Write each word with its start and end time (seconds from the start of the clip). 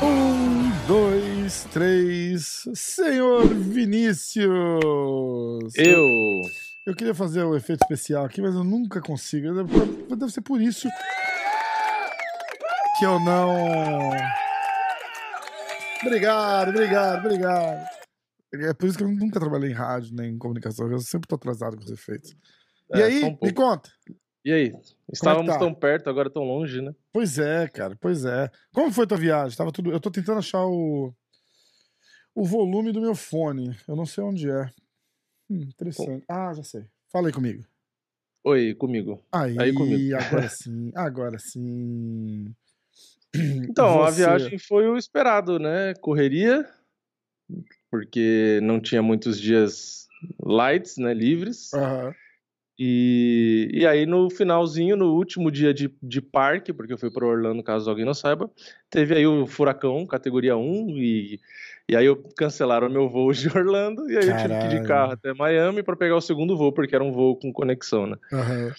Um, 0.00 0.70
dois, 0.86 1.66
três. 1.72 2.68
Senhor 2.72 3.48
Vinícius! 3.48 4.44
Eu. 5.76 6.42
Eu 6.86 6.94
queria 6.94 7.14
fazer 7.14 7.42
o 7.42 7.56
efeito 7.56 7.82
especial 7.82 8.24
aqui, 8.24 8.40
mas 8.40 8.54
eu 8.54 8.62
nunca 8.62 9.00
consigo. 9.00 9.52
Deve 10.14 10.32
ser 10.32 10.42
por 10.42 10.60
isso 10.60 10.88
que 12.96 13.04
eu 13.04 13.18
não. 13.18 14.10
Obrigado, 16.00 16.68
obrigado, 16.68 17.26
obrigado. 17.26 18.03
É 18.60 18.72
por 18.74 18.88
isso 18.88 18.96
que 18.98 19.04
eu 19.04 19.08
nunca 19.08 19.38
trabalhei 19.40 19.70
em 19.70 19.74
rádio 19.74 20.14
nem 20.14 20.32
em 20.34 20.38
comunicação. 20.38 20.90
Eu 20.90 20.98
sempre 21.00 21.28
tô 21.28 21.34
atrasado 21.34 21.76
com 21.76 21.84
os 21.84 21.90
efeitos. 21.90 22.36
E 22.94 23.00
É, 23.00 23.04
aí, 23.04 23.20
só 23.20 23.26
um 23.28 23.38
me 23.42 23.52
conta. 23.52 23.90
E 24.44 24.52
aí? 24.52 24.72
Estávamos 25.12 25.52
tá? 25.52 25.58
tão 25.58 25.74
perto, 25.74 26.08
agora 26.10 26.28
tão 26.30 26.42
longe, 26.44 26.80
né? 26.82 26.94
Pois 27.12 27.38
é, 27.38 27.66
cara, 27.68 27.96
pois 28.00 28.24
é. 28.24 28.50
Como 28.72 28.92
foi 28.92 29.06
tua 29.06 29.16
viagem? 29.16 29.56
Tava 29.56 29.72
tudo... 29.72 29.90
Eu 29.90 29.98
tô 30.00 30.10
tentando 30.10 30.38
achar 30.38 30.64
o... 30.66 31.14
o 32.34 32.44
volume 32.44 32.92
do 32.92 33.00
meu 33.00 33.14
fone. 33.14 33.74
Eu 33.88 33.96
não 33.96 34.04
sei 34.04 34.22
onde 34.22 34.50
é. 34.50 34.70
Hum, 35.50 35.62
interessante. 35.62 36.24
Ah, 36.28 36.52
já 36.54 36.62
sei. 36.62 36.84
Fala 37.10 37.28
aí 37.28 37.32
comigo. 37.32 37.64
Oi, 38.44 38.74
comigo. 38.74 39.24
Aí, 39.32 39.58
Aí 39.58 39.72
comigo. 39.72 40.16
agora 40.16 40.48
sim, 40.50 40.92
agora 40.94 41.38
sim. 41.38 42.54
Então, 43.34 44.02
a 44.04 44.10
Você- 44.10 44.18
viagem 44.18 44.58
foi 44.58 44.86
o 44.86 44.96
esperado, 44.98 45.58
né? 45.58 45.94
Correria, 45.94 46.68
porque 47.94 48.58
não 48.60 48.80
tinha 48.80 49.00
muitos 49.00 49.40
dias 49.40 50.08
lights, 50.44 50.96
né? 50.96 51.14
Livres. 51.14 51.72
Aham. 51.72 52.12
E, 52.76 53.70
e 53.72 53.86
aí, 53.86 54.04
no 54.04 54.28
finalzinho, 54.28 54.96
no 54.96 55.14
último 55.14 55.48
dia 55.48 55.72
de, 55.72 55.94
de 56.02 56.20
parque, 56.20 56.72
porque 56.72 56.92
eu 56.92 56.98
fui 56.98 57.08
para 57.08 57.24
Orlando, 57.24 57.62
caso 57.62 57.88
alguém 57.88 58.04
não 58.04 58.12
saiba, 58.12 58.50
teve 58.90 59.14
aí 59.14 59.24
o 59.24 59.46
furacão, 59.46 60.04
categoria 60.08 60.56
1, 60.56 60.88
e, 60.98 61.38
e 61.88 61.94
aí 61.94 62.04
eu 62.04 62.20
cancelaram 62.36 62.88
o 62.88 62.90
meu 62.90 63.08
voo 63.08 63.32
de 63.32 63.46
Orlando, 63.56 64.10
e 64.10 64.18
aí 64.18 64.28
eu 64.28 64.36
tive 64.38 64.58
que 64.58 64.66
ir 64.66 64.70
de 64.70 64.80
Caralho. 64.80 64.88
carro 64.88 65.12
até 65.12 65.32
Miami 65.32 65.84
para 65.84 65.94
pegar 65.94 66.16
o 66.16 66.20
segundo 66.20 66.56
voo, 66.56 66.72
porque 66.72 66.96
era 66.96 67.04
um 67.04 67.12
voo 67.12 67.38
com 67.38 67.52
conexão, 67.52 68.08
né? 68.08 68.16
Aham. 68.32 68.72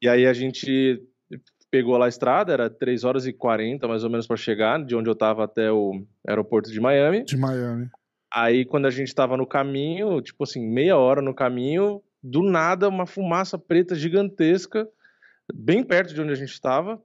E 0.00 0.08
aí 0.08 0.26
a 0.26 0.32
gente 0.32 0.98
pegou 1.70 1.98
lá 1.98 2.06
a 2.06 2.08
estrada, 2.08 2.54
era 2.54 2.70
3 2.70 3.04
horas 3.04 3.26
e 3.26 3.34
40 3.34 3.86
mais 3.86 4.02
ou 4.02 4.08
menos 4.08 4.26
para 4.26 4.36
chegar, 4.38 4.82
de 4.82 4.96
onde 4.96 5.10
eu 5.10 5.14
tava 5.14 5.44
até 5.44 5.70
o 5.70 6.06
aeroporto 6.26 6.70
de 6.72 6.80
Miami. 6.80 7.22
De 7.22 7.36
Miami. 7.36 7.90
Aí 8.34 8.64
quando 8.64 8.86
a 8.86 8.90
gente 8.90 9.14
tava 9.14 9.36
no 9.36 9.46
caminho, 9.46 10.20
tipo 10.22 10.44
assim, 10.44 10.66
meia 10.66 10.96
hora 10.96 11.20
no 11.20 11.34
caminho, 11.34 12.02
do 12.22 12.42
nada 12.42 12.88
uma 12.88 13.06
fumaça 13.06 13.58
preta 13.58 13.94
gigantesca, 13.94 14.88
bem 15.52 15.82
perto 15.84 16.14
de 16.14 16.20
onde 16.20 16.32
a 16.32 16.36
gente 16.36 16.52
estava, 16.52 17.00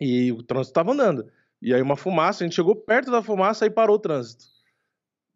e 0.00 0.30
o 0.32 0.42
trânsito 0.42 0.74
tava 0.74 0.92
andando. 0.92 1.26
E 1.62 1.72
aí 1.72 1.80
uma 1.80 1.96
fumaça, 1.96 2.44
a 2.44 2.46
gente 2.46 2.54
chegou 2.56 2.76
perto 2.76 3.10
da 3.10 3.22
fumaça 3.22 3.64
e 3.64 3.70
parou 3.70 3.96
o 3.96 4.00
trânsito. 4.00 4.44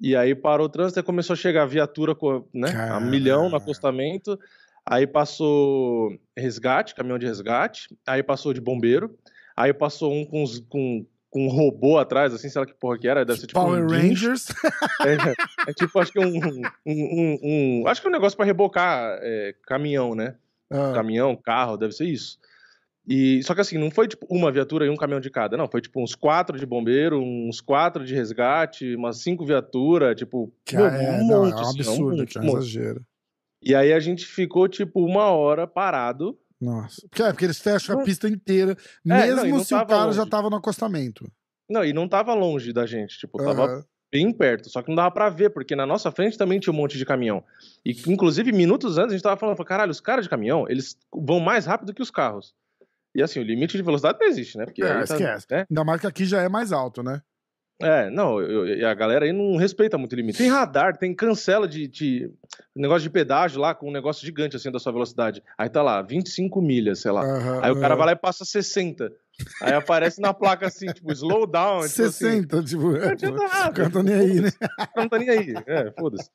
E 0.01 0.15
aí 0.17 0.35
parou 0.35 0.67
o 0.67 0.71
trânsito 0.71 1.01
e 1.01 1.03
começou 1.03 1.35
a 1.35 1.37
chegar 1.37 1.63
a 1.63 1.67
viatura 1.67 2.15
né, 2.53 2.71
a 2.97 3.01
milhão 3.01 3.49
no 3.49 3.57
acostamento. 3.57 4.39
Aí 4.85 5.07
passou 5.07 6.19
resgate, 6.37 6.95
caminhão 6.95 7.19
de 7.19 7.27
resgate. 7.27 7.89
Aí 8.07 8.23
passou 8.23 8.53
de 8.53 8.61
bombeiro. 8.61 9.17
Aí 9.57 9.73
passou 9.75 10.13
um 10.13 10.25
com, 10.25 10.43
os- 10.43 10.59
com, 10.61 11.07
com 11.31 11.47
um 11.47 11.49
robô 11.49 11.97
atrás, 11.99 12.35
assim, 12.35 12.49
sei 12.49 12.61
lá 12.61 12.67
que 12.67 12.75
porra 12.75 12.99
que 12.99 13.07
era. 13.09 13.25
Deve 13.25 13.41
ser 13.41 13.47
tipo 13.47 13.61
Power 13.61 13.85
um. 13.85 13.89
Rangers. 13.89 14.47
É, 15.07 15.71
é 15.71 15.73
tipo, 15.73 15.99
acho 15.99 16.13
que 16.13 16.19
um, 16.19 16.27
um, 16.27 16.63
um- 16.87 17.39
um- 17.43 17.87
Acho 17.87 18.01
que 18.03 18.07
é 18.07 18.11
um 18.11 18.13
negócio 18.13 18.37
pra 18.37 18.45
rebocar 18.45 19.19
é, 19.23 19.55
caminhão, 19.67 20.15
né? 20.15 20.37
Ah, 20.71 20.93
Caminhão, 20.95 21.35
carro, 21.37 21.77
deve 21.77 21.93
ser 21.93 22.05
isso. 22.05 22.39
E, 23.09 23.43
só 23.43 23.55
que 23.55 23.61
assim, 23.63 23.79
não 23.79 23.91
foi 23.91 24.07
tipo 24.07 24.27
uma 24.31 24.53
viatura 24.53 24.85
e 24.87 24.91
um 24.91 24.97
caminhão 24.97 25.21
de 25.21 25.31
cada, 25.31 25.57
não. 25.57 25.67
Foi 25.69 25.81
tipo 25.81 26.01
uns 26.03 26.15
quatro 26.15 26.59
de 26.59 26.67
bombeiro, 26.67 27.21
uns 27.21 27.61
quatro 27.61 28.05
de 28.05 28.15
resgate, 28.15 28.95
umas 28.95 29.23
cinco 29.23 29.45
viaturas, 29.45 30.15
tipo, 30.17 30.53
um 30.75 30.79
é, 30.79 31.23
não, 31.25 31.47
é 31.47 31.51
monte, 31.51 31.55
um 31.55 31.61
assim, 31.61 31.79
um 31.79 31.81
absurdo, 31.81 32.17
monte, 32.19 32.35
cara, 32.35 32.47
um 32.47 32.49
é 32.49 32.51
um 32.51 32.55
monte. 32.55 32.63
exagero. 32.65 33.03
E 33.63 33.75
aí 33.75 33.93
a 33.93 34.01
gente 34.01 34.27
ficou 34.27 34.69
tipo 34.69 35.05
uma 35.05 35.27
hora 35.31 35.67
parado. 35.67 36.39
Nossa. 36.61 37.01
Porque, 37.09 37.23
é, 37.23 37.33
porque 37.33 37.45
eles 37.47 37.59
fecham 37.59 37.95
a 37.95 37.99
Não. 37.99 38.05
pista 38.05 38.29
inteira, 38.29 38.77
não, 39.05 39.17
e 39.17 39.21
mesmo 39.21 39.57
não 39.57 39.65
se 39.65 39.75
o 39.75 39.87
cara 39.87 40.13
já 40.13 40.21
longe. 40.23 40.31
tava 40.31 40.51
no 40.51 40.57
acostamento. 40.57 41.31
Não, 41.69 41.85
e 41.85 41.93
não 41.93 42.09
tava 42.09 42.35
longe 42.35 42.73
da 42.73 42.85
gente, 42.85 43.17
tipo, 43.19 43.39
tava 43.39 43.65
Aham. 43.65 43.85
bem 44.13 44.33
perto, 44.33 44.69
só 44.69 44.83
que 44.83 44.89
não 44.89 44.97
dava 44.97 45.11
pra 45.11 45.31
ver, 45.31 45.51
porque 45.51 45.75
na 45.77 45.87
nossa 45.87 46.11
frente 46.11 46.37
também 46.37 46.59
tinha 46.61 46.73
um 46.73 46.77
monte 46.77 46.99
de 46.99 47.05
caminhão. 47.07 47.43
E 47.85 47.93
inclusive 48.09 48.51
minutos 48.53 48.99
antes 48.99 49.13
a 49.13 49.17
gente 49.17 49.23
tava 49.23 49.37
falando, 49.39 49.65
caralho, 49.65 49.91
os 49.91 50.01
caras 50.01 50.25
de 50.25 50.29
caminhão, 50.29 50.67
eles 50.69 50.97
vão 51.15 51.41
mais 51.41 51.65
rápido 51.65 51.95
que 51.95 52.03
os 52.03 52.11
carros. 52.11 52.55
E 53.15 53.23
assim, 53.23 53.41
o 53.41 53.43
limite 53.43 53.77
de 53.77 53.83
velocidade 53.83 54.19
não 54.21 54.27
existe, 54.29 54.59
né? 54.59 54.65
Porque 54.67 54.83
É, 54.83 54.93
aí 54.93 55.05
tá- 55.07 55.15
esquece. 55.15 55.47
né? 55.51 55.67
Ainda 55.71 55.85
mais 55.85 56.01
que 56.01 56.07
aqui 56.07 56.25
já 56.25 56.43
é 56.43 56.49
mais 56.49 56.73
alto, 56.73 57.03
né? 57.03 57.23
É, 57.83 58.11
não, 58.11 58.41
eu- 58.41 58.67
eu- 58.67 58.79
e 58.79 58.85
a 58.85 58.93
galera 58.95 59.25
aí 59.25 59.33
não 59.33 59.57
respeita 59.57 59.97
muito 59.97 60.13
o 60.13 60.17
limite. 60.17 60.39
Tem 60.39 60.49
radar, 60.51 60.97
tem 60.97 61.15
cancela 61.15 61.67
de, 61.67 61.89
de 61.89 62.31
negócio 62.77 63.03
de 63.03 63.11
pedágio 63.11 63.61
lá 63.61 63.75
com 63.75 63.89
um 63.89 63.93
negócio 63.93 64.25
gigante 64.25 64.55
assim 64.57 64.71
da 64.71 64.79
sua 64.79 64.93
velocidade. 64.93 65.43
Aí 65.57 65.69
tá 65.69 65.83
lá, 65.83 66.03
25 66.03 66.61
milhas, 66.61 67.01
sei 67.01 67.11
lá. 67.11 67.23
Aham, 67.25 67.61
Aí 67.63 67.71
o 67.71 67.75
cara 67.81 67.89
aham. 67.95 67.97
vai 67.97 68.07
lá 68.07 68.13
e 68.13 68.17
passa 68.17 68.45
60. 68.45 69.11
Aí 69.63 69.73
aparece 69.73 70.21
na 70.21 70.35
placa 70.35 70.67
assim, 70.67 70.87
tipo, 70.93 71.11
slow 71.13 71.47
down. 71.47 71.81
tipo 71.89 72.03
assim, 72.03 72.11
60, 72.11 72.63
tipo, 72.63 72.93
Não 72.93 73.09
adianta 73.09 73.43
nada. 73.43 73.71
o 73.71 73.75
cara 73.75 73.91
tá 73.91 74.03
nem 74.03 74.15
aí, 74.15 74.41
né? 74.41 74.51
não 74.97 75.09
tá 75.09 75.19
nem 75.19 75.29
aí. 75.31 75.55
É, 75.67 75.91
foda-se. 75.99 76.29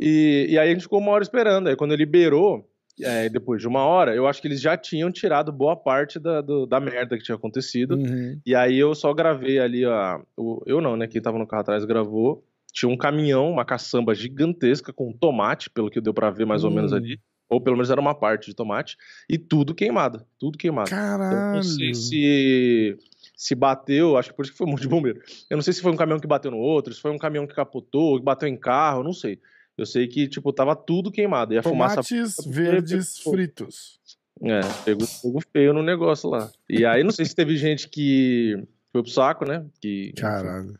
E, 0.00 0.46
e 0.50 0.58
aí 0.58 0.70
a 0.70 0.72
gente 0.72 0.82
ficou 0.82 0.98
uma 0.98 1.12
hora 1.12 1.22
esperando. 1.22 1.68
Aí 1.68 1.76
quando 1.76 1.94
liberou, 1.94 2.66
é, 3.02 3.28
depois 3.28 3.60
de 3.60 3.66
uma 3.68 3.84
hora, 3.84 4.14
eu 4.14 4.26
acho 4.26 4.40
que 4.40 4.48
eles 4.48 4.60
já 4.60 4.76
tinham 4.76 5.10
tirado 5.10 5.50
boa 5.52 5.74
parte 5.76 6.18
da, 6.18 6.40
do- 6.40 6.66
da 6.66 6.78
merda 6.80 7.16
que 7.16 7.24
tinha 7.24 7.34
acontecido. 7.36 7.96
Uhum. 7.96 8.38
E 8.46 8.54
aí 8.54 8.78
eu 8.78 8.94
só 8.94 9.12
gravei 9.12 9.58
ali 9.58 9.84
a. 9.84 10.20
o- 10.36 10.62
eu 10.66 10.80
não, 10.80 10.96
né? 10.96 11.06
Quem 11.06 11.20
tava 11.22 11.38
no 11.38 11.46
carro 11.46 11.62
atrás 11.62 11.84
gravou. 11.84 12.44
Tinha 12.72 12.90
um 12.90 12.96
caminhão, 12.96 13.50
uma 13.50 13.64
caçamba 13.64 14.14
gigantesca 14.14 14.92
com 14.92 15.12
tomate, 15.12 15.70
pelo 15.70 15.90
que 15.90 16.00
deu 16.00 16.12
pra 16.14 16.30
ver 16.30 16.44
mais 16.44 16.64
ou 16.64 16.70
menos 16.70 16.92
Hum. 16.92 16.96
ali. 16.96 17.20
Ou 17.48 17.60
pelo 17.60 17.76
menos 17.76 17.90
era 17.90 18.00
uma 18.00 18.14
parte 18.14 18.46
de 18.46 18.54
tomate. 18.56 18.96
E 19.28 19.38
tudo 19.38 19.74
queimado. 19.74 20.24
Tudo 20.38 20.56
queimado. 20.58 20.88
Então, 20.88 20.98
Caralho. 20.98 21.54
não 21.56 21.62
sei 21.62 21.94
se, 21.94 22.96
se 23.36 23.54
bateu, 23.54 24.16
acho 24.16 24.30
que 24.30 24.36
por 24.36 24.42
isso 24.44 24.52
que 24.52 24.58
foi 24.58 24.66
um 24.66 24.70
monte 24.70 24.80
de 24.82 24.88
bombeiro. 24.88 25.20
Eu 25.50 25.56
não 25.56 25.62
sei 25.62 25.72
se 25.72 25.82
foi 25.82 25.92
um 25.92 25.96
caminhão 25.96 26.18
que 26.18 26.26
bateu 26.26 26.50
no 26.50 26.56
outro, 26.58 26.92
se 26.94 27.00
foi 27.00 27.10
um 27.12 27.18
caminhão 27.18 27.46
que 27.46 27.54
capotou, 27.54 28.18
que 28.18 28.24
bateu 28.24 28.48
em 28.48 28.56
carro, 28.56 29.02
não 29.04 29.12
sei. 29.12 29.38
Eu 29.76 29.86
sei 29.86 30.06
que, 30.06 30.28
tipo, 30.28 30.52
tava 30.52 30.76
tudo 30.76 31.10
queimado. 31.10 31.52
E 31.54 31.58
a 31.58 31.62
fumaça. 31.62 31.96
Tomates 32.02 32.36
Porque- 32.36 32.50
verdes 32.50 33.20
pô, 33.22 33.32
fritos. 33.32 33.98
É, 34.42 34.60
pegou 34.84 35.06
fogo 35.06 35.40
feio 35.52 35.72
no 35.72 35.82
negócio 35.82 36.28
lá. 36.28 36.50
E 36.68 36.84
aí, 36.84 37.02
não 37.04 37.10
sei 37.12 37.24
se 37.24 37.34
teve 37.34 37.56
gente 37.56 37.88
que 37.88 38.54
foi 38.92 39.02
pro 39.02 39.10
saco, 39.10 39.44
né? 39.44 39.64
Que, 39.80 40.12
Caralho. 40.16 40.74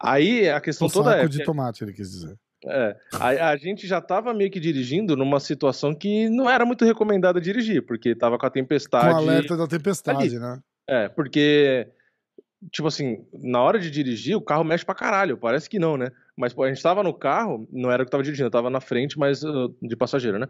Aí 0.00 0.48
a 0.48 0.60
questão 0.60 0.88
Um 0.88 0.90
toda 0.90 1.10
saco 1.12 1.24
é. 1.24 1.28
de 1.28 1.44
tomate, 1.44 1.84
ele 1.84 1.92
quis 1.92 2.10
dizer. 2.10 2.34
é, 2.66 2.96
a, 3.12 3.50
a 3.50 3.56
gente 3.56 3.86
já 3.86 4.00
tava 4.00 4.32
meio 4.34 4.50
que 4.50 4.58
dirigindo 4.60 5.16
numa 5.16 5.38
situação 5.40 5.94
que 5.94 6.28
não 6.30 6.48
era 6.48 6.64
muito 6.66 6.84
recomendada 6.84 7.40
dirigir, 7.40 7.84
porque 7.84 8.14
tava 8.14 8.38
com 8.38 8.46
a 8.46 8.50
Com 8.50 8.54
tempestade. 8.54 9.12
o 9.14 9.16
alerta 9.16 9.56
da 9.56 9.66
tempestade, 9.66 10.38
né? 10.38 10.58
É, 10.88 11.08
porque, 11.08 11.86
tipo 12.70 12.88
assim, 12.88 13.24
na 13.32 13.60
hora 13.62 13.78
de 13.78 13.90
dirigir, 13.90 14.36
o 14.36 14.40
carro 14.40 14.64
mexe 14.64 14.84
pra 14.84 14.94
caralho. 14.94 15.36
Parece 15.36 15.68
que 15.68 15.78
não, 15.78 15.96
né? 15.96 16.10
Mas 16.36 16.52
pô, 16.52 16.64
a 16.64 16.68
gente 16.68 16.82
tava 16.82 17.02
no 17.02 17.14
carro, 17.14 17.68
não 17.72 17.92
era 17.92 18.02
eu 18.02 18.04
que 18.04 18.10
tava 18.10 18.22
dirigindo, 18.22 18.48
eu 18.48 18.50
tava 18.50 18.68
na 18.68 18.80
frente, 18.80 19.16
mas 19.16 19.44
uh, 19.44 19.72
de 19.80 19.94
passageiro, 19.94 20.36
né? 20.38 20.48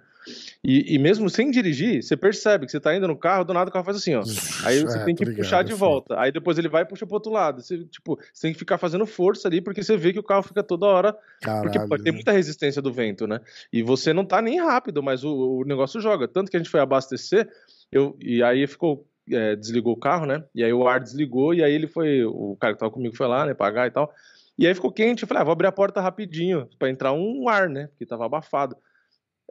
E, 0.64 0.94
e 0.94 0.98
mesmo 0.98 1.28
sem 1.28 1.50
dirigir, 1.50 2.02
você 2.02 2.16
percebe 2.16 2.64
que 2.64 2.72
você 2.72 2.80
tá 2.80 2.96
indo 2.96 3.06
no 3.06 3.16
carro, 3.16 3.44
do 3.44 3.52
nada 3.52 3.68
o 3.68 3.72
carro 3.72 3.84
faz 3.84 3.98
assim, 3.98 4.14
ó. 4.14 4.22
Aí 4.64 4.80
você 4.80 4.98
É, 4.98 5.04
tem 5.04 5.14
que 5.14 5.24
ligado, 5.24 5.36
puxar 5.36 5.62
de 5.62 5.72
é 5.72 5.76
volta. 5.76 6.18
Aí 6.18 6.32
depois 6.32 6.56
ele 6.56 6.68
vai 6.68 6.82
e 6.82 6.86
puxa 6.86 7.04
pro 7.04 7.16
outro 7.16 7.30
lado. 7.30 7.60
Você, 7.60 7.84
tipo, 7.84 8.18
você 8.32 8.42
tem 8.42 8.52
que 8.54 8.58
ficar 8.58 8.78
fazendo 8.78 9.04
força 9.04 9.46
ali, 9.46 9.60
porque 9.60 9.82
você 9.82 9.94
vê 9.94 10.12
que 10.12 10.18
o 10.18 10.22
carro 10.22 10.42
fica 10.42 10.62
toda 10.62 10.86
hora 10.86 11.14
porque 11.60 11.78
Caralho. 11.78 11.88
pô, 11.88 11.98
tem 11.98 12.12
muita 12.12 12.32
resistência 12.32 12.80
do 12.80 12.92
vento, 12.92 13.26
né? 13.26 13.40
E 13.70 13.82
você 13.82 14.12
não 14.14 14.24
tá 14.24 14.40
nem 14.40 14.58
rápido, 14.58 15.02
mas 15.02 15.22
o, 15.24 15.60
o 15.60 15.64
negócio 15.64 16.00
joga. 16.00 16.26
Tanto 16.26 16.50
que 16.50 16.56
a 16.56 16.60
gente 16.60 16.70
foi 16.70 16.80
abastecer, 16.80 17.48
eu, 17.92 18.16
e 18.20 18.42
aí 18.42 18.66
ficou. 18.66 19.06
É, 19.30 19.56
desligou 19.56 19.94
o 19.94 19.98
carro, 19.98 20.26
né? 20.26 20.44
E 20.54 20.62
aí 20.62 20.72
o 20.72 20.86
ar 20.86 21.00
desligou, 21.00 21.54
e 21.54 21.62
aí 21.62 21.72
ele 21.72 21.86
foi. 21.86 22.24
O 22.24 22.56
cara 22.60 22.74
que 22.74 22.80
tava 22.80 22.92
comigo 22.92 23.16
foi 23.16 23.26
lá, 23.26 23.46
né? 23.46 23.54
Pagar 23.54 23.86
e 23.86 23.90
tal. 23.90 24.12
E 24.58 24.66
aí 24.66 24.74
ficou 24.74 24.92
quente. 24.92 25.22
Eu 25.22 25.28
falei, 25.28 25.40
ah, 25.40 25.44
vou 25.44 25.52
abrir 25.52 25.66
a 25.66 25.72
porta 25.72 26.00
rapidinho, 26.00 26.68
pra 26.78 26.90
entrar 26.90 27.12
um 27.12 27.48
ar, 27.48 27.68
né? 27.68 27.88
Porque 27.88 28.06
tava 28.06 28.26
abafado. 28.26 28.76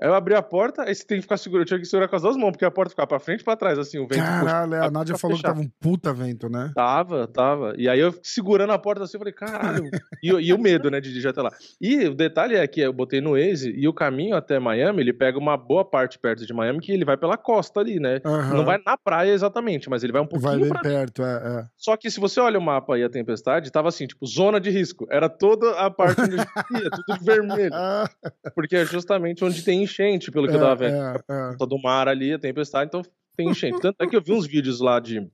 Aí 0.01 0.09
eu 0.09 0.13
abri 0.15 0.33
a 0.33 0.41
porta, 0.41 0.83
aí 0.83 0.93
você 0.93 1.05
tem 1.05 1.17
que 1.17 1.21
ficar 1.21 1.37
segurando, 1.37 1.63
eu 1.63 1.67
tinha 1.67 1.79
que 1.79 1.85
segurar 1.85 2.07
com 2.07 2.15
as 2.15 2.21
duas 2.23 2.35
mãos, 2.35 2.51
porque 2.51 2.65
a 2.65 2.71
porta 2.71 2.89
ficava 2.89 3.07
pra 3.07 3.19
frente 3.19 3.41
e 3.41 3.43
pra 3.43 3.55
trás, 3.55 3.77
assim, 3.77 3.99
o 3.99 4.07
vento. 4.07 4.23
Caralho, 4.23 4.73
é, 4.73 4.85
a 4.85 4.91
Nádia 4.91 5.17
falou 5.17 5.37
fechar. 5.37 5.49
que 5.49 5.55
tava 5.55 5.65
um 5.65 5.71
puta 5.79 6.11
vento, 6.11 6.49
né? 6.49 6.71
Tava, 6.73 7.27
tava. 7.27 7.73
E 7.77 7.87
aí 7.87 7.99
eu 7.99 8.13
segurando 8.23 8.73
a 8.73 8.79
porta 8.79 9.03
assim, 9.03 9.17
eu 9.17 9.19
falei, 9.19 9.33
caralho. 9.33 9.89
e, 10.21 10.29
e 10.29 10.53
o 10.53 10.57
medo, 10.57 10.89
né, 10.89 10.99
de 10.99 11.09
dirigir 11.09 11.29
até 11.29 11.41
lá. 11.41 11.51
E 11.79 12.07
o 12.07 12.15
detalhe 12.15 12.55
é 12.55 12.67
que 12.67 12.81
eu 12.81 12.91
botei 12.91 13.21
no 13.21 13.31
Waze 13.31 13.69
e 13.69 13.87
o 13.87 13.93
caminho 13.93 14.35
até 14.35 14.59
Miami, 14.59 15.01
ele 15.01 15.13
pega 15.13 15.37
uma 15.37 15.55
boa 15.55 15.85
parte 15.85 16.17
perto 16.17 16.45
de 16.45 16.53
Miami, 16.53 16.79
que 16.79 16.91
ele 16.91 17.05
vai 17.05 17.15
pela 17.15 17.37
costa 17.37 17.79
ali, 17.79 17.99
né? 17.99 18.19
Aham. 18.25 18.55
Não 18.55 18.65
vai 18.65 18.79
na 18.83 18.97
praia 18.97 19.31
exatamente, 19.31 19.89
mas 19.89 20.03
ele 20.03 20.11
vai 20.11 20.21
um 20.21 20.25
Vai 20.25 20.39
pouquinho 20.39 20.61
bem 20.61 20.69
pra 20.69 20.81
perto, 20.81 21.23
é, 21.23 21.59
é. 21.59 21.65
Só 21.77 21.95
que 21.95 22.09
se 22.09 22.19
você 22.19 22.39
olha 22.39 22.57
o 22.57 22.61
mapa 22.61 22.97
e 22.97 23.03
a 23.03 23.09
tempestade, 23.09 23.71
tava 23.71 23.89
assim, 23.89 24.07
tipo, 24.07 24.25
zona 24.25 24.59
de 24.59 24.71
risco. 24.71 25.05
Era 25.11 25.29
toda 25.29 25.71
a 25.79 25.91
parte 25.91 26.19
onde 26.21 26.35
ia, 26.35 26.89
tudo 26.89 27.19
de 27.19 27.23
vermelho. 27.23 27.71
Porque 28.55 28.75
é 28.75 28.85
justamente 28.85 29.43
onde 29.43 29.63
tem 29.63 29.82
enchente, 29.83 30.31
pelo 30.31 30.47
que 30.47 30.55
eu 30.55 30.59
tava 30.59 30.75
vendo. 30.75 30.95
é, 30.95 31.15
é. 31.29 31.49
Ponta 31.51 31.67
do 31.67 31.79
mar 31.81 32.07
ali, 32.07 32.33
a 32.33 32.39
tempestade, 32.39 32.87
então 32.87 33.01
tem 33.35 33.49
enchente. 33.49 33.79
Tanto 33.79 34.01
é 34.01 34.07
que 34.07 34.15
eu 34.15 34.21
vi 34.21 34.31
uns 34.33 34.47
vídeos 34.47 34.79
lá 34.79 34.99
de 34.99 35.29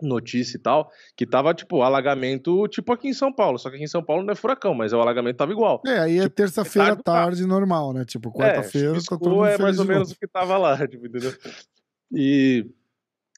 notícia 0.00 0.56
e 0.56 0.60
tal, 0.60 0.90
que 1.16 1.26
tava, 1.26 1.52
tipo, 1.52 1.82
alagamento, 1.82 2.68
tipo 2.68 2.92
aqui 2.92 3.08
em 3.08 3.12
São 3.12 3.32
Paulo. 3.32 3.58
Só 3.58 3.68
que 3.68 3.76
aqui 3.76 3.84
em 3.84 3.88
São 3.88 4.02
Paulo 4.02 4.22
não 4.22 4.32
é 4.32 4.36
furacão, 4.36 4.72
mas 4.74 4.92
o 4.92 5.00
alagamento 5.00 5.36
tava 5.36 5.50
igual. 5.52 5.82
É, 5.86 5.98
aí 5.98 6.18
é 6.18 6.22
Tipo, 6.22 6.36
terça-feira 6.36 6.92
à 6.92 6.96
carro. 6.96 7.02
tarde 7.02 7.44
normal, 7.46 7.92
né? 7.92 8.04
Tipo, 8.04 8.32
quarta-feira 8.32 8.88
tá 8.88 8.94
chuviscou 8.94 9.18
todo 9.18 9.34
mundo 9.34 9.46
é 9.46 9.58
mais 9.58 9.78
ou 9.78 9.84
menos 9.84 10.12
o 10.12 10.16
que 10.16 10.26
tava 10.28 10.56
lá, 10.56 10.76
tipo, 10.86 11.06
entendeu? 11.06 11.32
E, 12.12 12.64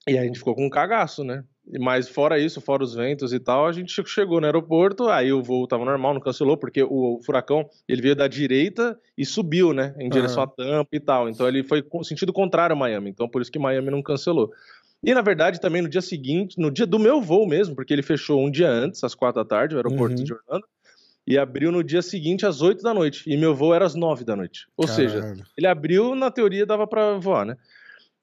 e 0.06 0.12
aí 0.12 0.18
a 0.18 0.24
gente 0.24 0.38
ficou 0.38 0.54
com 0.54 0.66
um 0.66 0.70
cagaço, 0.70 1.24
né? 1.24 1.44
Mas 1.78 2.08
fora 2.08 2.38
isso, 2.38 2.60
fora 2.60 2.82
os 2.82 2.94
ventos 2.94 3.32
e 3.32 3.38
tal, 3.38 3.66
a 3.66 3.72
gente 3.72 3.92
chegou 4.06 4.40
no 4.40 4.46
aeroporto, 4.46 5.08
aí 5.08 5.32
o 5.32 5.42
voo 5.42 5.66
tava 5.68 5.84
normal, 5.84 6.14
não 6.14 6.20
cancelou, 6.20 6.56
porque 6.56 6.82
o 6.82 7.20
furacão, 7.24 7.68
ele 7.88 8.02
veio 8.02 8.16
da 8.16 8.26
direita 8.26 8.98
e 9.16 9.24
subiu, 9.24 9.72
né, 9.72 9.94
em 9.98 10.08
direção 10.08 10.42
à 10.42 10.46
tampa 10.46 10.88
e 10.92 10.98
tal. 11.00 11.28
Então 11.28 11.46
ele 11.46 11.62
foi 11.62 11.80
com 11.82 12.02
sentido 12.02 12.32
contrário 12.32 12.74
a 12.74 12.78
Miami, 12.78 13.10
então 13.10 13.28
por 13.28 13.40
isso 13.40 13.52
que 13.52 13.58
Miami 13.58 13.90
não 13.90 14.02
cancelou. 14.02 14.50
E 15.02 15.14
na 15.14 15.22
verdade 15.22 15.60
também 15.60 15.80
no 15.80 15.88
dia 15.88 16.02
seguinte, 16.02 16.58
no 16.58 16.70
dia 16.70 16.86
do 16.86 16.98
meu 16.98 17.20
voo 17.20 17.46
mesmo, 17.46 17.74
porque 17.76 17.92
ele 17.92 18.02
fechou 18.02 18.44
um 18.44 18.50
dia 18.50 18.68
antes, 18.68 19.04
às 19.04 19.14
quatro 19.14 19.40
da 19.42 19.48
tarde, 19.48 19.74
o 19.74 19.78
aeroporto 19.78 20.16
Uhum. 20.18 20.24
de 20.24 20.32
Orlando, 20.34 20.66
e 21.26 21.38
abriu 21.38 21.70
no 21.70 21.84
dia 21.84 22.02
seguinte 22.02 22.44
às 22.44 22.60
oito 22.62 22.82
da 22.82 22.92
noite, 22.92 23.22
e 23.30 23.36
meu 23.36 23.54
voo 23.54 23.72
era 23.72 23.84
às 23.86 23.94
nove 23.94 24.24
da 24.24 24.34
noite. 24.34 24.66
Ou 24.76 24.88
seja, 24.88 25.20
Caralho. 25.20 25.44
ele 25.56 25.66
abriu, 25.66 26.14
na 26.16 26.30
teoria 26.30 26.66
dava 26.66 26.86
pra 26.86 27.18
voar, 27.18 27.46
né? 27.46 27.56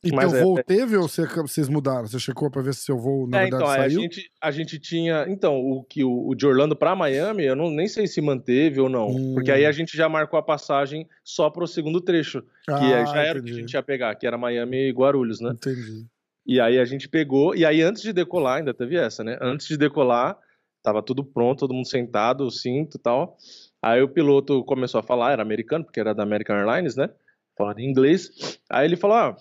E 0.04 0.12
Mas 0.12 0.32
teu 0.32 0.40
é- 0.40 0.44
voo 0.44 0.64
teve 0.64 0.96
ou 0.96 1.08
você- 1.08 1.26
vocês 1.26 1.68
mudaram? 1.68 2.06
Você 2.06 2.20
checou 2.20 2.52
pra 2.52 2.62
ver 2.62 2.74
se 2.76 2.82
seu 2.82 2.98
voo, 2.98 3.28
na 3.28 3.40
é, 3.40 3.42
verdade, 3.42 3.64
então, 3.64 3.74
aí 3.74 3.80
a 3.80 3.84
saiu? 3.90 4.02
gente, 4.02 4.32
a 4.40 4.52
gente 4.52 4.80
tinha. 4.80 5.26
Então, 5.28 5.58
o 5.60 5.84
que 5.84 6.04
o, 6.04 6.28
o 6.30 6.36
de 6.36 6.46
Orlando 6.46 6.76
pra 6.76 6.96
Miami, 6.96 7.44
eu 7.46 7.56
não, 7.56 7.70
nem 7.72 7.88
sei 7.88 8.06
se 8.06 8.22
manteve 8.22 8.80
ou 8.80 8.88
não. 8.90 9.08
Hum. 9.10 9.34
Porque 9.34 9.52
aí 9.52 9.66
a 9.66 9.72
gente 9.72 9.98
já 9.98 10.08
marcou 10.08 10.38
a 10.38 10.44
passagem 10.44 11.08
só 11.24 11.50
pro 11.50 11.66
segundo 11.68 12.00
trecho, 12.00 12.42
que 12.42 12.72
Ah, 12.72 13.00
é- 13.02 13.06
já 13.08 13.22
era 13.24 13.40
o 13.40 13.44
que 13.44 13.50
a 13.50 13.52
entendi. 13.52 13.62
gente 13.62 13.74
ia 13.74 13.82
pegar, 13.84 14.14
que 14.16 14.28
era 14.28 14.38
Miami 14.38 14.88
e 14.90 14.92
Guarulhos, 14.92 15.42
né? 15.42 15.50
Entendi. 15.52 16.06
E 16.46 16.62
aí 16.62 16.78
a 16.80 16.86
gente 16.86 17.10
pegou, 17.10 17.56
e 17.56 17.66
aí 17.66 17.82
antes 17.82 18.02
de 18.04 18.14
decolar, 18.14 18.60
ainda 18.60 18.74
teve 18.74 18.96
essa, 18.96 19.24
né? 19.24 19.38
Antes 19.42 19.68
de 19.68 19.78
decolar, 19.78 20.38
tava 20.84 21.02
tudo 21.02 21.24
pronto, 21.26 21.60
todo 21.62 21.74
mundo 21.74 21.88
sentado, 21.90 22.46
o 22.46 22.52
cinto 22.52 22.98
e 22.98 23.02
tal. 23.02 23.36
Aí 23.82 24.02
o 24.02 24.08
piloto 24.08 24.64
começou 24.64 25.00
a 25.00 25.04
falar, 25.04 25.32
era 25.34 25.42
americano, 25.42 25.84
porque 25.84 26.00
era 26.00 26.14
da 26.14 26.24
American 26.24 26.56
Airlines, 26.56 26.96
né? 26.96 27.10
Falando 27.58 27.80
em 27.80 27.90
inglês. 27.90 28.30
Aí 28.70 28.86
ele 28.86 28.96
falou, 28.96 29.18
ah, 29.18 29.36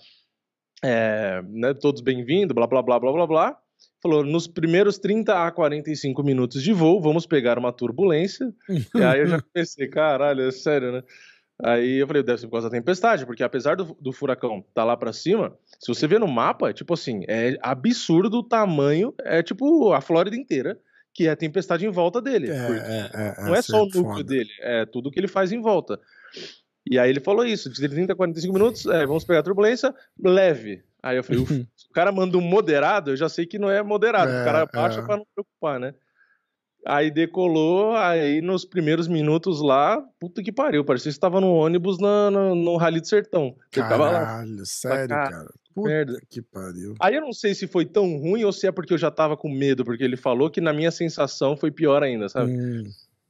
é, 0.83 1.41
né, 1.47 1.73
todos 1.73 2.01
bem-vindos, 2.01 2.53
blá, 2.53 2.67
blá, 2.67 2.81
blá, 2.81 2.99
blá, 2.99 3.11
blá, 3.11 3.27
blá. 3.27 3.57
Falou, 4.01 4.23
nos 4.23 4.47
primeiros 4.47 4.99
30 4.99 5.47
a 5.47 5.51
45 5.51 6.23
minutos 6.23 6.61
de 6.61 6.71
voo, 6.71 7.01
vamos 7.01 7.25
pegar 7.25 7.57
uma 7.57 7.73
turbulência. 7.73 8.53
E 8.93 9.03
aí 9.03 9.21
eu 9.21 9.27
já 9.27 9.41
pensei, 9.53 9.87
caralho, 9.87 10.41
é 10.43 10.51
sério, 10.51 10.91
né? 10.91 11.03
Aí 11.63 11.97
eu 11.97 12.05
falei, 12.05 12.21
deve 12.21 12.39
ser 12.39 12.47
por 12.47 12.53
causa 12.53 12.69
da 12.69 12.77
tempestade, 12.77 13.25
porque 13.25 13.43
apesar 13.43 13.75
do, 13.75 13.97
do 13.99 14.11
furacão 14.11 14.59
estar 14.59 14.83
lá 14.83 14.95
pra 14.95 15.11
cima, 15.11 15.57
se 15.79 15.87
você 15.87 16.05
vê 16.05 16.19
no 16.19 16.27
mapa, 16.27 16.69
é 16.69 16.73
tipo 16.73 16.93
assim, 16.93 17.23
é 17.27 17.57
absurdo 17.61 18.37
o 18.37 18.43
tamanho, 18.43 19.11
é 19.23 19.41
tipo 19.41 19.91
a 19.91 19.99
Flórida 19.99 20.35
inteira, 20.35 20.79
que 21.11 21.27
é 21.27 21.35
tempestade 21.35 21.83
em 21.83 21.89
volta 21.89 22.21
dele. 22.21 22.51
É, 22.51 22.53
é, 22.53 23.11
é, 23.13 23.43
não 23.43 23.55
é 23.55 23.61
só 23.63 23.81
o 23.81 23.85
núcleo 23.85 24.03
foda. 24.03 24.23
dele, 24.23 24.51
é 24.61 24.85
tudo 24.85 25.09
que 25.09 25.19
ele 25.19 25.27
faz 25.27 25.51
em 25.51 25.59
volta. 25.59 25.99
E 26.89 26.97
aí 26.97 27.09
ele 27.09 27.19
falou 27.19 27.45
isso, 27.45 27.69
de 27.69 27.87
30 27.87 28.13
a 28.13 28.15
45 28.15 28.53
minutos, 28.53 28.85
é, 28.85 29.05
vamos 29.05 29.23
pegar 29.23 29.39
a 29.39 29.43
turbulência 29.43 29.93
leve. 30.21 30.83
Aí 31.01 31.17
eu 31.17 31.23
falei, 31.23 31.41
ufa, 31.41 31.53
se 31.53 31.87
o 31.89 31.93
cara 31.93 32.11
manda 32.11 32.37
um 32.37 32.41
moderado, 32.41 33.11
eu 33.11 33.17
já 33.17 33.29
sei 33.29 33.45
que 33.45 33.59
não 33.59 33.69
é 33.69 33.81
moderado, 33.83 34.31
É, 34.31 34.41
o 34.41 34.45
cara 34.45 34.65
baixa 34.65 34.99
é. 34.99 35.03
pra 35.03 35.17
não 35.17 35.25
preocupar, 35.33 35.79
né? 35.79 35.93
Aí 36.85 37.11
decolou, 37.11 37.95
aí 37.97 38.41
nos 38.41 38.63
primeiros 38.63 39.09
minutos 39.09 39.61
lá, 39.61 40.01
puta 40.19 40.41
que 40.41 40.53
pariu, 40.53 40.85
parecia 40.85 41.09
que 41.09 41.15
você 41.15 41.19
tava 41.19 41.41
no 41.41 41.53
ônibus 41.53 41.99
na, 41.99 42.31
no, 42.31 42.55
no 42.55 42.77
Rally 42.77 43.01
do 43.01 43.07
Sertão. 43.07 43.53
Você 43.69 43.81
tava 43.81 44.09
lá, 44.09 44.25
Caralho, 44.25 44.65
sério, 44.65 45.09
cara, 45.09 45.29
cara. 45.29 45.53
Puta 45.75 45.89
merda. 45.89 46.19
que 46.29 46.41
pariu. 46.41 46.95
Aí 46.99 47.15
eu 47.15 47.21
não 47.21 47.33
sei 47.33 47.53
se 47.53 47.67
foi 47.67 47.85
tão 47.85 48.17
ruim 48.17 48.43
ou 48.45 48.53
se 48.53 48.67
é 48.67 48.71
porque 48.71 48.93
eu 48.93 48.97
já 48.97 49.11
tava 49.11 49.35
com 49.35 49.49
medo, 49.49 49.83
porque 49.83 50.03
ele 50.03 50.15
falou 50.15 50.49
que 50.49 50.61
na 50.61 50.71
minha 50.71 50.89
sensação 50.89 51.57
foi 51.57 51.71
pior 51.71 52.01
ainda, 52.03 52.29
sabe? 52.29 52.51
Hum, 52.51 52.83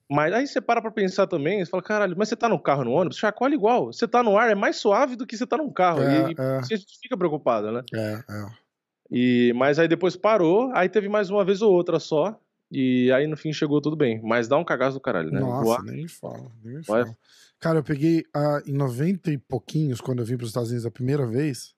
Mas 0.10 0.34
aí 0.34 0.48
você 0.48 0.62
para 0.62 0.82
pra 0.82 0.92
pensar 0.92 1.28
também, 1.28 1.64
você 1.64 1.70
fala, 1.70 1.84
caralho, 1.84 2.16
mas 2.18 2.30
você 2.30 2.36
tá 2.36 2.48
no 2.48 2.60
carro, 2.60 2.86
no 2.86 2.92
ônibus, 2.92 3.18
chacoalha 3.18 3.56
igual. 3.56 3.88
Você 3.88 4.08
tá 4.08 4.24
no 4.24 4.38
ar, 4.38 4.50
é 4.50 4.56
mais 4.56 4.78
suave 4.78 5.16
do 5.16 5.28
que 5.28 5.38
você 5.38 5.46
tá 5.46 5.58
num 5.58 5.72
carro. 5.72 6.02
É, 6.02 6.32
e, 6.32 6.36
é. 6.38 6.62
você 6.62 6.78
fica 7.02 7.18
preocupado, 7.18 7.72
né? 7.72 7.84
é, 7.94 8.24
é. 8.30 8.68
E, 9.12 9.54
mas 9.56 9.80
aí 9.80 9.88
depois 9.88 10.16
parou, 10.16 10.72
aí 10.74 10.90
teve 10.90 11.08
mais 11.08 11.30
uma 11.30 11.44
vez 11.44 11.62
ou 11.62 11.72
outra 11.72 12.00
só. 12.00 12.40
E 12.70 13.10
aí 13.14 13.26
no 13.28 13.38
fim 13.38 13.54
chegou 13.54 13.82
tudo 13.82 13.96
bem. 13.96 14.22
Mas 14.22 14.48
dá 14.48 14.58
um 14.58 14.64
cagaço 14.64 14.98
do 14.98 15.02
caralho, 15.02 15.32
né? 15.32 15.40
Nossa, 15.40 15.64
Voar- 15.64 15.84
nem 15.84 16.04
me 16.04 16.10
fala, 16.10 16.52
nem 16.64 16.78
me 16.78 16.84
fala. 16.84 17.18
Cara, 17.60 17.80
eu 17.80 17.84
peguei 17.84 18.24
ah, 18.36 18.62
em 18.66 18.74
90 18.74 19.32
e 19.32 19.38
pouquinhos, 19.38 20.02
quando 20.02 20.20
eu 20.20 20.26
vim 20.26 20.36
para 20.36 20.44
os 20.44 20.50
Estados 20.50 20.70
Unidos 20.70 20.86
a 20.86 20.92
primeira 20.92 21.26
vez. 21.26 21.76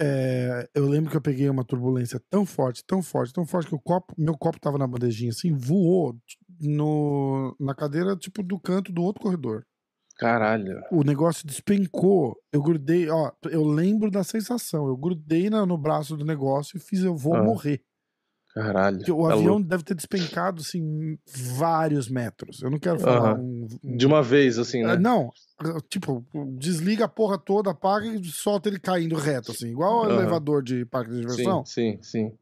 é, 0.00 0.68
eu 0.74 0.88
lembro 0.88 1.10
que 1.10 1.16
eu 1.16 1.20
peguei 1.20 1.48
uma 1.48 1.64
turbulência 1.64 2.20
tão 2.30 2.46
forte, 2.46 2.84
tão 2.84 3.02
forte, 3.02 3.32
tão 3.32 3.46
forte 3.46 3.68
que 3.68 3.74
o 3.74 3.80
copo, 3.80 4.14
meu 4.16 4.36
copo 4.36 4.60
tava 4.60 4.78
na 4.78 4.86
bandejinha 4.86 5.30
assim, 5.30 5.52
voou 5.52 6.16
no, 6.60 7.56
na 7.58 7.74
cadeira, 7.74 8.16
tipo, 8.16 8.42
do 8.42 8.58
canto 8.58 8.92
do 8.92 9.02
outro 9.02 9.22
corredor. 9.22 9.64
Caralho. 10.16 10.80
O 10.92 11.02
negócio 11.02 11.46
despencou. 11.46 12.36
Eu 12.52 12.62
grudei, 12.62 13.08
ó, 13.10 13.32
eu 13.50 13.64
lembro 13.64 14.10
da 14.10 14.22
sensação. 14.22 14.86
Eu 14.86 14.96
grudei 14.96 15.50
na- 15.50 15.66
no 15.66 15.76
braço 15.76 16.16
do 16.16 16.24
negócio 16.24 16.76
e 16.76 16.80
fiz, 16.80 17.02
eu 17.02 17.16
vou 17.16 17.34
Ah, 17.34 17.42
morrer. 17.42 17.82
Caralho. 18.54 18.98
Porque 18.98 19.10
o 19.10 19.26
tá 19.26 19.34
avião 19.34 19.54
louco. 19.54 19.64
deve 19.68 19.82
ter 19.82 19.94
despencado, 19.96 20.62
assim, 20.62 21.18
vários 21.56 22.08
metros. 22.08 22.62
Eu 22.62 22.70
não 22.70 22.78
quero 22.78 23.00
falar 23.00 23.34
um, 23.34 23.66
um- 23.82 23.96
De 23.96 24.06
uma 24.06 24.22
vez, 24.22 24.56
assim, 24.58 24.84
é, 24.84 24.86
né? 24.86 24.96
Não, 24.96 25.32
tipo, 25.88 26.24
desliga 26.56 27.06
a 27.06 27.08
porra 27.08 27.36
toda, 27.36 27.72
apaga 27.72 28.06
e 28.06 28.24
solta 28.26 28.68
ele 28.68 28.78
caindo 28.78 29.16
reto, 29.16 29.50
assim, 29.50 29.70
igual 29.70 30.02
o 30.06 30.10
elevador 30.12 30.62
de 30.62 30.84
parque 30.86 31.10
de 31.10 31.20
diversão. 31.22 31.64
sim, 31.64 31.98
sim, 31.98 32.02
sim. 32.30 32.38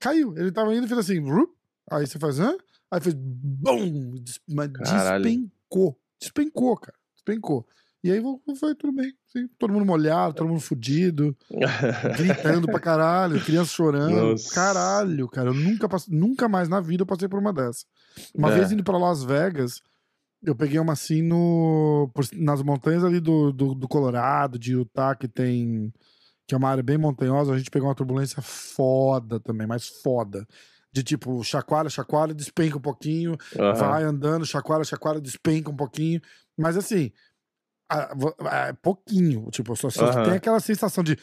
Caiu. 0.00 0.36
Ele 0.36 0.50
tava 0.50 0.74
indo 0.74 0.86
e 0.86 0.88
fez 0.88 0.98
assim, 0.98 1.22
aí 1.88 2.04
você 2.04 2.18
faz, 2.18 2.40
hã? 2.40 2.56
Aí 2.92 3.00
fez, 3.00 3.14
bum, 3.16 4.12
des- 4.22 4.38
mas 4.48 4.70
Caralho. 4.72 5.24
despencou. 5.24 5.98
Despencou, 6.20 6.76
cara. 6.76 6.96
Despencou. 7.14 7.66
E 8.04 8.10
aí 8.10 8.20
foi 8.58 8.74
tudo 8.74 8.92
bem. 8.92 9.12
Todo 9.58 9.72
mundo 9.72 9.86
molhado, 9.86 10.34
todo 10.34 10.48
mundo 10.48 10.60
fudido, 10.60 11.36
gritando 12.16 12.66
pra 12.66 12.80
caralho, 12.80 13.42
criança 13.44 13.70
chorando. 13.70 14.14
Nossa. 14.30 14.52
Caralho, 14.54 15.28
cara. 15.28 15.50
Eu 15.50 15.54
nunca, 15.54 15.88
passei, 15.88 16.14
nunca 16.16 16.48
mais 16.48 16.68
na 16.68 16.80
vida 16.80 17.02
eu 17.02 17.06
passei 17.06 17.28
por 17.28 17.38
uma 17.38 17.52
dessa. 17.52 17.84
Uma 18.34 18.50
É. 18.50 18.56
vez 18.56 18.72
indo 18.72 18.82
pra 18.84 18.98
Las 18.98 19.22
Vegas, 19.22 19.80
eu 20.42 20.54
peguei 20.54 20.78
uma 20.80 20.92
assim 20.92 21.22
no, 21.22 22.10
por- 22.12 22.26
nas 22.34 22.60
montanhas 22.62 23.04
ali 23.04 23.20
do, 23.20 23.52
do, 23.52 23.74
do 23.74 23.88
Colorado, 23.88 24.58
de 24.58 24.72
Utah, 24.72 25.14
que 25.14 25.28
tem. 25.28 25.92
que 26.46 26.54
é 26.54 26.58
uma 26.58 26.68
área 26.70 26.82
bem 26.82 26.98
montanhosa. 26.98 27.52
A 27.54 27.58
gente 27.58 27.70
pegou 27.70 27.88
uma 27.88 27.94
turbulência 27.94 28.42
foda 28.42 29.38
também, 29.40 29.66
mas 29.66 29.86
foda. 30.02 30.46
De 30.92 31.02
tipo, 31.02 31.42
chacoalha, 31.42 31.88
chacoalha, 31.88 32.34
despenca 32.34 32.76
um 32.76 32.80
pouquinho, 32.80 33.36
Aham. 33.58 33.72
vai 33.74 34.02
andando, 34.02 34.44
chacoalha, 34.44 34.84
chacoalha, 34.84 35.20
despenca 35.20 35.70
um 35.70 35.76
pouquinho. 35.76 36.20
Mas 36.56 36.76
assim, 36.76 37.10
é 37.90 38.72
pouquinho. 38.82 39.48
Tipo, 39.50 39.74
só, 39.76 39.90
só 39.90 40.06
Aham. 40.06 40.24
tem 40.24 40.34
aquela 40.34 40.60
sensação 40.60 41.02
de. 41.02 41.16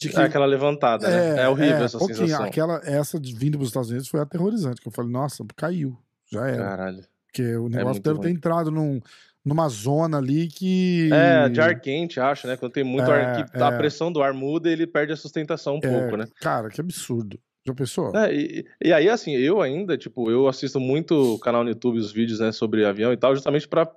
de 0.00 0.08
que 0.08 0.16
É 0.16 0.24
aquela 0.24 0.46
levantada, 0.46 1.08
né? 1.08 1.42
É 1.42 1.48
horrível 1.48 1.84
essa 1.84 1.98
pouquinho. 1.98 2.18
sensação. 2.26 2.44
Aquela, 2.46 2.80
essa 2.84 3.18
de 3.20 3.34
vindo 3.34 3.56
para 3.56 3.62
os 3.62 3.68
Estados 3.68 3.90
Unidos 3.90 4.08
foi 4.08 4.20
aterrorizante. 4.20 4.80
Que 4.80 4.88
eu 4.88 4.92
falei, 4.92 5.10
nossa, 5.12 5.44
caiu. 5.56 5.96
Já 6.30 6.48
era. 6.48 6.64
Caralho. 6.64 7.04
Porque 7.26 7.56
o 7.56 7.68
negócio 7.68 8.00
É 8.00 8.02
deve 8.02 8.18
ter 8.20 8.26
ruim. 8.28 8.36
entrado 8.36 8.70
num, 8.70 9.00
numa 9.44 9.68
zona 9.68 10.18
ali 10.18 10.48
que. 10.48 11.10
É, 11.12 11.48
de 11.48 11.60
ar 11.60 11.80
quente, 11.80 12.18
acho, 12.18 12.46
né? 12.46 12.56
Quando 12.56 12.72
tem 12.72 12.84
muito 12.84 13.10
É, 13.10 13.24
ar 13.24 13.44
que 13.48 13.56
a 13.62 13.66
é. 13.72 13.76
pressão 13.76 14.10
do 14.12 14.22
ar 14.22 14.32
muda, 14.32 14.70
ele 14.70 14.86
perde 14.86 15.12
a 15.12 15.16
sustentação 15.16 15.76
um 15.76 15.80
É, 15.82 15.88
pouco, 16.00 16.16
né? 16.16 16.26
Cara, 16.40 16.68
que 16.68 16.80
absurdo. 16.80 17.38
Já 17.66 17.72
pensou? 17.74 18.14
É, 18.14 18.34
e, 18.34 18.66
e 18.82 18.92
aí, 18.92 19.08
assim, 19.08 19.34
eu 19.34 19.60
ainda, 19.62 19.96
tipo, 19.96 20.30
eu 20.30 20.46
assisto 20.46 20.78
muito 20.78 21.34
o 21.34 21.38
canal 21.38 21.64
no 21.64 21.70
YouTube, 21.70 21.98
os 21.98 22.12
vídeos, 22.12 22.38
né, 22.40 22.52
sobre 22.52 22.84
avião 22.84 23.12
e 23.12 23.16
tal, 23.16 23.34
justamente 23.34 23.66
pra 23.66 23.90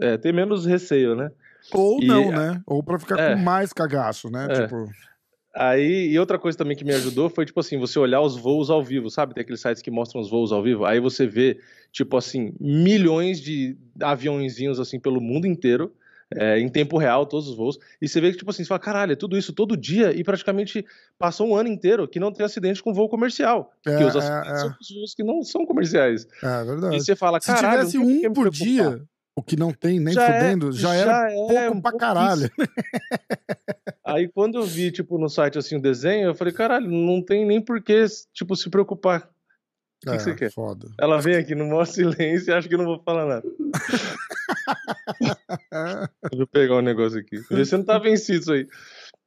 é, 0.00 0.16
ter 0.16 0.32
menos 0.32 0.64
receio, 0.64 1.14
né? 1.14 1.30
Ou 1.72 2.02
e- 2.02 2.06
não, 2.06 2.30
né? 2.32 2.62
Ou 2.66 2.82
pra 2.82 2.98
ficar 2.98 3.18
É. 3.18 3.34
com 3.34 3.40
mais 3.42 3.72
cagaço, 3.72 4.30
né? 4.30 4.46
É. 4.50 4.62
Tipo. 4.62 4.86
Aí, 5.54 6.08
e 6.10 6.18
outra 6.18 6.36
coisa 6.36 6.58
também 6.58 6.76
que 6.76 6.84
me 6.84 6.92
ajudou 6.94 7.30
foi, 7.30 7.46
tipo 7.46 7.60
assim, 7.60 7.78
você 7.78 7.96
olhar 7.98 8.20
os 8.20 8.36
voos 8.36 8.70
ao 8.70 8.82
vivo, 8.82 9.08
sabe? 9.08 9.34
Tem 9.34 9.42
aqueles 9.42 9.60
sites 9.60 9.80
que 9.82 9.90
mostram 9.90 10.20
os 10.20 10.28
voos 10.28 10.50
ao 10.50 10.60
vivo. 10.62 10.84
Aí 10.84 10.98
você 10.98 11.28
vê, 11.28 11.60
tipo 11.92 12.16
assim, 12.16 12.52
milhões 12.58 13.40
de 13.40 13.76
aviãozinhos, 14.00 14.80
assim, 14.80 14.98
pelo 14.98 15.20
mundo 15.20 15.46
inteiro. 15.46 15.92
É, 16.32 16.58
em 16.58 16.68
tempo 16.68 16.98
real, 16.98 17.26
todos 17.26 17.48
os 17.48 17.56
voos. 17.56 17.78
E 18.00 18.08
você 18.08 18.20
vê 18.20 18.30
que, 18.30 18.38
tipo 18.38 18.50
assim, 18.50 18.62
você 18.62 18.68
fala, 18.68 18.80
caralho, 18.80 19.12
é 19.12 19.16
tudo 19.16 19.36
isso 19.36 19.52
todo 19.52 19.76
dia 19.76 20.12
e 20.16 20.22
praticamente 20.22 20.84
passou 21.18 21.48
um 21.48 21.56
ano 21.56 21.68
inteiro 21.68 22.08
que 22.08 22.20
não 22.20 22.32
tem 22.32 22.44
acidente 22.44 22.82
com 22.82 22.92
voo 22.92 23.08
comercial. 23.08 23.72
É, 23.86 23.96
que 23.96 24.04
os 24.04 24.16
acidentes 24.16 24.52
é, 24.52 24.56
são 24.58 24.76
os 24.80 24.94
voos 24.94 25.14
que 25.14 25.22
não 25.22 25.42
são 25.42 25.66
comerciais. 25.66 26.26
É 26.42 26.64
verdade. 26.64 26.96
E 26.96 27.00
você 27.00 27.16
fala, 27.16 27.40
Se 27.40 27.54
tivesse 27.54 27.98
um 27.98 28.32
por 28.32 28.50
dia, 28.50 29.02
o 29.36 29.42
que 29.42 29.56
não 29.56 29.72
tem 29.72 29.98
nem 29.98 30.14
já 30.14 30.26
fudendo, 30.26 30.68
é, 30.68 30.72
já, 30.72 30.94
era 30.94 31.28
já 31.28 31.34
pouco 31.34 31.52
é, 31.52 31.80
pra 31.80 31.92
caralho. 31.92 32.50
Aí 34.04 34.28
quando 34.28 34.58
eu 34.58 34.64
vi, 34.64 34.92
tipo, 34.92 35.18
no 35.18 35.28
site 35.28 35.58
assim 35.58 35.76
o 35.76 35.82
desenho, 35.82 36.28
eu 36.28 36.34
falei, 36.34 36.52
caralho, 36.52 36.88
não 36.90 37.20
tem 37.20 37.44
nem 37.44 37.60
por 37.60 37.82
que, 37.82 38.04
tipo, 38.32 38.54
se 38.54 38.70
preocupar. 38.70 39.28
O 40.04 40.10
que, 40.10 40.10
é, 40.10 40.16
que 40.16 40.22
você 40.22 40.34
quer? 40.34 40.52
Foda. 40.52 40.88
Ela 40.98 41.20
vem 41.20 41.36
aqui 41.36 41.54
no 41.54 41.66
maior 41.66 41.86
silêncio 41.86 42.50
e 42.50 42.54
acha 42.54 42.68
que 42.68 42.74
eu 42.74 42.78
não 42.78 42.84
vou 42.84 43.02
falar 43.02 43.26
nada. 43.26 43.42
Deixa 46.30 46.42
eu 46.42 46.46
pegar 46.46 46.76
um 46.76 46.82
negócio 46.82 47.18
aqui. 47.18 47.40
Você 47.50 47.76
não 47.76 47.84
tá 47.84 47.98
vencido 47.98 48.40
isso 48.40 48.52
aí. 48.52 48.68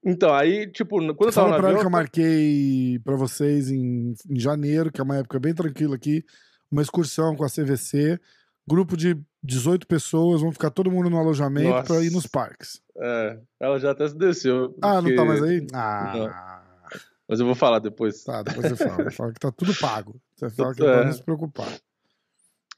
Então, 0.05 0.33
aí, 0.33 0.71
tipo, 0.71 0.97
quando 0.97 1.09
eu 1.09 1.33
tava 1.33 1.49
Fala 1.49 1.57
pra 1.57 1.69
ela 1.69 1.79
que 1.79 1.85
eu 1.85 1.89
marquei 1.89 2.99
pra 3.03 3.15
vocês 3.15 3.69
em, 3.69 4.13
em 4.29 4.39
janeiro, 4.39 4.91
que 4.91 5.01
é 5.01 5.03
uma 5.03 5.17
época 5.17 5.39
bem 5.39 5.53
tranquila 5.53 5.95
aqui, 5.95 6.23
uma 6.71 6.81
excursão 6.81 7.35
com 7.35 7.43
a 7.43 7.49
CVC, 7.49 8.19
grupo 8.67 8.95
de 8.95 9.17
18 9.43 9.87
pessoas, 9.87 10.41
vão 10.41 10.51
ficar 10.51 10.69
todo 10.69 10.91
mundo 10.91 11.09
no 11.09 11.17
alojamento 11.17 11.69
Nossa. 11.69 11.93
pra 11.93 12.03
ir 12.03 12.11
nos 12.11 12.27
parques. 12.27 12.81
É, 12.97 13.39
ela 13.59 13.79
já 13.79 13.91
até 13.91 14.07
se 14.07 14.17
desceu. 14.17 14.75
Ah, 14.81 15.01
não 15.01 15.15
tá 15.15 15.25
mais 15.25 15.43
aí? 15.43 15.65
Ah. 15.73 16.13
Não. 16.15 16.57
Mas 17.27 17.39
eu 17.39 17.45
vou 17.45 17.55
falar 17.55 17.79
depois. 17.79 18.23
Tá, 18.23 18.41
depois 18.41 18.71
você 18.71 18.87
fala. 18.87 19.11
fala 19.11 19.33
que 19.33 19.39
tá 19.39 19.51
tudo 19.51 19.75
pago. 19.75 20.19
Você 20.37 20.49
fala 20.51 20.73
que 20.73 20.83
é. 20.83 20.85
não 20.85 21.03
pode 21.03 21.15
se 21.15 21.23
preocupar. 21.23 21.71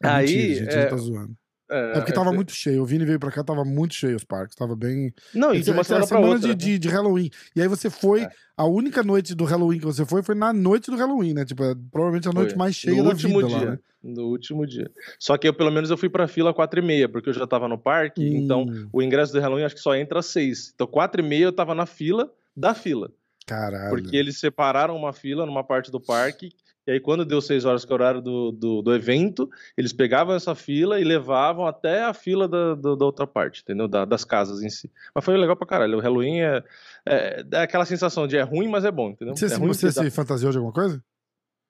É 0.03 0.07
aí. 0.07 0.25
Mentira, 0.25 0.65
gente, 0.65 0.77
é... 0.77 0.85
tá 0.85 0.95
zoando. 0.95 1.35
É, 1.71 1.91
é 1.91 1.93
porque 1.93 2.11
tava 2.11 2.31
é... 2.31 2.33
muito 2.33 2.51
cheio. 2.51 2.81
O 2.81 2.85
Vini 2.85 3.05
veio 3.05 3.19
pra 3.19 3.31
cá, 3.31 3.43
tava 3.43 3.63
muito 3.63 3.93
cheio 3.93 4.15
os 4.15 4.23
parques. 4.23 4.55
Tava 4.55 4.75
bem. 4.75 5.13
Não, 5.35 5.53
e 5.53 5.61
de 5.61 5.69
uma 5.69 5.83
semana, 5.83 6.07
semana 6.07 6.27
outra, 6.27 6.55
de, 6.55 6.55
de, 6.55 6.79
de, 6.79 6.87
Halloween. 6.87 7.29
E 7.55 7.61
aí 7.61 7.67
você 7.67 7.89
foi. 7.89 8.23
É. 8.23 8.29
A 8.57 8.65
única 8.65 9.03
noite 9.03 9.35
do 9.35 9.45
Halloween 9.45 9.79
que 9.79 9.85
você 9.85 10.05
foi 10.05 10.23
foi 10.23 10.35
na 10.35 10.51
noite 10.51 10.89
do 10.89 10.97
Halloween, 10.97 11.33
né? 11.33 11.45
Tipo, 11.45 11.63
é 11.63 11.75
provavelmente 11.91 12.27
a 12.27 12.33
noite 12.33 12.49
foi. 12.49 12.57
mais 12.57 12.75
cheia 12.75 12.97
no 12.97 13.03
da 13.03 13.09
último 13.09 13.39
vida 13.39 13.47
dia. 13.47 13.57
lá, 13.57 13.71
né? 13.71 13.79
No 14.01 14.23
último 14.27 14.65
dia. 14.65 14.89
Só 15.19 15.37
que 15.37 15.47
eu, 15.47 15.53
pelo 15.53 15.71
menos, 15.71 15.89
eu 15.89 15.97
fui 15.97 16.09
pra 16.09 16.27
fila 16.27 16.53
4 16.53 16.79
e 16.79 16.83
meia, 16.83 17.07
porque 17.07 17.29
eu 17.29 17.33
já 17.33 17.45
tava 17.45 17.67
no 17.67 17.77
parque. 17.77 18.21
Hum. 18.21 18.37
Então, 18.37 18.65
o 18.91 19.01
ingresso 19.01 19.31
do 19.33 19.39
Halloween 19.39 19.63
acho 19.63 19.75
que 19.75 19.81
só 19.81 19.95
entra 19.95 20.19
às 20.19 20.25
6. 20.27 20.71
Então, 20.73 20.87
4 20.87 21.21
e 21.21 21.27
meia 21.27 21.43
eu 21.43 21.53
tava 21.53 21.75
na 21.75 21.85
fila 21.85 22.31
da 22.55 22.73
fila. 22.73 23.11
Caralho. 23.45 23.89
Porque 23.89 24.15
eles 24.15 24.39
separaram 24.39 24.95
uma 24.95 25.13
fila 25.13 25.45
numa 25.45 25.63
parte 25.63 25.91
do 25.91 25.99
parque 25.99 26.51
e 26.89 26.93
aí, 26.93 26.99
quando 26.99 27.23
deu 27.23 27.39
seis 27.39 27.65
horas, 27.65 27.85
que 27.85 27.91
é 27.91 27.93
o 27.93 27.99
horário 27.99 28.19
do, 28.19 28.51
do, 28.51 28.81
do, 28.81 28.95
evento, 28.95 29.47
eles 29.77 29.93
pegavam 29.93 30.33
essa 30.33 30.55
fila 30.55 30.99
e 30.99 31.03
levavam 31.03 31.67
até 31.67 32.03
a 32.03 32.15
fila 32.15 32.47
da, 32.47 32.73
da, 32.73 32.95
da 32.95 33.05
outra 33.05 33.27
parte, 33.27 33.61
entendeu? 33.61 33.87
Da, 33.87 34.05
das 34.05 34.25
casas 34.25 34.63
em 34.63 34.71
si. 34.71 34.91
Mas 35.13 35.23
foi 35.23 35.37
legal 35.37 35.55
pra 35.55 35.67
caralho. 35.67 35.99
O 35.99 36.01
Halloween 36.01 36.41
é, 36.41 36.63
é, 37.05 37.45
é 37.51 37.61
aquela 37.61 37.85
sensação 37.85 38.25
de 38.25 38.37
é 38.37 38.41
ruim, 38.41 38.67
mas 38.67 38.85
é 38.85 38.89
bom, 38.91 39.11
entendeu? 39.11 39.35
Você, 39.35 39.45
é 39.45 39.59
você 39.59 39.91
se 39.91 40.09
fantasiou 40.09 40.51
de 40.51 40.57
alguma 40.57 40.73
coisa? 40.73 40.99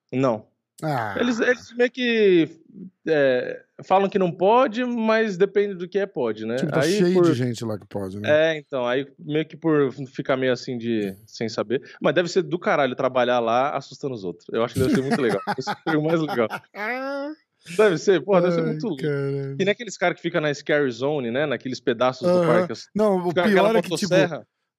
Não. 0.10 0.46
Ah. 0.82 1.16
Eles, 1.20 1.40
eles 1.40 1.74
meio 1.76 1.92
que 1.92 2.50
é, 3.08 3.62
falam 3.84 4.10
que 4.10 4.20
não 4.20 4.32
pode, 4.32 4.84
mas 4.86 5.38
depende 5.38 5.76
do 5.76 5.88
que 5.88 6.00
é 6.00 6.06
pode, 6.06 6.46
né? 6.46 6.56
Tipo, 6.56 6.72
tá 6.72 6.82
aí, 6.82 6.98
cheio 6.98 7.14
por... 7.14 7.26
de 7.26 7.34
gente 7.34 7.66
lá 7.66 7.78
que 7.78 7.86
pode, 7.88 8.20
né? 8.20 8.30
É, 8.30 8.58
então, 8.58 8.88
aí 8.88 9.08
meio 9.18 9.46
que 9.46 9.58
por 9.58 9.92
ficar 10.08 10.38
meio 10.38 10.54
assim 10.54 10.78
de 10.78 11.16
sem 11.26 11.50
saber. 11.50 11.82
Mas 12.02 12.16
deve 12.16 12.30
ser 12.30 12.44
do 12.44 12.58
caralho 12.58 12.96
trabalhar 12.96 13.40
lá 13.40 13.76
assustando 13.76 14.14
os 14.14 14.24
outros. 14.24 14.48
Eu 14.52 14.64
acho 14.64 14.74
que 14.74 14.80
deve 14.80 14.96
ser 14.96 15.02
muito 15.02 15.22
legal. 15.22 15.42
Esse 15.58 15.74
foi 15.84 15.98
o 15.98 16.04
mais 16.04 16.20
legal. 16.22 16.48
Deve 17.76 17.98
ser, 17.98 18.24
porra, 18.24 18.42
deve 18.42 18.56
ser 18.56 18.66
muito 18.66 18.88
louco. 18.88 19.04
E 19.04 19.66
nem 19.66 19.70
aqueles 19.70 19.98
caras 19.98 20.16
que 20.16 20.22
ficam 20.22 20.40
na 20.40 20.54
Scary 20.54 20.90
Zone, 20.92 21.30
né? 21.30 21.46
Naqueles 21.46 21.80
pedaços 21.80 22.28
uh 22.28 22.32
-huh. 22.32 22.42
do 22.42 22.48
parque. 22.48 22.72
Assim, 22.72 22.86
não, 22.96 23.28
o 23.28 23.34
pior 23.34 23.76
é 23.76 23.82
que, 23.82 23.96
tipo, 23.96 24.16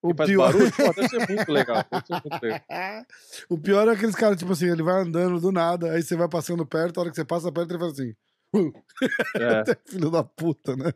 o 0.02 0.14
pior... 0.14 0.52
Barulho, 0.52 0.72
pô, 0.76 0.92
deve 0.94 1.08
ser 1.08 1.28
muito 1.28 1.52
legal. 1.52 1.84
Ser 2.06 2.20
muito 2.24 2.42
legal. 2.42 2.60
o 3.48 3.58
pior 3.58 3.88
é 3.88 3.92
aqueles 3.92 4.14
caras, 4.14 4.38
tipo 4.38 4.52
assim, 4.52 4.70
ele 4.70 4.82
vai 4.82 5.02
andando 5.02 5.40
do 5.40 5.52
nada, 5.52 5.92
aí 5.92 6.02
você 6.02 6.16
vai 6.16 6.28
passando 6.28 6.64
perto, 6.64 6.98
a 6.98 7.00
hora 7.02 7.10
que 7.10 7.16
você 7.16 7.24
passa 7.24 7.52
perto, 7.52 7.70
ele 7.70 7.78
faz 7.78 7.92
assim. 7.92 8.14
Uh. 8.54 8.72
É. 9.36 9.64
Filho 9.90 10.10
da 10.10 10.24
puta, 10.24 10.74
né? 10.74 10.92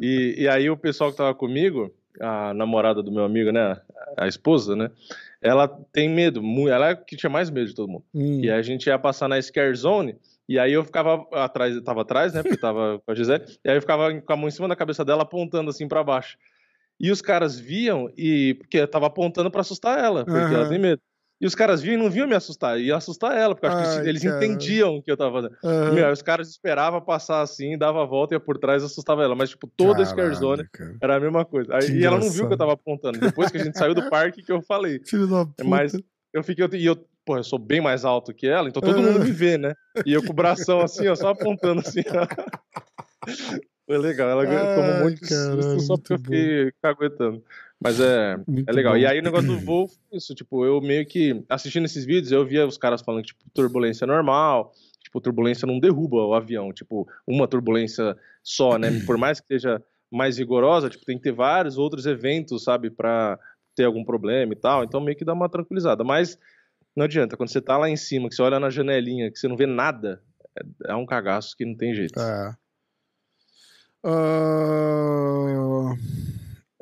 E, 0.00 0.36
e 0.38 0.48
aí 0.48 0.70
o 0.70 0.76
pessoal 0.76 1.10
que 1.10 1.16
tava 1.16 1.34
comigo, 1.34 1.92
a 2.20 2.54
namorada 2.54 3.02
do 3.02 3.12
meu 3.12 3.24
amigo, 3.24 3.50
né? 3.50 3.80
A 4.16 4.26
esposa, 4.26 4.74
né? 4.74 4.90
Ela 5.42 5.68
tem 5.92 6.08
medo, 6.08 6.40
ela 6.68 6.90
é 6.90 6.94
que 6.96 7.16
tinha 7.16 7.30
mais 7.30 7.50
medo 7.50 7.66
de 7.66 7.74
todo 7.74 7.88
mundo. 7.88 8.04
Hum. 8.14 8.40
E 8.40 8.50
a 8.50 8.62
gente 8.62 8.86
ia 8.86 8.98
passar 8.98 9.28
na 9.28 9.40
Scare 9.40 9.74
Zone, 9.74 10.16
e 10.48 10.58
aí 10.58 10.72
eu 10.72 10.84
ficava 10.84 11.26
atrás, 11.32 11.80
tava 11.82 12.02
atrás, 12.02 12.32
né? 12.32 12.42
Porque 12.42 12.56
tava 12.56 13.00
com 13.04 13.10
a 13.10 13.14
Gisele, 13.14 13.44
e 13.64 13.70
aí 13.70 13.76
eu 13.76 13.80
ficava 13.80 14.18
com 14.20 14.32
a 14.32 14.36
mão 14.36 14.48
em 14.48 14.52
cima 14.52 14.68
da 14.68 14.76
cabeça 14.76 15.04
dela, 15.04 15.22
apontando 15.22 15.70
assim 15.70 15.86
para 15.86 16.02
baixo. 16.02 16.38
E 16.98 17.10
os 17.10 17.20
caras 17.20 17.58
viam, 17.58 18.10
e 18.16 18.54
porque 18.54 18.78
eu 18.78 18.88
tava 18.88 19.06
apontando 19.06 19.50
para 19.50 19.60
assustar 19.60 19.98
ela, 19.98 20.24
porque 20.24 20.38
uhum. 20.38 20.52
ela 20.52 20.68
tem 20.68 20.78
medo. 20.78 21.00
E 21.38 21.46
os 21.46 21.54
caras 21.54 21.82
viam 21.82 21.94
e 21.94 21.96
não 21.98 22.10
viam 22.10 22.26
me 22.26 22.34
assustar, 22.34 22.80
iam 22.80 22.96
assustar 22.96 23.36
ela, 23.36 23.54
porque 23.54 23.66
acho 23.66 23.98
Ai, 23.98 24.02
que 24.02 24.08
eles 24.08 24.22
cara. 24.22 24.36
entendiam 24.36 24.96
o 24.96 25.02
que 25.02 25.10
eu 25.10 25.16
tava 25.18 25.32
fazendo. 25.32 25.56
Uhum. 25.62 25.94
Meu, 25.94 26.10
os 26.10 26.22
caras 26.22 26.48
esperavam 26.48 26.98
passar 27.02 27.42
assim, 27.42 27.76
dava 27.76 28.02
a 28.02 28.06
volta, 28.06 28.34
ia 28.34 28.40
por 28.40 28.56
trás 28.56 28.82
e 28.82 28.86
assustava 28.86 29.22
ela. 29.22 29.34
Mas, 29.34 29.50
tipo, 29.50 29.66
toda 29.66 30.02
a 30.02 30.06
Scarzone 30.06 30.64
era 31.00 31.16
a 31.16 31.20
mesma 31.20 31.44
coisa. 31.44 31.76
Aí, 31.76 31.90
e 31.90 32.06
ela 32.06 32.18
não 32.18 32.30
viu 32.30 32.46
que 32.46 32.54
eu 32.54 32.58
tava 32.58 32.72
apontando. 32.72 33.18
Depois 33.18 33.50
que 33.50 33.58
a 33.58 33.64
gente 33.64 33.76
saiu 33.76 33.94
do 33.94 34.08
parque, 34.08 34.42
que 34.42 34.50
eu 34.50 34.62
falei. 34.62 34.98
Filho 35.04 35.26
da 35.26 35.44
puta. 35.44 35.62
Mas 35.62 35.92
eu 36.32 36.42
fiquei. 36.42 36.66
E 36.72 36.86
eu, 36.86 36.96
pô, 37.22 37.36
eu 37.36 37.44
sou 37.44 37.58
bem 37.58 37.82
mais 37.82 38.06
alto 38.06 38.32
que 38.32 38.46
ela, 38.46 38.70
então 38.70 38.80
todo 38.80 38.96
uhum. 38.96 39.12
mundo 39.12 39.20
me 39.20 39.30
vê, 39.30 39.58
né? 39.58 39.74
E 40.06 40.14
eu 40.14 40.24
com 40.24 40.32
o 40.32 40.36
bração 40.36 40.80
assim, 40.80 41.06
ó, 41.06 41.14
só 41.14 41.28
apontando 41.28 41.80
assim, 41.80 42.02
ó. 42.08 42.26
Foi 43.86 43.98
legal, 43.98 44.28
ela 44.28 44.42
Ai, 44.42 44.74
tomou 44.74 45.02
muito 45.04 45.20
caralho, 45.20 45.62
susto 45.62 45.80
só 45.80 45.96
porque 45.96 46.12
eu 46.14 46.18
fiquei 46.18 46.72
caguetando. 46.82 47.42
Mas 47.80 48.00
é, 48.00 48.36
é 48.66 48.72
legal. 48.72 48.94
Bom. 48.94 48.98
E 48.98 49.06
aí 49.06 49.20
o 49.20 49.22
negócio 49.22 49.46
do 49.46 49.58
voo 49.58 49.86
foi 49.86 50.18
isso, 50.18 50.34
tipo, 50.34 50.64
eu 50.64 50.80
meio 50.80 51.06
que 51.06 51.44
assistindo 51.48 51.84
esses 51.84 52.04
vídeos, 52.04 52.32
eu 52.32 52.44
via 52.44 52.66
os 52.66 52.76
caras 52.76 53.00
falando 53.00 53.22
que, 53.22 53.28
tipo, 53.28 53.44
turbulência 53.54 54.04
é 54.04 54.08
normal, 54.08 54.72
tipo, 55.00 55.20
turbulência 55.20 55.66
não 55.66 55.78
derruba 55.78 56.16
o 56.16 56.34
avião, 56.34 56.72
tipo, 56.72 57.06
uma 57.26 57.46
turbulência 57.46 58.16
só, 58.42 58.76
né? 58.76 58.88
Por 59.06 59.16
mais 59.16 59.40
que 59.40 59.46
seja 59.46 59.80
mais 60.10 60.38
rigorosa, 60.38 60.90
tipo, 60.90 61.04
tem 61.04 61.16
que 61.16 61.24
ter 61.24 61.32
vários 61.32 61.78
outros 61.78 62.06
eventos, 62.06 62.64
sabe, 62.64 62.90
para 62.90 63.38
ter 63.76 63.84
algum 63.84 64.04
problema 64.04 64.52
e 64.52 64.56
tal, 64.56 64.82
então 64.82 65.00
meio 65.00 65.16
que 65.16 65.24
dá 65.24 65.32
uma 65.32 65.48
tranquilizada. 65.48 66.02
Mas 66.02 66.38
não 66.96 67.04
adianta, 67.04 67.36
quando 67.36 67.50
você 67.50 67.60
tá 67.60 67.76
lá 67.76 67.88
em 67.90 67.96
cima, 67.96 68.28
que 68.28 68.34
você 68.34 68.42
olha 68.42 68.58
na 68.58 68.70
janelinha, 68.70 69.30
que 69.30 69.38
você 69.38 69.46
não 69.46 69.56
vê 69.56 69.66
nada, 69.66 70.22
é, 70.58 70.92
é 70.92 70.94
um 70.94 71.04
cagaço 71.04 71.54
que 71.56 71.64
não 71.64 71.76
tem 71.76 71.94
jeito. 71.94 72.18
É. 72.18 72.56
Uh... 74.06 75.96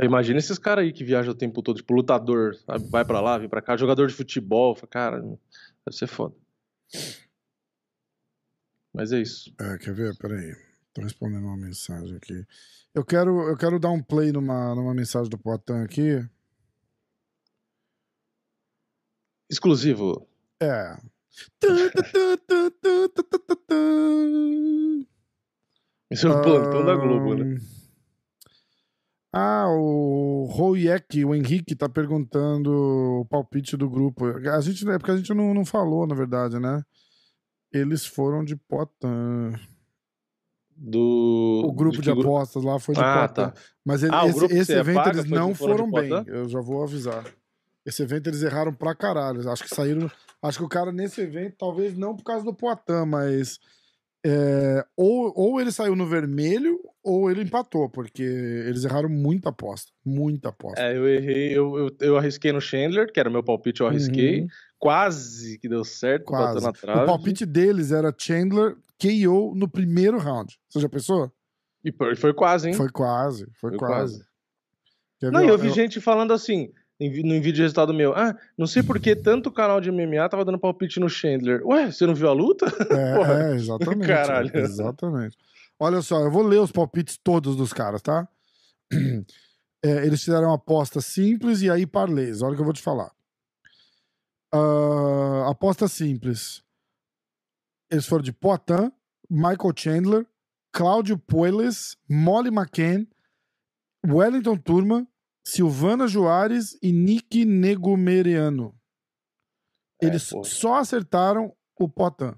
Imagina 0.02 0.38
esses 0.38 0.58
caras 0.58 0.84
aí 0.84 0.92
que 0.92 1.04
viajam 1.04 1.32
o 1.32 1.36
tempo 1.36 1.62
todo, 1.62 1.76
tipo, 1.76 1.94
lutador, 1.94 2.54
sabe? 2.56 2.86
vai 2.90 3.04
para 3.04 3.20
lá, 3.20 3.38
vem 3.38 3.48
pra 3.48 3.62
cá, 3.62 3.76
jogador 3.76 4.08
de 4.08 4.14
futebol, 4.14 4.76
cara, 4.90 5.20
deve 5.20 5.96
ser 5.96 6.06
foda. 6.06 6.34
Mas 8.92 9.12
é 9.12 9.20
isso. 9.20 9.54
É, 9.58 9.78
quer 9.78 9.94
ver? 9.94 10.16
Peraí. 10.18 10.54
Tô 10.92 11.02
respondendo 11.02 11.46
uma 11.46 11.56
mensagem 11.56 12.16
aqui. 12.16 12.46
Eu 12.94 13.04
quero, 13.04 13.48
eu 13.48 13.56
quero 13.56 13.80
dar 13.80 13.90
um 13.90 14.02
play 14.02 14.30
numa, 14.30 14.74
numa 14.74 14.94
mensagem 14.94 15.28
do 15.28 15.38
Potan 15.38 15.82
aqui. 15.82 16.24
Exclusivo. 19.50 20.28
É. 20.60 20.96
Esse 26.14 26.26
é 26.26 26.30
o 26.30 26.40
plantão 26.40 26.84
da 26.84 26.94
Globo, 26.94 27.34
né? 27.34 27.56
Ah, 29.32 29.66
o 29.68 30.46
Royek, 30.48 31.24
o 31.24 31.34
Henrique, 31.34 31.74
tá 31.74 31.88
perguntando 31.88 32.70
o 32.70 33.24
palpite 33.24 33.76
do 33.76 33.90
grupo. 33.90 34.24
A 34.26 34.60
gente, 34.60 34.88
é 34.88 34.96
porque 34.96 35.10
a 35.10 35.16
gente 35.16 35.34
não, 35.34 35.52
não 35.52 35.64
falou, 35.64 36.06
na 36.06 36.14
verdade, 36.14 36.60
né? 36.60 36.84
Eles 37.72 38.06
foram 38.06 38.44
de 38.44 38.54
Potan. 38.54 39.54
Do. 40.76 41.64
O 41.66 41.72
grupo 41.72 41.96
de, 41.96 42.02
de 42.02 42.10
apostas 42.12 42.62
lá 42.62 42.78
foi 42.78 42.94
de 42.94 43.00
ah, 43.00 43.26
Potan. 43.26 43.50
Tá. 43.50 43.54
Mas 43.84 44.04
ele, 44.04 44.14
ah, 44.14 44.24
esse, 44.28 44.44
esse 44.44 44.72
evento 44.72 44.96
paga, 45.02 45.18
eles 45.18 45.28
não 45.28 45.52
foram 45.52 45.90
bem. 45.90 46.12
Eu 46.28 46.48
já 46.48 46.60
vou 46.60 46.84
avisar. 46.84 47.24
Esse 47.84 48.04
evento 48.04 48.28
eles 48.28 48.44
erraram 48.44 48.72
pra 48.72 48.94
caralho. 48.94 49.50
Acho 49.50 49.64
que 49.64 49.74
saíram. 49.74 50.08
Acho 50.40 50.58
que 50.58 50.64
o 50.64 50.68
cara 50.68 50.92
nesse 50.92 51.20
evento, 51.20 51.56
talvez 51.58 51.96
não 51.96 52.14
por 52.14 52.22
causa 52.22 52.44
do 52.44 52.54
Poitin, 52.54 53.04
mas 53.04 53.58
é, 54.26 54.84
ou, 54.96 55.32
ou 55.36 55.60
ele 55.60 55.70
saiu 55.70 55.94
no 55.94 56.06
vermelho 56.06 56.80
ou 57.02 57.30
ele 57.30 57.42
empatou, 57.42 57.90
porque 57.90 58.22
eles 58.22 58.84
erraram 58.84 59.10
muita 59.10 59.50
aposta. 59.50 59.92
Muita 60.02 60.48
aposta. 60.48 60.80
É, 60.80 60.96
eu 60.96 61.06
errei, 61.06 61.52
eu, 61.52 61.76
eu, 61.76 61.96
eu 62.00 62.16
arrisquei 62.16 62.50
no 62.50 62.60
Chandler, 62.60 63.12
que 63.12 63.20
era 63.20 63.28
meu 63.28 63.42
palpite, 63.42 63.82
eu 63.82 63.86
arrisquei. 63.86 64.40
Uhum. 64.40 64.46
Quase 64.78 65.58
que 65.58 65.68
deu 65.68 65.84
certo, 65.84 66.24
Quase. 66.24 66.66
O 66.66 67.06
palpite 67.06 67.44
deles 67.44 67.92
era 67.92 68.14
Chandler 68.16 68.76
KO 68.98 69.54
no 69.54 69.68
primeiro 69.68 70.18
round. 70.18 70.58
Você 70.70 70.80
já 70.80 70.88
pensou? 70.88 71.30
E 71.84 71.92
foi 72.16 72.32
quase, 72.32 72.68
hein? 72.68 72.74
Foi 72.74 72.88
quase, 72.88 73.46
foi, 73.60 73.70
foi 73.70 73.78
quase. 73.78 74.24
quase. 75.20 75.32
Não, 75.32 75.42
eu 75.42 75.58
vi 75.58 75.68
eu... 75.68 75.74
gente 75.74 76.00
falando 76.00 76.32
assim, 76.32 76.72
no 77.00 77.08
vídeo 77.08 77.52
de 77.52 77.62
resultado 77.62 77.92
meu. 77.92 78.14
Ah, 78.14 78.36
não 78.56 78.66
sei 78.66 78.82
por 78.82 79.00
que 79.00 79.16
tanto 79.16 79.50
canal 79.50 79.80
de 79.80 79.90
MMA 79.90 80.28
tava 80.28 80.44
dando 80.44 80.58
palpite 80.58 81.00
no 81.00 81.08
Chandler. 81.08 81.66
Ué, 81.66 81.90
você 81.90 82.06
não 82.06 82.14
viu 82.14 82.28
a 82.28 82.32
luta? 82.32 82.66
É, 82.90 83.52
é 83.52 83.54
exatamente. 83.56 84.06
Caralho. 84.06 84.56
Exatamente. 84.56 85.36
Olha 85.78 86.00
só, 86.02 86.20
eu 86.20 86.30
vou 86.30 86.42
ler 86.42 86.60
os 86.60 86.70
palpites 86.70 87.16
todos 87.16 87.56
dos 87.56 87.72
caras, 87.72 88.00
tá? 88.00 88.28
é, 89.84 90.06
eles 90.06 90.22
fizeram 90.22 90.48
uma 90.48 90.54
aposta 90.54 91.00
simples 91.00 91.62
e 91.62 91.70
aí 91.70 91.84
parlês. 91.84 92.42
Olha 92.42 92.52
o 92.52 92.54
que 92.54 92.60
eu 92.60 92.66
vou 92.66 92.74
te 92.74 92.82
falar. 92.82 93.12
Uh, 94.54 95.48
aposta 95.48 95.88
simples. 95.88 96.62
Eles 97.90 98.06
foram 98.06 98.22
de 98.22 98.32
Poitin, 98.32 98.92
Michael 99.28 99.72
Chandler, 99.76 100.26
Cláudio 100.72 101.18
Poeles, 101.18 101.96
Molly 102.08 102.50
McCann, 102.50 103.06
Wellington 104.06 104.56
Turma, 104.56 105.06
Silvana 105.44 106.06
Juarez 106.06 106.78
e 106.82 106.90
Nick 106.90 107.44
Negumeriano. 107.44 108.74
É, 110.02 110.06
eles 110.06 110.32
é, 110.32 110.42
só 110.42 110.76
acertaram 110.76 111.52
o 111.78 111.88
Potan. 111.88 112.34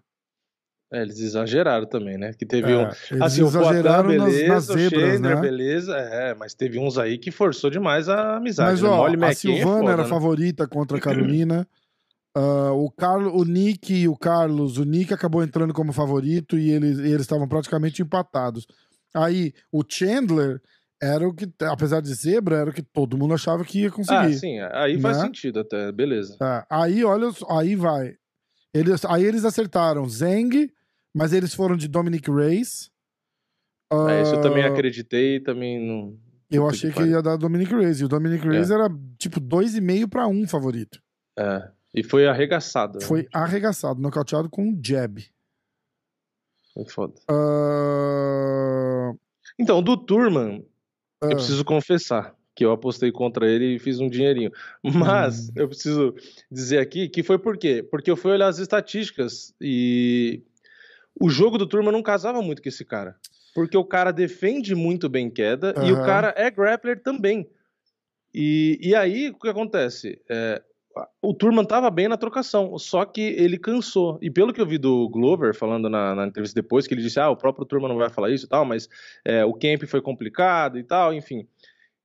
É, 0.92 1.02
eles 1.02 1.18
exageraram 1.18 1.86
também, 1.86 2.16
né? 2.16 2.32
Que 2.32 2.46
teve 2.46 2.70
é, 2.70 2.76
um. 2.76 3.22
Assim, 3.22 3.44
exageraram 3.44 4.10
o 4.10 4.16
Poitin, 4.16 4.24
beleza, 4.24 4.48
nas, 4.48 4.68
nas 4.68 4.76
zebras, 4.76 5.20
né? 5.20 5.36
beleza, 5.36 5.96
é, 5.96 6.34
mas 6.34 6.54
teve 6.54 6.78
uns 6.78 6.96
aí 6.96 7.18
que 7.18 7.30
forçou 7.30 7.70
demais 7.70 8.08
a 8.08 8.36
amizade. 8.36 8.70
Mas, 8.70 8.82
né? 8.82 8.88
ó, 8.88 9.06
a 9.06 9.34
Silvana 9.34 9.60
é 9.60 9.62
foda, 9.62 9.92
era 9.92 10.02
né? 10.02 10.08
favorita 10.08 10.68
contra 10.68 10.98
a 10.98 11.00
Carolina. 11.02 11.66
Uh, 12.36 12.72
o, 12.84 12.90
Carlos, 12.90 13.32
o 13.32 13.44
Nick 13.44 13.94
e 13.94 14.06
o 14.06 14.14
Carlos, 14.14 14.76
o 14.76 14.84
Nick 14.84 15.12
acabou 15.14 15.42
entrando 15.42 15.72
como 15.72 15.90
favorito 15.90 16.58
e 16.58 16.70
eles 16.70 16.98
eles 16.98 17.22
estavam 17.22 17.48
praticamente 17.48 18.02
empatados. 18.02 18.66
Aí 19.14 19.54
o 19.72 19.82
Chandler 19.88 20.60
era 21.02 21.28
o 21.28 21.34
que, 21.34 21.48
apesar 21.62 22.00
de 22.00 22.12
zebra, 22.14 22.56
era 22.56 22.70
o 22.70 22.72
que 22.72 22.82
todo 22.82 23.18
mundo 23.18 23.34
achava 23.34 23.64
que 23.64 23.82
ia 23.82 23.90
conseguir. 23.90 24.16
Ah, 24.16 24.32
sim, 24.32 24.58
aí 24.72 24.96
né? 24.96 25.02
faz 25.02 25.18
sentido 25.18 25.60
até, 25.60 25.92
beleza. 25.92 26.36
É, 26.42 26.66
aí, 26.70 27.04
olha, 27.04 27.28
aí 27.50 27.76
vai. 27.76 28.16
Eles, 28.72 29.04
aí 29.04 29.24
eles 29.24 29.44
acertaram 29.44 30.08
Zeng, 30.08 30.70
mas 31.14 31.32
eles 31.32 31.54
foram 31.54 31.76
de 31.76 31.88
Dominic 31.88 32.30
Reyes. 32.30 32.90
Uh, 33.92 34.08
é, 34.08 34.22
isso 34.22 34.34
eu 34.34 34.40
também 34.40 34.64
acreditei, 34.64 35.40
também 35.40 35.80
não. 35.80 36.18
Eu 36.50 36.68
achei 36.68 36.90
que 36.90 37.02
ia 37.02 37.22
dar 37.22 37.36
Dominic 37.36 37.74
Reyes, 37.74 38.00
e 38.00 38.04
o 38.04 38.08
Dominic 38.08 38.46
Reyes 38.46 38.70
é. 38.70 38.74
era 38.74 38.88
tipo 39.18 39.40
2,5 39.40 40.08
para 40.08 40.26
1 40.28 40.46
favorito. 40.48 41.00
É. 41.38 41.70
E 41.94 42.02
foi 42.02 42.26
arregaçado. 42.26 43.00
Foi 43.02 43.22
né? 43.22 43.28
arregaçado, 43.32 44.00
nocauteado 44.00 44.50
com 44.50 44.62
um 44.62 44.80
jab. 44.82 45.24
Foi 46.74 46.84
foda. 46.84 47.14
Uh... 47.30 49.18
Então, 49.58 49.82
do 49.82 49.96
Turman, 49.96 50.62
uh... 51.22 51.26
eu 51.26 51.32
ah. 51.32 51.34
preciso 51.34 51.64
confessar 51.64 52.34
que 52.54 52.64
eu 52.64 52.72
apostei 52.72 53.12
contra 53.12 53.46
ele 53.46 53.76
e 53.76 53.78
fiz 53.78 54.00
um 54.00 54.08
dinheirinho. 54.08 54.50
Mas 54.82 55.50
hum. 55.50 55.52
eu 55.56 55.68
preciso 55.68 56.14
dizer 56.50 56.78
aqui 56.78 57.06
que 57.06 57.22
foi 57.22 57.38
por 57.38 57.58
quê? 57.58 57.86
Porque 57.88 58.10
eu 58.10 58.16
fui 58.16 58.32
olhar 58.32 58.48
as 58.48 58.58
estatísticas 58.58 59.54
e 59.60 60.42
o 61.20 61.28
jogo 61.28 61.58
do 61.58 61.66
Turma 61.66 61.92
não 61.92 62.02
casava 62.02 62.40
muito 62.40 62.62
com 62.62 62.68
esse 62.68 62.84
cara. 62.84 63.16
Porque 63.54 63.76
o 63.76 63.84
cara 63.84 64.10
defende 64.10 64.74
muito 64.74 65.08
bem 65.08 65.30
queda 65.30 65.74
uhum. 65.76 65.86
e 65.86 65.92
o 65.92 65.96
cara 65.96 66.34
é 66.36 66.50
grappler 66.50 67.02
também. 67.02 67.48
E, 68.34 68.78
e 68.82 68.94
aí, 68.94 69.30
o 69.30 69.38
que 69.38 69.48
acontece? 69.48 70.20
É, 70.28 70.62
o 71.20 71.34
Turman 71.34 71.62
estava 71.62 71.90
bem 71.90 72.08
na 72.08 72.16
trocação, 72.16 72.78
só 72.78 73.04
que 73.04 73.20
ele 73.20 73.58
cansou. 73.58 74.18
E 74.22 74.30
pelo 74.30 74.52
que 74.52 74.60
eu 74.60 74.66
vi 74.66 74.78
do 74.78 75.08
Glover 75.08 75.54
falando 75.54 75.88
na, 75.88 76.14
na 76.14 76.26
entrevista 76.26 76.60
depois, 76.60 76.86
que 76.86 76.94
ele 76.94 77.02
disse: 77.02 77.20
ah, 77.20 77.30
o 77.30 77.36
próprio 77.36 77.66
Turman 77.66 77.88
não 77.88 77.96
vai 77.96 78.08
falar 78.08 78.30
isso 78.30 78.46
e 78.46 78.48
tal, 78.48 78.64
mas 78.64 78.88
é, 79.24 79.44
o 79.44 79.52
camp 79.52 79.84
foi 79.86 80.00
complicado 80.00 80.78
e 80.78 80.82
tal, 80.82 81.12
enfim. 81.12 81.46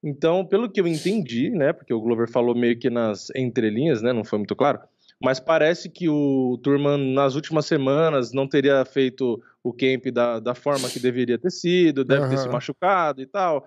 Então, 0.03 0.45
pelo 0.45 0.69
que 0.69 0.81
eu 0.81 0.87
entendi, 0.87 1.51
né, 1.51 1.71
porque 1.71 1.93
o 1.93 2.01
Glover 2.01 2.29
falou 2.29 2.55
meio 2.55 2.77
que 2.77 2.89
nas 2.89 3.29
entrelinhas, 3.35 4.01
né, 4.01 4.11
não 4.11 4.23
foi 4.23 4.39
muito 4.39 4.55
claro, 4.55 4.79
mas 5.21 5.39
parece 5.39 5.89
que 5.89 6.09
o 6.09 6.59
Turman 6.63 7.13
nas 7.13 7.35
últimas 7.35 7.67
semanas 7.67 8.33
não 8.33 8.47
teria 8.47 8.83
feito 8.83 9.39
o 9.63 9.71
camp 9.71 10.07
da, 10.07 10.39
da 10.39 10.55
forma 10.55 10.89
que 10.89 10.99
deveria 10.99 11.37
ter 11.37 11.51
sido, 11.51 12.03
deve 12.03 12.23
uhum. 12.23 12.29
ter 12.29 12.37
se 12.37 12.49
machucado 12.49 13.21
e 13.21 13.27
tal. 13.27 13.63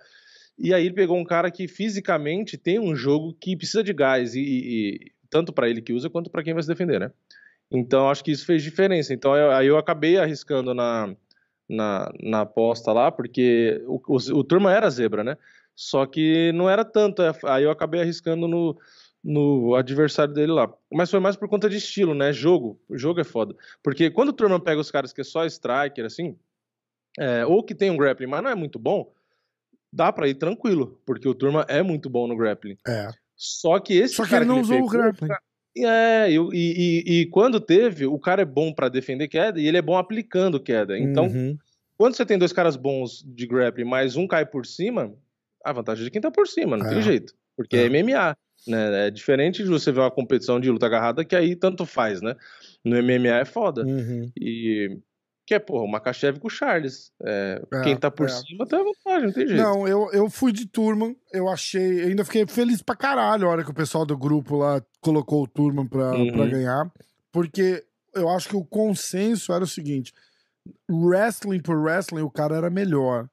E 0.59 0.75
aí 0.75 0.87
ele 0.87 0.95
pegou 0.95 1.17
um 1.17 1.25
cara 1.25 1.51
que 1.51 1.69
fisicamente 1.69 2.57
tem 2.57 2.79
um 2.79 2.95
jogo 2.95 3.37
que 3.41 3.57
precisa 3.57 3.83
de 3.83 3.93
gás, 3.93 4.35
e, 4.35 4.41
e 4.41 5.13
tanto 5.31 5.53
para 5.53 5.69
ele 5.69 5.83
que 5.83 5.93
usa 5.93 6.11
quanto 6.11 6.31
para 6.31 6.43
quem 6.43 6.55
vai 6.55 6.63
se 6.63 6.69
defender, 6.69 7.01
né? 7.01 7.11
Então 7.71 8.09
acho 8.09 8.23
que 8.23 8.31
isso 8.31 8.47
fez 8.47 8.63
diferença. 8.63 9.13
Então 9.13 9.37
eu, 9.37 9.51
aí 9.51 9.67
eu 9.67 9.79
acabei 9.79 10.19
arriscando 10.19 10.75
na, 10.75 11.15
na, 11.69 12.13
na 12.21 12.41
aposta 12.43 12.93
lá, 12.93 13.11
porque 13.11 13.83
o, 13.87 14.01
o, 14.07 14.39
o 14.39 14.45
turma 14.45 14.73
era 14.73 14.91
zebra, 14.91 15.25
né? 15.25 15.37
Só 15.75 16.07
que 16.07 16.53
não 16.53 16.69
era 16.71 16.85
tanto. 16.85 17.23
É, 17.23 17.33
aí 17.45 17.65
eu 17.65 17.71
acabei 17.71 18.01
arriscando 18.01 18.47
no, 18.47 18.79
no 19.23 19.75
adversário 19.75 20.33
dele 20.33 20.53
lá. 20.53 20.73
Mas 20.93 21.11
foi 21.11 21.21
mais 21.21 21.37
por 21.37 21.49
conta 21.49 21.69
de 21.69 21.77
estilo, 21.77 22.15
né? 22.15 22.33
Jogo. 22.33 22.81
O 22.89 22.97
jogo 22.97 23.21
é 23.21 23.25
foda. 23.25 23.55
Porque 23.83 24.11
quando 24.11 24.29
o 24.29 24.33
turma 24.33 24.61
pega 24.61 24.81
os 24.81 24.91
caras 24.91 25.13
que 25.13 25.23
é 25.23 25.25
só 25.25 25.45
striker, 25.45 26.05
assim, 26.05 26.37
é, 27.19 27.45
ou 27.47 27.63
que 27.63 27.75
tem 27.75 27.91
um 27.91 27.97
grappling, 27.97 28.29
mas 28.29 28.43
não 28.43 28.51
é 28.51 28.55
muito 28.55 28.79
bom, 28.79 29.13
dá 29.95 30.13
para 30.13 30.29
ir 30.29 30.35
tranquilo, 30.35 31.01
porque 31.07 31.29
o 31.29 31.35
Turma 31.35 31.65
é 31.69 31.83
muito 31.83 32.11
bom 32.11 32.27
no 32.27 32.37
grappling. 32.37 32.77
É. 32.87 33.09
Só 33.37 33.79
que 33.79 33.95
esse 33.95 34.15
Só 34.15 34.27
que 34.27 34.35
ele 34.35 34.45
não 34.45 34.61
usou 34.61 34.83
o 34.83 34.89
grappling. 34.89 35.29
É, 35.77 36.31
e, 36.31 36.37
e, 36.37 37.21
e, 37.21 37.27
quando 37.27 37.61
teve, 37.61 38.07
o 38.07 38.19
cara 38.19 38.43
é 38.43 38.45
bom 38.45 38.73
para 38.73 38.89
defender 38.89 39.27
queda 39.27 39.61
e 39.61 39.67
ele 39.67 39.77
é 39.77 39.83
bom 39.83 39.97
aplicando 39.97 40.61
queda. 40.61 40.97
Então, 40.97 41.27
uhum. 41.27 41.59
quando 41.97 42.15
você 42.15 42.25
tem 42.25 42.39
dois 42.39 42.53
caras 42.53 42.77
bons 42.77 43.25
de 43.27 43.47
grappling, 43.47 43.85
mas 43.85 44.15
um 44.17 44.27
cai 44.27 44.47
por 44.47 44.65
cima, 44.67 45.13
a 45.65 45.73
vantagem 45.73 46.03
é 46.03 46.05
de 46.05 46.11
quem 46.13 46.21
tá 46.21 46.31
por 46.31 46.47
cima, 46.47 46.77
não 46.77 46.87
é. 46.87 46.91
tem 46.91 47.03
jeito. 47.03 47.35
Porque 47.57 47.77
é. 47.77 47.87
é 47.87 47.89
MMA. 47.89 48.37
Né? 48.67 49.09
É 49.09 49.11
diferente 49.11 49.63
de 49.63 49.69
você 49.69 49.91
ver 49.91 50.01
uma 50.01 50.11
competição 50.11 50.61
de 50.61 50.71
luta 50.71 50.87
agarrada 50.87 51.25
que 51.25 51.35
aí 51.35 51.57
tanto 51.57 51.85
faz, 51.85 52.23
né? 52.23 52.35
No 52.85 52.97
MMA 53.03 53.41
é 53.41 53.45
foda. 53.45 53.85
Uhum. 53.85 54.31
E 54.39 54.97
que 55.47 55.55
é, 55.55 55.59
porra, 55.59 55.85
o 55.85 55.89
Makachev 55.89 56.39
com 56.39 56.47
o 56.47 56.51
Charles. 56.51 57.13
É, 57.23 57.63
é, 57.73 57.81
quem 57.83 57.97
tá 57.97 58.11
por 58.11 58.27
é. 58.27 58.29
cima 58.31 58.67
tem 58.67 58.83
vantagem, 58.83 59.27
não 59.27 59.33
tem 59.33 59.47
jeito. 59.47 59.63
Não, 59.63 59.87
eu, 59.87 60.11
eu 60.13 60.31
fui 60.31 60.53
de 60.53 60.67
Turman, 60.67 61.15
eu 61.33 61.49
achei. 61.49 62.03
Eu 62.03 62.09
ainda 62.09 62.25
fiquei 62.25 62.47
feliz 62.47 62.81
pra 62.81 62.97
caralho 62.97 63.47
a 63.47 63.51
hora 63.51 63.65
que 63.65 63.71
o 63.71 63.75
pessoal 63.75 64.07
do 64.07 64.17
grupo 64.17 64.57
lá 64.57 64.83
colocou 65.01 65.43
o 65.43 65.47
Turman 65.47 65.87
pra, 65.87 66.13
uhum. 66.13 66.33
pra 66.33 66.47
ganhar. 66.47 66.91
Porque 67.31 67.85
eu 68.15 68.29
acho 68.31 68.49
que 68.49 68.57
o 68.57 68.65
consenso 68.65 69.53
era 69.53 69.65
o 69.65 69.69
seguinte: 69.69 70.15
wrestling 70.91 71.61
por 71.61 71.77
wrestling, 71.77 72.23
o 72.23 72.31
cara 72.31 72.57
era 72.57 72.71
melhor. 72.71 73.29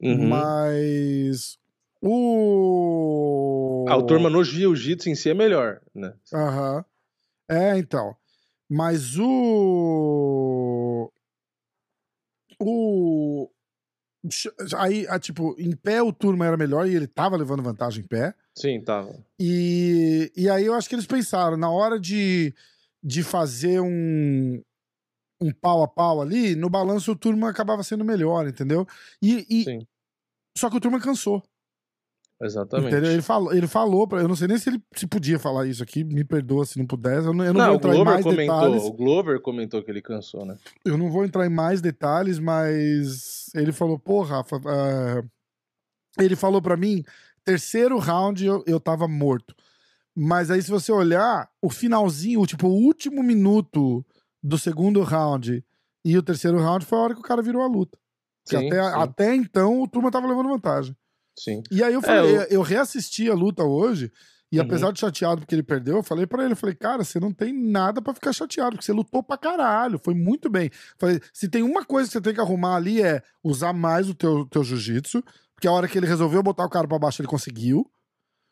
Uhum. 0.00 0.28
Mas. 0.28 1.58
O. 2.00 3.86
Ah, 3.88 3.96
o 3.96 4.02
Turman 4.02 4.32
no 4.32 4.42
jiu-jitsu 4.42 5.08
em 5.08 5.14
si 5.14 5.30
é 5.30 5.34
melhor, 5.34 5.80
né? 5.94 6.12
Aham. 6.34 6.78
Uhum. 6.78 6.84
É, 7.56 7.78
então. 7.78 8.16
Mas 8.68 9.16
o 9.18 10.71
o. 12.64 13.50
Aí, 14.76 15.06
a, 15.08 15.18
tipo, 15.18 15.56
em 15.58 15.74
pé 15.74 16.00
o 16.00 16.12
turma 16.12 16.46
era 16.46 16.56
melhor 16.56 16.86
e 16.86 16.94
ele 16.94 17.08
tava 17.08 17.36
levando 17.36 17.62
vantagem 17.62 18.04
em 18.04 18.06
pé. 18.06 18.34
Sim, 18.56 18.80
tava. 18.80 19.12
E, 19.38 20.30
e 20.36 20.48
aí 20.48 20.64
eu 20.64 20.74
acho 20.74 20.88
que 20.88 20.94
eles 20.94 21.06
pensaram, 21.06 21.56
na 21.56 21.68
hora 21.70 21.98
de, 21.98 22.54
de 23.02 23.22
fazer 23.24 23.80
um, 23.80 24.62
um 25.40 25.52
pau 25.52 25.82
a 25.82 25.88
pau 25.88 26.22
ali, 26.22 26.54
no 26.54 26.70
balanço 26.70 27.10
o 27.10 27.16
turma 27.16 27.50
acabava 27.50 27.82
sendo 27.82 28.04
melhor, 28.04 28.46
entendeu? 28.46 28.86
E, 29.20 29.44
e 29.50 29.64
Sim. 29.64 29.86
Só 30.56 30.70
que 30.70 30.76
o 30.76 30.80
turma 30.80 31.00
cansou. 31.00 31.42
Exatamente. 32.42 32.92
Entendeu? 32.92 33.12
Ele 33.12 33.22
falou, 33.22 33.54
ele 33.54 33.66
falou 33.68 34.08
pra, 34.08 34.20
eu 34.20 34.26
não 34.26 34.34
sei 34.34 34.48
nem 34.48 34.58
se 34.58 34.68
ele 34.68 34.82
se 34.96 35.06
podia 35.06 35.38
falar 35.38 35.66
isso 35.66 35.82
aqui, 35.82 36.02
me 36.02 36.24
perdoa 36.24 36.66
se 36.66 36.76
não 36.76 36.86
pudesse. 36.86 37.26
Eu 37.26 37.32
não, 37.32 37.44
eu 37.44 37.54
não, 37.54 37.60
não 37.60 37.66
vou 37.68 37.76
entrar 37.76 37.94
em 37.94 38.04
mais 38.04 38.24
comentou, 38.24 38.44
detalhes. 38.44 38.82
O 38.82 38.92
Glover 38.92 39.40
comentou 39.40 39.82
que 39.82 39.90
ele 39.90 40.02
cansou, 40.02 40.44
né? 40.44 40.56
Eu 40.84 40.98
não 40.98 41.08
vou 41.08 41.24
entrar 41.24 41.46
em 41.46 41.54
mais 41.54 41.80
detalhes, 41.80 42.40
mas 42.40 43.46
ele 43.54 43.70
falou, 43.70 43.96
pô, 43.96 44.22
Rafa, 44.22 44.56
uh... 44.56 45.30
ele 46.18 46.34
falou 46.34 46.60
para 46.60 46.76
mim, 46.76 47.04
terceiro 47.44 47.96
round 47.98 48.44
eu, 48.44 48.64
eu 48.66 48.80
tava 48.80 49.06
morto. 49.06 49.54
Mas 50.14 50.50
aí, 50.50 50.60
se 50.60 50.70
você 50.70 50.90
olhar, 50.90 51.48
o 51.62 51.70
finalzinho, 51.70 52.44
tipo, 52.44 52.66
o 52.66 52.74
último 52.74 53.22
minuto 53.22 54.04
do 54.42 54.58
segundo 54.58 55.02
round 55.02 55.64
e 56.04 56.18
o 56.18 56.22
terceiro 56.22 56.58
round 56.58 56.84
foi 56.84 56.98
a 56.98 57.02
hora 57.02 57.14
que 57.14 57.20
o 57.20 57.24
cara 57.24 57.40
virou 57.40 57.62
a 57.62 57.66
luta. 57.68 57.96
Sim, 58.44 58.56
até, 58.66 58.82
sim. 58.82 58.98
até 58.98 59.34
então 59.34 59.80
o 59.80 59.88
turma 59.88 60.10
tava 60.10 60.26
levando 60.26 60.48
vantagem. 60.48 60.96
Sim. 61.38 61.62
E 61.70 61.82
aí 61.82 61.94
eu 61.94 62.02
falei, 62.02 62.36
é, 62.36 62.42
eu... 62.44 62.46
eu... 62.48 62.62
reassisti 62.62 63.30
a 63.30 63.34
luta 63.34 63.64
hoje, 63.64 64.12
e 64.50 64.58
uhum. 64.58 64.64
apesar 64.64 64.92
de 64.92 65.00
chateado 65.00 65.40
porque 65.40 65.54
ele 65.54 65.62
perdeu, 65.62 65.96
eu 65.96 66.02
falei 66.02 66.26
para 66.26 66.44
ele, 66.44 66.52
eu 66.52 66.56
falei, 66.56 66.74
cara, 66.74 67.02
você 67.02 67.18
não 67.18 67.32
tem 67.32 67.52
nada 67.52 68.02
para 68.02 68.14
ficar 68.14 68.32
chateado, 68.32 68.72
porque 68.72 68.84
você 68.84 68.92
lutou 68.92 69.22
pra 69.22 69.38
caralho, 69.38 69.98
foi 69.98 70.14
muito 70.14 70.50
bem. 70.50 70.70
Falei, 70.98 71.20
se 71.32 71.48
tem 71.48 71.62
uma 71.62 71.84
coisa 71.84 72.08
que 72.08 72.12
você 72.12 72.20
tem 72.20 72.34
que 72.34 72.40
arrumar 72.40 72.76
ali 72.76 73.02
é 73.02 73.22
usar 73.42 73.72
mais 73.72 74.08
o 74.08 74.14
teu, 74.14 74.46
teu 74.46 74.62
jiu-jitsu, 74.62 75.24
porque 75.54 75.66
a 75.66 75.72
hora 75.72 75.88
que 75.88 75.96
ele 75.96 76.06
resolveu 76.06 76.42
botar 76.42 76.66
o 76.66 76.70
cara 76.70 76.86
para 76.86 76.98
baixo, 76.98 77.22
ele 77.22 77.28
conseguiu. 77.28 77.90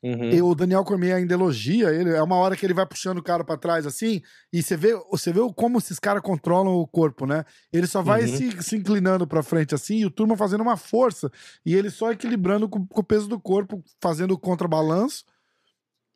Uhum. 0.03 0.31
E 0.31 0.41
o 0.41 0.55
Daniel 0.55 0.85
Cormier 0.85 1.17
ainda 1.17 1.35
elogia 1.35 1.91
ele. 1.91 2.11
É 2.11 2.23
uma 2.23 2.37
hora 2.37 2.57
que 2.57 2.65
ele 2.65 2.73
vai 2.73 2.87
puxando 2.87 3.19
o 3.19 3.23
cara 3.23 3.45
para 3.45 3.57
trás 3.57 3.87
assim, 3.87 4.23
e 4.53 4.63
você 4.63 4.77
vê, 4.77 4.95
você 5.11 5.33
vê 5.33 5.41
como 5.55 5.79
esses 5.79 5.99
caras 5.99 6.23
controlam 6.23 6.75
o 6.75 6.87
corpo, 6.87 7.27
né? 7.27 7.45
Ele 7.73 7.87
só 7.87 8.03
vai 8.03 8.23
uhum. 8.23 8.37
se, 8.37 8.63
se 8.63 8.77
inclinando 8.77 9.27
para 9.27 9.43
frente 9.43 9.75
assim, 9.75 9.99
e 9.99 10.07
o 10.07 10.11
turma 10.11 10.37
fazendo 10.37 10.63
uma 10.63 10.77
força, 10.77 11.31
e 11.65 11.75
ele 11.75 11.91
só 11.91 12.11
equilibrando 12.11 12.69
com, 12.69 12.87
com 12.87 13.01
o 13.01 13.05
peso 13.05 13.29
do 13.29 13.39
corpo, 13.39 13.83
fazendo 14.01 14.33
o 14.33 14.39
contrabalanço. 14.39 15.25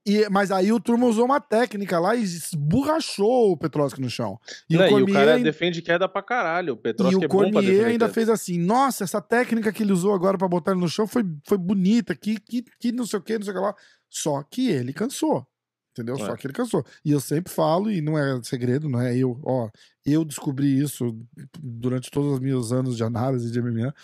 E, 0.07 0.29
mas 0.29 0.51
aí 0.51 0.71
o 0.71 0.79
Turma 0.79 1.07
usou 1.07 1.25
uma 1.25 1.40
técnica 1.40 1.99
lá 1.99 2.14
e 2.14 2.23
esborrachou 2.23 3.53
o 3.53 3.57
Petroski 3.57 4.01
no 4.01 4.11
chão. 4.11 4.38
E, 4.69 4.77
Não, 4.77 4.85
o, 4.85 4.88
Cormier, 4.90 5.09
e 5.09 5.11
o 5.11 5.14
cara 5.14 5.38
defende 5.38 5.81
queda 5.81 6.07
pra 6.07 6.23
caralho. 6.23 6.75
O 6.75 6.77
Petroski 6.77 7.14
e 7.14 7.19
o 7.19 7.25
é 7.25 7.29
Cormier 7.29 7.87
ainda 7.87 8.07
queda. 8.07 8.12
fez 8.12 8.29
assim: 8.29 8.59
nossa, 8.59 9.05
essa 9.05 9.21
técnica 9.21 9.73
que 9.73 9.83
ele 9.83 9.93
usou 9.93 10.12
agora 10.12 10.37
pra 10.37 10.47
botar 10.47 10.73
ele 10.73 10.81
no 10.81 10.88
chão 10.88 11.07
foi, 11.07 11.25
foi 11.47 11.57
bonita, 11.57 12.14
que, 12.14 12.38
que, 12.38 12.62
que 12.79 12.93
não 12.93 13.07
sei 13.07 13.19
o 13.19 13.23
que, 13.23 13.38
não 13.38 13.45
sei 13.45 13.53
o 13.53 13.57
que 13.57 13.62
lá. 13.62 13.75
Só 14.11 14.43
que 14.43 14.69
ele 14.69 14.93
cansou. 14.93 15.47
Entendeu? 15.94 16.16
É. 16.16 16.18
Só 16.18 16.37
que 16.37 16.48
ele 16.48 16.54
cansou. 16.54 16.85
E 17.04 17.12
eu 17.12 17.20
sempre 17.20 17.52
falo, 17.52 17.88
e 17.88 18.00
não 18.00 18.18
é 18.18 18.42
segredo, 18.42 18.88
não 18.88 19.00
é 19.00 19.16
eu. 19.16 19.38
Ó, 19.44 19.70
eu 20.04 20.24
descobri 20.24 20.76
isso 20.76 21.16
durante 21.57 22.11
todos 22.11 22.33
os 22.33 22.40
meus 22.40 22.72
anos 22.72 22.96
de 22.96 23.04
análise 23.04 23.50
de 23.50 23.62
MMA. 23.62 23.94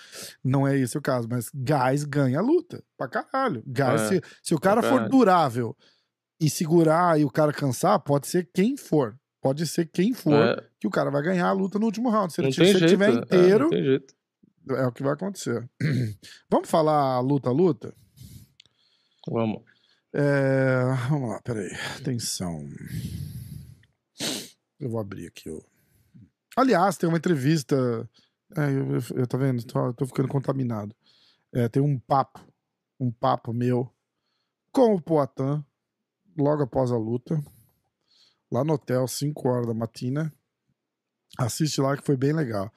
Não 0.43 0.67
é 0.67 0.79
esse 0.79 0.97
o 0.97 1.03
caso, 1.03 1.27
mas 1.29 1.51
gás 1.53 2.05
ganha 2.05 2.39
a 2.39 2.43
luta. 2.43 2.81
Pra 2.97 3.09
caralho. 3.09 3.61
Gás, 3.67 4.03
é. 4.03 4.09
se, 4.09 4.23
se 4.41 4.55
o 4.55 4.61
cara 4.61 4.83
for 4.83 5.09
durável 5.09 5.77
e 6.41 6.49
segurar 6.49 7.21
e 7.21 7.25
o 7.25 7.31
cara 7.31 7.53
cansar, 7.53 7.99
pode 7.99 8.29
ser 8.29 8.49
quem 8.55 8.77
for. 8.77 9.19
Pode 9.43 9.67
ser 9.67 9.87
quem 9.87 10.15
for 10.15 10.35
é. 10.35 10.65
que 10.79 10.87
o 10.87 10.91
cara 10.91 11.11
vai 11.11 11.23
ganhar 11.23 11.49
a 11.49 11.53
luta 11.53 11.77
no 11.79 11.87
último 11.87 12.09
round. 12.09 12.33
Se 12.33 12.41
ele, 12.41 12.53
se 12.53 12.63
ele 12.63 12.87
tiver 12.87 13.13
inteiro, 13.15 13.69
é, 13.75 14.83
é 14.83 14.87
o 14.87 14.93
que 14.93 15.03
vai 15.03 15.15
acontecer. 15.15 15.69
Vamos 16.49 16.71
falar 16.71 17.19
luta-luta? 17.19 17.93
Vamos. 19.29 19.63
É, 20.13 20.83
vamos 21.09 21.31
lá, 21.31 21.41
peraí. 21.43 21.71
Atenção. 21.99 22.69
Eu 24.79 24.91
vou 24.91 25.01
abrir 25.01 25.27
aqui. 25.29 25.49
Ó. 25.49 25.61
Aliás, 26.57 26.97
tem 26.97 27.09
uma 27.09 27.19
entrevista. 27.19 27.77
É, 28.57 28.65
eu, 28.71 28.95
eu, 28.95 29.01
eu, 29.17 29.27
tá 29.27 29.39
vendo? 29.39 29.63
Tô, 29.65 29.93
tô 29.95 30.07
ficando 30.07 30.29
contaminado. 30.29 30.95
É, 31.53 31.69
tem 31.69 31.83
um 31.83 31.99
papo. 31.99 32.41
Um 32.99 33.11
papo 33.11 33.53
meu 33.53 33.91
com 34.73 34.95
o 34.95 35.01
Poatan 35.01 35.65
logo 36.37 36.63
após 36.63 36.91
a 36.91 36.97
luta. 36.97 37.43
Lá 38.51 38.65
no 38.65 38.75
hotel, 38.75 39.07
5 39.07 39.49
horas 39.49 39.67
da 39.67 39.75
matina. 39.75 40.33
Assiste 41.39 41.81
lá 41.81 41.97
que 41.97 42.05
foi 42.05 42.17
bem 42.17 42.33
legal. 42.33 42.73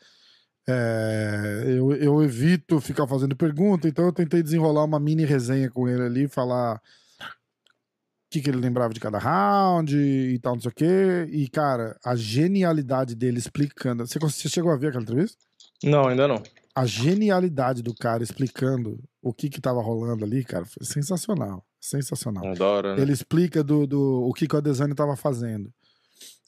É, 0.67 1.63
eu, 1.67 1.93
eu 1.93 2.23
evito 2.23 2.79
ficar 2.79 3.07
fazendo 3.07 3.35
pergunta, 3.35 3.87
então 3.87 4.05
eu 4.05 4.13
tentei 4.13 4.41
desenrolar 4.41 4.85
uma 4.85 4.99
mini 4.99 5.25
resenha 5.25 5.69
com 5.69 5.89
ele 5.89 6.03
ali, 6.03 6.27
falar 6.27 6.81
que, 8.33 8.41
que 8.41 8.49
ele 8.49 8.57
lembrava 8.57 8.93
de 8.93 8.99
cada 8.99 9.19
round 9.19 9.95
e 9.95 10.39
tal, 10.39 10.55
não 10.55 10.61
sei 10.61 10.71
o 10.71 10.73
quê. 10.73 11.27
E, 11.31 11.47
cara, 11.47 11.95
a 12.03 12.15
genialidade 12.15 13.13
dele 13.13 13.37
explicando. 13.37 14.07
Você, 14.07 14.17
você 14.17 14.49
chegou 14.49 14.71
a 14.71 14.75
ver 14.75 14.87
aquela 14.87 15.03
entrevista? 15.03 15.37
Não, 15.83 16.07
ainda 16.07 16.27
não. 16.27 16.41
A 16.75 16.83
genialidade 16.87 17.83
do 17.83 17.93
cara 17.93 18.23
explicando 18.23 18.99
o 19.21 19.31
que 19.31 19.49
que 19.49 19.61
tava 19.61 19.81
rolando 19.83 20.25
ali, 20.25 20.43
cara, 20.43 20.65
foi 20.65 20.83
sensacional. 20.83 21.63
Sensacional. 21.79 22.47
Adoro, 22.47 22.95
né? 22.95 23.01
Ele 23.03 23.11
explica 23.11 23.63
do, 23.63 23.85
do, 23.85 24.27
o 24.27 24.33
que, 24.33 24.47
que 24.47 24.55
o 24.55 24.57
Adesanya 24.57 24.95
tava 24.95 25.15
fazendo. 25.15 25.71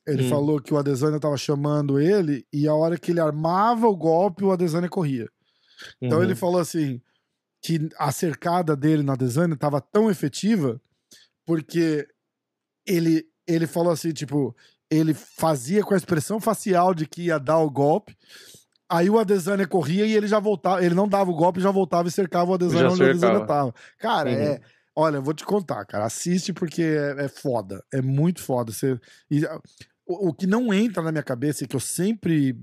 Ele 0.07 0.25
hum. 0.25 0.29
falou 0.29 0.59
que 0.59 0.73
o 0.73 0.77
Adesanya 0.77 1.19
tava 1.19 1.37
chamando 1.37 1.99
ele 1.99 2.47
e 2.51 2.67
a 2.67 2.73
hora 2.73 2.97
que 2.97 3.11
ele 3.11 3.19
armava 3.19 3.87
o 3.87 3.95
golpe, 3.95 4.43
o 4.43 4.51
Adesanya 4.51 4.89
corria. 4.89 5.29
Então 6.01 6.17
uhum. 6.17 6.23
ele 6.23 6.33
falou 6.33 6.59
assim 6.59 6.99
que 7.61 7.89
a 7.99 8.11
cercada 8.11 8.75
dele 8.75 9.03
no 9.03 9.11
Adesanya 9.11 9.55
tava 9.55 9.79
tão 9.79 10.09
efetiva 10.09 10.81
porque 11.45 12.07
ele, 12.85 13.25
ele 13.47 13.67
falou 13.67 13.91
assim, 13.91 14.11
tipo, 14.11 14.55
ele 14.89 15.13
fazia 15.13 15.83
com 15.83 15.93
a 15.93 15.97
expressão 15.97 16.39
facial 16.39 16.93
de 16.93 17.05
que 17.05 17.23
ia 17.23 17.39
dar 17.39 17.59
o 17.59 17.69
golpe. 17.69 18.15
Aí 18.89 19.09
o 19.09 19.17
Adesanya 19.17 19.67
corria 19.67 20.05
e 20.05 20.13
ele 20.13 20.27
já 20.27 20.39
voltava, 20.39 20.83
ele 20.83 20.93
não 20.93 21.07
dava 21.07 21.31
o 21.31 21.35
golpe, 21.35 21.59
já 21.59 21.71
voltava 21.71 22.07
e 22.07 22.11
cercava 22.11 22.51
o 22.51 22.53
Adesanya 22.53 22.89
onde 22.89 23.01
o 23.01 23.09
Adesanya 23.09 23.45
tava. 23.45 23.73
Cara, 23.97 24.29
uhum. 24.29 24.35
é. 24.35 24.61
Olha, 24.97 25.19
vou 25.19 25.33
te 25.33 25.43
contar, 25.43 25.83
cara. 25.85 26.05
Assiste 26.05 26.53
porque 26.53 26.81
é, 26.81 27.25
é 27.25 27.27
foda. 27.27 27.83
É 27.91 28.01
muito 28.01 28.41
foda. 28.41 28.71
Você, 28.71 28.97
e, 29.29 29.43
o, 30.07 30.29
o, 30.29 30.33
que 30.33 30.47
não 30.47 30.73
entra 30.73 31.03
na 31.03 31.11
minha 31.11 31.23
cabeça 31.23 31.63
e 31.63 31.67
que 31.67 31.75
eu 31.75 31.79
sempre 31.79 32.55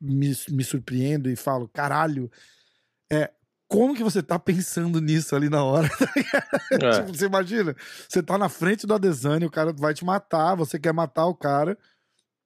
me, 0.00 0.36
me 0.50 0.64
surpreendo 0.64 1.30
e 1.30 1.36
falo, 1.36 1.68
caralho, 1.68 2.30
é 3.10 3.30
como 3.70 3.94
que 3.94 4.02
você 4.02 4.20
tá 4.20 4.36
pensando 4.36 5.00
nisso 5.00 5.36
ali 5.36 5.48
na 5.48 5.64
hora? 5.64 5.88
Tá 6.80 6.86
é. 6.86 6.90
tipo, 7.00 7.16
você 7.16 7.26
imagina, 7.26 7.74
você 8.08 8.22
tá 8.22 8.38
na 8.38 8.48
frente 8.48 8.86
do 8.86 8.94
Adesanya, 8.94 9.46
o 9.46 9.50
cara 9.50 9.72
vai 9.72 9.92
te 9.92 10.04
matar, 10.04 10.54
você 10.54 10.78
quer 10.78 10.92
matar 10.92 11.26
o 11.26 11.34
cara, 11.34 11.76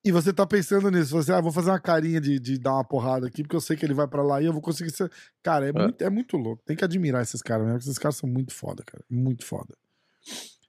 e 0.05 0.11
você 0.11 0.33
tá 0.33 0.47
pensando 0.47 0.91
nisso. 0.91 1.13
Você, 1.13 1.33
ah, 1.33 1.41
vou 1.41 1.53
fazer 1.53 1.71
uma 1.71 1.81
carinha 1.81 2.21
de, 2.21 2.39
de 2.39 2.59
dar 2.59 2.75
uma 2.75 2.85
porrada 2.85 3.27
aqui, 3.27 3.43
porque 3.43 3.57
eu 3.57 3.61
sei 3.61 3.77
que 3.77 3.85
ele 3.85 3.95
vai 3.95 4.09
para 4.09 4.23
lá 4.23 4.41
e 4.41 4.47
eu 4.47 4.53
vou 4.53 4.63
conseguir 4.63 4.91
ser. 4.91 5.11
Cara, 5.43 5.67
é, 5.67 5.71
é. 5.71 5.73
Muito, 5.73 6.03
é 6.03 6.11
muito 6.11 6.37
louco. 6.37 6.63
Tem 6.65 6.77
que 6.77 6.85
admirar 6.85 7.23
esses 7.23 7.43
caras 7.43 7.67
mesmo, 7.67 7.79
esses 7.79 7.99
caras 7.99 8.17
são 8.17 8.29
muito 8.29 8.53
foda, 8.55 8.83
cara. 8.85 9.05
Muito 9.11 9.45
foda. 9.45 9.75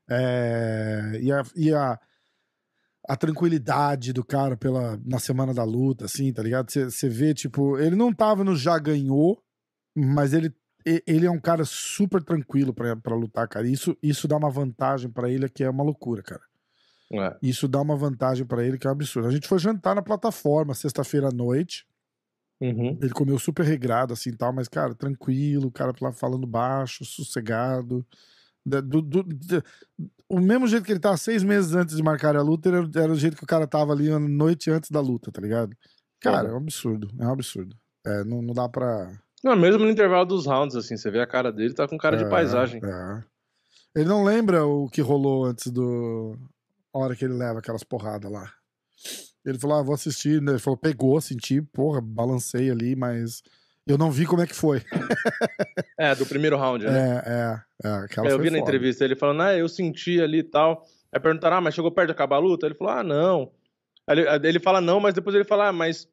É... 0.09 1.19
E, 1.21 1.31
a, 1.31 1.43
e 1.55 1.73
a, 1.73 1.99
a 3.07 3.15
tranquilidade 3.17 4.13
do 4.13 4.23
cara 4.23 4.55
pela, 4.57 4.99
na 5.05 5.19
semana 5.19 5.53
da 5.53 5.63
luta, 5.63 6.05
assim, 6.05 6.31
tá 6.31 6.43
ligado? 6.43 6.69
Você 6.71 7.09
vê, 7.09 7.33
tipo, 7.33 7.77
ele 7.77 7.95
não 7.95 8.13
tava 8.13 8.43
no 8.43 8.55
já 8.55 8.77
ganhou 8.77 9.41
mas 9.95 10.33
ele, 10.33 10.53
ele 10.85 11.25
é 11.25 11.31
um 11.31 11.39
cara 11.39 11.63
super 11.63 12.21
tranquilo 12.23 12.73
para 12.73 13.15
lutar, 13.15 13.47
cara. 13.47 13.67
Isso, 13.67 13.97
isso 14.03 14.27
dá 14.27 14.35
uma 14.35 14.49
vantagem 14.49 15.09
para 15.09 15.29
ele 15.29 15.47
que 15.49 15.63
é 15.63 15.69
uma 15.69 15.83
loucura, 15.83 16.21
cara. 16.21 16.41
É. 17.13 17.37
Isso 17.41 17.67
dá 17.67 17.81
uma 17.81 17.95
vantagem 17.95 18.45
para 18.45 18.63
ele 18.63 18.77
que 18.77 18.87
é 18.87 18.89
um 18.89 18.93
absurdo. 18.93 19.27
A 19.27 19.31
gente 19.31 19.47
foi 19.47 19.59
jantar 19.59 19.95
na 19.95 20.01
plataforma 20.01 20.73
sexta-feira 20.73 21.29
à 21.29 21.31
noite. 21.31 21.85
Uhum. 22.59 22.97
Ele 23.01 23.11
comeu 23.11 23.37
super 23.37 23.65
regrado, 23.65 24.13
assim 24.13 24.33
tal, 24.33 24.53
mas, 24.53 24.67
cara, 24.67 24.95
tranquilo, 24.95 25.67
o 25.67 25.71
cara 25.71 25.93
lá 26.01 26.11
falando 26.11 26.47
baixo, 26.47 27.05
sossegado. 27.05 28.05
Do, 28.65 28.81
do, 28.81 29.01
do, 29.01 29.63
o 30.27 30.39
mesmo 30.39 30.67
jeito 30.67 30.83
que 30.85 30.91
ele 30.91 30.99
tava 30.99 31.17
seis 31.17 31.43
meses 31.43 31.73
antes 31.73 31.95
de 31.95 32.01
marcar 32.01 32.35
a 32.35 32.41
luta, 32.41 32.69
era, 32.69 32.89
era, 32.95 33.11
o 33.11 33.15
jeito 33.15 33.37
que 33.37 33.43
o 33.43 33.47
cara 33.47 33.67
tava 33.67 33.93
ali 33.93 34.09
a 34.09 34.17
noite 34.17 34.71
antes 34.71 34.89
da 34.89 34.99
luta, 34.99 35.31
tá 35.31 35.39
ligado? 35.39 35.75
Cara, 36.19 36.49
é 36.49 36.53
um 36.53 36.57
absurdo. 36.57 37.09
É 37.19 37.27
um 37.27 37.31
absurdo. 37.31 37.75
É, 38.05 38.23
não, 38.23 38.41
não 38.41 38.53
dá 38.53 38.67
pra. 38.67 39.11
Não, 39.45 39.55
mesmo 39.55 39.85
no 39.85 39.91
intervalo 39.91 40.25
dos 40.25 40.47
rounds, 40.47 40.75
assim, 40.75 40.97
você 40.97 41.11
vê 41.11 41.21
a 41.21 41.27
cara 41.27 41.51
dele, 41.51 41.75
tá 41.75 41.87
com 41.87 41.99
cara 41.99 42.15
é, 42.15 42.23
de 42.23 42.27
paisagem. 42.27 42.81
É. 42.83 43.23
Ele 43.95 44.09
não 44.09 44.23
lembra 44.23 44.65
o 44.65 44.89
que 44.89 45.01
rolou 45.01 45.45
antes 45.45 45.71
do. 45.71 46.35
A 46.91 46.97
hora 46.97 47.15
que 47.15 47.23
ele 47.23 47.35
leva 47.35 47.59
aquelas 47.59 47.83
porradas 47.83 48.31
lá. 48.31 48.51
Ele 49.45 49.59
falou, 49.59 49.77
ah, 49.77 49.83
vou 49.83 49.93
assistir. 49.93 50.41
Ele 50.41 50.57
falou, 50.57 50.75
pegou, 50.75 51.21
senti, 51.21 51.61
porra, 51.61 52.01
balancei 52.01 52.71
ali, 52.71 52.95
mas 52.95 53.43
eu 53.85 53.99
não 53.99 54.09
vi 54.09 54.25
como 54.25 54.41
é 54.41 54.47
que 54.47 54.55
foi. 54.55 54.81
é, 55.95 56.15
do 56.15 56.25
primeiro 56.25 56.57
round, 56.57 56.83
né? 56.83 57.21
É, 57.23 57.31
é. 57.31 57.87
é 57.87 57.93
aquela 57.97 58.27
eu 58.27 58.39
vi 58.39 58.49
na 58.49 58.57
entrevista 58.57 59.05
ele 59.05 59.15
falando, 59.15 59.43
ah, 59.43 59.55
eu 59.55 59.69
senti 59.69 60.19
ali 60.19 60.39
e 60.39 60.43
tal. 60.43 60.83
Aí 61.13 61.19
perguntaram, 61.19 61.57
ah, 61.57 61.61
mas 61.61 61.75
chegou 61.75 61.91
perto 61.91 62.07
de 62.07 62.13
acabar 62.13 62.37
a 62.37 62.39
luta? 62.39 62.65
Ele 62.65 62.73
falou, 62.73 62.93
ah, 62.93 63.03
não. 63.03 63.51
Aí 64.07 64.17
ele, 64.17 64.47
ele 64.47 64.59
fala 64.59 64.81
não, 64.81 64.99
mas 64.99 65.13
depois 65.13 65.35
ele 65.35 65.45
fala, 65.45 65.67
ah, 65.67 65.71
mas 65.71 66.09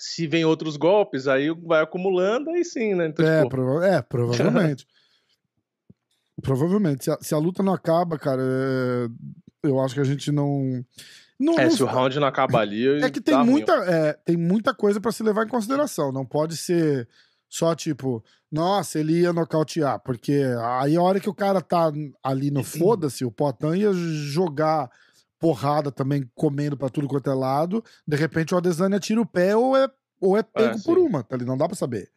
se 0.00 0.26
vem 0.26 0.46
outros 0.46 0.78
golpes, 0.78 1.28
aí 1.28 1.50
vai 1.50 1.82
acumulando, 1.82 2.48
aí 2.50 2.64
sim, 2.64 2.94
né? 2.94 3.08
Então, 3.08 3.26
é, 3.26 3.42
tipo... 3.42 3.50
prova 3.50 3.86
é, 3.86 4.00
provavelmente. 4.00 4.86
provavelmente. 6.40 7.04
Se 7.04 7.10
a, 7.10 7.18
se 7.20 7.34
a, 7.34 7.38
luta 7.38 7.62
não 7.62 7.74
acaba, 7.74 8.18
cara, 8.18 8.42
é... 8.42 9.08
eu 9.62 9.78
acho 9.78 9.94
que 9.94 10.00
a 10.00 10.04
gente 10.04 10.32
não. 10.32 10.82
não 11.38 11.52
é, 11.58 11.64
não... 11.64 11.70
se 11.70 11.82
o 11.82 11.86
round 11.86 12.18
não 12.18 12.26
acaba 12.26 12.60
ali. 12.60 12.86
É 13.04 13.10
que 13.10 13.20
tem 13.20 13.36
muita, 13.44 13.74
é, 13.84 14.14
tem 14.14 14.38
muita 14.38 14.72
coisa 14.72 14.98
para 15.02 15.12
se 15.12 15.22
levar 15.22 15.44
em 15.44 15.50
consideração. 15.50 16.10
Não 16.10 16.24
pode 16.24 16.56
ser 16.56 17.06
só 17.46 17.74
tipo, 17.74 18.24
nossa, 18.50 18.98
ele 18.98 19.20
ia 19.20 19.34
nocautear, 19.34 20.00
porque 20.00 20.40
aí 20.80 20.96
a 20.96 21.02
hora 21.02 21.20
que 21.20 21.28
o 21.28 21.34
cara 21.34 21.60
tá 21.60 21.92
ali 22.24 22.50
no 22.50 22.64
foda-se, 22.64 23.22
o 23.22 23.30
Potan 23.30 23.76
ia 23.76 23.92
jogar 23.92 24.90
porrada 25.40 25.90
também 25.90 26.30
comendo 26.34 26.76
para 26.76 26.90
tudo 26.90 27.08
quanto 27.08 27.30
é 27.30 27.34
lado. 27.34 27.82
De 28.06 28.16
repente 28.16 28.54
o 28.54 28.58
Adesanya 28.58 29.00
tira 29.00 29.20
o 29.20 29.26
pé 29.26 29.56
ou 29.56 29.76
é, 29.76 29.88
ou 30.20 30.36
é 30.36 30.42
pego 30.42 30.78
é, 30.78 30.82
por 30.82 30.98
uma, 30.98 31.24
tá 31.24 31.34
ali? 31.34 31.46
Não 31.46 31.56
dá 31.56 31.66
para 31.66 31.76
saber. 31.76 32.10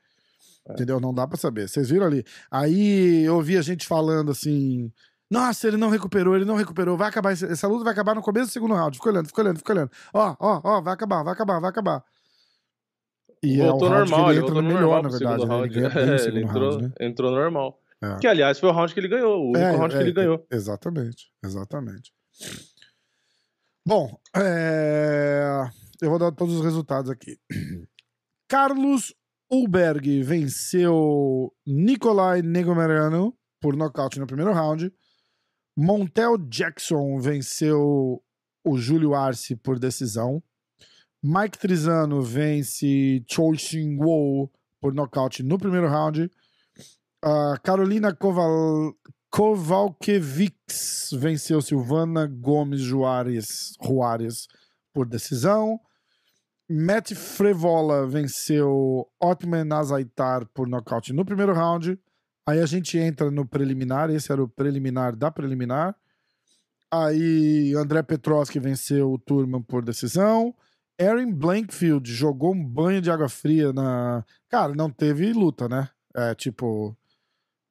É. 0.68 0.74
Entendeu? 0.74 1.00
Não 1.00 1.14
dá 1.14 1.26
para 1.26 1.38
saber. 1.38 1.68
Vocês 1.68 1.90
viram 1.90 2.06
ali? 2.06 2.24
Aí 2.52 3.24
eu 3.24 3.36
ouvi 3.36 3.58
a 3.58 3.62
gente 3.62 3.88
falando 3.88 4.30
assim. 4.30 4.92
Nossa, 5.32 5.68
ele 5.68 5.78
não 5.78 5.90
recuperou, 5.90 6.36
ele 6.36 6.46
não 6.46 6.56
recuperou. 6.56 6.96
Vai 6.96 7.10
acabar, 7.10 7.32
essa 7.32 7.68
luta 7.68 7.84
vai 7.84 7.94
acabar 7.94 8.14
no 8.14 8.22
começo 8.22 8.48
do 8.48 8.52
segundo 8.52 8.76
round. 8.76 8.98
Fica 8.98 9.10
olhando, 9.10 9.28
fica 9.28 9.42
olhando, 9.42 9.58
fica 9.58 9.74
olhando. 9.74 9.92
Ó, 10.14 10.36
ó, 10.40 10.62
ó, 10.64 10.82
vai 10.82 10.94
acabar, 10.94 11.24
vai 11.24 11.34
acabar, 11.34 11.60
vai 11.60 11.70
acabar. 11.70 12.04
E 13.42 13.58
voltou 13.58 13.88
é 13.88 13.92
normal, 14.00 14.32
ele, 14.32 14.40
ele 14.40 14.62
melhor, 14.62 14.82
normal 14.82 15.04
na 15.04 15.10
verdade. 15.10 15.46
Né? 15.46 15.56
Ele, 15.64 16.12
é, 16.12 16.28
ele 16.28 16.44
entrou, 16.44 16.70
round, 16.70 16.84
né? 16.84 16.92
entrou 17.00 17.32
normal. 17.32 17.80
É. 18.02 18.18
Que, 18.18 18.28
aliás, 18.28 18.60
foi 18.60 18.70
o 18.70 18.72
round 18.72 18.94
que 18.94 19.00
ele 19.00 19.08
ganhou, 19.08 19.42
o 19.42 19.50
único 19.50 19.60
é, 19.60 19.72
round 19.72 19.96
que 19.96 20.02
ele 20.02 20.10
é, 20.12 20.14
ganhou. 20.14 20.46
Exatamente, 20.52 21.32
exatamente. 21.44 22.14
Bom, 23.86 24.18
é... 24.36 25.70
eu 26.02 26.10
vou 26.10 26.18
dar 26.18 26.32
todos 26.32 26.56
os 26.56 26.64
resultados 26.64 27.12
aqui. 27.12 27.38
Carlos 28.48 29.14
Ulberg 29.52 30.24
venceu 30.24 31.54
Nikolai 31.68 32.42
Negomerano 32.42 33.38
por 33.60 33.76
nocaute 33.76 34.20
no 34.20 34.28
primeiro 34.28 34.54
round. 34.54 34.92
Montel 35.76 36.38
Jackson 36.50 37.20
venceu 37.20 38.24
o 38.64 38.78
Júlio 38.78 39.14
Arce 39.14 39.56
por 39.56 39.78
decisão. 39.78 40.42
Mike 41.22 41.58
Trizano 41.58 42.22
vence 42.22 43.24
Choi 43.30 43.58
Shin 43.58 43.98
Wo 43.98 44.50
por 44.80 44.94
nocaute 44.94 45.44
no 45.44 45.58
primeiro 45.58 45.88
round. 45.88 46.32
Uh, 47.24 47.60
Carolina 47.64 48.14
Koval... 48.14 48.94
Kovalkiewicz 49.34 51.10
venceu 51.14 51.60
Silvana 51.60 52.28
Gomes 52.28 52.82
Juarez 52.82 53.74
por 54.94 55.08
decisão. 55.08 55.80
Matt 56.70 57.16
Frevola 57.16 58.06
venceu 58.06 59.08
Otman 59.20 59.74
Azaitar 59.74 60.46
por 60.54 60.68
nocaute 60.68 61.14
no 61.14 61.26
primeiro 61.26 61.52
round. 61.52 62.00
Aí 62.48 62.60
a 62.60 62.66
gente 62.68 62.96
entra 63.00 63.32
no 63.32 63.44
preliminar, 63.44 64.12
esse 64.12 64.32
era 64.32 64.44
o 64.44 64.48
preliminar 64.48 65.16
da 65.16 65.32
preliminar. 65.32 65.96
Aí 66.92 67.74
André 67.76 68.04
Petroski 68.04 68.60
venceu 68.60 69.14
o 69.14 69.18
Turman 69.18 69.64
por 69.64 69.84
decisão. 69.84 70.54
Aaron 71.02 71.34
Blankfield 71.34 72.08
jogou 72.14 72.54
um 72.54 72.64
banho 72.64 73.02
de 73.02 73.10
água 73.10 73.28
fria 73.28 73.74
na. 73.74 74.24
Cara, 74.48 74.76
não 74.76 74.92
teve 74.92 75.34
luta, 75.34 75.68
né? 75.68 75.90
É 76.14 76.36
tipo. 76.36 76.96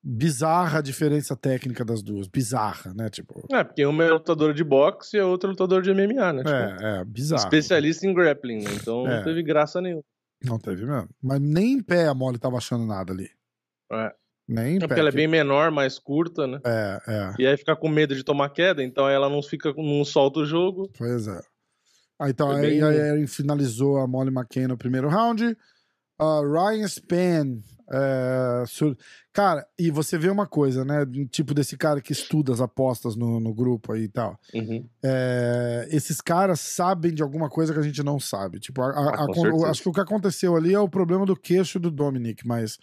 Bizarra 0.05 0.79
a 0.79 0.83
diferença 0.83 1.37
técnica 1.37 1.85
das 1.85 2.03
duas. 2.03 2.27
Bizarra, 2.27 2.93
né? 2.93 3.09
Tipo. 3.09 3.47
É, 3.53 3.63
porque 3.63 3.87
uma 3.87 4.03
é 4.05 4.11
lutadora 4.11 4.53
de 4.53 4.65
boxe 4.65 5.17
e 5.17 5.21
a 5.21 5.27
outra 5.27 5.49
é 5.49 5.53
lutador 5.53 5.81
de 5.81 5.91
MMA, 5.95 6.33
né? 6.33 6.43
Tipo, 6.43 6.51
É, 6.85 7.01
é, 7.01 7.05
bizarro. 7.05 7.43
especialista 7.45 8.05
em 8.07 8.13
grappling, 8.13 8.65
né? 8.65 8.71
Então 8.75 9.07
É. 9.07 9.19
não 9.19 9.25
teve 9.25 9.43
graça 9.45 9.81
nenhuma. 9.81 10.03
Não 10.45 10.59
teve 10.59 10.85
mesmo. 10.85 11.09
Mas 11.23 11.41
nem 11.41 11.75
em 11.75 11.83
pé 11.83 12.09
a 12.09 12.15
Molly 12.15 12.37
tava 12.39 12.57
achando 12.57 12.85
nada 12.85 13.13
ali. 13.13 13.31
É. 13.93 14.13
Nem 14.49 14.75
em 14.75 14.77
É 14.79 14.81
porque 14.89 14.99
ela 14.99 15.11
é 15.11 15.13
bem 15.13 15.29
menor, 15.29 15.71
mais 15.71 16.01
curta, 16.01 16.49
né? 16.49 16.59
É, 16.67 16.99
é. 17.07 17.35
E 17.39 17.47
aí 17.47 17.57
fica 17.57 17.77
com 17.77 17.89
medo 17.89 18.17
de 18.17 18.25
tomar 18.25 18.49
queda, 18.49 18.83
então 18.83 19.09
ela 19.09 19.29
não 19.31 19.41
fica, 19.41 19.73
não 19.77 20.05
solta 20.05 20.41
o 20.41 20.45
jogo. 20.45 20.91
Pois 20.99 21.29
é. 21.29 21.41
Aí, 22.21 22.33
então, 22.33 22.49
Foi 22.49 22.57
aí 22.61 22.71
bem- 22.81 22.83
a 22.83 22.93
Erin 22.93 23.27
finalizou 23.29 23.99
a 23.99 24.07
Molly 24.09 24.31
McCain 24.35 24.67
no 24.67 24.77
primeiro 24.77 25.09
round. 25.09 25.57
Ah, 26.19 26.41
Ryan 26.43 26.87
Span. 26.89 27.59
É, 27.91 28.65
sur- 28.67 28.97
Cara, 29.33 29.67
e 29.79 29.91
você 29.91 30.19
vê 30.19 30.29
uma 30.29 30.47
coisa, 30.47 30.85
né? 30.85 31.07
Tipo 31.31 31.55
desse 31.55 31.77
cara 31.77 32.01
que 32.01 32.13
estuda 32.13 32.53
as 32.53 32.61
apostas 32.61 33.17
no, 33.17 33.41
no 33.41 33.55
grupo 33.55 33.93
aí 33.93 34.03
e 34.05 34.09
tal. 34.09 34.39
Uhum. 34.55 34.87
É, 35.03 35.89
esses 35.91 36.21
caras 36.21 36.61
sabem 36.61 37.15
de 37.15 37.23
alguma 37.23 37.49
coisa 37.49 37.73
que 37.73 37.79
a 37.81 37.83
gente 37.83 38.03
não 38.03 38.21
sabe. 38.21 38.61
Tipo, 38.61 38.83
a- 38.83 38.91
a- 38.91 39.15
Ah, 39.23 39.27
a- 39.67 39.71
acho 39.71 39.83
que 39.83 39.89
o 39.89 39.93
que 39.93 40.01
aconteceu 40.01 40.55
ali 40.57 40.75
é 40.75 40.79
o 40.81 40.89
problema 40.89 41.25
do 41.25 41.35
queixo 41.37 41.81
do 41.81 41.91
Dominic, 41.91 42.47
mas. 42.47 42.79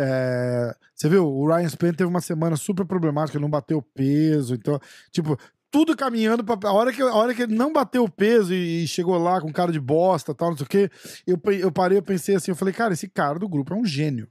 é, 0.00 0.74
você 0.94 1.08
viu, 1.08 1.26
o 1.26 1.46
Ryan 1.46 1.68
Span 1.68 1.92
teve 1.92 2.08
uma 2.08 2.20
semana 2.20 2.56
super 2.56 2.84
problemática, 2.84 3.38
não 3.38 3.48
bateu 3.50 3.80
peso, 3.80 4.54
então, 4.54 4.80
tipo, 5.10 5.38
tudo 5.72 5.96
caminhando 5.96 6.44
pra. 6.44 6.56
A 6.68 6.72
hora 6.72 6.92
que, 6.92 7.02
a 7.02 7.14
hora 7.14 7.34
que 7.34 7.42
ele 7.42 7.54
não 7.56 7.72
bateu 7.72 8.04
o 8.04 8.10
peso 8.10 8.52
e, 8.54 8.84
e 8.84 8.86
chegou 8.86 9.16
lá 9.18 9.40
com 9.40 9.50
cara 9.52 9.72
de 9.72 9.80
bosta 9.80 10.34
tal, 10.34 10.50
não 10.50 10.56
sei 10.56 10.66
o 10.66 10.68
quê, 10.68 10.90
eu, 11.26 11.40
eu 11.54 11.72
parei, 11.72 11.98
eu 11.98 12.02
pensei 12.02 12.36
assim, 12.36 12.50
eu 12.50 12.56
falei, 12.56 12.74
cara, 12.74 12.92
esse 12.92 13.08
cara 13.08 13.38
do 13.38 13.48
grupo 13.48 13.72
é 13.72 13.76
um 13.76 13.84
gênio. 13.84 14.28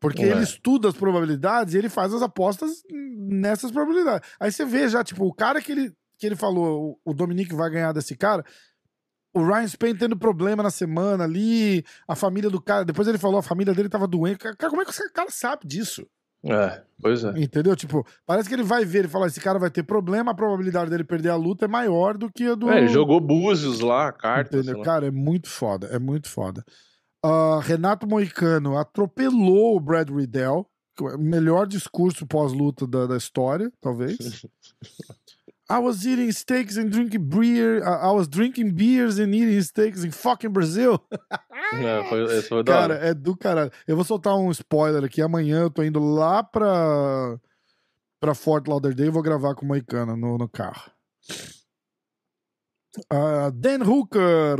Porque 0.00 0.22
É. 0.22 0.28
ele 0.28 0.42
estuda 0.42 0.88
as 0.88 0.94
probabilidades 0.96 1.74
e 1.74 1.78
ele 1.78 1.90
faz 1.90 2.14
as 2.14 2.22
apostas 2.22 2.70
nessas 2.90 3.70
probabilidades. 3.70 4.26
Aí 4.38 4.50
você 4.50 4.64
vê 4.64 4.88
já, 4.88 5.04
tipo, 5.04 5.26
o 5.26 5.34
cara 5.34 5.60
que 5.60 5.72
ele, 5.72 5.92
que 6.16 6.24
ele 6.26 6.36
falou, 6.36 6.98
o 7.04 7.10
o 7.10 7.12
Dominique 7.12 7.54
vai 7.54 7.68
ganhar 7.68 7.92
desse 7.92 8.16
cara, 8.16 8.42
o 9.34 9.44
Ryan 9.44 9.68
Spain 9.68 9.96
tendo 9.96 10.16
problema 10.16 10.62
na 10.62 10.70
semana 10.70 11.24
ali, 11.24 11.84
a 12.08 12.16
família 12.16 12.48
do 12.48 12.62
cara, 12.62 12.84
depois 12.84 13.06
ele 13.08 13.18
falou, 13.18 13.38
a 13.38 13.42
família 13.42 13.74
dele 13.74 13.88
tava 13.88 14.06
doente. 14.06 14.38
Cara, 14.38 14.56
como 14.70 14.80
é 14.80 14.84
que 14.84 14.90
esse 14.90 15.10
cara 15.12 15.30
sabe 15.30 15.66
disso? 15.66 16.06
É, 16.44 16.82
pois 17.00 17.22
é. 17.22 17.30
Entendeu? 17.38 17.76
Tipo, 17.76 18.06
parece 18.26 18.48
que 18.48 18.54
ele 18.54 18.62
vai 18.62 18.84
ver, 18.84 19.00
ele 19.00 19.08
fala, 19.08 19.26
esse 19.26 19.40
cara 19.40 19.58
vai 19.58 19.70
ter 19.70 19.82
problema, 19.82 20.32
a 20.32 20.34
probabilidade 20.34 20.90
dele 20.90 21.04
perder 21.04 21.30
a 21.30 21.36
luta 21.36 21.66
é 21.66 21.68
maior 21.68 22.16
do 22.16 22.30
que 22.30 22.46
a 22.46 22.54
do... 22.54 22.70
É, 22.70 22.78
ele 22.78 22.88
jogou 22.88 23.20
búzios 23.20 23.80
lá, 23.80 24.10
cartas. 24.12 24.60
Entendeu? 24.60 24.78
lá. 24.78 24.84
Cara, 24.84 25.06
é 25.06 25.10
muito 25.10 25.48
foda, 25.48 25.86
é 25.88 25.98
muito 25.98 26.28
foda. 26.28 26.64
Ah, 27.22 27.60
Renato 27.62 28.06
Moicano 28.06 28.78
atropelou 28.78 29.76
o 29.76 29.80
Brad 29.80 30.08
Riddell, 30.08 30.66
é 31.00 31.14
o 31.14 31.18
melhor 31.18 31.66
discurso 31.66 32.26
pós-luta 32.26 32.86
da, 32.86 33.06
da 33.06 33.16
história, 33.16 33.70
talvez. 33.80 34.16
I 35.70 35.78
was 35.78 36.04
eating 36.04 36.32
steaks 36.32 36.76
and 36.76 36.90
drinking 36.90 37.28
beer. 37.28 37.82
I 37.84 38.10
was 38.12 38.26
drinking 38.28 38.72
beers 38.74 39.18
and 39.20 39.32
eating 39.34 39.62
steaks 39.62 40.02
in 40.04 40.10
fucking 40.10 40.50
Brazil. 40.52 40.98
É, 41.72 42.02
foi, 42.08 42.24
esse 42.24 42.48
foi 42.48 42.64
Cara, 42.64 42.94
é 42.94 43.14
do 43.14 43.36
caralho. 43.36 43.70
Eu 43.86 43.94
vou 43.94 44.04
soltar 44.04 44.34
um 44.36 44.50
spoiler 44.50 45.04
aqui. 45.04 45.22
Amanhã 45.22 45.60
eu 45.60 45.70
tô 45.70 45.84
indo 45.84 46.00
lá 46.00 46.42
pra, 46.42 47.38
pra 48.20 48.34
Fort 48.34 48.66
Lauderdale 48.66 49.06
e 49.08 49.12
vou 49.12 49.22
gravar 49.22 49.54
com 49.54 49.64
o 49.64 49.68
Moicano 49.68 50.16
no, 50.16 50.36
no 50.36 50.48
carro. 50.48 50.90
Ah, 53.08 53.50
Dan 53.54 53.84
Hooker. 53.84 54.58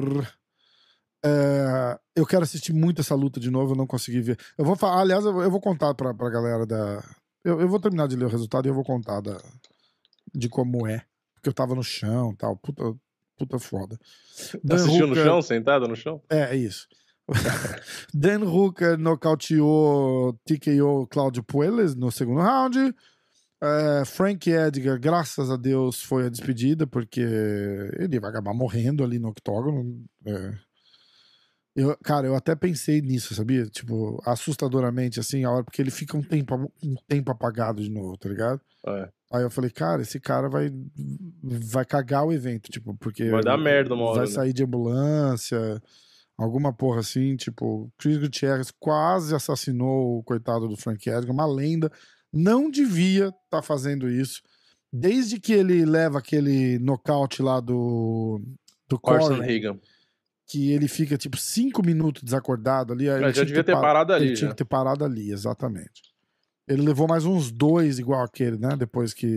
É, 1.24 1.98
eu 2.14 2.24
quero 2.24 2.44
assistir 2.44 2.72
muito 2.72 3.00
essa 3.00 3.16
luta 3.16 3.40
de 3.40 3.50
novo, 3.50 3.72
eu 3.72 3.76
não 3.76 3.86
consegui 3.88 4.20
ver. 4.20 4.38
Eu 4.56 4.64
vou 4.64 4.76
falar, 4.76 5.00
aliás, 5.00 5.24
eu 5.24 5.32
vou- 5.32 5.42
eu 5.42 5.50
vou 5.50 5.60
contar 5.60 5.92
pra, 5.94 6.14
pra 6.14 6.30
galera 6.30 6.64
da. 6.64 7.02
Eu, 7.44 7.60
eu 7.60 7.68
vou 7.68 7.80
terminar 7.80 8.06
de 8.06 8.14
ler 8.16 8.26
o 8.26 8.28
resultado 8.30 8.66
e 8.66 8.68
eu 8.68 8.74
vou 8.74 8.84
contar 8.84 9.20
da, 9.20 9.36
de 10.34 10.48
como 10.48 10.86
é. 10.86 11.04
Porque 11.34 11.48
eu 11.48 11.54
tava 11.54 11.74
no 11.74 11.82
chão 11.82 12.34
tal. 12.36 12.56
Puta, 12.56 12.94
puta 13.38 13.58
foda. 13.58 13.98
Dan 14.62 14.74
Assistiu 14.76 15.06
no 15.06 15.12
Hooker- 15.12 15.24
chão, 15.24 15.42
sentado 15.42 15.88
no 15.88 15.96
chão? 15.96 16.22
é, 16.28 16.54
é 16.54 16.56
isso. 16.56 16.86
Dan 18.12 18.40
Hooker 18.44 18.98
nocauteou 18.98 20.32
TKO 20.44 21.06
Claudio 21.08 21.42
Puelles 21.42 21.94
no 21.94 22.10
segundo 22.10 22.40
round. 22.40 22.94
É, 23.62 24.04
Frank 24.06 24.50
Edgar, 24.50 24.98
graças 24.98 25.50
a 25.50 25.56
Deus, 25.56 26.02
foi 26.02 26.26
a 26.26 26.30
despedida, 26.30 26.86
porque 26.86 27.20
ele 27.98 28.18
vai 28.18 28.30
acabar 28.30 28.54
morrendo 28.54 29.04
ali 29.04 29.18
no 29.18 29.28
octógono. 29.28 30.02
É. 30.26 30.54
Eu, 31.76 31.96
cara, 32.02 32.26
eu 32.26 32.34
até 32.34 32.54
pensei 32.56 33.00
nisso, 33.00 33.34
sabia? 33.34 33.64
Tipo, 33.66 34.20
assustadoramente, 34.26 35.20
assim, 35.20 35.44
a 35.44 35.50
hora, 35.50 35.62
porque 35.64 35.80
ele 35.80 35.90
fica 35.90 36.16
um 36.16 36.22
tempo, 36.22 36.72
um 36.82 36.94
tempo 37.06 37.30
apagado 37.30 37.82
de 37.82 37.90
novo, 37.90 38.16
tá 38.16 38.28
ligado? 38.28 38.60
É. 38.86 39.08
Aí 39.32 39.42
eu 39.42 39.50
falei, 39.50 39.70
cara, 39.70 40.02
esse 40.02 40.18
cara 40.18 40.48
vai, 40.48 40.70
vai 41.42 41.84
cagar 41.84 42.26
o 42.26 42.32
evento, 42.32 42.70
tipo, 42.70 42.94
porque. 42.96 43.30
Vai 43.30 43.42
dar 43.42 43.56
merda 43.56 43.94
uma 43.94 44.04
hora, 44.06 44.18
Vai 44.20 44.26
né? 44.26 44.32
sair 44.32 44.52
de 44.52 44.64
ambulância, 44.64 45.80
alguma 46.36 46.72
porra 46.72 47.00
assim, 47.00 47.36
tipo, 47.36 47.92
Chris 47.96 48.18
Gutierrez 48.18 48.72
quase 48.78 49.34
assassinou 49.34 50.18
o 50.18 50.22
coitado 50.24 50.66
do 50.66 50.76
Frank 50.76 51.08
Edgar, 51.08 51.30
uma 51.32 51.46
lenda. 51.46 51.90
Não 52.32 52.70
devia 52.70 53.26
estar 53.28 53.38
tá 53.50 53.62
fazendo 53.62 54.08
isso. 54.08 54.40
Desde 54.92 55.38
que 55.38 55.52
ele 55.52 55.84
leva 55.84 56.18
aquele 56.18 56.78
nocaute 56.80 57.40
lá 57.42 57.60
do. 57.60 58.40
Do 58.88 58.98
Corey, 58.98 59.38
Reagan. 59.40 59.78
que 60.48 60.72
ele 60.72 60.88
fica 60.88 61.16
tipo 61.16 61.36
cinco 61.36 61.80
minutos 61.86 62.24
desacordado 62.24 62.92
ali. 62.92 63.08
aí 63.08 63.20
Mas 63.20 63.36
já 63.36 63.44
devia 63.44 63.62
ter 63.62 63.70
pa- 63.72 63.80
parado 63.80 64.12
ali, 64.12 64.26
Ele 64.26 64.34
tinha 64.34 64.48
já. 64.48 64.52
que 64.54 64.58
ter 64.58 64.64
parado 64.64 65.04
ali, 65.04 65.30
exatamente. 65.30 66.09
Ele 66.70 66.83
levou 66.83 67.09
mais 67.09 67.24
uns 67.24 67.50
dois 67.50 67.98
igual 67.98 68.22
aquele, 68.22 68.56
né? 68.56 68.76
Depois 68.76 69.12
que. 69.12 69.37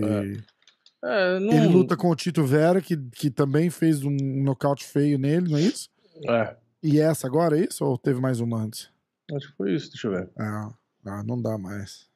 É, 1.03 1.39
não... 1.39 1.51
Ele 1.51 1.67
luta 1.67 1.97
com 1.97 2.09
o 2.09 2.15
Tito 2.15 2.45
Vera, 2.45 2.79
que, 2.79 2.95
que 2.95 3.29
também 3.31 3.69
fez 3.69 4.03
um 4.03 4.15
nocaute 4.43 4.85
feio 4.85 5.17
nele, 5.17 5.49
não 5.49 5.57
é 5.57 5.61
isso? 5.61 5.89
É, 6.29 6.55
E 6.81 6.99
essa 6.99 7.25
agora 7.27 7.57
é 7.59 7.65
isso? 7.65 7.83
Ou 7.83 7.97
teve 7.97 8.21
mais 8.21 8.39
uma 8.39 8.61
antes? 8.61 8.89
acho 9.35 9.49
que 9.49 9.57
foi 9.57 9.73
isso, 9.73 9.89
deixa 9.89 10.07
eu 10.07 10.11
ver. 10.11 10.29
Ah, 10.37 10.69
ah, 11.05 11.23
não 11.23 11.41
dá 11.41 11.57
mais. 11.57 12.07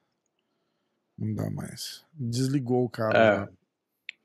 Não 1.17 1.33
dá 1.33 1.49
mais. 1.49 2.05
Desligou 2.13 2.83
o 2.83 2.87
É. 2.87 2.89
cara. 2.91 3.49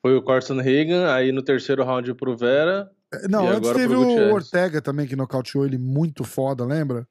Foi 0.02 0.14
o 0.14 0.22
Carson 0.22 0.61
Reagan, 0.61 1.11
aí 1.12 1.33
no 1.33 1.42
terceiro 1.42 1.85
round 1.85 2.12
pro 2.14 2.37
Vera. 2.37 2.90
É, 3.14 3.28
Não, 3.28 3.44
E 3.44 3.48
antes 3.48 3.57
agora 3.68 3.78
teve 3.78 3.94
pro 3.94 4.02
o. 4.02 4.33
Ortega 4.35 4.83
também, 4.83 5.07
que 5.07 5.16
nocauteou 5.16 5.64
ele 5.64 5.78
muito 5.78 6.22
foda, 6.22 6.64
lembra? 6.64 7.09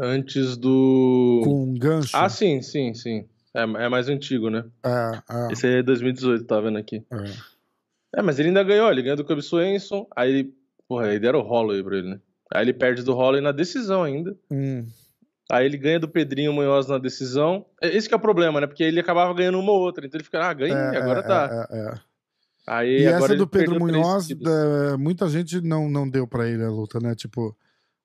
Antes 0.00 0.56
do. 0.56 1.40
Com 1.44 1.64
um 1.64 1.74
gancho. 1.74 2.16
Ah, 2.16 2.28
sim, 2.28 2.60
sim, 2.62 2.92
sim. 2.94 3.26
É, 3.54 3.62
é 3.62 3.88
mais 3.88 4.08
antigo, 4.08 4.50
né? 4.50 4.64
É, 4.84 5.22
é, 5.30 5.52
Esse 5.52 5.66
aí 5.66 5.74
é 5.76 5.82
2018, 5.82 6.44
tá 6.44 6.60
vendo 6.60 6.78
aqui. 6.78 7.04
é. 7.10 7.58
É, 8.16 8.22
mas 8.22 8.38
ele 8.38 8.48
ainda 8.48 8.62
ganhou, 8.62 8.90
ele 8.90 9.02
ganhou 9.02 9.18
do 9.18 9.24
Cub 9.24 9.40
Swenson, 9.42 10.06
aí 10.16 10.30
ele. 10.30 10.54
Porra, 10.88 11.08
aí 11.08 11.18
deram 11.18 11.40
o 11.40 11.42
Holloway 11.42 11.82
pra 11.82 11.98
ele, 11.98 12.08
né? 12.10 12.20
Aí 12.50 12.64
ele 12.64 12.72
perde 12.72 13.02
do 13.02 13.12
Holloway 13.12 13.42
na 13.42 13.52
decisão 13.52 14.02
ainda. 14.02 14.34
Hum. 14.50 14.86
Aí 15.50 15.66
ele 15.66 15.76
ganha 15.76 16.00
do 16.00 16.08
Pedrinho 16.08 16.52
Munhoz 16.52 16.86
na 16.86 16.96
decisão. 16.96 17.66
É, 17.82 17.94
Esse 17.94 18.08
que 18.08 18.14
é 18.14 18.16
o 18.16 18.20
problema, 18.20 18.60
né? 18.60 18.66
Porque 18.66 18.82
ele 18.82 18.98
acabava 19.00 19.34
ganhando 19.34 19.58
uma 19.58 19.72
ou 19.72 19.80
outra. 19.80 20.06
Então 20.06 20.16
ele 20.18 20.24
fica, 20.24 20.40
ah, 20.42 20.52
ganhei, 20.54 20.74
É, 20.74 20.96
agora 20.96 21.20
é, 21.20 21.22
tá. 21.22 21.68
é, 21.70 21.78
é. 21.78 21.94
Aí 22.66 23.02
E 23.02 23.06
agora 23.06 23.32
essa 23.32 23.36
do 23.36 23.46
Pedro 23.46 23.78
Munhoz, 23.78 24.30
é, 24.30 24.96
muita 24.96 25.28
gente 25.28 25.60
não, 25.60 25.88
não 25.88 26.08
deu 26.08 26.26
pra 26.26 26.48
ele 26.48 26.62
a 26.64 26.70
luta, 26.70 26.98
né? 27.00 27.14
Tipo, 27.14 27.54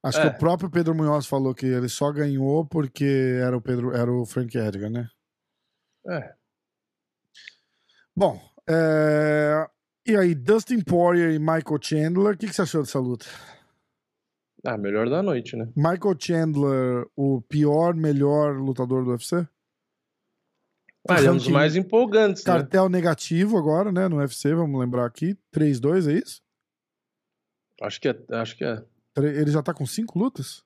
acho 0.04 0.22
que 0.22 0.28
É. 0.28 0.30
o 0.30 0.38
próprio 0.38 0.70
Pedro 0.70 0.94
Munhoz 0.94 1.26
falou 1.26 1.56
que 1.56 1.66
ele 1.66 1.90
só 1.90 2.12
ganhou 2.12 2.66
porque 2.66 3.40
era 3.42 3.56
o 3.58 3.62
Pedro, 3.62 3.96
era 3.96 4.12
o 4.12 4.26
Frank 4.26 4.56
Edgar, 4.58 4.90
né? 4.90 5.10
É. 6.08 6.34
Bom, 8.16 8.40
é, 8.70 9.68
e 10.06 10.16
aí, 10.16 10.36
Dustin 10.36 10.82
Poirier 10.82 11.32
e 11.34 11.40
Michael 11.40 11.80
Chandler, 11.82 12.34
o 12.34 12.38
que, 12.38 12.48
que 12.48 12.54
você 12.54 12.62
achou 12.62 12.84
dessa 12.84 13.00
luta? 13.00 13.26
Ah, 14.66 14.78
melhor 14.78 15.10
da 15.10 15.24
noite, 15.24 15.56
né? 15.56 15.68
Michael 15.76 16.16
Chandler, 16.20 17.06
o 17.16 17.42
pior, 17.42 17.94
melhor 17.96 18.58
lutador 18.58 19.04
do 19.04 19.12
UFC? 19.12 19.48
Ah, 21.10 21.18
ele 21.18 21.28
é 21.28 21.32
um 21.32 21.36
dos 21.38 21.50
mais 21.50 21.76
empolgantes, 21.76 22.46
né? 22.46 22.54
Cartel 22.54 22.88
negativo 22.88 23.58
agora, 23.58 23.92
né? 23.92 24.08
No 24.08 24.18
UFC, 24.18 24.54
vamos 24.54 24.80
lembrar 24.80 25.06
aqui. 25.06 25.38
3-2, 25.54 26.08
é 26.10 26.14
isso? 26.14 26.42
Acho 27.82 28.00
que 28.00 28.08
é. 28.08 28.18
Acho 28.32 28.58
que 28.58 28.64
é. 28.64 28.82
Ele 29.16 29.52
já 29.52 29.62
tá 29.62 29.74
com 29.74 29.86
cinco 29.86 30.18
lutas? 30.18 30.64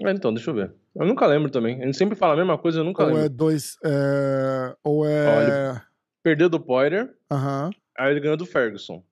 É, 0.00 0.10
então, 0.10 0.32
deixa 0.32 0.50
eu 0.50 0.54
ver. 0.54 0.74
Eu 0.94 1.06
nunca 1.06 1.26
lembro 1.26 1.50
também. 1.50 1.82
A 1.82 1.86
gente 1.86 1.96
sempre 1.96 2.16
fala 2.16 2.34
a 2.34 2.36
mesma 2.36 2.58
coisa, 2.58 2.80
eu 2.80 2.84
nunca 2.84 3.02
ou 3.02 3.08
lembro. 3.08 3.24
é 3.24 3.28
dois. 3.28 3.76
É... 3.84 4.76
Ou 4.82 5.06
é. 5.06 5.80
Perdeu 6.22 6.48
do 6.48 6.60
Poirier, 6.60 7.14
Aham. 7.30 7.70
aí 7.98 8.12
ele 8.12 8.20
ganhou 8.20 8.36
do 8.36 8.46
Ferguson. 8.46 9.02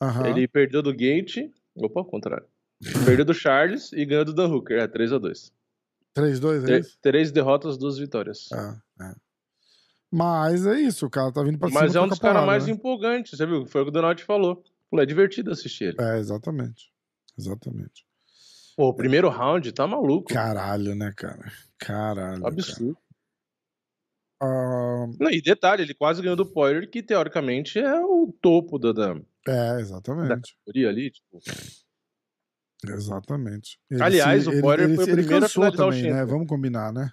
Aham. 0.00 0.28
Ele 0.28 0.48
perdeu 0.48 0.82
do 0.82 0.94
Gate. 0.94 1.50
Opa, 1.74 2.00
ao 2.00 2.04
contrário. 2.04 2.46
perdeu 3.04 3.24
do 3.24 3.34
Charles 3.34 3.92
e 3.92 4.04
ganhou 4.04 4.24
do 4.24 4.32
Dan 4.32 4.48
Hooker. 4.48 4.78
É 4.78 4.86
3x2. 4.86 5.52
3-2, 6.14 6.68
é 6.68 6.78
isso? 6.78 6.98
Três 7.00 7.30
derrotas, 7.30 7.78
duas 7.78 7.98
vitórias. 7.98 8.48
É, 8.52 9.04
é. 9.04 9.14
Mas 10.10 10.66
é 10.66 10.80
isso, 10.80 11.06
o 11.06 11.10
cara 11.10 11.30
tá 11.30 11.42
vindo 11.42 11.58
pra 11.58 11.68
cima. 11.68 11.80
Mas 11.82 11.94
é 11.94 12.00
um 12.00 12.08
dos 12.08 12.18
caras 12.18 12.44
mais 12.44 12.66
né? 12.66 12.72
empolgantes, 12.72 13.38
você 13.38 13.46
viu? 13.46 13.64
Foi 13.66 13.82
o 13.82 13.84
que 13.84 13.90
o 13.90 13.92
Donald 13.92 14.22
falou. 14.24 14.64
Falou, 14.90 15.02
é 15.02 15.06
divertido 15.06 15.52
assistir 15.52 15.84
ele. 15.84 15.96
É, 16.00 16.18
exatamente. 16.18 16.92
Exatamente. 17.38 18.04
Pô, 18.76 18.88
o 18.88 18.94
primeiro 18.94 19.28
round 19.28 19.70
tá 19.72 19.86
maluco. 19.86 20.32
Caralho, 20.32 20.94
né, 20.94 21.12
cara? 21.16 21.52
Caralho. 21.78 22.46
Absurdo. 22.46 22.94
cara. 22.94 23.10
Não, 25.18 25.30
e 25.30 25.42
detalhe, 25.42 25.82
ele 25.82 25.94
quase 25.94 26.22
ganhou 26.22 26.36
do 26.36 26.46
Poirier, 26.46 26.88
que 26.88 27.02
teoricamente 27.02 27.78
é 27.78 28.00
o 28.00 28.32
topo 28.40 28.78
da, 28.78 28.92
da, 28.92 29.10
é, 29.46 29.74
da 29.74 29.80
exatamente. 29.80 30.56
categoria 30.56 30.88
ali. 30.88 31.10
Tipo. 31.10 31.40
Exatamente. 32.86 33.78
Ele 33.90 34.02
Aliás, 34.02 34.46
o 34.46 34.60
Poirier 34.60 34.88
ele, 34.88 34.96
foi 34.96 35.04
o 35.04 35.08
ele 35.08 35.16
primeiro 35.22 35.44
a 35.44 35.48
cansou 35.48 35.64
o 35.64 35.72
também, 35.72 36.10
né? 36.10 36.24
Vamos 36.24 36.46
combinar, 36.48 36.92
né? 36.92 37.10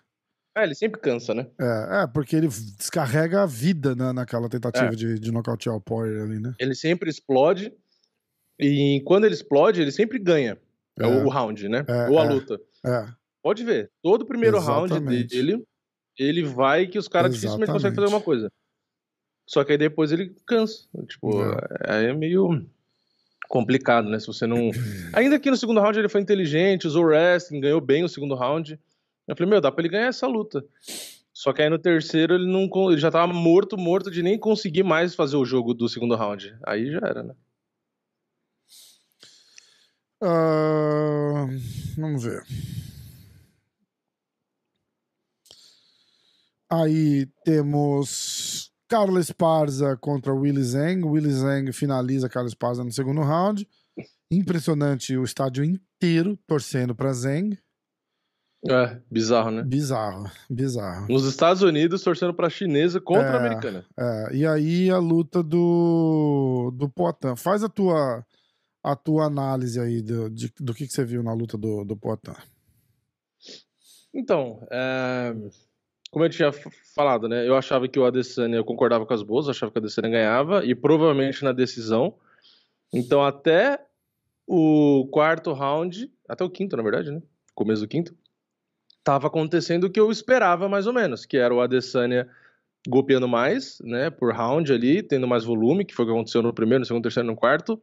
É, 0.57 0.63
ele 0.63 0.73
sempre 0.73 0.99
cansa, 0.99 1.35
né? 1.35 1.45
É, 1.59 2.03
é, 2.03 2.07
porque 2.07 2.35
ele 2.35 2.47
descarrega 2.47 3.43
a 3.43 3.45
vida 3.45 3.93
na, 3.95 4.11
naquela 4.11 4.49
tentativa 4.49 4.87
É. 4.87 4.95
de, 4.95 5.19
de 5.19 5.31
nocautear 5.31 5.75
o 5.75 5.81
Poirier 5.81 6.23
ali, 6.23 6.39
né? 6.39 6.55
Ele 6.57 6.73
sempre 6.73 7.09
explode. 7.09 7.71
E 8.59 9.01
quando 9.05 9.25
ele 9.25 9.33
explode, 9.35 9.81
ele 9.81 9.91
sempre 9.91 10.17
ganha. 10.19 10.57
É, 10.99 11.03
É. 11.03 11.07
o, 11.07 11.25
o 11.25 11.29
round, 11.29 11.67
né? 11.69 11.85
É, 11.87 12.09
Ou 12.09 12.19
a 12.19 12.25
é. 12.25 12.29
luta. 12.29 12.59
É, 12.85 13.05
Pode 13.43 13.63
ver. 13.63 13.91
Todo 14.01 14.23
o 14.23 14.25
primeiro 14.25 14.59
round 14.59 14.91
Exatamente. 14.93 15.27
dele, 15.35 15.63
ele 16.17 16.43
vai 16.43 16.87
que 16.87 16.97
os 16.97 17.07
caras 17.07 17.33
dificilmente 17.33 17.71
conseguem 17.71 17.95
fazer 17.95 18.05
Exatamente. 18.05 18.13
uma 18.15 18.21
coisa. 18.25 18.51
Só 19.45 19.63
que 19.63 19.71
aí 19.71 19.77
depois 19.77 20.11
ele 20.11 20.35
cansa. 20.45 20.85
Tipo, 21.07 21.41
aí 21.87 22.07
é 22.07 22.13
meio 22.13 22.65
complicado, 23.47 24.09
né? 24.09 24.19
Se 24.19 24.27
você 24.27 24.45
não. 24.45 24.69
Ainda 25.13 25.39
que 25.39 25.49
no 25.49 25.55
segundo 25.55 25.79
round 25.79 25.97
ele 25.97 26.09
foi 26.09 26.19
inteligente, 26.19 26.87
usou 26.87 27.05
wrestling, 27.05 27.61
ganhou 27.61 27.79
bem 27.79 28.03
o 28.03 28.09
segundo 28.09 28.35
round. 28.35 28.77
Eu 29.27 29.35
falei, 29.35 29.49
meu, 29.49 29.61
dá 29.61 29.71
pra 29.71 29.81
ele 29.81 29.89
ganhar 29.89 30.07
essa 30.07 30.27
luta. 30.27 30.65
Só 31.33 31.53
que 31.53 31.61
aí 31.61 31.69
no 31.69 31.77
terceiro 31.77 32.33
ele 32.33 32.47
não 32.51 32.67
ele 32.91 32.99
já 32.99 33.11
tava 33.11 33.31
morto, 33.31 33.77
morto 33.77 34.09
de 34.09 34.23
nem 34.23 34.37
conseguir 34.39 34.83
mais 34.83 35.13
fazer 35.13 35.37
o 35.37 35.45
jogo 35.45 35.73
do 35.73 35.87
segundo 35.87 36.15
round. 36.15 36.53
Aí 36.65 36.91
já 36.91 36.99
era, 37.03 37.23
né? 37.23 37.33
Ah, 40.21 41.45
vamos 41.97 42.23
ver. 42.23 42.43
Aí 46.69 47.27
temos 47.45 48.71
Carlos 48.89 49.27
Esparza 49.27 49.95
contra 49.97 50.33
Willy 50.33 50.63
Zeng. 50.63 51.03
Willy 51.05 51.31
Zeng 51.31 51.71
finaliza 51.71 52.27
Carlos 52.29 52.51
Esparza 52.51 52.83
no 52.83 52.91
segundo 52.91 53.21
round. 53.21 53.67
Impressionante 54.29 55.15
o 55.17 55.23
estádio 55.23 55.63
inteiro 55.63 56.37
torcendo 56.45 56.93
para 56.93 57.13
Zeng. 57.13 57.57
É, 58.67 58.99
bizarro, 59.09 59.51
né? 59.51 59.63
Bizarro, 59.63 60.29
bizarro. 60.49 61.07
Nos 61.07 61.25
Estados 61.25 61.61
Unidos, 61.61 62.01
torcendo 62.03 62.33
pra 62.33 62.49
chinesa 62.49 62.99
contra 62.99 63.27
É. 63.27 63.31
a 63.33 63.37
americana. 63.37 63.85
É, 63.97 64.35
e 64.35 64.45
aí 64.45 64.89
a 64.89 64.97
luta 64.97 65.41
do, 65.43 66.73
do 66.75 66.89
Poitin. 66.89 67.35
Faz 67.37 67.63
a 67.63 67.69
tua, 67.69 68.25
a 68.91 68.95
tua 68.95 69.25
análise 69.25 69.79
aí 69.79 70.01
do, 70.01 70.29
de- 70.29 70.53
do 70.59 70.73
que, 70.73 70.87
que 70.87 70.93
você 70.93 71.03
viu 71.03 71.21
na 71.21 71.33
luta 71.33 71.57
do, 71.57 71.83
do 71.83 71.95
Poitin. 71.97 72.31
Então, 74.13 74.65
é, 74.71 75.35
como 76.09 76.23
eu 76.25 76.29
tinha 76.29 76.51
falado, 76.95 77.27
né? 77.27 77.47
Eu 77.47 77.55
achava 77.55 77.87
que 77.87 77.99
o 77.99 78.05
Adesanya, 78.05 78.55
eu 78.55 78.65
concordava 78.65 79.05
com 79.05 79.13
as 79.13 79.21
boas, 79.21 79.49
achava 79.49 79.71
que 79.71 79.77
o 79.77 79.81
Adesanya 79.81 80.09
ganhava, 80.09 80.65
e 80.65 80.73
provavelmente 80.73 81.43
na 81.43 81.51
decisão. 81.51 82.15
Então, 82.93 83.23
até 83.23 83.85
o 84.47 85.07
quarto 85.11 85.51
round, 85.51 86.09
até 86.27 86.43
o 86.43 86.49
quinto, 86.49 86.77
na 86.77 86.83
verdade, 86.83 87.11
né? 87.11 87.21
Começo 87.53 87.81
do 87.81 87.87
quinto, 87.87 88.15
tava 89.03 89.27
acontecendo 89.27 89.83
o 89.85 89.89
que 89.89 89.99
eu 89.99 90.09
esperava, 90.09 90.69
mais 90.69 90.87
ou 90.87 90.93
menos, 90.93 91.25
que 91.25 91.37
era 91.37 91.53
o 91.53 91.59
Adesanya 91.59 92.27
golpeando 92.87 93.27
mais, 93.27 93.79
né? 93.81 94.09
Por 94.09 94.33
round 94.33 94.71
ali, 94.71 95.03
tendo 95.03 95.27
mais 95.27 95.43
volume, 95.43 95.83
que 95.83 95.93
foi 95.93 96.05
o 96.05 96.07
que 96.07 96.13
aconteceu 96.13 96.41
no 96.41 96.53
primeiro, 96.53 96.79
no 96.79 96.85
segundo, 96.85 97.03
terceiro, 97.03 97.27
no 97.27 97.35
quarto. 97.35 97.81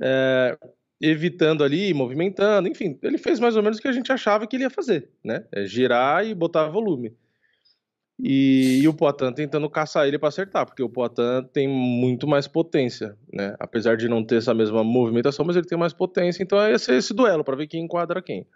É, 0.00 0.56
evitando 1.00 1.64
ali, 1.64 1.92
movimentando, 1.92 2.68
enfim, 2.68 2.98
ele 3.02 3.18
fez 3.18 3.40
mais 3.40 3.56
ou 3.56 3.62
menos 3.62 3.78
o 3.78 3.82
que 3.82 3.88
a 3.88 3.92
gente 3.92 4.12
achava 4.12 4.46
que 4.46 4.56
ele 4.56 4.62
ia 4.62 4.70
fazer, 4.70 5.10
né? 5.24 5.44
É 5.50 5.64
girar 5.64 6.24
e 6.24 6.32
botar 6.32 6.68
volume. 6.68 7.12
E, 8.24 8.80
e 8.80 8.86
o 8.88 8.94
Poitin 8.94 9.32
tentando 9.32 9.68
caçar 9.68 10.06
ele 10.06 10.16
para 10.16 10.28
acertar, 10.28 10.64
porque 10.64 10.82
o 10.82 10.88
Poitin 10.88 11.42
tem 11.52 11.66
muito 11.66 12.24
mais 12.24 12.46
potência, 12.46 13.16
né? 13.32 13.56
Apesar 13.58 13.96
de 13.96 14.08
não 14.08 14.24
ter 14.24 14.36
essa 14.36 14.54
mesma 14.54 14.84
movimentação, 14.84 15.44
mas 15.44 15.56
ele 15.56 15.66
tem 15.66 15.76
mais 15.76 15.92
potência, 15.92 16.40
então 16.40 16.58
ser 16.78 16.94
esse 16.94 17.12
duelo 17.12 17.42
para 17.42 17.56
ver 17.56 17.66
quem 17.66 17.84
enquadra 17.84 18.22
quem. 18.22 18.46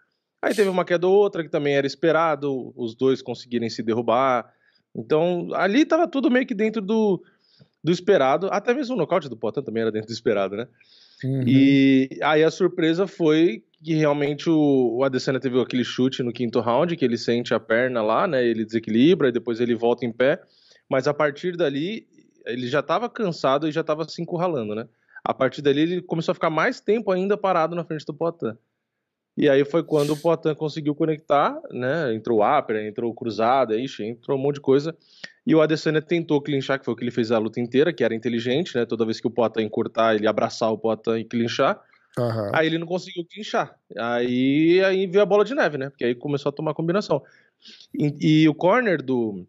Aí 0.40 0.54
teve 0.54 0.68
uma 0.68 0.84
queda 0.84 1.08
ou 1.08 1.14
outra 1.14 1.42
que 1.42 1.48
também 1.48 1.74
era 1.74 1.86
esperado, 1.86 2.72
os 2.76 2.94
dois 2.94 3.20
conseguirem 3.20 3.68
se 3.68 3.82
derrubar. 3.82 4.52
Então, 4.94 5.48
ali 5.52 5.84
tava 5.84 6.06
tudo 6.06 6.30
meio 6.30 6.46
que 6.46 6.54
dentro 6.54 6.80
do, 6.80 7.20
do 7.82 7.90
esperado, 7.90 8.48
até 8.52 8.72
mesmo 8.72 8.94
o 8.94 8.98
nocaute 8.98 9.28
do 9.28 9.36
Poitin 9.36 9.62
também 9.62 9.80
era 9.80 9.90
dentro 9.90 10.06
do 10.06 10.12
esperado, 10.12 10.56
né? 10.56 10.68
Uhum. 11.24 11.42
E 11.46 12.08
aí 12.22 12.44
a 12.44 12.50
surpresa 12.50 13.06
foi 13.06 13.64
que 13.82 13.94
realmente 13.94 14.50
o, 14.50 14.96
o 14.96 15.04
Adesanya 15.04 15.40
teve 15.40 15.60
aquele 15.60 15.84
chute 15.84 16.22
no 16.22 16.32
quinto 16.32 16.60
round, 16.60 16.96
que 16.96 17.04
ele 17.04 17.16
sente 17.16 17.54
a 17.54 17.60
perna 17.60 18.02
lá, 18.02 18.26
né? 18.26 18.44
Ele 18.44 18.64
desequilibra 18.64 19.28
e 19.28 19.32
depois 19.32 19.60
ele 19.60 19.74
volta 19.74 20.04
em 20.04 20.12
pé. 20.12 20.40
Mas 20.88 21.06
a 21.06 21.14
partir 21.14 21.56
dali, 21.56 22.06
ele 22.44 22.68
já 22.68 22.80
estava 22.80 23.08
cansado 23.08 23.68
e 23.68 23.72
já 23.72 23.80
estava 23.80 24.08
se 24.08 24.20
encurralando, 24.20 24.74
né? 24.74 24.88
A 25.24 25.34
partir 25.34 25.62
dali, 25.62 25.80
ele 25.80 26.02
começou 26.02 26.32
a 26.32 26.34
ficar 26.34 26.50
mais 26.50 26.80
tempo 26.80 27.10
ainda 27.10 27.36
parado 27.36 27.74
na 27.74 27.84
frente 27.84 28.04
do 28.06 28.14
Poitin. 28.14 28.56
E 29.36 29.48
aí 29.48 29.64
foi 29.64 29.82
quando 29.82 30.14
o 30.14 30.16
Poitin 30.16 30.54
conseguiu 30.54 30.94
conectar, 30.94 31.60
né? 31.70 32.14
Entrou 32.14 32.40
o 32.40 32.58
upper, 32.58 32.76
entrou 32.76 33.10
o 33.10 33.14
cruzado, 33.14 33.74
ixi, 33.74 34.04
entrou 34.04 34.38
um 34.38 34.40
monte 34.40 34.56
de 34.56 34.60
coisa. 34.62 34.96
E 35.46 35.54
o 35.54 35.60
Adesanya 35.60 36.02
tentou 36.02 36.42
clinchar, 36.42 36.78
que 36.78 36.84
foi 36.84 36.92
o 36.92 36.96
que 36.96 37.04
ele 37.04 37.12
fez 37.12 37.30
a 37.30 37.38
luta 37.38 37.60
inteira, 37.60 37.92
que 37.92 38.02
era 38.02 38.14
inteligente, 38.14 38.76
né? 38.76 38.84
Toda 38.84 39.04
vez 39.04 39.20
que 39.20 39.28
o 39.28 39.30
Poitin 39.30 39.62
encurtar, 39.62 40.16
ele 40.16 40.26
abraçar 40.26 40.72
o 40.72 40.78
Poitin 40.78 41.18
e 41.18 41.24
clinchar. 41.24 41.80
Aham. 42.18 42.50
Aí 42.52 42.66
ele 42.66 42.78
não 42.78 42.86
conseguiu 42.86 43.24
clinchar. 43.24 43.78
Aí, 43.96 44.82
aí 44.82 45.06
veio 45.06 45.22
a 45.22 45.26
bola 45.26 45.44
de 45.44 45.54
neve, 45.54 45.78
né? 45.78 45.88
Porque 45.88 46.04
aí 46.04 46.14
começou 46.14 46.50
a 46.50 46.52
tomar 46.52 46.74
combinação. 46.74 47.22
E, 47.94 48.42
e 48.42 48.48
o 48.48 48.54
corner 48.54 49.00
do. 49.00 49.46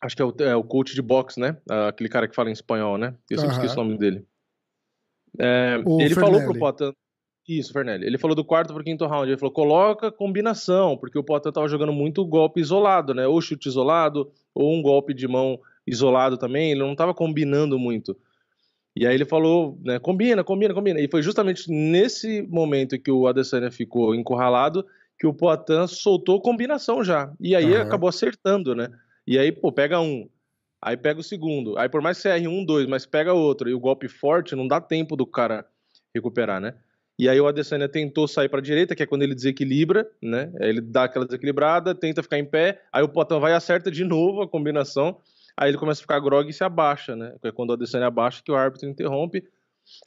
Acho 0.00 0.14
que 0.14 0.22
é 0.22 0.24
o, 0.24 0.34
é 0.40 0.54
o 0.54 0.62
coach 0.62 0.94
de 0.94 1.02
boxe, 1.02 1.40
né? 1.40 1.56
Ah, 1.68 1.88
Aquele 1.88 2.08
cara 2.08 2.28
que 2.28 2.34
fala 2.34 2.50
em 2.50 2.52
espanhol, 2.52 2.96
né? 2.96 3.14
Eu 3.28 3.38
sempre 3.38 3.56
Aham. 3.56 3.64
esqueço 3.64 3.80
o 3.80 3.84
nome 3.84 3.98
dele. 3.98 4.24
É, 5.38 5.82
ele 5.98 6.14
falou 6.14 6.40
pro 6.42 6.52
Fernelli. 6.52 6.58
Poitin. 6.58 6.92
Isso, 7.48 7.72
Fernelli. 7.72 8.06
Ele 8.06 8.18
falou 8.18 8.34
do 8.34 8.44
quarto 8.44 8.74
pro 8.74 8.84
quinto 8.84 9.06
round. 9.06 9.28
Ele 9.28 9.38
falou: 9.38 9.52
coloca 9.52 10.12
combinação, 10.12 10.96
porque 10.96 11.18
o 11.18 11.24
Poitin 11.24 11.50
tava 11.50 11.66
jogando 11.66 11.92
muito 11.92 12.24
golpe 12.24 12.60
isolado, 12.60 13.12
né? 13.14 13.26
Ou 13.26 13.40
chute 13.40 13.68
isolado, 13.68 14.30
ou 14.56 14.74
um 14.74 14.82
golpe 14.82 15.12
de 15.12 15.28
mão 15.28 15.60
isolado 15.86 16.36
também. 16.36 16.72
Ele 16.72 16.80
não 16.80 16.96
tava 16.96 17.14
combinando 17.14 17.78
muito. 17.78 18.16
E 18.96 19.06
aí 19.06 19.14
ele 19.14 19.26
falou, 19.26 19.78
né, 19.84 19.98
combina, 19.98 20.42
combina, 20.42 20.72
combina. 20.72 21.00
E 21.00 21.08
foi 21.08 21.22
justamente 21.22 21.70
nesse 21.70 22.42
momento 22.42 22.98
que 22.98 23.10
o 23.10 23.26
Adesanya 23.26 23.70
ficou 23.70 24.14
encurralado 24.14 24.86
que 25.18 25.26
o 25.26 25.34
Poitin 25.34 25.86
soltou 25.86 26.40
combinação 26.40 27.04
já. 27.04 27.32
E 27.38 27.54
aí 27.54 27.74
Aham. 27.74 27.82
acabou 27.82 28.08
acertando, 28.08 28.74
né? 28.74 28.88
E 29.26 29.38
aí, 29.38 29.52
pô, 29.52 29.70
pega 29.70 30.00
um, 30.00 30.28
aí 30.80 30.96
pega 30.96 31.20
o 31.20 31.22
segundo. 31.22 31.76
Aí 31.78 31.88
por 31.88 32.00
mais 32.00 32.16
que 32.16 32.22
você 32.22 32.30
erre 32.30 32.48
um, 32.48 32.64
dois, 32.64 32.86
mas 32.86 33.04
pega 33.04 33.32
outro. 33.32 33.68
E 33.68 33.74
o 33.74 33.80
golpe 33.80 34.08
forte, 34.08 34.56
não 34.56 34.66
dá 34.66 34.80
tempo 34.80 35.14
do 35.16 35.26
cara 35.26 35.66
recuperar, 36.14 36.60
né? 36.60 36.74
E 37.18 37.28
aí 37.28 37.40
o 37.40 37.46
Adesanya 37.46 37.88
tentou 37.88 38.28
sair 38.28 38.48
para 38.48 38.60
direita, 38.60 38.94
que 38.94 39.02
é 39.02 39.06
quando 39.06 39.22
ele 39.22 39.34
desequilibra, 39.34 40.06
né? 40.22 40.52
Ele 40.60 40.80
dá 40.82 41.04
aquela 41.04 41.24
desequilibrada, 41.24 41.94
tenta 41.94 42.22
ficar 42.22 42.38
em 42.38 42.44
pé, 42.44 42.82
aí 42.92 43.02
o 43.02 43.08
Poitin 43.08 43.40
vai 43.40 43.52
e 43.52 43.54
acerta 43.54 43.90
de 43.90 44.04
novo 44.04 44.42
a 44.42 44.48
combinação. 44.48 45.18
Aí 45.56 45.70
ele 45.70 45.78
começa 45.78 46.00
a 46.00 46.02
ficar 46.02 46.20
grog 46.20 46.48
e 46.48 46.52
se 46.52 46.62
abaixa, 46.62 47.16
né? 47.16 47.34
É 47.42 47.50
quando 47.50 47.70
o 47.70 47.72
Adesanya 47.72 48.06
abaixa 48.08 48.42
que 48.44 48.52
o 48.52 48.56
árbitro 48.56 48.88
interrompe. 48.88 49.42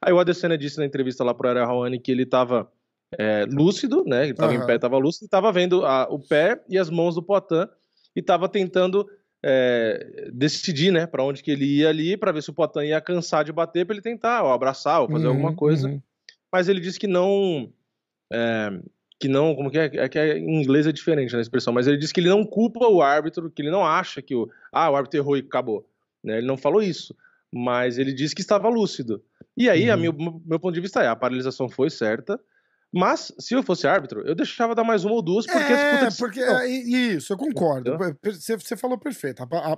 Aí 0.01 0.13
o 0.13 0.19
Adesanya 0.19 0.57
disse 0.57 0.77
na 0.77 0.85
entrevista 0.85 1.23
lá 1.23 1.33
pro 1.33 1.49
Ariel 1.49 1.65
Hawani 1.65 1.99
que 1.99 2.11
ele 2.11 2.25
tava 2.25 2.71
é, 3.17 3.45
lúcido, 3.45 4.03
né? 4.05 4.25
Ele 4.25 4.35
tava 4.35 4.53
Aham. 4.53 4.63
em 4.63 4.67
pé, 4.67 4.77
tava 4.77 4.97
lúcido, 4.99 5.25
e 5.25 5.29
tava 5.29 5.51
vendo 5.51 5.83
a- 5.83 6.07
o 6.11 6.19
pé 6.19 6.61
e 6.69 6.77
as 6.77 6.91
mãos 6.91 7.15
do 7.15 7.23
Poitin 7.23 7.67
e 8.15 8.21
tava 8.21 8.47
tentando 8.47 9.09
é, 9.41 10.29
decidir, 10.33 10.91
né, 10.91 11.07
para 11.07 11.23
onde 11.23 11.41
que 11.41 11.49
ele 11.49 11.65
ia 11.65 11.87
ali, 11.89 12.17
para 12.17 12.31
ver 12.33 12.43
se 12.43 12.49
o 12.49 12.53
Poitin 12.53 12.81
ia 12.81 12.99
cansar 12.99 13.43
de 13.45 13.53
bater 13.53 13.85
para 13.85 13.95
ele 13.95 14.01
tentar, 14.01 14.43
ou 14.43 14.51
abraçar, 14.51 15.01
ou 15.01 15.07
fazer 15.09 15.27
Uhum, 15.27 15.31
alguma 15.31 15.55
coisa. 15.55 15.87
uhum. 15.87 16.01
Mas 16.51 16.67
ele 16.69 16.79
disse 16.79 16.99
que 16.99 17.07
não, 17.07 17.71
é, 18.31 18.71
que 19.19 19.27
não, 19.27 19.55
como 19.55 19.69
que 19.69 19.77
é, 19.77 19.85
é 19.85 20.09
que 20.09 20.17
é, 20.17 20.37
em 20.37 20.61
inglês 20.61 20.87
é 20.87 20.91
diferente 20.91 21.33
na 21.33 21.41
expressão, 21.41 21.73
mas 21.73 21.87
ele 21.87 21.97
disse 21.97 22.13
que 22.13 22.19
ele 22.19 22.29
não 22.29 22.45
culpa 22.45 22.87
o 22.87 23.01
árbitro, 23.01 23.49
que 23.51 23.61
ele 23.61 23.71
não 23.71 23.85
acha 23.85 24.21
que 24.21 24.35
o, 24.35 24.49
ah, 24.71 24.89
o 24.89 24.95
árbitro 24.95 25.19
errou 25.19 25.37
e 25.37 25.41
acabou, 25.41 25.87
né? 26.23 26.37
Ele 26.37 26.47
não 26.47 26.57
falou 26.57 26.81
isso, 26.81 27.15
mas 27.53 27.97
ele 27.97 28.13
disse 28.13 28.33
que 28.35 28.41
estava 28.41 28.69
lúcido. 28.69 29.23
E 29.57 29.69
aí, 29.69 29.89
a 29.89 29.95
Uhum. 29.95 30.01
meu, 30.01 30.41
meu 30.45 30.59
ponto 30.59 30.73
de 30.73 30.81
vista 30.81 31.03
é, 31.03 31.07
a 31.07 31.15
paralisação 31.15 31.67
foi 31.69 31.89
certa, 31.89 32.39
Mas, 32.91 33.31
se 33.37 33.53
eu 33.53 33.61
fosse 33.61 33.85
árbitro, 33.85 34.21
eu 34.25 34.33
deixava 34.33 34.73
dar 34.73 34.83
mais 34.83 35.05
uma 35.05 35.13
ou 35.13 35.21
duas, 35.21 35.45
porque 35.45 35.73
é, 35.73 36.09
porque 36.17 36.39
é, 36.39 36.67
isso, 36.67 37.31
eu 37.33 37.37
concordo. 37.37 37.95
Você, 38.23 38.57
você 38.57 38.75
falou 38.75 38.97
perfeito. 38.97 39.43
A, 39.43 39.73
a, 39.73 39.77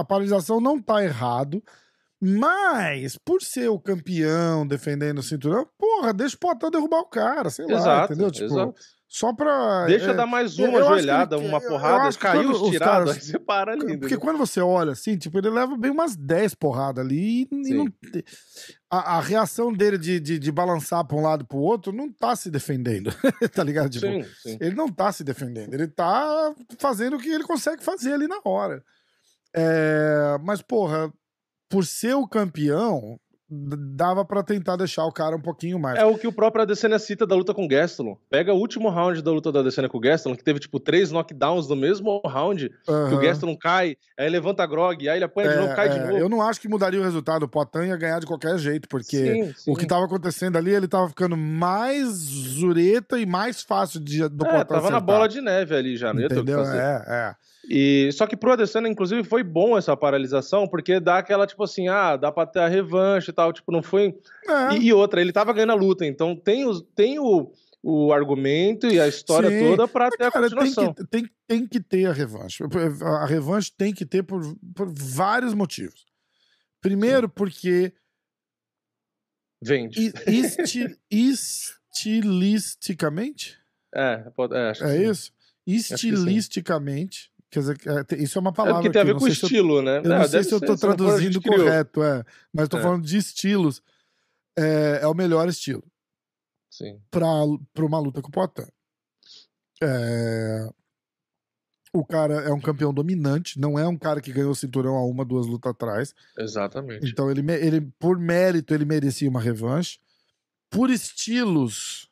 a 0.00 0.04
paralisação 0.04 0.60
não 0.60 0.80
tá 0.80 1.02
errado, 1.02 1.60
mas, 2.26 3.16
por 3.16 3.40
ser 3.42 3.68
o 3.68 3.78
campeão 3.78 4.66
defendendo 4.66 5.18
o 5.18 5.22
cinturão, 5.22 5.66
porra, 5.78 6.12
deixa 6.12 6.34
o 6.36 6.38
Potão 6.40 6.70
derrubar 6.70 7.00
o 7.00 7.06
cara, 7.06 7.50
sei 7.50 7.66
lá, 7.66 7.72
Exato, 7.78 8.12
entendeu? 8.12 8.30
Tipo, 8.32 8.44
exato. 8.46 8.74
só 9.06 9.32
pra. 9.32 9.86
Deixa 9.86 10.10
é, 10.10 10.14
dar 10.14 10.26
mais 10.26 10.58
uma 10.58 10.82
joelhada, 10.82 11.36
ele- 11.36 11.46
uma 11.48 11.60
porrada, 11.60 12.16
caiu 12.18 12.50
os 12.50 12.60
os 12.60 12.70
tirados, 12.70 13.12
caras- 13.12 13.16
aí 13.16 13.20
você 13.22 13.38
para 13.38 13.72
ali. 13.72 13.80
Porque 13.80 13.94
entendeu? 13.94 14.20
quando 14.20 14.38
você 14.38 14.60
olha 14.60 14.92
assim, 14.92 15.16
tipo, 15.16 15.38
ele 15.38 15.50
leva 15.50 15.76
bem 15.76 15.90
umas 15.90 16.16
10 16.16 16.54
porradas 16.54 17.04
ali 17.04 17.46
e, 17.52 17.74
não 17.74 17.86
a, 18.90 19.16
a 19.18 19.20
reação 19.20 19.72
dele 19.72 19.96
de, 19.98 20.18
de, 20.18 20.38
de 20.38 20.52
balançar 20.52 21.04
pra 21.04 21.16
um 21.16 21.22
lado 21.22 21.42
e 21.44 21.46
pro 21.46 21.58
outro 21.58 21.92
não 21.92 22.10
tá 22.12 22.34
se 22.34 22.50
defendendo, 22.50 23.10
tá 23.54 23.62
ligado? 23.62 23.90
Tipo, 23.90 24.06
Sim, 24.06 24.24
sim. 24.42 24.58
ele 24.60 24.74
não 24.74 24.88
tá 24.90 25.12
se 25.12 25.22
defendendo, 25.22 25.72
ele 25.74 25.86
tá 25.86 26.54
fazendo 26.78 27.16
o 27.16 27.20
que 27.20 27.28
ele 27.28 27.44
consegue 27.44 27.84
fazer 27.84 28.14
ali 28.14 28.26
na 28.26 28.40
hora. 28.44 28.82
É, 29.54 30.36
mas, 30.44 30.60
porra, 30.60 31.10
por 31.68 31.84
ser 31.84 32.14
o 32.14 32.26
campeão, 32.26 33.18
dava 33.48 34.24
pra 34.24 34.42
tentar 34.42 34.74
deixar 34.74 35.04
o 35.04 35.12
cara 35.12 35.36
um 35.36 35.40
pouquinho 35.40 35.78
mais. 35.78 35.96
É 35.98 36.04
o 36.04 36.18
que 36.18 36.26
o 36.26 36.32
próprio 36.32 36.62
Adesanya 36.62 36.98
cita 36.98 37.24
da 37.24 37.36
luta 37.36 37.54
com 37.54 37.64
o 37.64 37.68
Gastelum. 37.68 38.16
Pega 38.28 38.52
o 38.52 38.56
último 38.58 38.88
round 38.88 39.22
da 39.22 39.30
luta 39.30 39.52
da 39.52 39.60
Adesanya 39.60 39.88
com 39.88 39.98
o 39.98 40.00
Gastelum, 40.00 40.34
que 40.34 40.42
teve, 40.42 40.58
tipo, 40.58 40.80
três 40.80 41.12
knockdowns 41.12 41.68
no 41.68 41.76
mesmo 41.76 42.20
round, 42.26 42.68
que 42.84 43.14
o. 43.14 43.18
Gastelum 43.20 43.56
cai, 43.56 43.96
aí 44.18 44.28
levanta 44.28 44.64
a 44.64 44.66
grog, 44.66 45.08
aí 45.08 45.16
ele 45.18 45.24
apanha 45.24 45.48
de 45.50 45.54
É, 45.54 45.60
novo, 45.60 45.76
cai 45.76 45.88
de 45.88 45.96
é, 45.96 46.00
novo. 46.06 46.18
Eu 46.18 46.28
não 46.28 46.42
acho 46.42 46.60
que 46.60 46.68
mudaria 46.68 46.98
o 47.00 47.04
resultado. 47.04 47.44
O 47.44 47.48
Potan 47.48 47.86
ia 47.86 47.96
ganhar 47.96 48.18
de 48.18 48.26
qualquer 48.26 48.58
jeito, 48.58 48.88
porque 48.88 49.16
Sim, 49.16 49.54
sim. 49.56 49.70
o 49.72 49.76
que 49.76 49.86
tava 49.86 50.04
acontecendo 50.06 50.56
ali, 50.58 50.72
ele 50.74 50.88
tava 50.88 51.08
ficando 51.08 51.36
mais 51.36 52.08
zureta 52.08 53.18
e 53.18 53.26
mais 53.26 53.62
fácil 53.62 54.00
de, 54.00 54.28
do 54.28 54.44
É, 54.44 54.50
Potan 54.50 54.64
tava 54.64 54.80
na 54.90 54.96
acertar. 54.96 55.02
bola 55.02 55.28
de 55.28 55.40
neve 55.40 55.74
ali 55.76 55.96
já, 55.96 56.12
não 56.12 56.20
ia 56.20 56.28
ter 56.28 56.34
o 56.38 56.44
que 56.44 56.50
Entendeu? 56.50 56.64
fazer. 56.64 56.78
É, 56.78 57.04
é. 57.06 57.34
E, 57.68 58.10
só 58.12 58.26
que 58.26 58.36
pro 58.36 58.52
Adesanya, 58.52 58.88
inclusive, 58.88 59.24
foi 59.24 59.42
bom 59.42 59.76
essa 59.76 59.96
paralisação, 59.96 60.68
porque 60.68 61.00
dá 61.00 61.18
aquela, 61.18 61.46
tipo 61.46 61.64
assim, 61.64 61.88
ah, 61.88 62.16
dá 62.16 62.30
pra 62.30 62.46
ter 62.46 62.60
a 62.60 62.68
revanche 62.68 63.30
e 63.30 63.34
tal, 63.34 63.52
tipo, 63.52 63.72
não 63.72 63.82
foi... 63.82 64.14
É. 64.48 64.74
E, 64.74 64.86
e 64.86 64.92
outra, 64.92 65.20
ele 65.20 65.32
tava 65.32 65.52
ganhando 65.52 65.72
a 65.72 65.76
luta, 65.76 66.06
então 66.06 66.36
tem, 66.36 66.64
os, 66.64 66.82
tem 66.94 67.18
o, 67.18 67.50
o 67.82 68.12
argumento 68.12 68.86
e 68.86 69.00
a 69.00 69.08
história 69.08 69.50
Sim. 69.50 69.70
toda 69.70 69.88
pra 69.88 70.08
ter 70.10 70.24
a 70.24 70.30
Cara, 70.30 70.48
tem 70.48 70.56
continuação. 70.58 70.94
que, 70.94 71.04
tem, 71.06 71.28
tem 71.46 71.66
que 71.66 71.80
ter 71.80 72.06
a 72.06 72.12
revanche. 72.12 72.62
A 73.02 73.26
revanche 73.26 73.72
tem 73.76 73.92
que 73.92 74.06
ter 74.06 74.22
por, 74.22 74.40
por 74.74 74.88
vários 74.92 75.52
motivos. 75.54 76.06
Primeiro, 76.80 77.28
porque 77.28 77.92
Vende. 79.62 80.12
esti- 80.26 80.96
estilisticamente, 81.10 83.56
É, 83.94 84.16
pode, 84.36 84.54
é, 84.54 84.70
acho 84.70 84.84
é 84.84 84.96
sim. 84.96 85.10
isso? 85.10 85.24
sim. 85.24 85.32
Estilisticamente, 85.74 87.32
quer 87.56 87.74
dizer, 87.74 87.78
é, 88.18 88.22
isso 88.22 88.38
é 88.38 88.40
uma 88.40 88.50
É 88.50 88.54
palavra 88.54 88.74
porque 88.82 88.90
tem 88.92 89.00
a 89.00 89.04
ver 89.04 89.14
com 89.14 89.26
eu- 89.26 89.32
estilo, 89.32 89.80
né? 89.82 89.98
Eu 89.98 90.02
não 90.10 90.28
sei 90.28 90.42
se 90.44 90.52
eu 90.52 90.58
gente 90.58 90.78
traduzindo 90.78 91.40
correto, 91.40 92.02
é. 92.02 92.22
Mas 92.52 92.68
tô 92.68 92.76
É. 92.78 92.82
falando 92.82 93.04
de 93.04 93.16
estilos. 93.16 93.82
É, 94.58 95.00
é 95.02 95.06
o 95.06 95.14
melhor 95.14 95.48
estilo 95.48 95.84
Sim. 96.70 96.98
pra 97.10 97.26
uma 97.84 97.98
luta 97.98 98.20
com 98.22 98.28
o 98.28 98.32
Poitin. 98.32 98.70
É, 99.82 100.68
O 101.94 102.04
cara 102.04 102.34
é 102.42 102.52
um 102.52 102.60
campeão 102.60 102.92
dominante, 102.92 103.58
não 103.58 103.78
é 103.78 103.88
um 103.88 103.96
cara 103.96 104.20
que 104.20 104.30
ganhou 104.32 104.50
o 104.50 104.54
cinturão 104.54 104.96
há 104.96 105.04
uma, 105.06 105.24
duas 105.24 105.46
lutas 105.46 105.70
atrás. 105.70 106.14
Exatamente. 106.38 107.08
Então, 107.10 107.30
ele, 107.30 107.40
ele, 107.54 107.80
por 107.98 108.18
mérito, 108.18 108.74
ele 108.74 108.84
merecia 108.84 109.30
uma 109.30 109.40
revanche. 109.40 109.98
Por 110.70 110.90
estilos, 110.90 112.10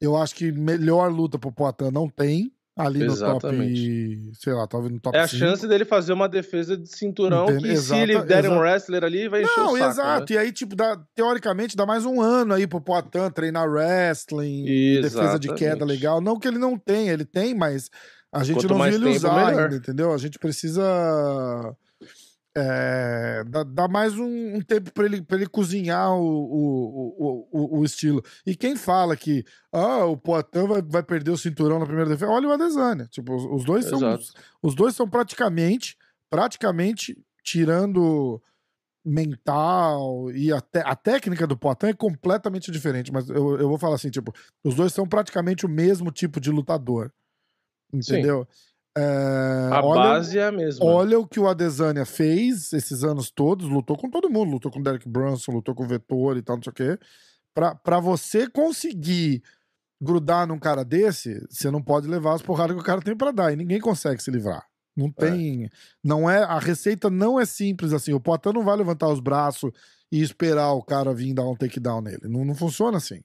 eu 0.00 0.16
acho 0.16 0.34
que 0.34 0.50
melhor 0.50 1.12
luta 1.12 1.38
pro 1.38 1.52
Poitin 1.52 1.90
não 1.92 2.08
tem. 2.08 2.50
Ali 2.74 3.00
no 3.00 3.08
top, 3.14 3.46
Exatamente. 3.46 4.30
sei 4.32 4.52
lá, 4.54 4.66
talvez 4.66 4.92
no 4.94 4.98
top 4.98 5.14
É 5.14 5.20
a 5.20 5.28
5. 5.28 5.38
chance 5.38 5.68
dele 5.68 5.84
fazer 5.84 6.14
uma 6.14 6.26
defesa 6.26 6.74
de 6.74 6.88
cinturão 6.88 7.44
Entende? 7.44 7.68
que 7.68 7.76
se 7.76 7.94
ele 7.94 8.18
der 8.22 8.48
um 8.48 8.58
wrestler 8.58 9.04
ali, 9.04 9.28
vai 9.28 9.42
encher 9.42 9.58
Não, 9.58 9.74
o 9.74 9.78
saco. 9.78 9.90
exato. 9.90 10.32
né? 10.32 10.38
E 10.38 10.38
aí, 10.38 10.52
tipo, 10.52 10.74
dá, 10.74 10.98
teoricamente, 11.14 11.76
dá 11.76 11.84
mais 11.84 12.06
um 12.06 12.18
ano 12.22 12.54
aí 12.54 12.66
pro 12.66 12.80
Poitin 12.80 13.30
treinar 13.34 13.68
wrestling, 13.68 14.64
defesa 15.02 15.38
de 15.38 15.48
queda 15.48 15.64
Exatamente. 15.72 15.84
legal. 15.88 16.20
Não 16.22 16.38
que 16.38 16.48
ele 16.48 16.56
não 16.58 16.78
tenha, 16.78 17.12
ele 17.12 17.26
tem, 17.26 17.54
mas 17.54 17.90
a 18.32 18.42
gente 18.42 18.66
Quanto 18.66 18.68
não 18.74 18.82
viu 18.84 18.94
ele 18.94 19.16
usar 19.16 19.48
ainda, 19.48 19.76
entendeu? 19.76 20.14
A 20.14 20.16
gente 20.16 20.38
precisa 20.38 20.82
é, 22.54 23.44
dar, 23.44 23.64
dar 23.64 23.88
mais 23.88 24.14
um, 24.18 24.56
um 24.56 24.60
tempo 24.60 24.92
pra 24.92 25.06
ele, 25.06 25.22
pra 25.22 25.36
ele 25.36 25.46
cozinhar 25.46 26.10
o, 26.12 26.22
o, 26.22 27.48
o, 27.50 27.78
o, 27.78 27.84
estilo. 27.84 28.22
E 28.46 28.54
quem 28.54 28.76
fala 28.76 29.16
que 29.16 29.44
ah, 29.72 30.04
o 30.04 30.16
Poitin 30.16 30.66
vai, 30.66 30.82
vai 30.82 31.02
perder 31.02 31.30
o 31.30 31.38
cinturão 31.38 31.78
na 31.78 31.86
primeira 31.86 32.10
defesa, 32.10 32.30
olha 32.30 32.48
o 32.48 32.52
Adesanya. 32.52 33.06
Tipo, 33.06 33.34
os, 33.34 33.44
os 33.44 33.64
dois 33.64 33.86
são 33.86 33.98
Exato. 33.98 34.24
os 34.62 34.74
dois 34.74 34.94
são 34.94 35.08
praticamente, 35.08 35.96
praticamente 36.28 37.16
tirando 37.42 38.40
mental 39.04 40.30
e 40.30 40.52
a, 40.52 40.60
te- 40.60 40.78
a 40.84 40.94
técnica 40.94 41.46
do 41.46 41.56
Poitin 41.56 41.86
é 41.86 41.94
completamente 41.94 42.70
diferente, 42.70 43.12
mas 43.12 43.28
eu, 43.28 43.58
eu 43.58 43.68
vou 43.68 43.78
falar 43.78 43.96
assim, 43.96 44.10
tipo, 44.10 44.32
os 44.62 44.74
dois 44.74 44.92
são 44.92 45.06
praticamente 45.08 45.66
o 45.66 45.68
mesmo 45.68 46.10
tipo 46.12 46.40
de 46.40 46.50
lutador. 46.50 47.12
Entendeu? 47.92 48.46
É, 48.96 49.68
A 49.72 49.82
olha, 49.84 50.00
base 50.02 50.38
é 50.38 50.46
a 50.46 50.52
mesma. 50.52 50.84
olha 50.84 51.18
o 51.18 51.26
que 51.26 51.40
o 51.40 51.48
Adesanya 51.48 52.04
fez 52.04 52.72
esses 52.72 53.02
anos 53.02 53.30
todos, 53.30 53.68
lutou 53.68 53.96
com 53.96 54.10
todo 54.10 54.28
mundo, 54.28 54.50
lutou 54.50 54.70
com 54.70 54.80
o 54.80 54.82
Derek 54.82 55.08
Brunson, 55.08 55.52
lutou 55.52 55.74
com 55.74 55.84
o 55.84 55.88
Vettori 55.88 56.40
e 56.40 56.42
tal, 56.42 56.56
não 56.56 56.62
sei 56.62 56.70
o 56.70 56.74
quê. 56.74 56.98
Pra, 57.54 57.74
pra 57.74 58.00
você 58.00 58.48
conseguir 58.48 59.42
grudar 60.00 60.46
num 60.46 60.58
cara 60.58 60.84
desse, 60.84 61.46
você 61.48 61.70
não 61.70 61.80
pode 61.80 62.08
levar 62.08 62.34
as 62.34 62.42
porradas 62.42 62.74
que 62.76 62.82
o 62.82 62.84
cara 62.84 63.00
tem 63.00 63.16
pra 63.16 63.30
dar. 63.30 63.52
E 63.52 63.56
ninguém 63.56 63.80
consegue 63.80 64.22
se 64.22 64.30
livrar. 64.30 64.66
Não 64.96 65.10
tem. 65.10 65.70
Não 66.04 66.28
é. 66.28 66.42
A 66.42 66.58
receita 66.58 67.08
não 67.08 67.40
é 67.40 67.46
simples 67.46 67.92
assim. 67.92 68.12
O 68.12 68.20
Poitin 68.20 68.50
não 68.52 68.64
vai 68.64 68.76
levantar 68.76 69.08
os 69.08 69.20
braços 69.20 69.70
e 70.10 70.20
esperar 70.20 70.72
o 70.72 70.82
cara 70.82 71.14
vir 71.14 71.32
dar 71.32 71.46
um 71.48 71.56
takedown 71.56 72.02
nele. 72.02 72.28
Não, 72.28 72.44
não 72.44 72.54
funciona 72.54 72.98
assim. 72.98 73.22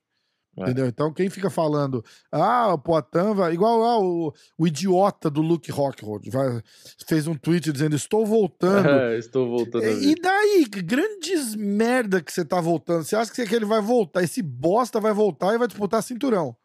É. 0.58 0.64
Entendeu? 0.64 0.88
Então, 0.88 1.14
quem 1.14 1.30
fica 1.30 1.50
falando, 1.50 2.04
ah, 2.32 2.74
o 2.74 2.78
Poitin 2.80 3.34
vai. 3.36 3.54
Igual 3.54 3.84
ah, 3.84 4.00
o, 4.00 4.34
o 4.58 4.68
idiota 4.68 5.30
do 5.30 5.42
Luke 5.42 5.72
Rockhold 5.72 6.30
vai, 6.32 6.62
fez 7.08 7.28
um 7.28 7.36
tweet 7.36 7.72
dizendo: 7.72 7.96
Estou 7.96 8.26
voltando. 8.26 8.90
É, 8.90 9.18
estou 9.20 9.48
voltando 9.48 9.86
E 9.86 10.08
e 10.12 10.16
daí, 10.16 10.66
grandes 10.66 11.56
merda 11.56 12.22
que 12.22 12.34
você 12.34 12.44
tá 12.44 12.60
voltando. 12.60 13.04
Você 13.04 13.16
acha 13.16 13.32
que 13.32 13.56
ele 13.56 13.66
vai 13.66 13.82
voltar? 13.82 14.24
Esse 14.24 14.42
bosta 14.42 15.00
vai 15.00 15.14
voltar 15.14 15.54
e 15.54 15.58
vai 15.58 15.68
disputar 15.68 16.02
cinturão. 16.02 16.56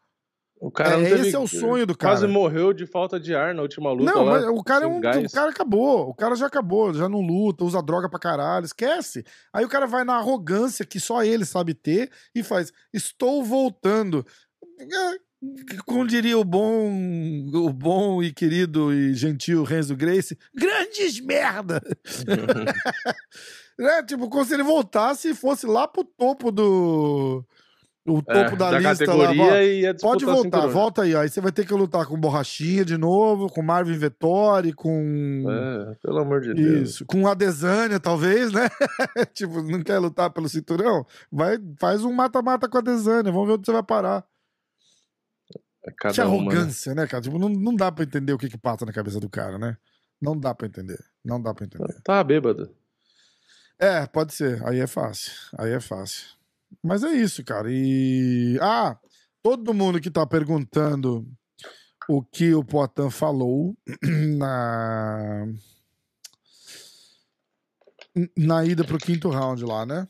O 0.65 0.71
cara 0.71 0.97
é, 1.01 1.03
teve- 1.09 1.27
esse 1.27 1.35
é 1.35 1.39
o 1.39 1.45
sonho 1.45 1.85
do 1.85 1.97
Quase 1.97 2.21
cara. 2.21 2.31
morreu 2.31 2.71
de 2.71 2.85
falta 2.87 3.19
de 3.19 3.35
ar 3.35 3.53
na 3.53 3.61
última 3.61 3.91
luta. 3.91 4.09
não, 4.13 4.23
lá, 4.23 4.31
mas 4.31 4.45
o 4.45 4.63
cara 4.63 4.85
é 4.85 4.87
um. 4.87 5.01
gás. 5.01 5.31
O 5.31 5.35
cara 5.35 5.49
acabou. 5.51 6.07
O 6.09 6.13
cara 6.15 6.35
já 6.35 6.45
acabou, 6.45 6.93
já 6.93 7.09
não 7.09 7.19
luta, 7.19 7.65
usa 7.65 7.81
droga 7.83 8.07
pra 8.09 8.17
caralho, 8.17 8.63
esquece. 8.65 9.25
Aí 9.51 9.65
o 9.65 9.69
cara 9.69 9.85
vai 9.85 10.05
na 10.05 10.15
arrogância 10.15 10.85
que 10.85 11.01
só 11.01 11.21
ele 11.21 11.43
sabe 11.43 11.73
ter 11.73 12.09
e 12.33 12.41
faz: 12.43 12.71
Estou 12.93 13.43
voltando. 13.43 14.25
É, 14.79 14.85
Como 15.85 16.07
diria 16.07 16.37
o 16.39 16.45
bom, 16.45 16.89
o 17.53 17.73
bom 17.73 18.23
e 18.23 18.31
querido 18.31 18.93
e 18.93 19.13
gentil 19.13 19.63
Renzo 19.65 19.97
Grace, 19.97 20.37
grandes 20.55 21.19
merda! 21.19 21.81
É, 23.79 24.03
tipo, 24.03 24.29
como 24.29 24.45
se 24.45 24.53
ele 24.53 24.61
voltasse 24.61 25.29
e 25.29 25.35
fosse 25.35 25.65
lá 25.65 25.87
pro 25.87 26.03
topo 26.03 26.51
do. 26.51 27.43
O 28.05 28.21
topo 28.21 28.31
É, 28.31 28.55
da, 28.57 28.79
lista 28.79 29.13
lá. 29.13 29.27
categoria 29.27 29.63
e 29.63 29.93
Pode 29.97 30.25
voltar, 30.25 30.67
volta 30.67 31.03
aí. 31.03 31.15
Aí 31.15 31.29
você 31.29 31.39
vai 31.39 31.53
ter 31.53 31.65
que 31.65 31.73
lutar 31.73 32.05
com 32.05 32.19
Borrachinha 32.19 32.83
de 32.83 32.97
novo, 32.97 33.47
com 33.47 33.61
Marvin 33.61 33.97
Vettori, 33.97 34.73
com. 34.73 35.45
É, 35.49 35.95
pelo 36.01 36.19
amor 36.19 36.41
de 36.41 36.53
Deus. 36.53 36.89
Isso, 36.89 37.05
com 37.05 37.25
Adesanya, 37.25 38.01
talvez, 38.01 38.51
né? 38.51 38.67
tipo, 39.33 39.61
não 39.61 39.81
quer 39.81 39.99
lutar 39.99 40.29
pelo 40.31 40.49
cinturão? 40.49 41.05
Vai, 41.31 41.57
faz 41.79 42.03
um 42.03 42.11
mata-mata 42.11 42.67
com 42.67 42.77
a 42.77 42.81
Adesanya, 42.81 43.31
vamos 43.31 43.47
ver 43.47 43.53
onde 43.53 43.65
você 43.65 43.71
vai 43.71 43.83
parar. 43.83 44.25
É 45.85 45.91
cada 45.91 46.13
que 46.13 46.21
uma, 46.21 46.27
né? 46.27 46.57
arrogância, 46.57 46.93
né, 46.93 47.07
cara? 47.07 47.23
Tipo, 47.23 47.39
não, 47.39 47.47
não 47.47 47.73
dá 47.73 47.89
pra 47.89 48.03
entender 48.03 48.33
o 48.33 48.37
que 48.37 48.49
que 48.49 48.57
passa 48.57 48.85
na 48.85 48.91
cabeça 48.91 49.19
do 49.19 49.29
cara, 49.29 49.57
né? 49.57 49.77
Não 50.21 50.37
dá 50.37 50.53
pra 50.53 50.67
entender. 50.67 50.99
Não 51.23 51.41
dá 51.41 51.53
pra 51.53 51.65
entender. 51.65 52.01
Tá 52.03 52.21
bêbado. 52.21 52.69
É, 53.79 54.05
pode 54.07 54.33
ser. 54.33 54.61
Aí 54.67 54.79
é 54.79 54.87
fácil. 54.87 55.31
Aí 55.57 55.71
é 55.71 55.79
fácil. 55.79 56.25
Mas 56.81 57.03
é 57.03 57.11
isso, 57.11 57.43
cara. 57.43 57.67
E. 57.69 58.57
Ah! 58.61 58.97
Todo 59.41 59.73
mundo 59.73 59.99
que 59.99 60.09
tá 60.09 60.25
perguntando 60.25 61.27
o 62.07 62.23
que 62.23 62.53
o 62.53 62.63
Poitin 62.63 63.09
falou 63.09 63.77
na. 64.37 65.45
Na 68.37 68.63
ida 68.63 68.83
pro 68.83 68.97
quinto 68.97 69.29
round 69.29 69.63
lá, 69.65 69.85
né? 69.85 70.07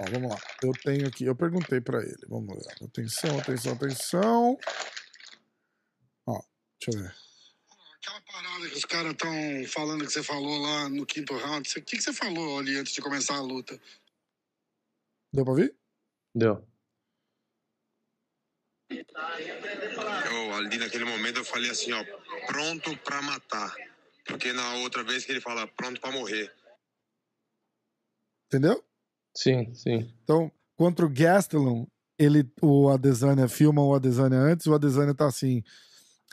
Ó, 0.00 0.04
vamos 0.10 0.30
lá. 0.30 0.38
Eu 0.62 0.72
tenho 0.72 1.08
aqui, 1.08 1.24
eu 1.24 1.34
perguntei 1.34 1.80
pra 1.80 2.02
ele. 2.02 2.26
Vamos 2.28 2.54
lá. 2.64 2.72
Atenção, 2.82 3.38
atenção, 3.38 3.72
atenção. 3.72 4.58
Ó, 6.26 6.42
deixa 6.78 6.98
eu 6.98 7.02
ver. 7.02 7.14
Aquela 7.96 8.20
parada 8.20 8.68
que 8.68 8.76
os 8.76 8.84
caras 8.84 9.12
estão 9.12 9.32
falando 9.68 10.04
que 10.04 10.12
você 10.12 10.22
falou 10.22 10.58
lá 10.60 10.88
no 10.88 11.06
quinto 11.06 11.34
round, 11.34 11.68
o 11.68 11.82
que, 11.82 11.96
que 11.96 12.02
você 12.02 12.12
falou 12.12 12.58
ali 12.58 12.76
antes 12.76 12.92
de 12.92 13.00
começar 13.00 13.36
a 13.36 13.40
luta? 13.40 13.80
Deu 15.32 15.44
pra 15.44 15.52
ouvir? 15.52 15.74
Deu. 16.36 16.62
Eu, 18.90 20.54
ali 20.54 20.76
naquele 20.76 21.06
momento 21.06 21.38
eu 21.38 21.44
falei 21.46 21.70
assim, 21.70 21.92
ó, 21.92 22.04
pronto 22.46 22.94
pra 22.98 23.22
matar. 23.22 23.74
Porque 24.26 24.52
na 24.52 24.74
outra 24.74 25.02
vez 25.02 25.24
que 25.24 25.32
ele 25.32 25.40
fala 25.40 25.66
pronto 25.66 25.98
pra 25.98 26.12
morrer. 26.12 26.52
Entendeu? 28.46 28.84
Sim, 29.34 29.72
sim. 29.74 30.14
Então, 30.22 30.52
contra 30.76 31.06
o 31.06 31.10
Gastelum, 31.10 31.86
ele, 32.18 32.46
o 32.60 32.90
Adesanya 32.90 33.48
filma 33.48 33.82
o 33.82 33.94
Adesanya 33.94 34.36
antes, 34.36 34.66
o 34.66 34.74
Adesanya 34.74 35.14
tá 35.14 35.26
assim. 35.26 35.62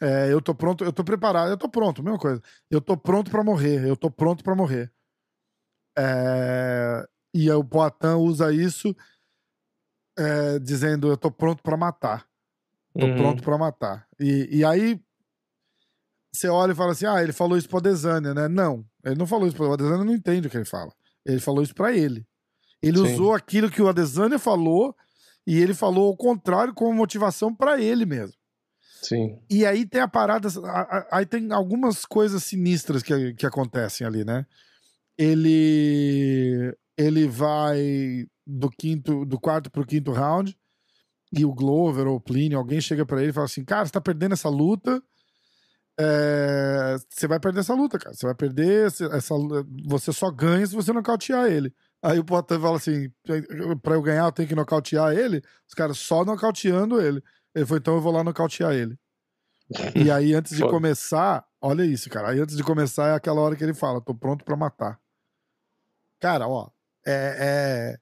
é, 0.02 0.34
eu 0.34 0.42
tô 0.42 0.54
pronto, 0.54 0.84
eu 0.84 0.92
tô 0.92 1.04
preparado, 1.06 1.50
eu 1.50 1.58
tô 1.58 1.70
pronto, 1.70 2.04
mesma 2.04 2.20
coisa. 2.20 2.42
Eu 2.70 2.82
tô 2.82 2.98
pronto 2.98 3.32
pra 3.32 3.42
morrer, 3.42 3.88
eu 3.88 3.96
tô 3.96 4.12
pronto 4.12 4.44
pra 4.44 4.54
morrer. 4.54 4.92
É, 5.98 7.08
e 7.34 7.50
o 7.50 7.64
Poitin 7.64 8.16
usa 8.18 8.52
isso 8.54 8.94
é, 10.18 10.60
dizendo 10.60 11.08
eu 11.10 11.18
tô 11.18 11.32
pronto 11.32 11.62
pra 11.64 11.78
matar. 11.78 12.26
Tô 13.00 13.08
Uhum. 13.08 13.16
pronto 13.16 13.44
pra 13.44 13.58
matar. 13.58 14.08
E, 14.20 14.60
e 14.60 14.66
aí 14.66 15.00
você 16.32 16.48
olha 16.48 16.72
e 16.74 16.76
fala 16.76 16.92
assim: 16.92 17.06
ah, 17.06 17.22
ele 17.24 17.34
falou 17.34 17.58
isso 17.58 17.68
pro 17.68 17.78
Adesanya, 17.80 18.34
né? 18.34 18.48
Não, 18.48 18.86
ele 19.04 19.16
não 19.16 19.26
falou 19.28 19.48
isso 19.48 19.56
pro 19.56 19.68
o 19.70 19.74
Adesanya, 19.74 20.04
não 20.04 20.14
entende 20.14 20.48
o 20.48 20.52
que 20.52 20.58
ele 20.58 20.66
fala. 20.66 20.92
Ele 21.26 21.40
falou 21.40 21.64
isso 21.64 21.74
pra 21.74 21.92
ele. 21.94 22.26
Ele 22.82 22.98
Sim. 22.98 23.04
usou 23.04 23.34
aquilo 23.34 23.70
que 23.72 23.82
o 23.82 23.88
Adesanya 23.88 24.38
falou 24.38 24.96
e 25.48 25.60
ele 25.60 25.74
falou 25.74 26.12
o 26.12 26.18
contrário 26.18 26.74
como 26.74 26.94
motivação 26.94 27.54
pra 27.56 27.80
ele 27.82 28.06
mesmo. 28.06 28.36
Sim. 29.02 29.40
E 29.50 29.66
aí 29.66 29.86
tem 29.86 30.02
a 30.02 30.08
parada, 30.08 30.48
aí 31.12 31.26
tem 31.26 31.52
algumas 31.52 32.06
coisas 32.06 32.44
sinistras 32.44 33.02
que, 33.04 33.34
que 33.34 33.46
acontecem 33.46 34.06
ali, 34.08 34.24
né? 34.24 34.46
Ele 35.18 36.76
ele 36.98 37.28
vai 37.28 38.26
do 38.46 38.70
quinto, 38.70 39.26
do 39.26 39.40
quarto 39.40 39.72
pro 39.72 39.86
quinto 39.86 40.12
round 40.12 40.58
e 41.32 41.46
o 41.46 41.54
Glover 41.54 42.08
ou 42.08 42.18
o 42.18 42.22
Plínio, 42.22 42.58
alguém 42.58 42.80
chega 42.80 43.06
pra 43.06 43.22
ele 43.22 43.32
e 43.32 43.34
fala 43.34 43.46
assim, 43.46 43.64
cara, 43.64 43.86
você 43.86 43.92
tá 43.92 44.02
perdendo 44.02 44.34
essa 44.34 44.50
luta, 44.50 45.02
é, 46.00 46.96
você 47.10 47.28
vai 47.28 47.40
perder 47.40 47.62
essa 47.62 47.74
luta, 47.74 47.98
cara, 47.98 48.16
você 48.16 48.26
vai 48.26 48.36
perder 48.36 48.88
essa, 48.88 49.10
você 49.86 50.12
só 50.14 50.30
ganha 50.30 50.66
se 50.66 50.76
você 50.76 50.94
nocautear 50.94 51.52
ele. 51.52 51.74
Aí 52.02 52.20
o 52.20 52.24
Poitin 52.24 52.60
fala 52.60 52.78
assim, 52.78 53.10
pra 53.82 53.96
eu 53.96 54.02
ganhar 54.02 54.26
eu 54.26 54.32
tenho 54.32 54.48
que 54.48 54.56
nocautear 54.56 55.14
ele, 55.14 55.42
os 55.68 55.74
caras 55.74 55.98
só 55.98 56.26
nocauteando 56.26 57.02
ele. 57.02 57.24
Ele 57.56 57.66
falou, 57.66 57.80
então 57.80 57.96
eu 57.96 58.02
vou 58.02 58.12
lá 58.12 58.24
nocautear 58.24 58.74
ele. 58.74 58.98
E 59.96 60.12
aí, 60.12 60.34
antes 60.34 60.56
de 60.56 60.62
começar, 60.64 61.46
olha 61.62 61.84
isso, 61.86 62.10
cara. 62.10 62.30
Aí, 62.30 62.40
antes 62.40 62.56
de 62.56 62.64
começar, 62.64 63.08
é 63.08 63.14
aquela 63.16 63.42
hora 63.42 63.56
que 63.56 63.64
ele 63.64 63.74
fala: 63.74 64.02
tô 64.02 64.14
pronto 64.14 64.44
pra 64.44 64.56
matar. 64.56 65.00
Cara, 66.20 66.48
ó, 66.48 66.70
é, 67.06 67.38
é, 67.40 68.00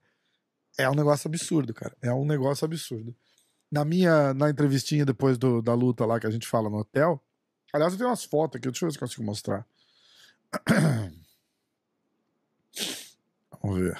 é 0.78 0.90
um 0.90 0.96
negócio 0.96 1.28
absurdo, 1.28 1.74
cara. 1.74 1.96
É 2.02 2.14
um 2.14 2.26
negócio 2.26 2.66
absurdo. 2.66 3.16
Na 3.72 3.86
minha, 3.86 4.34
na 4.34 4.50
entrevistinha 4.50 5.06
depois 5.06 5.38
do- 5.38 5.62
da 5.62 5.74
luta 5.74 6.06
lá 6.06 6.20
que 6.20 6.28
a 6.28 6.32
gente 6.32 6.48
fala 6.48 6.70
no 6.70 6.78
hotel, 6.80 7.24
aliás, 7.74 7.94
eu 7.94 7.98
tenho 8.00 8.10
umas 8.10 8.24
fotos 8.26 8.58
aqui, 8.58 8.68
deixa 8.70 8.84
eu 8.86 8.90
ver 8.90 8.94
se 8.94 8.98
eu 8.98 9.02
consigo 9.08 9.24
mostrar. 9.24 9.66
Vamos 13.64 13.80
ver. 13.80 13.98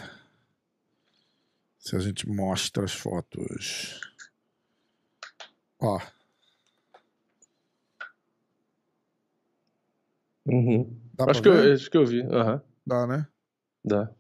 Se 1.80 1.96
a 1.96 2.00
gente 2.00 2.28
mostra 2.30 2.84
as 2.84 2.94
fotos. 2.94 4.02
Ó. 5.80 6.00
Uhum. 10.46 11.00
Acho, 11.20 11.42
que 11.42 11.48
eu, 11.50 11.74
acho 11.74 11.90
que 11.92 11.98
eu 11.98 12.06
vi. 12.06 12.22
Aham. 12.24 12.62
Dá, 12.86 13.06
né? 13.08 13.28
Dá. 13.86 14.12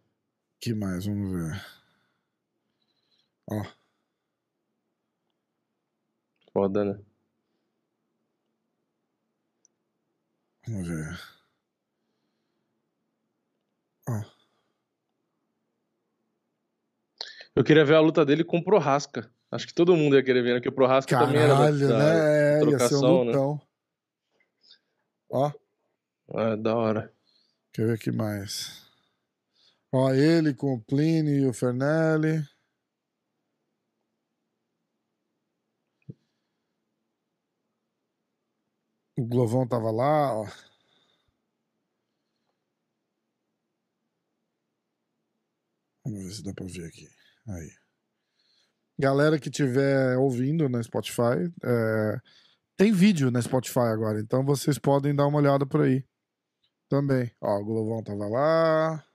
que 0.59 0.73
mais? 0.73 1.05
Vamos 1.05 1.31
ver. 1.31 1.65
Ó. 3.51 3.63
Foda, 6.53 6.85
né? 6.85 6.99
Vamos 10.67 10.87
ver. 10.87 11.19
Ó. 14.07 14.21
Eu 17.55 17.63
queria 17.63 17.83
ver 17.83 17.95
a 17.95 17.99
luta 17.99 18.25
dele 18.25 18.43
com 18.43 18.57
o 18.57 18.63
Prohaska. 18.63 19.29
Acho 19.51 19.67
que 19.67 19.73
todo 19.73 19.97
mundo 19.97 20.15
ia 20.15 20.23
querer 20.23 20.41
ver, 20.41 20.53
né? 20.55 20.61
Que 20.61 20.69
o 20.69 20.71
Prohaska 20.71 21.17
também 21.17 21.41
era 21.41 21.53
da, 21.53 21.59
Caralho, 21.59 21.89
né? 21.89 22.19
É, 22.19 22.53
ia 22.53 22.59
ser 22.61 22.65
um 22.65 22.69
trocação, 22.69 23.25
né? 23.25 23.31
lutão. 23.31 23.61
Ó, 25.29 25.51
É, 26.35 26.55
da 26.55 26.75
hora. 26.75 27.13
quer 27.73 27.87
ver 27.87 27.99
que 27.99 28.11
mais? 28.11 28.85
Ó, 29.91 30.09
ele 30.13 30.53
com 30.53 30.73
o 30.75 30.81
Plínio 30.81 31.35
e 31.35 31.45
o 31.47 31.53
Fernelli. 31.53 32.45
O 39.21 39.25
Glovão 39.27 39.67
tava 39.67 39.91
lá, 39.91 40.33
ó. 40.33 40.47
Vamos 46.03 46.23
ver 46.23 46.31
se 46.31 46.43
dá 46.43 46.51
pra 46.55 46.65
ver 46.65 46.87
aqui. 46.87 47.07
Aí. 47.47 47.69
Galera 48.97 49.39
que 49.39 49.49
estiver 49.49 50.17
ouvindo 50.17 50.67
na 50.67 50.81
Spotify, 50.81 51.53
é, 51.63 52.19
tem 52.75 52.91
vídeo 52.91 53.29
na 53.29 53.39
Spotify 53.39 53.91
agora, 53.93 54.19
então 54.19 54.43
vocês 54.43 54.79
podem 54.79 55.13
dar 55.13 55.27
uma 55.27 55.37
olhada 55.37 55.67
por 55.67 55.81
aí. 55.81 56.03
Também. 56.89 57.31
Ó, 57.39 57.59
o 57.59 57.63
Glovão 57.63 58.03
tava 58.03 58.27
lá. 58.27 59.05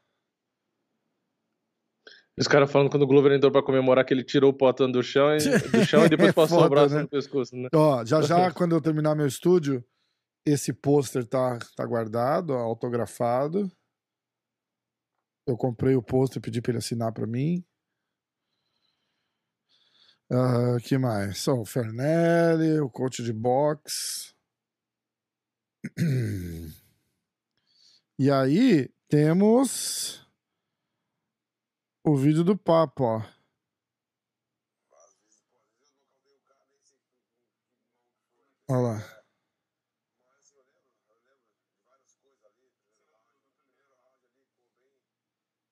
Os 2.38 2.46
caras 2.46 2.70
falando 2.70 2.90
quando 2.90 3.02
o 3.02 3.08
Glover 3.08 3.32
entrou 3.32 3.50
pra 3.50 3.60
comemorar 3.60 4.04
que 4.04 4.14
ele 4.14 4.22
tirou 4.22 4.52
o 4.52 4.56
potão 4.56 4.88
do 4.88 5.02
chão 5.02 5.36
e, 5.36 5.38
do 5.38 5.84
chão 5.84 6.06
e 6.06 6.08
depois 6.08 6.28
É 6.30 6.32
passou 6.32 6.64
o 6.64 6.68
braço 6.68 6.94
né? 6.94 7.02
no 7.02 7.08
pescoço, 7.08 7.56
né? 7.56 7.68
Ó, 7.74 8.04
já 8.04 8.22
já, 8.22 8.52
quando 8.54 8.76
eu 8.76 8.80
terminar 8.80 9.16
meu 9.16 9.26
estúdio, 9.26 9.84
esse 10.46 10.72
pôster 10.72 11.26
tá, 11.26 11.58
tá 11.76 11.84
guardado, 11.84 12.52
autografado. 12.54 13.70
Eu 15.44 15.56
comprei 15.56 15.96
o 15.96 16.02
pôster, 16.02 16.40
pedi 16.40 16.62
pra 16.62 16.70
ele 16.70 16.78
assinar 16.78 17.12
pra 17.12 17.26
mim. 17.26 17.64
Ah, 20.30 20.76
que 20.82 20.98
mais? 20.98 21.46
Ó, 21.48 21.60
o 21.60 21.64
Fernelli, 21.64 22.80
o 22.80 22.88
coach 22.88 23.22
de 23.22 23.32
boxe. 23.32 24.34
E 28.18 28.30
aí, 28.30 28.88
temos 29.10 30.26
o 32.02 32.16
vídeo 32.16 32.42
do 32.42 32.56
papo, 32.56 33.04
ó. 33.04 33.22
Olha 38.68 38.80
lá. 38.80 39.15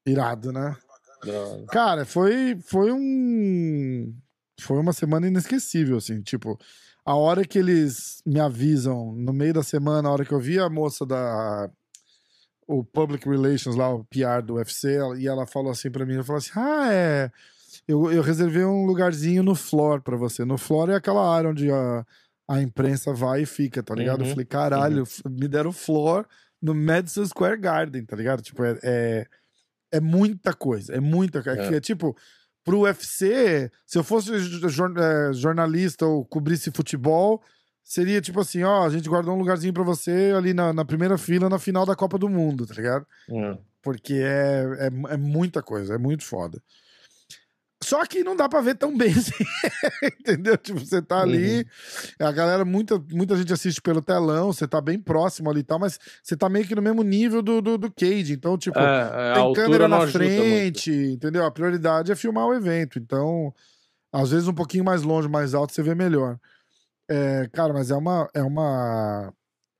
Irado, 0.07 0.53
né? 0.53 0.77
Hora. 1.27 1.65
Cara, 1.71 2.05
foi, 2.05 2.59
foi 2.63 2.93
um. 2.93 4.15
Foi 4.61 4.79
uma 4.79 4.93
semana 4.93 5.27
inesquecível, 5.27 5.97
assim. 5.97 6.21
Tipo, 6.23 6.59
a 7.05 7.15
hora 7.17 7.45
que 7.45 7.59
eles 7.59 8.23
me 8.27 8.39
avisam, 8.41 9.13
no 9.13 9.33
meio 9.33 9.55
da 9.55 9.63
semana, 9.63 10.09
a 10.09 10.13
hora 10.13 10.25
que 10.25 10.33
eu 10.33 10.41
vi 10.41 10.59
a 10.59 10.69
moça 10.69 11.05
da. 11.07 11.71
O 12.67 12.83
Public 12.83 13.29
Relations 13.29 13.77
lá, 13.77 13.93
o 13.93 14.05
PR 14.05 14.43
do 14.45 14.55
UFC, 14.55 14.97
e 15.19 15.29
ela 15.29 15.47
falou 15.47 15.71
assim 15.71 15.91
pra 15.91 16.07
mim: 16.07 16.15
ela 16.15 16.25
falou 16.25 16.39
assim, 16.39 16.53
ah, 16.57 16.93
é. 16.93 17.31
Eu, 17.87 18.11
eu 18.11 18.23
reservei 18.23 18.65
um 18.65 18.87
lugarzinho 18.87 19.43
no 19.43 19.55
floor 19.55 20.01
pra 20.01 20.17
você. 20.17 20.45
No 20.45 20.57
floor 20.57 20.89
é 20.91 20.95
aquela 20.95 21.29
área 21.37 21.51
onde 21.51 21.71
a, 21.71 22.07
a 22.49 22.63
imprensa 22.63 23.13
vai 23.13 23.43
e 23.43 23.47
fica, 23.47 23.83
tá 23.83 23.95
ligado? 23.95 24.21
Eu 24.23 24.27
Uhum, 24.27 24.33
falei, 24.33 24.47
caralho, 24.47 25.05
me 25.29 25.49
deram 25.49 25.73
floor 25.73 26.27
no 26.63 26.75
Madison 26.75 27.27
Square 27.27 27.61
Garden, 27.61 28.05
tá 28.07 28.17
ligado? 28.17 28.41
Tipo, 28.43 28.65
é, 28.65 28.79
é, 28.83 29.27
é 29.97 30.01
muita 30.01 30.53
coisa, 30.53 30.95
é 30.95 31.01
muita 31.01 31.43
coisa. 31.43 31.63
É. 31.63 31.75
É. 31.75 31.77
é 31.77 31.81
tipo, 31.81 32.17
pro 32.65 32.81
UFC, 32.81 33.71
se 33.87 33.99
eu 33.99 34.03
fosse 34.03 34.33
é, 34.33 35.33
jornalista 35.33 36.07
ou 36.07 36.25
cobrisse 36.25 36.71
futebol, 36.73 37.43
seria 37.83 38.21
tipo 38.21 38.41
assim, 38.41 38.63
ó, 38.63 38.85
a 38.85 38.91
gente 38.91 39.09
guardou 39.09 39.35
um 39.35 39.39
lugarzinho 39.39 39.73
pra 39.73 39.83
você 39.83 40.33
ali 40.37 40.55
na, 40.55 40.73
na 40.73 40.85
primeira 40.85 41.19
fila 41.19 41.49
na 41.49 41.59
final 41.59 41.85
da 41.85 41.95
Copa 41.95 42.19
do 42.19 42.29
Mundo, 42.29 42.67
tá 42.67 42.75
ligado? 42.75 43.07
Hum. 43.29 43.57
Porque 43.83 44.15
é, 44.15 44.65
é, 44.79 45.15
é 45.15 45.17
muita 45.17 45.63
coisa, 45.63 45.95
é 45.95 45.99
muito 45.99 46.25
foda. 46.25 46.61
Só 47.85 48.05
que 48.07 48.25
não 48.25 48.35
dá 48.35 48.49
pra 48.49 48.61
ver 48.61 48.75
tão 48.77 48.97
bem 48.97 49.13
assim, 49.17 49.45
entendeu? 50.19 50.57
Tipo, 50.57 50.81
você 50.81 51.03
tá 51.03 51.21
ali, 51.21 51.67
a 52.19 52.33
galera, 52.33 52.65
muita, 52.65 52.99
muita 53.13 53.37
gente 53.37 53.53
assiste 53.53 53.81
pelo 53.83 54.01
telão, 54.01 54.53
você 54.53 54.67
tá 54.67 54.81
bem 54.81 54.99
próximo 54.99 55.51
ali 55.51 55.61
e 55.61 55.65
tal, 55.65 55.79
mas 55.79 55.99
você 56.23 56.37
tá 56.37 56.49
meio 56.49 56.67
que 56.67 56.75
no 56.75 56.83
mesmo 56.83 57.03
nível 57.03 57.43
do, 57.43 57.61
do, 57.61 57.77
do 57.77 57.93
Cage, 57.93 58.33
então, 58.33 58.57
tipo, 58.57 58.79
É, 58.79 59.31
é, 59.31 59.35
tem 59.35 59.53
câmera 59.53 59.89
na 59.89 60.07
frente, 60.07 60.91
entendeu? 60.91 61.45
A 61.45 61.51
prioridade 61.51 62.11
é 62.11 62.17
filmar 62.17 62.47
o 62.47 62.55
evento, 62.55 62.99
então, 62.99 63.53
às 64.13 64.31
vezes 64.31 64.49
um 64.49 64.55
pouquinho 64.55 64.85
mais 64.85 65.03
longe, 65.03 65.29
mais 65.29 65.55
alto, 65.55 65.73
você 65.73 65.83
vê 65.83 65.95
melhor. 65.95 66.39
É, 67.09 67.49
cara, 67.53 67.73
mas 67.75 67.91
é 67.91 67.95
uma, 67.97 68.29
é 68.33 68.43
uma, 68.43 69.33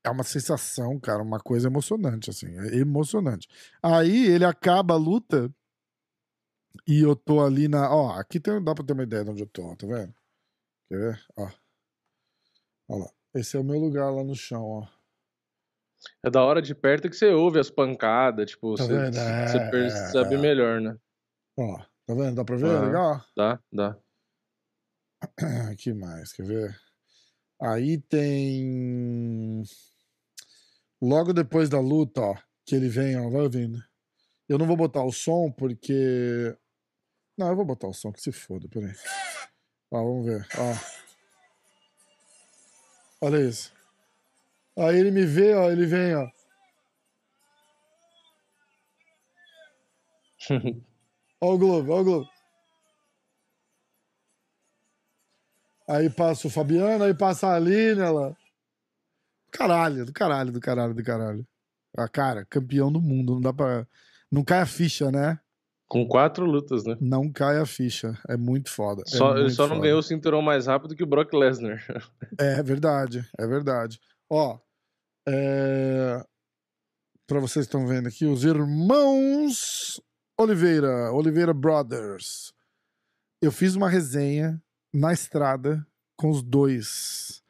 é 0.03 0.09
uma 0.11 0.23
sensação, 0.23 0.99
cara, 0.99 1.23
uma 1.23 1.39
coisa 1.39 1.67
emocionante, 1.67 2.29
assim, 2.29 2.47
é 2.59 2.75
emocionante. 2.77 3.47
Aí 3.81 4.27
ele 4.27 4.45
acaba 4.45 4.93
a 4.93 4.97
luta 4.97 5.49
e 6.87 7.01
eu 7.01 7.15
tô 7.15 7.43
ali 7.43 7.67
na, 7.67 7.93
ó, 7.93 8.11
aqui 8.19 8.39
tem, 8.39 8.63
dá 8.63 8.73
pra 8.73 8.83
ter 8.83 8.93
uma 8.93 9.03
ideia 9.03 9.23
de 9.23 9.31
onde 9.31 9.43
eu 9.43 9.47
tô, 9.47 9.75
tá 9.75 9.87
vendo? 9.87 10.13
Quer 10.89 10.97
ver? 10.97 11.25
Ó. 11.37 11.49
Olha 12.89 13.03
lá. 13.03 13.11
Esse 13.33 13.57
é 13.57 13.59
o 13.59 13.63
meu 13.63 13.77
lugar 13.77 14.09
lá 14.11 14.23
no 14.23 14.35
chão, 14.35 14.63
ó. 14.63 14.87
É 16.23 16.29
da 16.29 16.43
hora 16.43 16.61
de 16.61 16.73
perto 16.73 17.09
que 17.09 17.15
você 17.15 17.29
ouve 17.29 17.59
as 17.59 17.69
pancadas, 17.69 18.51
tipo, 18.51 18.75
Tá 18.75 18.85
você? 18.85 18.93
É, 18.93 19.11
você 19.47 19.59
percebe 19.71 20.35
é. 20.35 20.37
melhor, 20.37 20.79
né? 20.81 20.97
Ó, 21.57 21.77
tá 22.05 22.13
vendo? 22.13 22.35
Dá 22.35 22.45
pra 22.45 22.55
ver? 22.55 22.67
Aham. 22.67 22.87
Legal? 22.87 23.25
Dá, 23.35 23.59
dá. 23.71 23.97
que 25.77 25.93
mais? 25.93 26.31
Quer 26.33 26.45
ver? 26.45 26.81
Aí 27.61 27.99
tem. 28.01 29.63
Logo 31.01 31.33
depois 31.33 31.69
da 31.69 31.79
luta, 31.79 32.21
ó, 32.21 32.35
que 32.65 32.75
ele 32.75 32.89
vem, 32.89 33.17
ó, 33.17 33.29
vai 33.29 33.41
ouvindo. 33.41 33.83
Eu 34.47 34.57
não 34.57 34.67
vou 34.67 34.77
botar 34.77 35.03
o 35.03 35.11
som 35.11 35.51
porque. 35.51 36.55
Não, 37.37 37.49
eu 37.49 37.55
vou 37.55 37.65
botar 37.65 37.87
o 37.87 37.93
som, 37.93 38.11
que 38.11 38.21
se 38.21 38.31
foda, 38.31 38.67
peraí. 38.69 38.93
Ó, 39.91 39.97
vamos 39.97 40.25
ver, 40.25 40.47
ó. 40.57 40.95
Olha 43.21 43.41
isso. 43.41 43.73
Aí 44.77 44.97
ele 44.97 45.11
me 45.11 45.25
vê, 45.25 45.53
ó, 45.53 45.69
ele 45.69 45.85
vem, 45.85 46.15
ó. 46.15 46.29
Ó 51.41 51.53
o 51.53 51.57
Globo, 51.57 51.91
ó 51.91 52.01
o 52.01 52.03
Globo. 52.03 52.29
Aí 55.87 56.09
passa 56.09 56.47
o 56.47 56.49
Fabiano, 56.49 57.03
aí 57.03 57.13
passa 57.13 57.47
a 57.47 57.55
Aline, 57.55 58.01
ela. 58.01 58.35
Caralho, 59.51 60.05
do 60.05 60.13
caralho, 60.13 60.51
do 60.51 60.59
caralho, 60.59 60.93
do 60.93 61.03
caralho. 61.03 61.47
Ah, 61.97 62.09
cara, 62.09 62.45
campeão 62.45 62.91
do 62.91 63.01
mundo, 63.01 63.35
não 63.35 63.41
dá 63.41 63.53
pra. 63.53 63.87
Não 64.31 64.43
cai 64.43 64.59
a 64.61 64.65
ficha, 64.65 65.11
né? 65.11 65.39
Com 65.87 66.07
quatro 66.07 66.45
lutas, 66.45 66.83
né? 66.83 66.97
Não 66.99 67.31
cai 67.31 67.59
a 67.59 67.65
ficha. 67.65 68.17
É 68.27 68.35
muito 68.35 68.71
foda. 68.71 69.03
é 69.05 69.09
Só, 69.09 69.31
ele 69.33 69.41
muito 69.43 69.55
só 69.55 69.63
não 69.63 69.75
foda. 69.75 69.81
ganhou 69.81 69.99
o 69.99 70.03
cinturão 70.03 70.41
mais 70.41 70.65
rápido 70.65 70.95
que 70.95 71.03
o 71.03 71.07
Brock 71.07 71.33
Lesnar. 71.33 71.83
É 72.39 72.61
verdade, 72.63 73.23
é 73.37 73.47
verdade. 73.47 73.99
Ó, 74.29 74.57
é... 75.27 76.23
para 77.27 77.39
vocês 77.39 77.65
que 77.65 77.75
estão 77.75 77.87
vendo 77.87 78.07
aqui, 78.07 78.25
os 78.25 78.43
irmãos 78.43 80.01
Oliveira, 80.37 81.11
Oliveira 81.13 81.53
Brothers. 81.53 82.53
Eu 83.41 83.51
fiz 83.51 83.75
uma 83.75 83.89
resenha 83.89 84.61
na 84.93 85.13
estrada 85.13 85.85
com 86.17 86.29
os 86.29 86.41
dois. 86.41 87.41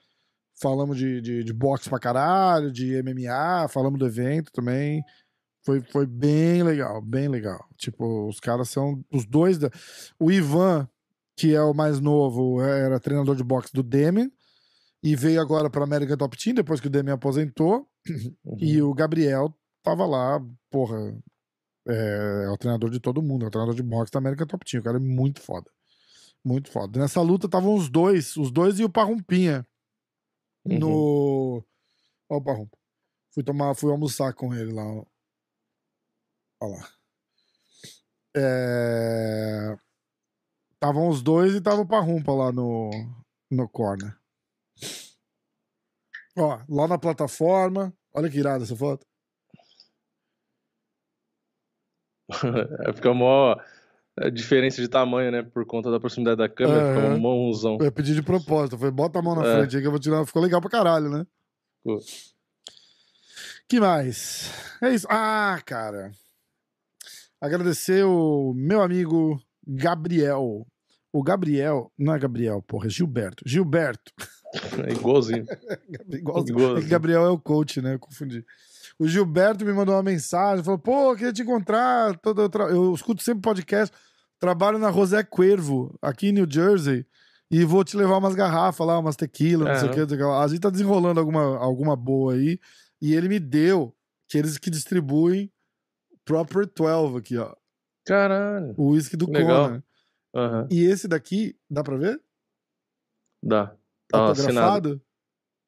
Falamos 0.61 0.97
de, 0.97 1.19
de, 1.19 1.43
de 1.43 1.53
boxe 1.53 1.89
pra 1.89 1.99
caralho, 1.99 2.71
de 2.71 3.01
MMA, 3.01 3.67
falamos 3.69 3.99
do 3.99 4.05
evento 4.05 4.51
também. 4.51 5.03
Foi, 5.65 5.81
foi 5.81 6.05
bem 6.05 6.61
legal, 6.61 7.01
bem 7.01 7.27
legal. 7.27 7.67
Tipo, 7.75 8.27
os 8.27 8.39
caras 8.39 8.69
são 8.69 9.03
os 9.11 9.25
dois. 9.25 9.57
Da... 9.57 9.71
O 10.19 10.31
Ivan, 10.31 10.87
que 11.35 11.55
é 11.55 11.61
o 11.61 11.73
mais 11.73 11.99
novo, 11.99 12.61
era 12.61 12.99
treinador 12.99 13.35
de 13.35 13.43
boxe 13.43 13.73
do 13.73 13.81
Demian 13.81 14.29
e 15.01 15.15
veio 15.15 15.41
agora 15.41 15.67
para 15.67 15.83
América 15.83 16.15
Top 16.15 16.37
Team 16.37 16.53
depois 16.53 16.79
que 16.79 16.85
o 16.87 16.89
Demian 16.89 17.15
aposentou. 17.15 17.87
Uhum. 18.45 18.57
E 18.59 18.79
o 18.83 18.93
Gabriel 18.93 19.51
tava 19.81 20.05
lá, 20.05 20.39
porra, 20.69 20.95
é, 21.87 22.43
é 22.45 22.49
o 22.51 22.57
treinador 22.57 22.91
de 22.91 22.99
todo 22.99 23.19
mundo, 23.19 23.43
é 23.43 23.47
o 23.47 23.51
treinador 23.51 23.75
de 23.75 23.81
boxe 23.81 24.11
da 24.11 24.19
América 24.19 24.45
Top 24.45 24.63
Team. 24.63 24.79
O 24.79 24.83
cara 24.83 24.97
é 24.97 24.99
muito 24.99 25.41
foda. 25.41 25.71
Muito 26.43 26.69
foda. 26.69 26.99
Nessa 26.99 27.19
luta 27.21 27.47
estavam 27.47 27.73
os 27.73 27.89
dois, 27.89 28.37
os 28.37 28.51
dois 28.51 28.79
e 28.79 28.83
o 28.83 28.89
Parrumpinha. 28.89 29.65
Uhum. 30.63 30.79
No. 30.79 31.65
Ó, 32.29 32.37
o 32.37 32.41
Parrumpa. 32.43 32.77
Fui 33.33 33.43
tomar, 33.43 33.73
fui 33.73 33.91
almoçar 33.91 34.31
com 34.33 34.53
ele 34.53 34.71
lá. 34.71 34.83
Lá. 36.65 36.89
É... 38.35 39.77
Estavam 40.73 41.07
os 41.09 41.21
dois 41.21 41.55
e 41.55 41.61
tava 41.61 41.81
o 41.81 41.87
Parrumpa 41.87 42.31
lá 42.33 42.51
no, 42.51 42.89
no 43.49 43.67
corner. 43.69 44.15
Ó, 46.37 46.59
lá 46.69 46.87
na 46.87 46.97
plataforma. 46.97 47.93
Olha 48.13 48.29
que 48.29 48.37
irada 48.37 48.63
essa 48.63 48.75
foto. 48.75 49.05
É, 52.87 52.93
Fica 52.93 53.13
mó 53.13 53.55
é, 54.19 54.29
diferença 54.29 54.81
de 54.81 54.87
tamanho, 54.87 55.31
né? 55.31 55.43
Por 55.43 55.65
conta 55.65 55.89
da 55.91 55.99
proximidade 55.99 56.37
da 56.37 56.49
câmera, 56.49 56.93
fica 56.93 57.07
Aham. 57.07 57.15
um 57.15 57.19
mãozão. 57.19 57.77
Eu 57.79 57.91
pedi 57.91 58.13
de 58.13 58.21
propósito. 58.23 58.77
Foi 58.77 58.91
bota 58.91 59.19
a 59.19 59.21
mão 59.21 59.35
na 59.35 59.45
É. 59.45 59.57
frente 59.59 59.75
aí 59.75 59.81
que 59.81 59.87
eu 59.87 59.91
vou 59.91 59.99
tirar. 59.99 60.25
Ficou 60.25 60.41
legal 60.41 60.61
pra 60.61 60.69
caralho, 60.69 61.09
né? 61.09 61.25
Ficou. 61.77 61.99
Que 63.67 63.79
mais? 63.79 64.51
É 64.81 64.93
isso. 64.93 65.07
Ah, 65.09 65.59
cara. 65.65 66.11
Agradecer 67.45 68.03
o 68.03 68.53
meu 68.55 68.81
amigo 68.81 69.39
Gabriel. 69.67 70.65
O 71.13 71.21
Gabriel, 71.23 71.91
não 71.97 72.13
é 72.15 72.19
Gabriel, 72.19 72.61
porra, 72.63 72.87
é 72.87 72.89
Gilberto. 72.89 73.43
Gilberto. 73.47 74.11
É 74.87 74.91
igualzinho. 74.91 75.45
Igualzinho. 76.09 76.57
Igualzinho. 76.57 76.77
É 76.77 76.89
Gabriel 76.89 77.25
é 77.25 77.29
o 77.29 77.37
coach, 77.39 77.81
né? 77.81 77.93
Eu 77.93 77.99
confundi. 77.99 78.43
O 78.97 79.07
Gilberto 79.07 79.63
me 79.63 79.73
mandou 79.73 79.93
uma 79.95 80.01
mensagem, 80.03 80.63
falou: 80.63 80.79
pô, 80.79 81.15
queria 81.15 81.31
te 81.33 81.43
encontrar. 81.43 82.17
Todo- 82.17 82.49
eu, 82.69 82.93
escuto 82.93 83.21
sempre 83.21 83.41
podcast, 83.41 83.95
trabalho 84.39 84.79
na 84.79 84.91
José 84.91 85.23
Cuervo, 85.23 85.97
aqui 86.01 86.29
em 86.29 86.31
New 86.31 86.47
Jersey, 86.49 87.05
e 87.51 87.63
vou 87.63 87.83
te 87.83 87.95
levar 87.95 88.17
umas 88.17 88.33
garrafas 88.33 88.87
lá, 88.87 88.97
umas 88.97 89.15
tequila, 89.15 89.71
não 89.71 89.79
sei 89.79 89.89
o 89.89 89.91
que. 89.91 89.99
não 89.99 90.07
sei 90.07 90.17
o 90.17 90.19
que 90.19 90.25
lá. 90.25 90.43
A 90.43 90.47
gente 90.47 90.61
tá 90.61 90.69
desenrolando 90.69 91.19
alguma, 91.19 91.57
alguma 91.57 91.95
boa 91.95 92.33
aí, 92.33 92.59
e 93.01 93.13
ele 93.13 93.27
me 93.29 93.39
deu, 93.39 93.93
que 94.27 94.37
eles 94.37 94.57
que 94.57 94.69
distribuem 94.69 95.51
Proper 96.25 96.65
12 96.65 97.17
aqui, 97.17 97.37
ó. 97.37 97.55
Caralho. 98.05 98.73
O 98.77 98.91
uísque 98.91 99.15
do 99.15 99.29
Legal. 99.31 99.81
Aham. 100.35 100.67
E 100.69 100.83
esse 100.83 101.07
daqui, 101.07 101.57
dá 101.69 101.83
pra 101.83 101.95
ver? 101.97 102.19
Dá. 103.41 103.75
Tá. 104.09 104.17
Autografado 104.19 105.01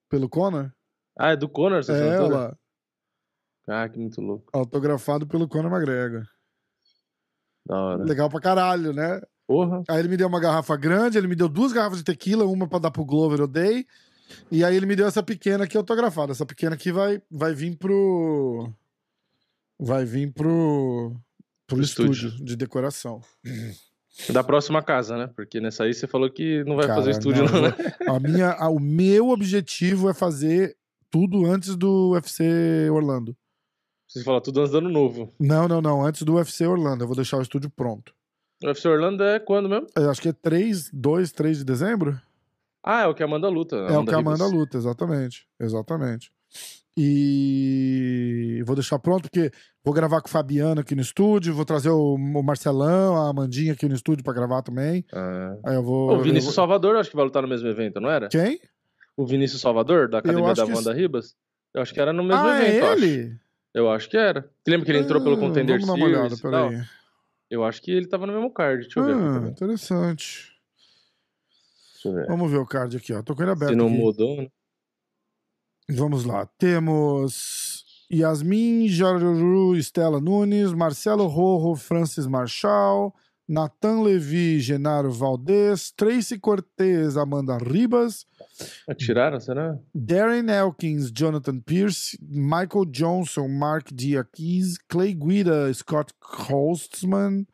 pelo 0.10 0.28
Conor? 0.28 0.74
Ah, 1.18 1.32
é 1.32 1.36
do 1.36 1.48
Conor 1.48 1.80
essa 1.80 1.94
É, 1.94 2.10
assinatura? 2.10 2.36
lá. 2.38 2.58
Ah, 3.70 3.90
que 3.90 3.98
muito 4.00 4.20
louco. 4.22 4.50
Autografado 4.54 5.28
pelo 5.28 5.48
Conor 5.48 5.72
McGregor. 5.72 6.26
Da 7.66 7.76
hora. 7.82 8.04
Legal 8.04 8.30
pra 8.30 8.40
caralho, 8.40 8.94
né? 8.94 9.22
Porra. 9.48 9.84
Aí 9.90 10.00
ele 10.00 10.08
me 10.10 10.18
deu 10.18 10.28
uma 10.28 10.40
garrafa 10.40 10.76
grande, 10.76 11.18
ele 11.18 11.28
me 11.28 11.36
deu 11.36 11.48
duas 11.50 11.72
garrafas 11.72 11.98
de 12.00 12.04
tequila, 12.04 12.46
uma 12.46 12.68
pra 12.68 12.80
dar 12.80 12.92
pro 12.92 13.06
Glover, 13.06 13.40
eu 13.40 13.48
dei. 13.48 13.86
E 14.52 14.64
aí 14.64 14.76
ele 14.76 14.86
me 14.86 14.96
deu 14.96 15.08
essa 15.08 15.24
pequena 15.24 15.64
aqui 15.64 15.78
autografada. 15.78 16.32
Essa 16.34 16.46
pequena 16.46 16.76
aqui 16.76 16.92
vai, 16.92 17.22
vai 17.32 17.54
vir 17.54 17.78
pro. 17.78 18.70
Vai 19.80 20.06
vir 20.06 20.32
pro. 20.34 21.16
Pro 21.68 21.76
Pro 21.78 21.82
estúdio. 21.84 22.28
estúdio. 22.30 22.46
de 22.46 22.56
decoração. 22.56 23.22
Da 24.32 24.44
próxima 24.44 24.82
casa, 24.82 25.18
né? 25.18 25.28
Porque 25.36 25.60
nessa 25.60 25.84
aí 25.84 25.94
você 25.94 26.08
falou 26.08 26.30
que 26.32 26.64
não 26.64 26.76
vai 26.76 26.88
Cara, 26.88 26.96
fazer 27.00 27.12
estúdio, 27.12 27.44
não, 27.46 27.52
não, 27.54 27.62
né? 27.64 27.76
A 28.08 28.20
minha, 28.20 28.52
a- 28.54 28.70
o 28.70 28.80
meu 28.80 29.30
objetivo 29.30 30.10
é 30.10 30.14
fazer 30.14 30.76
tudo 31.12 31.46
antes 31.46 31.76
do 31.76 32.12
UFC 32.14 32.90
Orlando. 32.90 33.36
Você 34.08 34.24
falou 34.24 34.40
tudo 34.42 34.62
antes 34.62 34.72
do 34.72 34.78
ano 34.80 34.90
novo. 34.90 35.32
Não, 35.40 35.68
não, 35.68 35.82
não. 35.82 36.04
Antes 36.06 36.24
do 36.24 36.36
UFC 36.36 36.66
Orlando. 36.66 37.04
Eu 37.04 37.08
vou 37.08 37.16
deixar 37.16 37.38
o 37.38 37.42
estúdio 37.42 37.70
pronto. 37.70 38.14
O 38.64 38.68
UFC 38.68 38.88
Orlando 38.88 39.22
é 39.24 39.38
quando 39.40 39.68
mesmo? 39.70 39.88
Eu 39.96 40.10
acho 40.10 40.22
que 40.22 40.30
é 40.30 40.34
3, 40.34 40.90
2, 40.92 41.32
3 41.34 41.58
de 41.60 41.66
dezembro? 41.66 42.20
Ah, 42.84 43.02
é 43.04 43.08
o 43.08 43.14
que 43.14 43.22
Amanda 43.22 43.50
luta. 43.50 43.76
É 43.76 43.98
o 43.98 44.06
que. 44.06 44.16
Amanda 44.16 44.46
luta, 44.48 44.78
exatamente. 44.78 45.46
Exatamente. 45.60 46.32
E 47.00 48.64
vou 48.66 48.76
deixar 48.76 48.98
pronto, 48.98 49.30
porque 49.30 49.52
vou 49.84 49.94
gravar 49.94 50.20
com 50.20 50.28
o 50.28 50.32
Fabiano 50.32 50.82
aqui 50.82 50.96
no 50.96 51.02
estúdio, 51.02 51.54
vou 51.54 51.64
trazer 51.64 51.90
o, 51.90 52.18
Marcelão, 52.18 53.16
a 53.16 53.30
Amandinha 53.30 53.74
aqui 53.74 53.88
no 53.88 53.94
estúdio 53.94 54.24
pra 54.24 54.34
gravar 54.34 54.64
também. 54.64 55.06
Ah. 55.14 55.56
Aí 55.66 55.76
eu 55.76 55.84
vou. 55.84 56.12
O 56.12 56.18
Vinícius 56.18 56.46
eu 56.46 56.46
vou- 56.46 56.54
Salvador, 56.54 56.96
acho 56.96 57.10
que 57.12 57.16
vai 57.16 57.26
lutar 57.26 57.44
no 57.44 57.48
mesmo 57.48 57.68
evento, 57.68 58.00
não 58.02 58.10
era? 58.10 58.28
Quem? 58.30 58.60
O 59.16 59.26
Vinícius 59.26 59.62
Salvador, 59.62 60.10
da 60.10 60.18
Academia 60.20 60.52
acho 60.52 60.62
da 60.62 60.68
que 60.68 60.74
Wanda 60.74 60.94
Ribas? 60.94 61.36
Eu 61.74 61.82
acho 61.82 61.94
que 61.94 62.00
era 62.00 62.12
no 62.12 62.24
mesmo 62.24 62.44
ah, 62.44 62.60
evento, 62.62 62.76
eu 62.76 62.86
é 62.86 62.94
acho. 62.94 63.04
ele? 63.04 63.38
Eu 63.74 63.92
acho 63.92 64.10
que 64.10 64.18
era. 64.18 64.42
Você 64.42 64.72
lembra 64.72 64.86
que 64.86 64.92
ele 64.92 65.00
entrou 65.00 65.22
pelo 65.22 65.36
Ah, 65.36 65.40
Contender 65.40 65.80
Vamos 65.80 65.88
dar 65.88 65.94
uma 65.94 66.06
olhada, 66.06 66.36
peraí. 66.42 66.82
Eu 67.50 67.64
acho 67.64 67.82
que 67.82 67.92
ele 67.92 68.08
tava 68.08 68.26
no 68.26 68.34
mesmo 68.34 68.52
card. 68.52 68.84
Deixa 68.84 69.00
eu 69.00 69.06
ver 69.06 69.14
aqui 69.14 69.22
Ah, 69.24 69.34
também. 69.34 69.52
interessante. 69.52 70.52
Deixa 71.94 72.08
eu 72.10 72.14
ver. 72.14 72.28
Vamos 72.28 72.50
ver 72.52 72.58
o 72.58 72.66
card 72.66 72.98
aqui, 72.98 73.14
ó. 73.14 73.22
Tô 73.22 73.36
com 73.36 73.44
ele 73.44 73.52
aberto. 73.52 73.70
Se 73.72 73.76
não 73.76 73.88
aqui. 73.88 73.98
mudou, 73.98 74.38
né? 74.38 74.48
Vamos 75.90 76.26
lá. 76.26 76.46
Temos 76.58 77.86
Yasmin 78.12 78.88
Jaruru, 78.88 79.76
Estela 79.76 80.20
Nunes, 80.20 80.74
Marcelo 80.74 81.28
Rojo, 81.28 81.76
Francis 81.76 82.28
Marchal, 82.28 83.14
Nathan 83.48 84.02
Levi, 84.04 84.60
Genaro 84.60 85.12
Valdez, 85.12 85.92
Tracy 85.92 86.38
Cortez, 86.38 87.16
Amanda 87.16 87.58
Ribas, 87.58 88.26
Atiraram, 88.88 89.40
será? 89.40 89.80
Darren 89.94 90.50
Elkins, 90.50 91.12
Jonathan 91.12 91.60
Pierce, 91.60 92.18
Michael 92.22 92.86
Johnson, 92.86 93.48
Mark 93.48 93.94
Diakis, 93.94 94.78
Clay 94.90 95.14
Guida, 95.14 95.74
Scott 95.74 96.14
Holstman, 96.22 97.48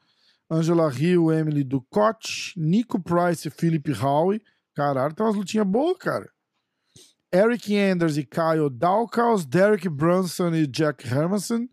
Angela 0.50 0.90
Hill, 0.92 1.32
Emily 1.32 1.64
Ducote, 1.64 2.54
Nico 2.58 3.00
Price 3.00 3.48
e 3.48 3.52
Philip 3.52 3.92
Howe. 3.92 4.42
Caralho, 4.76 5.14
tem 5.14 5.26
umas 5.26 5.36
lutinhas 5.36 5.68
boas, 5.68 5.98
cara. 5.98 6.33
Eric 7.34 7.76
Anders 7.76 8.16
e 8.18 8.24
Kyle 8.24 8.70
Dalkaus, 8.72 9.46
Derek 9.46 9.90
Brunson 9.90 10.54
e 10.54 10.68
Jack 10.68 11.08
Hermanson, 11.08 11.68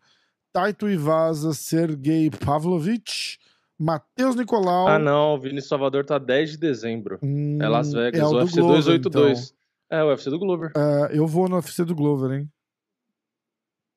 Taito 0.52 0.88
Ivasa, 0.88 1.52
Sergei 1.52 2.30
Pavlovich, 2.30 3.38
Matheus 3.78 4.34
Nicolau. 4.36 4.88
Ah, 4.88 4.98
não, 4.98 5.34
o 5.34 5.38
Vini 5.40 5.60
Salvador 5.60 6.04
tá 6.04 6.18
10 6.18 6.52
de 6.52 6.56
dezembro. 6.56 7.18
Hum, 7.22 7.58
É 7.60 7.68
Las 7.68 7.92
Vegas, 7.92 8.20
é 8.20 8.24
o 8.24 8.30
UFC 8.30 8.60
Glover, 8.60 8.76
282. 8.78 9.54
É, 9.90 10.02
o 10.02 10.08
UFC 10.08 10.30
do 10.30 10.38
Glover. 10.38 10.70
então. 10.70 11.06
É, 11.06 11.18
eu 11.18 11.26
vou 11.26 11.48
no 11.48 11.56
UFC 11.56 11.84
do 11.84 11.94
Glover, 11.94 12.38
hein? 12.38 12.50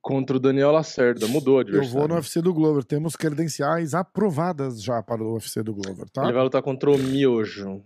Contra 0.02 0.36
o 0.36 0.40
Daniel 0.40 0.72
Lacerda. 0.72 1.28
Mudou 1.28 1.56
o 1.56 1.58
Eu 1.60 1.62
adversário. 1.62 1.94
vou 1.98 2.08
no 2.10 2.16
UFC 2.16 2.42
do 2.42 2.54
Glover. 2.54 2.84
Temos 2.84 3.16
credenciais 3.16 3.94
aprovadas 3.94 4.84
já 4.84 5.02
para 5.02 5.24
o 5.24 5.34
UFC 5.36 5.64
do 5.64 5.74
Glover, 5.74 6.10
tá? 6.10 6.24
Ele 6.26 6.34
vai 6.34 6.44
lutar 6.44 6.62
contra 6.62 6.92
o 6.92 6.98
Miojo. 6.98 7.82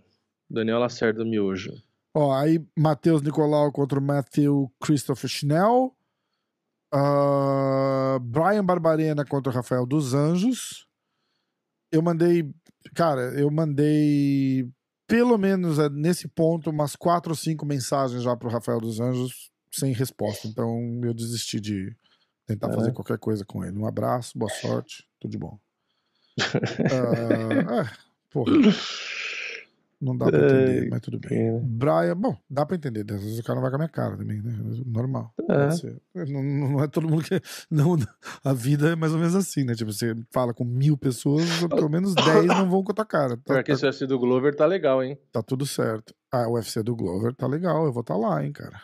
Daniel 0.50 0.80
Lacerda 0.80 1.24
Miojo. 1.24 1.72
Ó, 2.20 2.32
aí 2.32 2.58
Matheus 2.76 3.22
Nicolau 3.22 3.70
contra 3.70 3.96
o 3.96 4.02
Matthew 4.02 4.68
Christopher 4.80 5.30
Schnell. 5.30 5.94
Ah, 6.92 8.18
Brian 8.20 8.64
Barbarena 8.64 9.24
contra 9.24 9.52
o 9.52 9.54
Rafael 9.54 9.86
dos 9.86 10.14
Anjos. 10.14 10.88
Eu 11.92 12.02
mandei. 12.02 12.52
Cara, 12.92 13.20
eu 13.38 13.48
mandei 13.52 14.68
pelo 15.06 15.38
menos 15.38 15.78
é, 15.78 15.88
nesse 15.88 16.26
ponto 16.26 16.70
umas 16.70 16.96
quatro 16.96 17.30
ou 17.30 17.36
cinco 17.36 17.64
mensagens 17.64 18.22
já 18.24 18.34
pro 18.36 18.50
Rafael 18.50 18.80
dos 18.80 18.98
Anjos 18.98 19.50
sem 19.70 19.92
resposta. 19.92 20.48
Então 20.48 21.00
eu 21.04 21.14
desisti 21.14 21.60
de 21.60 21.94
tentar 22.46 22.68
É. 22.70 22.74
fazer 22.74 22.92
qualquer 22.92 23.18
coisa 23.18 23.44
com 23.44 23.64
ele. 23.64 23.78
Um 23.78 23.86
abraço, 23.86 24.36
boa 24.36 24.50
sorte, 24.50 25.06
tudo 25.20 25.30
de 25.30 25.38
bom. 25.38 25.56
Ah, 26.90 27.84
é, 27.84 27.90
porra. 28.30 28.50
Não 30.00 30.16
dá 30.16 30.26
pra 30.26 30.38
entender, 30.38 30.82
Ai, 30.82 30.88
mas 30.90 31.00
tudo 31.00 31.18
bem. 31.18 31.28
pena. 31.28 31.60
Brian, 31.60 32.16
bom, 32.16 32.36
dá 32.48 32.64
pra 32.64 32.76
entender. 32.76 33.04
Às 33.12 33.20
vezes 33.20 33.38
o 33.40 33.42
cara 33.42 33.56
não 33.56 33.62
vai 33.62 33.70
com 33.70 33.76
a 33.76 33.78
minha 33.78 33.88
cara 33.88 34.16
também, 34.16 34.40
né? 34.40 34.54
Normal. 34.86 35.34
É. 35.50 36.24
Não, 36.30 36.42
não 36.42 36.84
é 36.84 36.86
todo 36.86 37.08
mundo 37.08 37.24
que. 37.24 37.40
Não, 37.68 37.96
a 38.44 38.52
vida 38.52 38.90
é 38.90 38.96
mais 38.96 39.12
ou 39.12 39.18
menos 39.18 39.34
assim, 39.34 39.64
né? 39.64 39.74
Tipo, 39.74 39.92
você 39.92 40.14
fala 40.30 40.54
com 40.54 40.64
mil 40.64 40.96
pessoas, 40.96 41.44
pelo 41.68 41.88
menos 41.88 42.14
dez 42.14 42.46
não 42.46 42.70
vão 42.70 42.84
com 42.84 42.92
a 42.92 42.94
tua 42.94 43.04
cara. 43.04 43.36
Tá, 43.36 43.54
Pior 43.54 43.64
que 43.64 43.72
tá, 43.72 43.74
esse 43.74 43.84
UFC 43.86 44.06
do 44.06 44.18
Glover 44.18 44.54
tá 44.54 44.66
legal, 44.66 45.02
hein? 45.02 45.18
tá 45.32 45.42
tudo 45.42 45.66
certo. 45.66 46.14
Ah, 46.30 46.46
o 46.48 46.52
UFC 46.52 46.82
do 46.82 46.94
Glover 46.94 47.34
tá 47.34 47.46
legal, 47.46 47.84
eu 47.84 47.92
vou 47.92 48.02
estar 48.02 48.16
lá, 48.16 48.44
hein, 48.44 48.52
cara. 48.52 48.80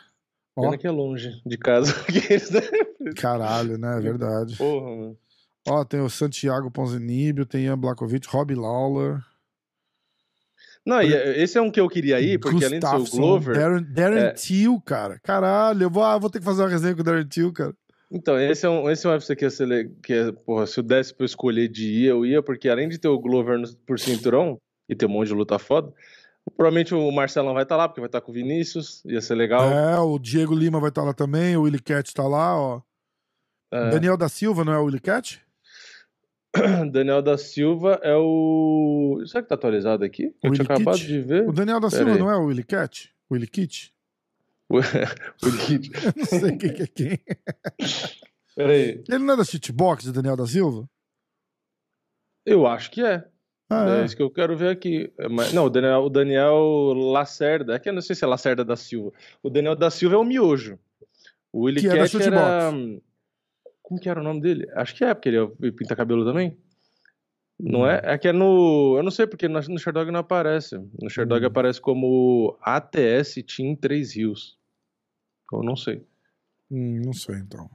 Ó, 0.56 0.62
Pena 0.62 0.78
que 0.78 0.86
é 0.86 0.90
longe 0.90 1.30
de 1.44 1.56
casa. 1.58 1.92
caralho, 3.16 3.78
né? 3.78 3.98
É 3.98 4.00
verdade. 4.00 4.56
Porra, 4.56 4.96
mano. 4.96 5.18
Ó, 5.66 5.84
tem 5.84 6.00
o 6.00 6.10
Santiago 6.10 6.70
Ponzinibbio, 6.70 7.46
tem 7.46 7.64
Ian 7.64 7.78
Blakovic, 7.78 8.28
Rob 8.28 8.54
Lawler. 8.54 9.22
Não, 10.86 11.00
e 11.02 11.12
esse 11.12 11.56
é 11.56 11.62
um 11.62 11.70
que 11.70 11.80
eu 11.80 11.88
queria 11.88 12.20
ir, 12.20 12.38
porque 12.38 12.64
além 12.64 12.78
de 12.78 12.86
ser 12.86 12.94
o 12.94 12.98
Gustafsson, 12.98 13.16
Glover. 13.22 13.54
Darren, 13.56 13.82
Darren 13.90 14.18
é- 14.26 14.32
Till, 14.32 14.80
cara. 14.84 15.18
Caralho, 15.22 15.82
eu 15.84 15.90
vou, 15.90 16.02
ah, 16.02 16.18
vou 16.18 16.28
ter 16.28 16.40
que 16.40 16.44
fazer 16.44 16.62
uma 16.62 16.68
resenha 16.68 16.94
com 16.94 17.00
o 17.00 17.04
Darren 17.04 17.26
Till, 17.26 17.52
cara. 17.52 17.74
Então, 18.10 18.38
esse 18.38 18.66
é 18.66 18.68
um, 18.68 18.88
esse 18.90 19.06
é 19.06 19.10
um 19.10 19.12
UFC 19.14 19.34
que, 19.34 19.46
le- 19.64 19.90
que 20.02 20.12
é, 20.12 20.30
porra, 20.32 20.66
se 20.66 20.78
eu 20.78 20.84
desse 20.84 21.12
pra 21.14 21.24
eu 21.24 21.26
escolher 21.26 21.68
de 21.68 21.88
ir, 21.88 22.04
eu 22.06 22.24
ia, 22.26 22.42
porque 22.42 22.68
além 22.68 22.88
de 22.88 22.98
ter 22.98 23.08
o 23.08 23.18
Glover 23.18 23.58
por 23.86 23.98
cinturão 23.98 24.58
e 24.88 24.94
ter 24.94 25.06
um 25.06 25.08
monte 25.08 25.28
de 25.28 25.34
luta 25.34 25.58
foda, 25.58 25.90
provavelmente 26.56 26.94
o 26.94 27.10
Marcelão 27.10 27.54
vai 27.54 27.62
estar 27.62 27.76
lá, 27.76 27.88
porque 27.88 28.00
vai 28.00 28.08
estar 28.08 28.20
com 28.20 28.30
o 28.30 28.34
Vinícius, 28.34 29.02
ia 29.06 29.20
ser 29.22 29.34
legal. 29.34 29.64
É, 29.70 29.98
o 29.98 30.18
Diego 30.18 30.54
Lima 30.54 30.78
vai 30.78 30.90
estar 30.90 31.02
lá 31.02 31.14
também, 31.14 31.56
o 31.56 31.62
Willy 31.62 31.80
Cat 31.80 32.12
tá 32.12 32.28
lá, 32.28 32.56
ó. 32.56 32.82
É. 33.72 33.90
Daniel 33.90 34.16
da 34.18 34.28
Silva, 34.28 34.64
não 34.64 34.72
é 34.74 34.78
o 34.78 34.84
Willy 34.84 35.00
Cat? 35.00 35.40
Daniel 36.92 37.20
da 37.22 37.36
Silva 37.36 37.98
é 38.02 38.14
o. 38.16 39.22
Será 39.26 39.42
que 39.42 39.48
tá 39.48 39.54
atualizado 39.56 40.04
aqui? 40.04 40.34
Eu 40.42 40.50
Willy 40.50 40.64
tinha 40.64 40.74
acabado 40.76 40.96
Kit? 40.96 41.06
de 41.06 41.20
ver. 41.20 41.48
O 41.48 41.52
Daniel 41.52 41.80
da 41.80 41.88
Pera 41.88 41.98
Silva 41.98 42.12
aí. 42.12 42.18
não 42.18 42.30
é 42.30 42.36
o 42.36 42.44
Willy 42.46 42.64
Cat? 42.64 43.12
Willy 43.30 43.46
Kit? 43.46 43.92
O. 44.70 44.78
Eu 44.80 46.12
não 46.16 46.24
sei 46.24 46.56
quem 46.56 46.72
que 46.72 46.82
é 46.82 46.86
quem. 46.86 47.18
Peraí. 48.56 49.02
Ele 49.08 49.18
não 49.24 49.34
é 49.34 49.36
da 49.36 49.44
Shitbox, 49.44 50.06
o 50.06 50.12
Daniel 50.12 50.36
da 50.36 50.46
Silva? 50.46 50.88
Eu 52.46 52.66
acho 52.66 52.90
que 52.90 53.02
é. 53.04 53.26
Ah, 53.70 53.86
É 53.98 54.00
é. 54.02 54.04
isso 54.04 54.16
que 54.16 54.22
eu 54.22 54.30
quero 54.30 54.56
ver 54.56 54.68
aqui. 54.70 55.12
É, 55.18 55.28
mas- 55.28 55.52
Não, 55.52 55.66
o 55.66 55.70
Daniel, 55.70 56.00
o 56.04 56.08
Daniel 56.08 56.92
Lacerda. 56.94 57.74
É 57.74 57.78
que 57.78 57.88
eu 57.88 57.92
não 57.92 58.00
sei 58.02 58.14
se 58.16 58.24
é 58.24 58.26
Lacerda 58.26 58.64
da 58.64 58.76
Silva. 58.76 59.12
O 59.42 59.50
Daniel 59.50 59.74
da 59.76 59.90
Silva 59.90 60.14
é 60.16 60.18
o 60.18 60.24
Miojo. 60.24 60.78
O 61.52 61.64
Willy 61.64 61.80
Que 61.80 61.88
é 61.88 61.90
da 61.90 61.96
Cat 62.08 62.22
era. 62.22 62.72
Como 63.84 64.00
que 64.00 64.08
era 64.08 64.18
o 64.18 64.24
nome 64.24 64.40
dele? 64.40 64.66
Acho 64.74 64.94
que 64.94 65.04
é, 65.04 65.12
porque 65.12 65.28
ele 65.28 65.36
é- 65.38 65.70
pinta 65.70 65.94
cabelo 65.94 66.24
também. 66.24 66.58
Não 67.60 67.86
é? 67.86 68.00
É 68.02 68.18
que 68.18 68.26
é 68.28 68.32
no. 68.32 68.96
Eu 68.96 69.02
não 69.02 69.10
sei 69.10 69.26
porque 69.26 69.46
no, 69.46 69.60
no 69.60 69.78
Sherdog 69.78 70.10
não 70.10 70.20
aparece. 70.20 70.76
No 71.00 71.08
Sherdog 71.08 71.44
Hum. 71.44 71.48
aparece 71.48 71.80
como 71.80 72.58
ATS 72.62 73.34
Team 73.44 73.76
3 73.76 74.16
Rios. 74.16 74.58
Eu 75.52 75.62
não 75.62 75.76
sei. 75.76 76.04
Hum, 76.70 77.02
não 77.04 77.12
sei, 77.12 77.36
então. 77.36 77.70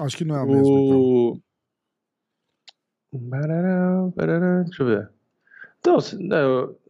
Acho 0.00 0.16
que 0.16 0.24
não 0.24 0.36
é 0.36 0.40
a 0.40 0.46
mesma, 0.46 0.80
então. 0.80 1.00
O. 1.00 1.40
Barará, 3.12 4.08
barará, 4.16 4.62
Deixa 4.62 4.82
eu 4.82 4.86
ver. 4.86 5.10
Então, 5.78 5.98
eu... 6.30 6.80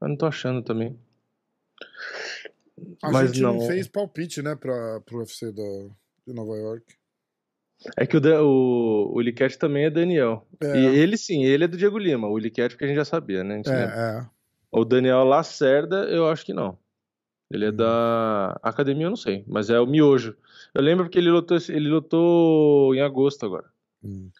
eu 0.00 0.08
não 0.08 0.16
tô 0.16 0.26
achando 0.26 0.62
também. 0.62 0.96
A 3.02 3.10
Mas 3.10 3.28
gente 3.28 3.42
não... 3.42 3.54
não- 3.54 3.66
fez 3.66 3.88
palpite, 3.88 4.42
né, 4.42 4.54
pra, 4.54 5.00
pro 5.04 5.18
UFC 5.18 5.50
da, 5.52 5.62
de 6.26 6.32
Nova 6.34 6.56
York. 6.56 6.84
É 7.96 8.06
que 8.06 8.16
o, 8.16 8.20
o, 8.44 9.16
o 9.16 9.20
Liquete 9.20 9.58
também 9.58 9.84
é 9.84 9.90
Daniel. 9.90 10.46
É. 10.62 10.78
E 10.78 10.86
ele 10.98 11.16
sim, 11.16 11.44
ele 11.44 11.64
é 11.64 11.68
do 11.68 11.76
Diego 11.76 11.98
Lima. 11.98 12.26
O 12.28 12.38
Liquete, 12.38 12.74
porque 12.74 12.84
a 12.84 12.88
gente 12.88 12.96
já 12.96 13.04
sabia, 13.04 13.44
né? 13.44 13.54
A 13.54 13.56
gente 13.58 13.68
lembra. 13.68 13.94
É, 13.94 14.18
é. 14.20 14.26
O 14.72 14.84
Daniel 14.84 15.24
Lacerda, 15.24 16.04
eu 16.04 16.28
acho 16.28 16.44
que 16.44 16.52
não. 16.54 16.78
Ele 17.50 17.66
é 17.66 17.68
Hum. 17.70 17.76
da 17.76 18.58
academia, 18.62 19.06
eu 19.06 19.10
não 19.10 19.16
sei, 19.16 19.44
mas 19.46 19.70
é 19.70 19.78
o 19.78 19.86
Miojo. 19.86 20.36
Eu 20.74 20.82
lembro 20.82 21.04
porque 21.04 21.18
ele 21.18 21.30
lutou, 21.30 21.56
ele 21.68 21.88
lutou 21.88 22.94
em 22.94 23.00
agosto 23.00 23.44
agora. 23.46 23.66
Hum. 24.02 24.30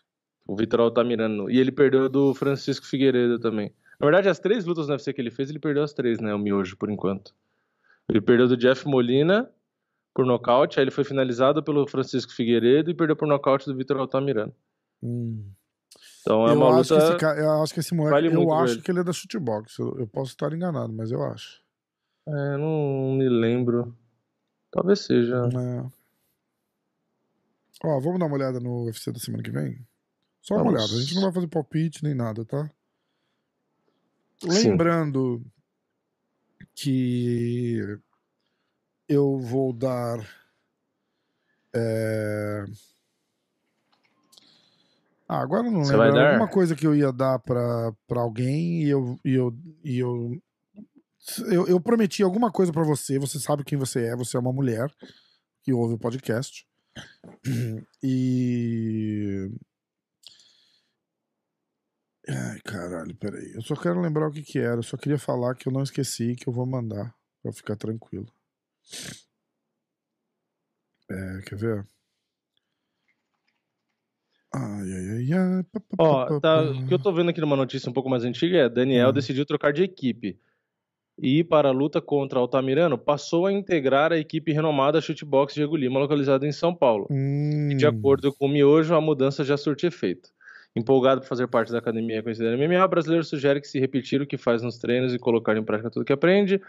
O 0.46 0.56
Vitor 0.56 0.80
Altamirano. 0.80 1.50
E 1.50 1.58
ele 1.58 1.70
perdeu 1.72 2.08
do 2.08 2.34
Francisco 2.34 2.86
Figueiredo 2.86 3.38
também. 3.38 3.72
Na 4.00 4.06
verdade, 4.06 4.28
as 4.28 4.38
três 4.38 4.64
lutas 4.64 4.86
no 4.88 4.92
UFC 4.94 5.12
que 5.12 5.20
ele 5.20 5.30
fez, 5.30 5.50
ele 5.50 5.58
perdeu 5.58 5.82
as 5.82 5.92
três, 5.92 6.18
né? 6.20 6.34
O 6.34 6.38
Miojo, 6.38 6.76
por 6.76 6.90
enquanto. 6.90 7.34
Ele 8.08 8.20
perdeu 8.20 8.46
do 8.48 8.56
Jeff 8.56 8.86
Molina 8.86 9.50
por 10.14 10.24
nocaute, 10.24 10.78
aí 10.78 10.84
ele 10.84 10.90
foi 10.90 11.04
finalizado 11.04 11.62
pelo 11.62 11.86
Francisco 11.86 12.32
Figueiredo 12.32 12.90
e 12.90 12.94
perdeu 12.94 13.16
por 13.16 13.28
nocaute 13.28 13.66
do 13.66 13.76
Vitor 13.76 13.98
Altamirano. 13.98 14.54
Hum. 15.02 15.44
Então 16.20 16.46
é 16.48 16.52
eu, 16.52 16.56
uma 16.56 16.80
acho 16.80 16.94
luta. 16.94 17.16
que 17.16 17.24
eu 17.24 17.62
acho 17.62 17.74
que 17.74 17.80
esse 17.80 17.94
moleque. 17.94 18.14
vale 18.14 18.34
eu 18.34 18.52
acho 18.52 18.74
ele. 18.74 18.82
que 18.82 18.90
ele 18.90 19.00
é 19.00 19.04
da 19.04 19.12
Shootbox. 19.12 19.78
Eu, 19.78 19.98
eu 19.98 20.06
posso 20.06 20.30
estar 20.30 20.52
enganado, 20.52 20.92
mas 20.92 21.10
eu 21.10 21.22
acho. 21.22 21.62
É, 22.26 22.56
não 22.56 23.14
me 23.16 23.28
lembro. 23.28 23.96
Talvez 24.70 25.00
seja. 25.00 25.36
É. 25.36 25.86
Ó, 27.84 28.00
vamos 28.00 28.18
dar 28.18 28.26
uma 28.26 28.36
olhada 28.36 28.58
no 28.58 28.86
UFC 28.86 29.12
da 29.12 29.18
semana 29.18 29.42
que 29.42 29.50
vem? 29.50 29.86
Só 30.42 30.54
uma 30.54 30.64
Vamos. 30.64 30.80
olhada. 30.80 30.94
A 30.94 31.00
gente 31.00 31.14
não 31.14 31.22
vai 31.22 31.32
fazer 31.32 31.46
palpite 31.48 32.02
nem 32.02 32.14
nada, 32.14 32.44
tá? 32.44 32.70
Sim. 34.40 34.76
Que 36.74 37.80
eu 39.08 39.38
vou 39.38 39.72
dar. 39.72 40.18
é, 41.74 42.64
Ah, 45.28 45.40
agora 45.40 45.64
não 45.64 45.84
Você 45.84 45.96
lembro. 45.96 46.14
dar? 46.14 46.30
alguma 46.30 46.48
coisa 46.48 46.76
que 46.76 46.86
eu 46.86 46.94
ia 46.94 47.12
dar 47.12 47.38
pra, 47.40 47.92
pra 48.06 48.20
alguém 48.20 48.84
e 48.84 48.88
eu, 48.88 49.18
e 49.24 49.32
eu, 49.34 49.56
e 49.84 49.98
eu, 49.98 50.40
eu, 51.50 51.66
eu 51.66 51.80
prometi 51.80 52.22
alguma 52.22 52.50
coisa 52.52 52.72
pra 52.72 52.84
você. 52.84 53.18
Você 53.18 53.40
sabe 53.40 53.64
quem 53.64 53.76
você 53.76 54.06
é. 54.06 54.16
Você 54.16 54.36
é 54.36 54.40
uma 54.40 54.52
mulher 54.52 54.88
que 55.64 55.72
ouve 55.72 55.94
o 55.94 55.98
podcast. 55.98 56.66
E. 58.02 59.50
Ai, 62.28 62.60
caralho, 62.64 63.14
peraí. 63.16 63.52
Eu 63.54 63.62
só 63.62 63.76
quero 63.76 64.00
lembrar 64.00 64.28
o 64.28 64.32
que 64.32 64.42
que 64.42 64.58
era. 64.58 64.76
Eu 64.76 64.82
só 64.82 64.96
queria 64.96 65.18
falar 65.18 65.54
que 65.54 65.68
eu 65.68 65.72
não 65.72 65.82
esqueci 65.82 66.34
que 66.34 66.48
eu 66.48 66.52
vou 66.52 66.66
mandar 66.66 67.14
pra 67.42 67.52
ficar 67.52 67.76
tranquilo. 67.76 68.26
É, 71.08 71.40
quer 71.46 71.56
ver? 71.56 71.86
Ai, 74.52 74.92
ai, 74.92 75.08
ai, 75.10 75.32
ai. 75.32 75.62
pá, 75.64 75.80
pá, 75.80 75.96
pá, 75.96 76.04
Ó, 76.04 76.26
pá, 76.26 76.40
tá, 76.40 76.62
o 76.62 76.86
que 76.86 76.94
eu 76.94 76.98
tô 76.98 77.12
vendo 77.12 77.30
aqui 77.30 77.40
numa 77.40 77.56
notícia 77.56 77.88
um 77.90 77.92
pouco 77.92 78.08
mais 78.08 78.24
antiga 78.24 78.58
é 78.58 78.68
Daniel 78.68 79.10
Hum. 79.10 79.12
decidiu 79.12 79.46
trocar 79.46 79.72
de 79.72 79.82
equipe 79.82 80.38
e 81.18 81.44
para 81.44 81.68
a 81.68 81.72
luta 81.72 82.00
contra 82.00 82.38
Altamirano 82.38 82.98
passou 82.98 83.46
a 83.46 83.52
integrar 83.52 84.12
a 84.12 84.18
equipe 84.18 84.52
renomada 84.52 85.00
Chutebox 85.00 85.54
Diego 85.54 85.76
Lima, 85.76 85.98
localizada 85.98 86.46
em 86.46 86.52
São 86.52 86.74
Paulo. 86.74 87.06
Hum, 87.10 87.70
E 87.70 87.74
de 87.74 87.86
acordo 87.86 88.32
com 88.34 88.46
o 88.46 88.48
Miojo, 88.48 88.94
a 88.94 89.00
mudança 89.00 89.44
já 89.44 89.56
surte 89.56 89.86
efeito. 89.86 90.30
Empolgado 90.76 91.22
por 91.22 91.26
fazer 91.26 91.46
parte 91.48 91.72
da 91.72 91.78
academia 91.78 92.22
conhecida 92.22 92.54
MMA, 92.56 92.84
o 92.84 92.88
brasileiro 92.88 93.24
sugere 93.24 93.60
que 93.62 93.66
se 93.66 93.80
repetir 93.80 94.20
o 94.20 94.26
que 94.26 94.36
faz 94.36 94.60
nos 94.62 94.76
treinos 94.78 95.14
e 95.14 95.18
colocar 95.18 95.56
em 95.56 95.62
prática 95.64 95.90
tudo 95.90 96.04
que 96.04 96.12
aprende, 96.12 96.60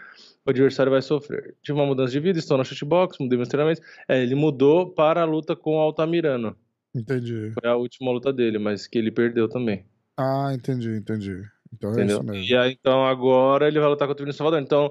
o 0.46 0.50
adversário 0.50 0.90
vai 0.90 1.02
sofrer. 1.02 1.54
Tive 1.62 1.78
uma 1.78 1.84
mudança 1.86 2.10
de 2.12 2.18
vida, 2.20 2.38
estou 2.38 2.56
na 2.56 2.64
chutebox, 2.64 3.18
mudei 3.18 3.36
meus 3.36 3.48
treinamentos. 3.48 3.82
É, 4.08 4.22
ele 4.22 4.34
mudou 4.34 4.88
para 4.90 5.20
a 5.20 5.24
luta 5.26 5.54
com 5.54 5.76
o 5.76 5.78
Altamirano. 5.78 6.56
Entendi. 6.94 7.52
Foi 7.60 7.68
a 7.70 7.76
última 7.76 8.10
luta 8.10 8.32
dele, 8.32 8.58
mas 8.58 8.86
que 8.86 8.96
ele 8.98 9.10
perdeu 9.10 9.46
também. 9.46 9.84
Ah, 10.16 10.52
entendi, 10.54 10.88
entendi. 10.96 11.42
Então 11.72 11.90
é 11.90 11.92
Entendeu? 11.92 12.16
isso 12.16 12.24
mesmo. 12.24 12.42
E 12.44 12.56
aí, 12.56 12.76
então 12.80 13.04
agora 13.04 13.68
ele 13.68 13.78
vai 13.78 13.90
lutar 13.90 14.08
contra 14.08 14.22
o 14.22 14.24
Vinícius 14.24 14.38
Salvador. 14.38 14.60
Então 14.62 14.90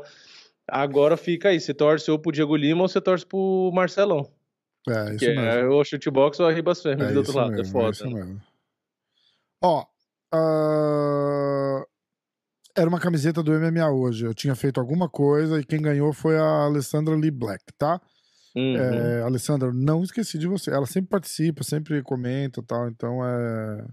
agora 0.68 1.18
fica 1.18 1.50
aí: 1.50 1.60
você 1.60 1.74
torce 1.74 2.10
ou 2.12 2.20
pro 2.20 2.32
Diego 2.32 2.56
Lima 2.56 2.84
ou 2.84 2.88
você 2.88 3.02
torce 3.02 3.26
pro 3.26 3.72
Marcelão. 3.74 4.30
É, 4.88 5.10
isso 5.10 5.18
Que 5.20 5.28
mesmo. 5.30 5.42
é 5.42 5.68
o 5.68 5.84
chutebox 5.84 6.40
ou 6.40 6.46
a 6.46 6.52
Ribas 6.54 6.82
Fêmeas 6.82 7.10
É 7.10 7.14
do 7.14 7.18
outro 7.18 7.36
lado. 7.36 7.50
mesmo, 7.52 7.64
é 7.64 7.72
foda. 7.72 7.88
é 7.88 7.92
isso 7.92 8.06
né? 8.10 8.14
mesmo. 8.14 8.42
Ó, 9.62 9.86
ah, 10.34 11.86
era 12.76 12.88
uma 12.88 13.00
camiseta 13.00 13.42
do 13.42 13.52
MMA 13.52 13.90
hoje. 13.90 14.26
Eu 14.26 14.34
tinha 14.34 14.56
feito 14.56 14.80
alguma 14.80 15.10
coisa 15.10 15.60
e 15.60 15.66
quem 15.66 15.82
ganhou 15.82 16.14
foi 16.14 16.38
a 16.38 16.66
Alessandra 16.66 17.16
Lee 17.16 17.32
Black, 17.32 17.66
tá? 17.78 18.00
Uhum. 18.56 18.76
É, 18.76 19.22
Alessandra, 19.22 19.72
não 19.74 20.04
esqueci 20.04 20.38
de 20.38 20.48
você. 20.48 20.72
Ela 20.72 20.86
sempre 20.86 21.10
participa, 21.10 21.64
sempre 21.64 22.02
comenta 22.04 22.60
e 22.60 22.64
tal, 22.64 22.88
então 22.88 23.26
é. 23.26 23.88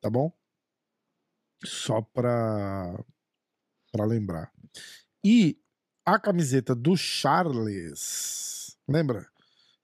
Tá 0.00 0.08
bom? 0.08 0.32
Só 1.64 2.00
pra, 2.02 2.98
pra 3.92 4.04
lembrar. 4.04 4.50
E 5.24 5.58
a 6.06 6.18
camiseta 6.18 6.74
do 6.74 6.96
Charles, 6.96 8.76
lembra? 8.88 9.26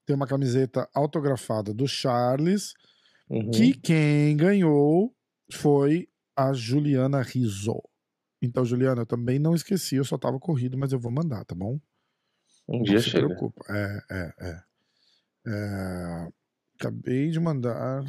Tem 0.05 0.15
uma 0.15 0.27
camiseta 0.27 0.87
autografada 0.93 1.73
do 1.73 1.87
Charles, 1.87 2.73
Uhum. 3.29 3.49
que 3.51 3.73
quem 3.73 4.37
ganhou 4.37 5.15
foi 5.51 6.07
a 6.35 6.53
Juliana 6.53 7.21
Rizzo. 7.21 7.81
Então, 8.41 8.63
Juliana, 8.65 9.01
eu 9.01 9.05
também 9.05 9.39
não 9.39 9.55
esqueci, 9.55 9.95
eu 9.95 10.05
só 10.05 10.17
tava 10.17 10.39
corrido, 10.39 10.77
mas 10.77 10.91
eu 10.91 10.99
vou 10.99 11.11
mandar, 11.11 11.43
tá 11.45 11.55
bom? 11.55 11.79
Um 12.67 12.77
Não 12.77 12.83
dia 12.83 12.99
se 12.99 13.09
chega. 13.09 13.25
preocupa. 13.27 13.63
É, 13.69 13.99
é, 14.11 14.33
é. 14.39 14.63
É, 15.47 16.27
Acabei 16.79 17.29
de 17.29 17.39
mandar 17.39 18.03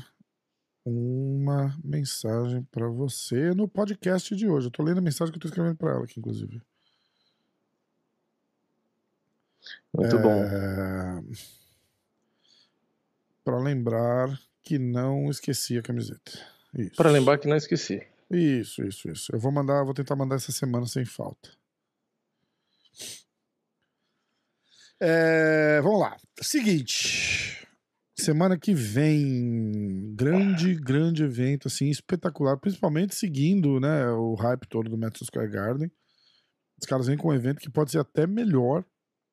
uma 0.84 1.76
mensagem 1.84 2.62
pra 2.64 2.88
você 2.88 3.54
no 3.54 3.68
podcast 3.68 4.34
de 4.34 4.48
hoje. 4.48 4.66
Eu 4.66 4.70
tô 4.70 4.82
lendo 4.82 4.98
a 4.98 5.02
mensagem 5.02 5.32
que 5.32 5.36
eu 5.38 5.42
tô 5.42 5.48
escrevendo 5.48 5.76
pra 5.76 5.92
ela 5.92 6.04
aqui, 6.04 6.18
inclusive. 6.18 6.60
Muito 9.92 10.18
bom. 10.18 10.42
É... 10.44 11.22
Pra 13.44 13.58
lembrar 13.58 14.38
que 14.66 14.80
não 14.80 15.30
esqueci 15.30 15.78
a 15.78 15.82
camiseta. 15.82 16.32
Para 16.96 17.12
lembrar 17.12 17.38
que 17.38 17.46
não 17.46 17.56
esqueci. 17.56 18.04
Isso, 18.28 18.82
isso, 18.82 19.08
isso. 19.08 19.32
Eu 19.32 19.38
vou 19.38 19.52
mandar, 19.52 19.84
vou 19.84 19.94
tentar 19.94 20.16
mandar 20.16 20.34
essa 20.34 20.50
semana 20.50 20.84
sem 20.86 21.04
falta. 21.04 21.50
É, 25.00 25.80
vamos 25.82 26.00
lá. 26.00 26.16
Seguinte. 26.42 27.64
Semana 28.18 28.58
que 28.58 28.74
vem, 28.74 30.14
grande, 30.16 30.74
grande 30.74 31.22
evento, 31.22 31.68
assim, 31.68 31.88
espetacular, 31.88 32.56
principalmente 32.56 33.14
seguindo, 33.14 33.78
né, 33.78 34.08
o 34.10 34.34
hype 34.34 34.66
todo 34.66 34.88
do 34.88 34.98
Madison 34.98 35.26
Square 35.26 35.50
Garden. 35.50 35.92
Os 36.80 36.88
caras 36.88 37.06
vêm 37.06 37.16
com 37.16 37.28
um 37.28 37.34
evento 37.34 37.60
que 37.60 37.70
pode 37.70 37.92
ser 37.92 37.98
até 37.98 38.26
melhor. 38.26 38.84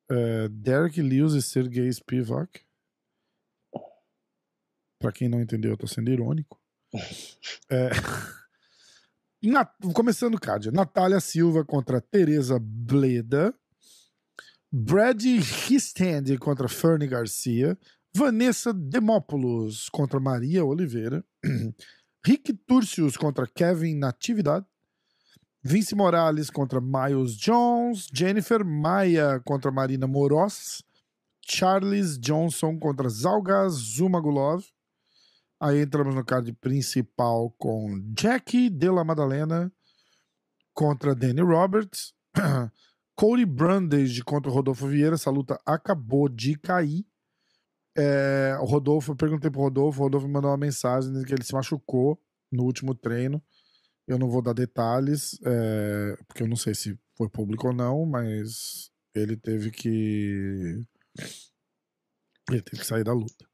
É, 0.08 0.48
Derek 0.48 1.02
Lewis 1.02 1.32
e 1.32 1.42
Sergei 1.42 1.90
Spivak. 1.90 2.63
Pra 5.04 5.12
quem 5.12 5.28
não 5.28 5.38
entendeu, 5.38 5.72
eu 5.72 5.76
tô 5.76 5.86
sendo 5.86 6.10
irônico. 6.10 6.58
É, 7.68 7.90
Na- 9.44 9.66
começando 9.92 10.40
card, 10.40 10.70
Natália 10.70 11.20
Silva 11.20 11.62
contra 11.62 12.00
Teresa 12.00 12.58
Bleda, 12.58 13.54
Brad 14.72 15.20
Ristand 15.22 16.38
contra 16.40 16.68
Fernie 16.70 17.06
Garcia, 17.06 17.76
Vanessa 18.16 18.72
Demópolis 18.72 19.90
contra 19.90 20.18
Maria 20.18 20.64
Oliveira, 20.64 21.22
Rick 22.24 22.54
Turcios 22.66 23.14
contra 23.14 23.46
Kevin 23.46 23.96
Natividade, 23.96 24.64
Vince 25.62 25.94
Morales 25.94 26.48
contra 26.48 26.80
Miles 26.80 27.36
Jones, 27.36 28.08
Jennifer 28.10 28.64
Maia 28.64 29.38
contra 29.44 29.70
Marina 29.70 30.06
Moroz, 30.06 30.82
Charles 31.46 32.18
Johnson 32.18 32.78
contra 32.78 33.06
Zalga 33.10 33.68
Zumagulov, 33.68 34.64
Aí 35.60 35.80
entramos 35.80 36.14
no 36.14 36.24
card 36.24 36.52
principal 36.54 37.50
com 37.58 38.02
Jackie 38.18 38.68
Della 38.68 39.04
Madalena 39.04 39.72
contra 40.72 41.14
Danny 41.14 41.40
Roberts. 41.40 42.12
Cody 43.16 43.46
Brandage 43.46 44.22
contra 44.24 44.50
Rodolfo 44.50 44.86
Vieira. 44.88 45.14
Essa 45.14 45.30
luta 45.30 45.58
acabou 45.64 46.28
de 46.28 46.58
cair. 46.58 47.06
É, 47.96 48.58
o 48.60 48.64
Rodolfo, 48.64 49.12
eu 49.12 49.16
perguntei 49.16 49.50
pro 49.50 49.60
Rodolfo, 49.60 50.00
o 50.00 50.02
Rodolfo 50.02 50.26
me 50.26 50.32
mandou 50.32 50.50
uma 50.50 50.56
mensagem 50.56 51.10
dizendo 51.10 51.26
que 51.26 51.32
ele 51.32 51.44
se 51.44 51.54
machucou 51.54 52.20
no 52.50 52.64
último 52.64 52.94
treino. 52.94 53.42
Eu 54.06 54.18
não 54.18 54.28
vou 54.28 54.42
dar 54.42 54.52
detalhes, 54.52 55.38
é, 55.44 56.16
porque 56.26 56.42
eu 56.42 56.48
não 56.48 56.56
sei 56.56 56.74
se 56.74 56.98
foi 57.16 57.28
público 57.28 57.68
ou 57.68 57.72
não, 57.72 58.04
mas 58.04 58.90
ele 59.14 59.36
teve 59.36 59.70
que. 59.70 60.84
Ele 62.50 62.60
teve 62.60 62.82
que 62.82 62.86
sair 62.86 63.04
da 63.04 63.12
luta. 63.12 63.46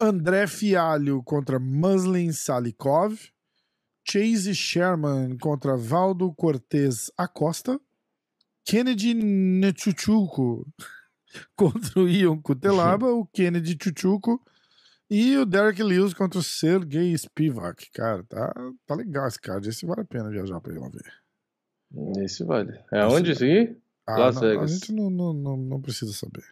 André 0.00 0.46
Fialho 0.46 1.22
contra 1.22 1.58
Muslin 1.58 2.32
Salikov. 2.32 3.18
Chase 4.08 4.54
Sherman 4.54 5.36
contra 5.38 5.76
Valdo 5.76 6.32
Cortez 6.32 7.10
Acosta. 7.16 7.78
Kennedy 8.64 9.12
Nechuchuco 9.14 10.66
contra 11.56 12.00
o 12.00 12.08
Ion 12.08 12.40
Kutelaba. 12.40 13.08
o 13.08 13.26
Kennedy 13.26 13.76
Chuchuco. 13.80 14.40
E 15.10 15.36
o 15.38 15.46
Derek 15.46 15.82
Lewis 15.82 16.12
contra 16.12 16.38
o 16.38 16.42
Sergei 16.42 17.16
Spivak. 17.16 17.90
Cara, 17.92 18.22
tá, 18.24 18.52
tá 18.86 18.94
legal 18.94 19.26
esse 19.26 19.40
card. 19.40 19.68
Esse 19.68 19.86
vale 19.86 20.02
a 20.02 20.04
pena 20.04 20.30
viajar 20.30 20.60
pra 20.60 20.72
ir 20.72 20.78
lá 20.78 20.88
ver. 20.88 22.22
Esse 22.22 22.44
vale. 22.44 22.78
É 22.92 23.06
onde 23.06 23.32
isso 23.32 23.42
aqui? 23.42 23.76
Ah, 24.06 24.18
Las 24.18 24.34
não, 24.36 24.42
Vegas. 24.42 24.70
A 24.70 24.74
gente 24.74 24.92
não, 24.92 25.10
não, 25.10 25.32
não, 25.32 25.56
não 25.56 25.80
precisa 25.80 26.12
saber. 26.12 26.44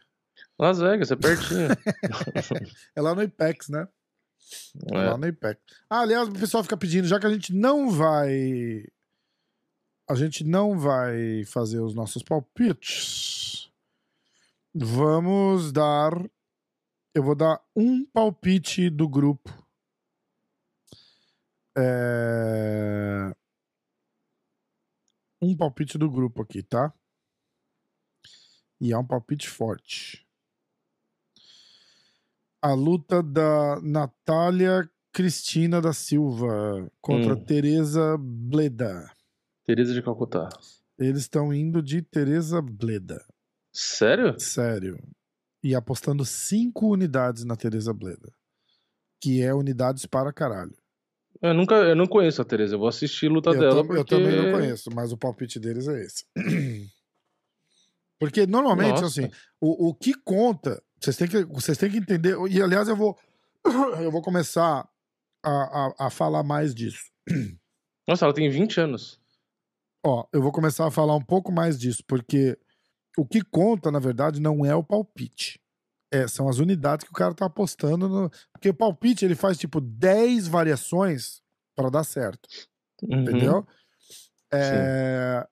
Las 0.58 0.78
Vegas, 0.78 1.10
é 1.10 1.16
pertinho. 1.16 1.68
É 2.96 3.00
lá 3.02 3.14
no 3.14 3.22
Apex, 3.22 3.68
né? 3.68 3.86
É. 4.92 4.96
É. 4.96 5.10
Lá 5.10 5.18
no 5.18 5.26
IPEC. 5.26 5.60
Ah, 5.90 6.00
aliás, 6.00 6.28
o 6.28 6.32
pessoal 6.32 6.62
fica 6.62 6.76
pedindo, 6.76 7.08
já 7.08 7.18
que 7.18 7.26
a 7.26 7.32
gente 7.32 7.52
não 7.52 7.90
vai. 7.90 8.84
A 10.08 10.14
gente 10.14 10.44
não 10.44 10.78
vai 10.78 11.44
fazer 11.44 11.80
os 11.80 11.94
nossos 11.94 12.22
palpites. 12.22 13.70
Vamos 14.74 15.72
dar. 15.72 16.12
Eu 17.14 17.22
vou 17.22 17.34
dar 17.34 17.60
um 17.74 18.04
palpite 18.04 18.88
do 18.90 19.08
grupo. 19.08 19.50
É... 21.76 23.34
Um 25.40 25.56
palpite 25.56 25.98
do 25.98 26.10
grupo 26.10 26.42
aqui, 26.42 26.62
tá? 26.62 26.92
E 28.80 28.92
é 28.92 28.98
um 28.98 29.06
palpite 29.06 29.48
forte 29.48 30.25
a 32.62 32.72
luta 32.72 33.22
da 33.22 33.80
Natália 33.82 34.88
Cristina 35.12 35.80
da 35.80 35.92
Silva 35.92 36.90
contra 37.00 37.34
Hum. 37.34 37.44
Teresa 37.44 38.16
Bleda. 38.18 39.10
Teresa 39.64 39.94
de 39.94 40.02
Calcutá. 40.02 40.48
Eles 40.98 41.22
estão 41.22 41.52
indo 41.52 41.82
de 41.82 42.02
Teresa 42.02 42.60
Bleda. 42.62 43.24
Sério? 43.72 44.38
Sério. 44.38 44.98
E 45.62 45.74
apostando 45.74 46.24
cinco 46.24 46.88
unidades 46.92 47.44
na 47.44 47.56
Teresa 47.56 47.92
Bleda. 47.92 48.32
Que 49.20 49.42
é 49.42 49.54
unidades 49.54 50.06
para 50.06 50.32
caralho. 50.32 50.76
Eu 51.42 51.52
nunca, 51.52 51.74
eu 51.74 51.96
não 51.96 52.06
conheço 52.06 52.40
a 52.40 52.44
Teresa. 52.44 52.74
Eu 52.74 52.78
vou 52.78 52.88
assistir 52.88 53.26
a 53.26 53.30
luta 53.32 53.50
Eu, 53.50 53.58
dela 53.60 53.74
tam- 53.76 53.86
porque... 53.86 54.00
eu 54.00 54.04
também 54.04 54.36
não 54.36 54.52
conheço, 54.58 54.90
mas 54.94 55.12
o 55.12 55.18
palpite 55.18 55.58
deles 55.60 55.86
é 55.88 56.00
esse. 56.02 56.24
Porque 58.18 58.46
normalmente, 58.46 59.02
Nossa. 59.02 59.20
assim, 59.20 59.30
o, 59.60 59.88
o 59.90 59.94
que 59.94 60.14
conta, 60.14 60.82
vocês 61.00 61.16
têm 61.16 61.28
que, 61.28 61.44
vocês 61.44 61.78
têm 61.78 61.90
que 61.90 61.98
entender, 61.98 62.36
e 62.50 62.62
aliás 62.62 62.88
eu 62.88 62.96
vou, 62.96 63.18
eu 64.00 64.10
vou 64.10 64.22
começar 64.22 64.88
a, 65.42 65.50
a, 65.50 66.06
a 66.06 66.10
falar 66.10 66.42
mais 66.42 66.74
disso. 66.74 67.10
Nossa, 68.08 68.24
ela 68.24 68.34
tem 68.34 68.48
20 68.48 68.80
anos. 68.80 69.20
Ó, 70.04 70.26
eu 70.32 70.40
vou 70.40 70.52
começar 70.52 70.86
a 70.86 70.90
falar 70.90 71.16
um 71.16 71.24
pouco 71.24 71.50
mais 71.50 71.78
disso, 71.78 72.04
porque 72.06 72.56
o 73.18 73.26
que 73.26 73.42
conta, 73.42 73.90
na 73.90 73.98
verdade, 73.98 74.40
não 74.40 74.64
é 74.64 74.74
o 74.74 74.84
palpite. 74.84 75.60
É, 76.12 76.28
são 76.28 76.48
as 76.48 76.58
unidades 76.58 77.04
que 77.04 77.10
o 77.10 77.14
cara 77.14 77.34
tá 77.34 77.46
apostando. 77.46 78.08
No... 78.08 78.30
Porque 78.52 78.68
o 78.68 78.74
palpite 78.74 79.24
ele 79.24 79.34
faz 79.34 79.58
tipo 79.58 79.80
10 79.80 80.46
variações 80.46 81.42
para 81.74 81.90
dar 81.90 82.04
certo. 82.04 82.48
Uhum. 83.02 83.22
Entendeu? 83.22 83.66
É, 84.52 85.44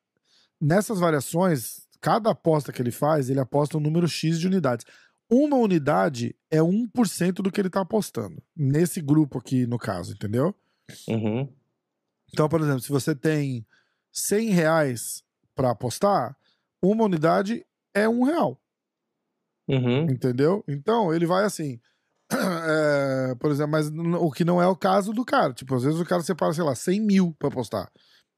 Nessas 0.61 0.99
variações, 0.99 1.87
cada 2.01 2.31
aposta 2.31 2.73
que 2.73 2.81
ele 2.81 2.91
faz, 2.91 3.29
ele 3.29 3.41
aposta 3.41 3.77
um 3.77 3.81
número 3.81 4.09
X 4.09 4.39
de 4.39 4.47
unidades. 4.47 4.87
Uma 5.37 5.57
unidade 5.57 6.37
é 6.49 6.59
1% 6.63 7.43
do 7.43 7.51
que 7.51 7.61
ele 7.61 7.69
tá 7.69 7.81
apostando. 7.81 8.41
Nesse 8.57 9.01
grupo 9.01 9.39
aqui, 9.39 9.67
no 9.67 9.79
caso, 9.79 10.13
entendeu? 10.13 10.55
Uhum. 11.09 11.53
Então, 12.33 12.49
por 12.49 12.61
exemplo, 12.61 12.81
se 12.81 12.89
você 12.89 13.17
tem 13.17 13.67
100 14.13 14.51
reais 14.51 15.25
para 15.57 15.71
apostar, 15.71 16.37
uma 16.81 17.03
unidade 17.05 17.67
é 17.93 18.09
um 18.09 18.23
real, 18.23 18.61
Uhum. 19.67 20.03
entendeu? 20.05 20.63
Então, 20.69 21.13
ele 21.13 21.27
vai 21.27 21.45
assim. 21.45 21.81
é, 22.31 23.35
por 23.35 23.51
exemplo, 23.51 23.73
mas 23.73 23.89
o 23.89 24.31
que 24.31 24.45
não 24.45 24.63
é 24.63 24.69
o 24.69 24.77
caso 24.77 25.13
do 25.13 25.25
cara. 25.25 25.53
Tipo, 25.53 25.75
às 25.75 25.83
vezes 25.83 25.99
o 25.99 26.05
cara 26.05 26.23
separa, 26.23 26.53
sei 26.53 26.63
lá, 26.65 26.75
100 26.77 27.01
mil 27.01 27.35
pra 27.39 27.49
apostar. 27.49 27.91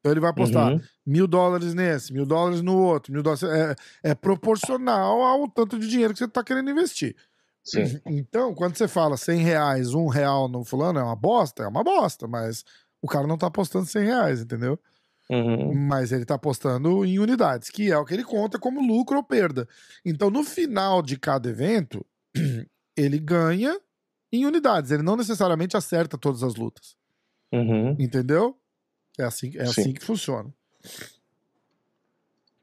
Então 0.07 0.13
ele 0.13 0.21
vai 0.21 0.31
apostar 0.31 0.73
Uhum. 0.73 0.81
mil 1.05 1.27
dólares 1.27 1.75
nesse, 1.75 2.13
mil 2.13 2.25
dólares 2.25 2.63
no 2.63 2.77
outro, 2.79 3.13
mil 3.13 3.25
dólares. 3.25 3.43
É, 3.43 3.75
é 4.05 4.15
proporcional 4.15 5.21
ao 5.21 5.49
tanto 5.49 5.77
de 5.81 5.89
dinheiro 5.89 6.13
que 6.13 6.21
você 6.21 6.29
tá 6.29 6.45
querendo 6.45 6.71
investir. 6.71 7.17
Sim. 7.65 8.01
Então, 8.07 8.55
quando 8.55 8.77
você 8.77 8.87
fala 8.87 9.17
100 9.17 9.41
reais, 9.41 9.93
um 9.95 10.07
real 10.07 10.47
no 10.47 10.65
fulano, 10.65 11.01
é 11.01 11.03
uma 11.03 11.17
bosta? 11.17 11.65
É 11.65 11.67
uma 11.67 11.83
bosta, 11.83 12.29
mas 12.29 12.65
o 13.03 13.09
cara 13.09 13.27
não 13.27 13.37
tá 13.37 13.49
apostando 13.49 13.85
100 13.87 14.05
reais, 14.05 14.41
entendeu? 14.43 14.79
Uhum. 15.29 15.75
Mas 15.75 16.13
ele 16.13 16.25
tá 16.25 16.37
apostando 16.37 17.05
em 17.05 17.19
unidades, 17.19 17.69
que 17.69 17.91
é 17.91 17.99
o 17.99 18.05
que 18.05 18.15
ele 18.15 18.23
conta 18.23 18.61
como 18.61 18.81
lucro 18.81 19.17
ou 19.17 19.25
perda. 19.25 19.67
Então, 20.05 20.31
no 20.31 20.45
final 20.45 21.03
de 21.03 21.19
cada 21.19 21.49
evento, 21.51 22.07
ele 22.97 23.19
ganha 23.19 23.77
em 24.33 24.47
unidades. 24.47 24.93
Ele 24.93 25.03
não 25.03 25.17
necessariamente 25.17 25.77
acerta 25.77 26.17
todas 26.17 26.45
as 26.45 26.55
lutas. 26.55 26.95
Uhum. 27.53 27.97
Entendeu? 27.99 28.57
É 29.19 29.25
assim, 29.25 29.53
é 29.57 29.65
Sim. 29.67 29.81
assim 29.83 29.93
que 29.95 30.05
funciona. 30.05 30.53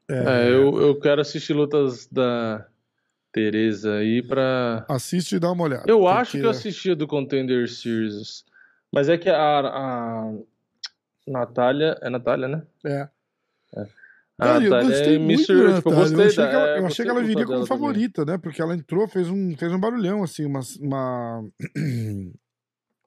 É, 0.09 0.47
eu, 0.49 0.79
eu 0.81 0.99
quero 0.99 1.21
assistir 1.21 1.53
lutas 1.53 2.07
da 2.07 2.65
Tereza 3.31 3.95
aí 3.95 4.21
pra. 4.21 4.85
Assiste 4.87 5.35
e 5.35 5.39
dá 5.39 5.51
uma 5.51 5.63
olhada. 5.63 5.85
Eu 5.87 5.99
porque- 6.01 6.17
acho 6.17 6.31
que 6.33 6.45
eu 6.45 6.49
assisti 6.49 6.91
a 6.91 6.95
do 6.95 7.07
Contender 7.07 7.67
Series. 7.69 8.45
Mas 8.91 9.09
é 9.09 9.17
que 9.17 9.29
a, 9.29 9.59
a 9.59 10.33
Natália. 11.25 11.97
É 12.01 12.09
Natália, 12.09 12.47
né? 12.47 12.61
É. 12.85 13.07
A 14.37 14.45
Cara, 14.45 14.63
eu 14.63 14.69
Natália 14.69 14.89
gostei 14.97 15.15
é 15.15 15.19
muito 15.19 15.51
Mr. 15.51 15.67
da 15.67 15.75
Tipo, 15.77 15.89
eu 15.89 15.95
Natália. 15.95 16.17
gostei 16.17 16.19
eu 16.25 16.27
achei 16.27 16.43
da- 16.43 16.49
que 16.49 16.55
ela, 16.55 16.67
é, 16.67 16.79
eu 16.79 16.85
achei 16.85 17.05
que 17.05 17.11
ela 17.11 17.21
viria 17.21 17.45
como 17.45 17.47
dela 17.57 17.67
também. 17.67 17.79
favorita, 17.79 18.25
né? 18.25 18.37
Porque 18.37 18.61
ela 18.61 18.75
entrou, 18.75 19.07
fez 19.07 19.29
um, 19.29 19.55
fez 19.57 19.71
um 19.71 19.79
barulhão, 19.79 20.21
assim, 20.23 20.45
uma. 20.45 20.59
Uma. 20.81 21.43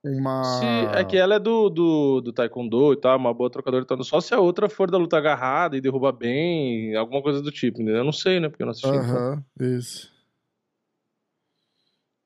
Uma... 0.09 0.43
Se- 0.43 0.99
é 0.99 1.05
que 1.05 1.17
ela 1.17 1.37
é 1.37 1.39
do, 1.39 1.69
do, 1.69 2.21
do 2.21 2.33
Taekwondo 2.33 2.93
e 2.93 2.97
tal, 2.97 3.17
uma 3.19 3.35
boa 3.35 3.51
trocadora 3.51 3.83
e 3.85 3.87
tal. 3.87 4.03
Só 4.05 4.21
se 4.21 4.35
a 4.35 4.41
outra 4.41 4.69
for 4.69 4.91
da 4.91 4.99
luta 4.99 5.17
agarrada 5.17 5.77
e 5.77 5.81
derruba 5.81 6.13
bem, 6.13 6.95
alguma 6.97 7.23
coisa 7.23 7.43
do 7.43 7.51
tipo, 7.51 7.79
entendeu? 7.81 7.97
Eu 7.99 8.05
não 8.05 8.13
sei, 8.13 8.39
né? 8.41 8.49
Porque 8.49 8.63
eu 8.63 8.67
não 8.67 8.73
assisti. 8.73 8.89
então. 8.89 9.05
Aham, 9.05 9.45
isso. 9.61 10.13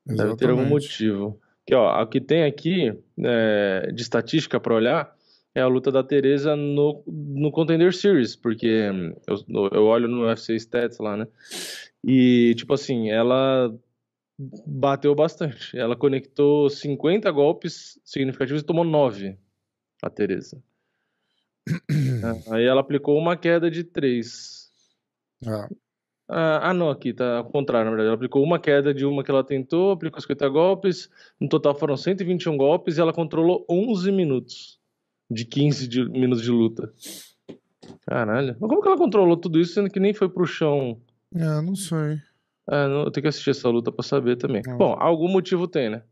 Deve 0.07 0.37
ter 0.37 0.51
algum 0.51 0.65
motivo. 0.69 1.41
Que, 1.67 1.75
ó, 1.75 2.03
o 2.03 2.07
que 2.07 2.21
tem 2.21 2.45
aqui 2.45 2.93
é, 3.19 3.91
de 3.95 4.03
estatística 4.03 4.59
pra 4.59 4.75
olhar 4.75 5.15
é 5.55 5.61
a 5.61 5.67
luta 5.67 5.91
da 5.93 6.03
Tereza 6.03 6.57
no, 6.57 7.03
no 7.07 7.51
Contender 7.53 7.93
Series, 7.95 8.35
porque 8.37 8.91
hum, 8.91 9.15
eu, 9.27 9.69
eu 9.73 9.85
olho 9.85 10.09
no 10.09 10.23
UFC 10.27 10.55
Stats 10.57 10.99
lá, 10.99 11.17
né? 11.17 11.27
E, 12.05 12.55
tipo 12.57 12.73
assim, 12.73 13.11
ela 13.11 13.73
bateu 14.67 15.15
bastante. 15.15 15.77
Ela 15.79 15.95
conectou 15.97 16.69
50 16.71 17.31
golpes 17.31 18.01
significativos 18.05 18.63
e 18.63 18.65
tomou 18.65 18.85
9, 18.85 19.37
a 20.03 20.09
Tereza. 20.11 20.63
É, 21.69 22.51
Aí 22.55 22.65
ela 22.65 22.81
aplicou 22.81 23.17
uma 23.19 23.37
queda 23.37 23.71
de 23.71 23.85
3. 23.85 24.71
Ah, 25.47 25.69
Ah, 26.29 26.71
ah, 26.71 26.75
não, 26.75 26.91
aqui 26.91 27.13
tá 27.13 27.39
ao 27.39 27.45
contrário, 27.51 27.85
na 27.87 27.91
verdade. 27.91 28.07
Ela 28.09 28.15
aplicou 28.17 28.43
uma 28.43 28.59
queda 28.59 28.95
de 28.95 29.05
uma 29.05 29.23
que 29.25 29.31
ela 29.31 29.43
tentou, 29.45 29.91
aplicou 29.93 30.21
50 30.21 30.49
golpes. 30.49 31.11
No 31.41 31.49
total 31.49 31.75
foram 31.75 31.97
121 31.97 32.57
golpes 32.57 32.97
e 32.97 33.01
ela 33.01 33.13
controlou 33.13 33.65
11 33.69 34.11
minutos 34.13 34.79
de 35.31 35.45
15 35.45 35.87
de- 35.89 36.09
minutos 36.09 36.43
de 36.43 36.51
luta. 36.51 36.93
Caralho. 38.07 38.57
Mas 38.61 38.69
como 38.69 38.81
que 38.83 38.89
ela 38.89 38.97
controlou 38.97 39.37
tudo 39.37 39.59
isso, 39.61 39.75
sendo 39.75 39.91
que 39.91 40.01
nem 40.01 40.15
foi 40.15 40.29
pro 40.29 40.47
chão? 40.47 41.01
é, 41.35 41.61
não 41.61 41.75
sei. 41.75 42.21
Ah, 42.69 42.87
não, 42.89 43.03
eu 43.05 43.11
tenho 43.11 43.23
que 43.23 43.29
assistir 43.29 43.51
essa 43.51 43.69
luta 43.69 43.91
pra 43.91 44.03
saber 44.05 44.37
também. 44.37 44.63
Ah. 44.69 44.77
Bom, 44.77 44.95
algum 44.99 45.29
motivo 45.29 45.67
tem, 45.67 45.91
né? 45.91 46.03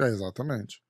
É, 0.00 0.06
exatamente. 0.06 0.80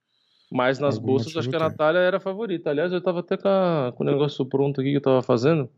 Mas 0.50 0.78
nas 0.78 0.94
Algum 0.94 1.08
bolsas, 1.08 1.36
acho 1.36 1.48
que 1.50 1.56
a 1.56 1.58
tem. 1.58 1.68
Natália 1.68 1.98
era 1.98 2.16
a 2.16 2.20
favorita. 2.20 2.70
Aliás, 2.70 2.90
eu 2.92 3.00
tava 3.02 3.20
até 3.20 3.36
com, 3.36 3.48
a- 3.48 3.92
com 3.94 4.02
o 4.02 4.06
negócio 4.06 4.46
pronto 4.46 4.80
aqui 4.80 4.90
que 4.92 4.96
eu 4.96 5.00
tava 5.02 5.22
fazendo. 5.22 5.68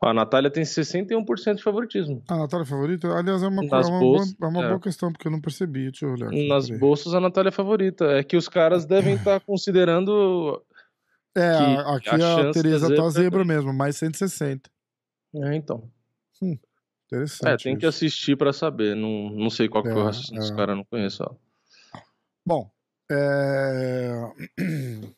A 0.00 0.12
Natália 0.14 0.50
tem 0.50 0.62
61% 0.62 1.56
de 1.56 1.62
favoritismo. 1.62 2.22
A 2.28 2.36
Natália 2.36 2.62
é 2.64 2.66
favorita? 2.66 3.08
Aliás, 3.16 3.42
é 3.42 3.48
uma, 3.48 3.62
Nas 3.64 3.88
é 3.88 3.90
uma, 3.90 3.98
bolsas, 3.98 4.32
boa, 4.34 4.48
é 4.48 4.52
uma 4.54 4.64
é. 4.64 4.68
boa 4.68 4.80
questão, 4.80 5.10
porque 5.10 5.26
eu 5.26 5.32
não 5.32 5.40
percebi. 5.40 5.84
Deixa 5.90 6.04
eu 6.06 6.12
olhar 6.12 6.28
aqui. 6.28 6.46
Nas 6.48 6.66
peraí. 6.66 6.78
bolsas, 6.78 7.14
a 7.14 7.20
Natália 7.20 7.48
é 7.48 7.52
favorita. 7.52 8.04
É 8.12 8.22
que 8.22 8.36
os 8.36 8.48
caras 8.48 8.84
devem 8.84 9.14
estar 9.14 9.40
considerando. 9.40 10.62
É, 11.34 11.58
que 12.00 12.10
aqui 12.10 12.22
a 12.22 12.48
a, 12.48 12.52
Tereza 12.52 12.88
tá 12.88 12.94
zebra- 12.94 13.10
zebra 13.10 13.44
mesmo, 13.44 13.72
mais 13.72 13.96
160. 13.96 14.70
É, 15.34 15.54
então. 15.56 15.90
Interessante. 17.06 17.48
É, 17.48 17.56
tem 17.56 17.74
que 17.78 17.86
isso. 17.86 17.96
assistir 17.96 18.36
pra 18.36 18.52
saber. 18.52 18.96
Não, 18.96 19.30
não 19.30 19.50
sei 19.50 19.68
qual 19.68 19.82
que 19.84 19.90
foi 19.90 19.98
o 20.00 20.02
É, 20.02 20.06
raciocínio 20.06 20.40
dos 20.40 20.50
é. 20.50 20.54
caras, 20.56 20.76
não 20.76 20.84
conheço. 20.84 21.22
Ó. 21.22 21.34
Bom, 22.44 22.70
é... 23.10 24.12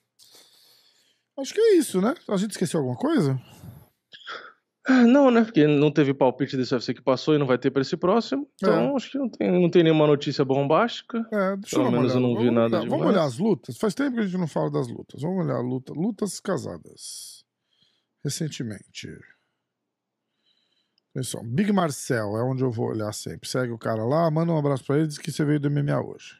acho 1.39 1.55
que 1.55 1.61
é 1.61 1.75
isso, 1.77 2.01
né? 2.01 2.15
A 2.29 2.37
gente 2.37 2.51
esqueceu 2.53 2.81
alguma 2.81 2.97
coisa? 2.97 3.41
Ah, 4.87 5.05
Não, 5.05 5.31
né? 5.31 5.45
Porque 5.45 5.67
não 5.67 5.91
teve 5.91 6.15
palpite 6.15 6.57
desse 6.57 6.73
UFC 6.75 6.95
que 6.95 7.03
passou 7.03 7.35
e 7.35 7.39
não 7.39 7.47
vai 7.47 7.59
ter 7.59 7.71
pra 7.71 7.83
esse 7.83 7.97
próximo. 7.97 8.49
Então, 8.57 8.93
É. 8.93 8.97
acho 8.97 9.11
que 9.11 9.19
não 9.19 9.29
tem, 9.29 9.51
não 9.61 9.71
tem 9.71 9.83
nenhuma 9.83 10.07
notícia 10.07 10.45
bombástica. 10.45 11.19
É, 11.31 11.57
deixa 11.57 11.77
Pelo 11.77 11.89
eu 11.89 11.93
menos 11.93 12.15
eu 12.15 12.21
não 12.21 12.31
vi 12.31 12.47
vamos 12.47 12.55
nada 12.55 12.81
olhar, 12.81 12.89
Vamos 12.91 13.07
olhar 13.07 13.25
as 13.25 13.39
lutas? 13.39 13.77
Faz 13.77 13.95
tempo 13.95 14.15
que 14.17 14.21
a 14.21 14.27
gente 14.27 14.39
não 14.39 14.49
fala 14.49 14.71
das 14.71 14.89
lutas. 14.89 15.21
Vamos 15.23 15.45
olhar 15.45 15.57
a 15.57 15.61
luta. 15.63 15.93
Lutas 15.95 16.41
casadas. 16.41 17.45
Recentemente. 18.25 19.09
Pessoal, 21.19 21.43
Big 21.45 21.73
Marcel 21.73 22.37
é 22.37 22.43
onde 22.45 22.63
eu 22.63 22.71
vou 22.71 22.89
olhar 22.91 23.13
sempre. 23.13 23.49
Segue 23.49 23.73
o 23.73 23.79
cara 23.79 24.05
lá, 24.05 24.31
manda 24.31 24.53
um 24.53 24.59
abraço 24.59 24.85
pra 24.85 24.99
ele, 24.99 25.09
diz 25.09 25.19
que 25.19 25.33
você 25.33 25.45
veio 25.45 25.59
do 25.59 25.69
MMA 25.71 26.01
hoje. 26.01 26.35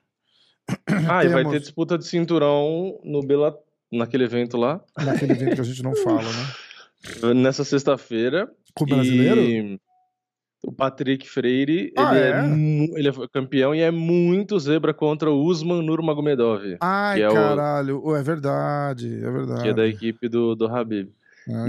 Ah, 1.09 1.25
e 1.25 1.29
vai 1.29 1.39
Temos- 1.43 1.53
ter 1.53 1.61
disputa 1.61 1.99
de 1.99 2.07
cinturão 2.07 3.01
no 3.03 3.21
Bela... 3.23 3.59
naquele 3.91 4.25
evento 4.25 4.57
lá, 4.57 4.81
Naquele 4.97 5.33
evento 5.33 5.55
que 5.57 5.61
a 5.61 5.65
gente 5.65 5.83
não 5.83 5.97
fala, 6.05 6.23
né? 6.23 7.35
nessa 7.35 7.65
sexta-feira. 7.65 8.49
Com 8.75 8.85
o 8.85 8.87
brasileiro? 8.87 9.41
E 9.41 9.81
o 10.63 10.71
Patrick 10.73 11.29
Freire, 11.29 11.93
Ah, 11.97 12.15
ele, 12.17 12.25
é? 12.25 12.31
é? 12.31 12.43
mu- 12.43 12.99
ele 12.99 13.09
é 13.09 13.13
campeão 13.33 13.75
e 13.75 13.81
é 13.81 13.91
muito 13.91 14.59
zebra 14.61 14.93
contra 14.95 15.31
o 15.31 15.43
Usman 15.45 15.83
Nurmagomedov, 15.83 16.63
Ai, 16.81 17.23
é 17.23 17.29
o- 17.29 17.33
caralho. 17.33 18.01
Oh, 18.05 18.15
é 18.15 18.23
verdade, 18.23 19.07
é 19.25 19.31
verdade. 19.31 19.63
que 19.63 19.69
é 19.69 19.75
da 19.75 19.87
equipe 19.87 20.29
do, 20.29 20.55
do 20.55 20.67
Habib. 20.67 21.11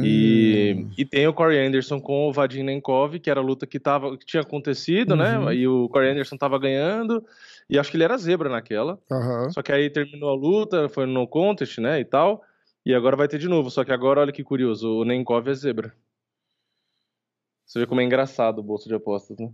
E, 0.04 0.88
e 0.98 1.06
tem 1.06 1.26
o 1.28 1.34
Corey 1.34 1.66
Anderson 1.66 2.02
com 2.02 2.28
o 2.28 2.34
Vadim 2.34 2.64
Nenkov, 2.64 3.18
que 3.20 3.30
era 3.30 3.40
a 3.40 3.44
luta 3.44 3.66
que, 3.66 3.80
tava, 3.80 4.18
que 4.18 4.26
tinha 4.26 4.42
acontecido, 4.42 5.12
Uhum. 5.12 5.46
né? 5.46 5.56
E 5.56 5.68
o 5.68 5.88
Corey 5.88 6.12
Anderson 6.12 6.36
tava 6.36 6.60
ganhando, 6.60 7.26
e 7.70 7.80
acho 7.80 7.90
que 7.90 7.96
ele 7.96 8.04
era 8.04 8.18
zebra 8.18 8.50
naquela. 8.50 9.00
Aham. 9.10 9.50
Só 9.52 9.62
que 9.62 9.72
aí 9.72 9.90
terminou 9.90 10.30
a 10.32 10.36
luta, 10.36 10.90
foi 10.90 11.06
no 11.06 11.26
contest, 11.26 11.78
né, 11.80 12.00
e 12.00 12.04
tal. 12.06 12.44
E 12.86 12.94
agora 12.94 13.16
vai 13.16 13.28
ter 13.28 13.38
de 13.40 13.48
novo. 13.48 13.70
Só 13.70 13.84
que 13.86 13.92
agora, 13.94 14.20
olha 14.22 14.32
que 14.34 14.44
curioso, 14.44 14.90
o 15.02 15.06
Nenkov 15.06 15.48
é 15.50 15.54
zebra. 15.54 15.94
Você 17.66 17.80
vê 17.80 17.86
como 17.86 18.02
é 18.02 18.04
engraçado 18.04 18.60
o 18.60 18.64
bolso 18.64 18.88
de 18.90 18.96
apostas, 18.96 19.38
né? 19.38 19.50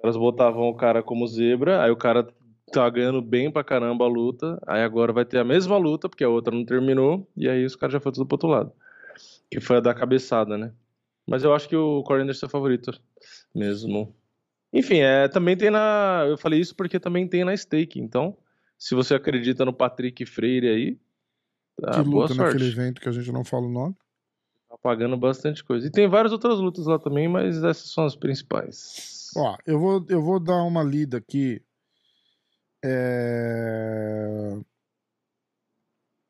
Caras 0.00 0.16
botavam 0.16 0.68
o 0.68 0.74
cara 0.74 1.02
como 1.02 1.26
zebra, 1.26 1.82
aí 1.82 1.90
o 1.90 1.96
cara 1.96 2.26
tá 2.72 2.88
ganhando 2.88 3.20
bem 3.20 3.50
pra 3.50 3.62
caramba 3.62 4.04
a 4.04 4.08
luta, 4.08 4.60
aí 4.66 4.82
agora 4.82 5.12
vai 5.12 5.24
ter 5.24 5.38
a 5.38 5.44
mesma 5.44 5.76
luta, 5.76 6.08
porque 6.08 6.24
a 6.24 6.28
outra 6.28 6.54
não 6.54 6.64
terminou, 6.64 7.28
e 7.36 7.48
aí 7.48 7.64
os 7.64 7.76
caras 7.76 7.92
já 7.92 8.00
foram 8.00 8.14
tudo 8.14 8.26
pro 8.26 8.34
outro 8.34 8.48
lado. 8.48 8.72
Que 9.50 9.60
foi 9.60 9.76
a 9.76 9.80
da 9.80 9.94
cabeçada, 9.94 10.56
né? 10.56 10.72
Mas 11.26 11.44
eu 11.44 11.54
acho 11.54 11.68
que 11.68 11.76
o 11.76 12.02
Corey 12.02 12.22
Anderson 12.22 12.46
é 12.46 12.48
favorito 12.48 12.92
mesmo. 13.54 14.14
Enfim, 14.72 15.00
é, 15.00 15.28
também 15.28 15.56
tem 15.56 15.70
na. 15.70 16.24
Eu 16.26 16.38
falei 16.38 16.58
isso 16.58 16.74
porque 16.74 16.98
também 16.98 17.28
tem 17.28 17.44
na 17.44 17.56
stake. 17.56 18.00
Então, 18.00 18.36
se 18.78 18.94
você 18.94 19.14
acredita 19.14 19.64
no 19.64 19.72
Patrick 19.72 20.24
Freire 20.24 20.68
aí, 20.68 20.98
tá, 21.80 21.90
que 21.92 22.08
boa 22.08 22.22
luta 22.22 22.34
sorte. 22.34 22.54
naquele 22.54 22.70
evento 22.70 23.00
que 23.00 23.08
a 23.08 23.12
gente 23.12 23.30
não 23.30 23.44
fala 23.44 23.66
o 23.66 23.70
nome. 23.70 23.94
Tá 24.68 24.76
pagando 24.82 25.16
bastante 25.16 25.62
coisa. 25.62 25.86
E 25.86 25.90
tem 25.90 26.08
várias 26.08 26.32
outras 26.32 26.58
lutas 26.58 26.86
lá 26.86 26.98
também, 26.98 27.28
mas 27.28 27.62
essas 27.62 27.90
são 27.90 28.04
as 28.06 28.16
principais. 28.16 29.30
Ó, 29.36 29.56
eu 29.66 29.78
vou, 29.78 30.04
eu 30.08 30.22
vou 30.22 30.40
dar 30.40 30.62
uma 30.62 30.82
lida 30.82 31.18
aqui. 31.18 31.62
É... 32.84 34.58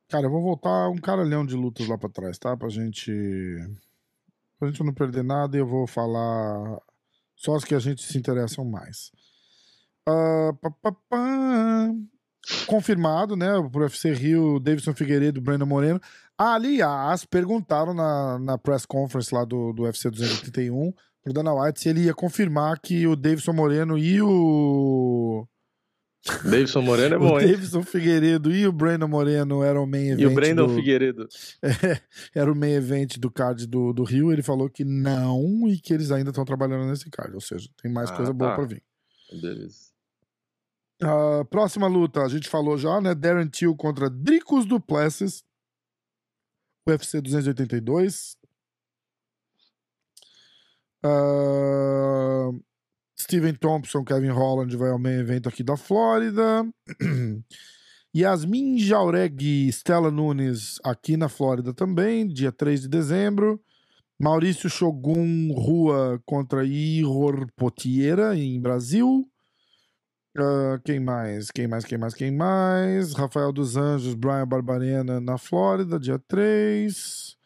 Cara, 0.08 0.26
eu 0.26 0.30
vou 0.30 0.42
voltar 0.42 0.90
um 0.90 0.98
caralhão 0.98 1.46
de 1.46 1.54
lutas 1.54 1.88
lá 1.88 1.96
pra 1.96 2.08
trás, 2.08 2.38
tá? 2.38 2.56
Pra 2.56 2.68
gente. 2.68 3.10
Pra 4.58 4.68
gente 4.68 4.84
não 4.84 4.92
perder 4.92 5.24
nada 5.24 5.56
e 5.56 5.60
eu 5.60 5.66
vou 5.66 5.86
falar 5.86 6.78
só 7.34 7.56
as 7.56 7.64
que 7.64 7.74
a 7.74 7.78
gente 7.78 8.02
se 8.02 8.18
interessam 8.18 8.64
mais. 8.64 9.10
Ah, 10.06 10.52
pá, 10.60 10.70
pá, 10.82 10.92
pá. 11.08 11.88
Confirmado, 12.66 13.36
né? 13.36 13.48
Pro 13.70 13.82
UFC 13.82 14.12
Rio, 14.12 14.58
Davidson 14.58 14.94
Figueiredo 14.94 15.40
Brandon 15.40 15.66
Moreno. 15.66 16.00
Aliás, 16.36 17.24
perguntaram 17.24 17.94
na, 17.94 18.38
na 18.38 18.58
press 18.58 18.84
conference 18.84 19.32
lá 19.34 19.44
do, 19.44 19.72
do 19.72 19.84
UFC 19.84 20.10
281 20.10 20.92
pro 21.22 21.32
Dana 21.32 21.54
White 21.54 21.80
se 21.80 21.88
ele 21.88 22.04
ia 22.04 22.14
confirmar 22.14 22.80
que 22.80 23.06
o 23.06 23.14
Davidson 23.14 23.52
Moreno 23.52 23.96
e 23.96 24.20
o. 24.20 25.46
Davidson 26.44 26.82
Moreno 26.82 27.14
é 27.16 27.18
o 27.18 27.20
bom, 27.20 27.40
hein? 27.40 27.48
Davidson 27.50 27.82
Figueiredo 27.82 28.54
e 28.54 28.64
o 28.66 28.72
Brandon 28.72 29.08
Moreno 29.08 29.62
eram 29.64 29.82
o 29.82 29.86
main 29.86 30.10
event. 30.10 30.20
E 30.20 30.26
o 30.26 30.34
Brandon 30.34 30.66
do, 30.68 30.74
Figueiredo. 30.74 31.28
era 32.34 32.52
o 32.52 32.54
main 32.54 32.72
event 32.74 33.18
do 33.18 33.28
card 33.30 33.66
do, 33.66 33.92
do 33.92 34.04
Rio. 34.04 34.32
Ele 34.32 34.42
falou 34.42 34.70
que 34.70 34.84
não 34.84 35.66
e 35.68 35.80
que 35.80 35.92
eles 35.92 36.12
ainda 36.12 36.30
estão 36.30 36.44
trabalhando 36.44 36.86
nesse 36.88 37.10
card. 37.10 37.34
Ou 37.34 37.40
seja, 37.40 37.68
tem 37.82 37.90
mais 37.90 38.10
Ah, 38.10 38.16
coisa 38.16 38.32
boa 38.32 38.50
tá. 38.50 38.56
pra 38.56 38.66
vir. 38.66 38.82
Beleza. 39.40 39.90
Ah, 41.02 41.44
próxima 41.50 41.88
luta, 41.88 42.22
a 42.22 42.28
gente 42.28 42.48
falou 42.48 42.78
já, 42.78 43.00
né? 43.00 43.12
Darren 43.14 43.48
Till 43.48 43.74
contra 43.74 44.08
Dricos 44.08 44.64
Duplessis. 44.64 45.42
UFC 46.88 47.20
282. 47.20 48.36
Ah, 51.04 52.50
Steven 53.22 53.54
Thompson, 53.54 54.04
Kevin 54.04 54.30
Holland 54.30 54.76
vai 54.76 54.90
ao 54.90 54.98
meio 54.98 55.20
evento 55.20 55.48
aqui 55.48 55.62
da 55.62 55.76
Flórida. 55.76 56.66
Yasmin 58.14 58.78
Jauregui, 58.78 59.68
Stella 59.68 60.10
Nunes 60.10 60.78
aqui 60.84 61.16
na 61.16 61.28
Flórida 61.28 61.72
também, 61.72 62.26
dia 62.26 62.50
3 62.50 62.82
de 62.82 62.88
dezembro. 62.88 63.60
Maurício 64.20 64.68
Shogun 64.68 65.52
Rua 65.52 66.20
contra 66.26 66.64
Ihor 66.64 67.46
Potiera 67.56 68.36
em 68.36 68.60
Brasil. 68.60 69.26
Uh, 70.36 70.80
quem 70.84 70.98
mais? 70.98 71.50
Quem 71.50 71.68
mais? 71.68 71.84
Quem 71.84 71.98
mais? 71.98 72.14
Quem 72.14 72.30
mais? 72.30 73.12
Rafael 73.14 73.52
dos 73.52 73.76
Anjos, 73.76 74.14
Brian 74.14 74.46
Barbarena 74.46 75.20
na 75.20 75.38
Flórida, 75.38 75.98
dia 75.98 76.18
3. 76.18 77.36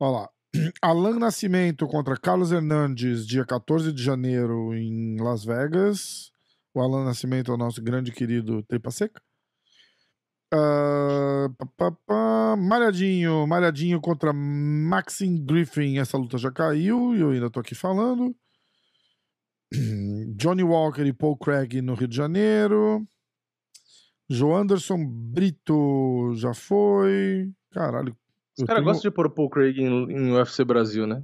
Olha 0.00 0.10
lá. 0.10 0.35
Alan 0.82 1.18
Nascimento 1.18 1.86
contra 1.86 2.16
Carlos 2.16 2.52
Hernandes, 2.52 3.26
dia 3.26 3.44
14 3.44 3.92
de 3.92 4.02
janeiro 4.02 4.74
em 4.74 5.16
Las 5.20 5.44
Vegas. 5.44 6.30
O 6.74 6.80
Alan 6.80 7.04
Nascimento 7.04 7.50
é 7.50 7.54
o 7.54 7.58
nosso 7.58 7.82
grande 7.82 8.12
querido 8.12 8.62
Tripa 8.62 8.90
Seca. 8.90 9.20
Uh, 10.54 11.52
pá, 11.54 11.66
pá, 11.76 11.92
pá. 12.06 12.56
Malhadinho, 12.56 13.46
Malhadinho 13.46 14.00
contra 14.00 14.32
Maxine 14.32 15.40
Griffin. 15.40 15.98
Essa 15.98 16.16
luta 16.16 16.38
já 16.38 16.50
caiu 16.50 17.14
e 17.14 17.20
eu 17.20 17.30
ainda 17.30 17.50
tô 17.50 17.60
aqui 17.60 17.74
falando. 17.74 18.34
Johnny 20.36 20.62
Walker 20.62 21.04
e 21.04 21.12
Paul 21.12 21.36
Craig 21.36 21.80
no 21.82 21.94
Rio 21.94 22.08
de 22.08 22.16
Janeiro. 22.16 23.06
Joe 24.28 24.54
Anderson 24.54 25.04
Brito 25.04 26.32
já 26.34 26.54
foi. 26.54 27.50
Caralho. 27.70 28.16
Os 28.58 28.64
caras 28.64 28.82
tenho... 28.82 28.84
gostam 28.84 29.10
de 29.10 29.14
pôr 29.14 29.26
o 29.26 29.30
Paul 29.30 29.50
Craig 29.50 29.78
em, 29.78 29.86
em 29.86 30.32
UFC 30.32 30.64
Brasil, 30.64 31.06
né? 31.06 31.22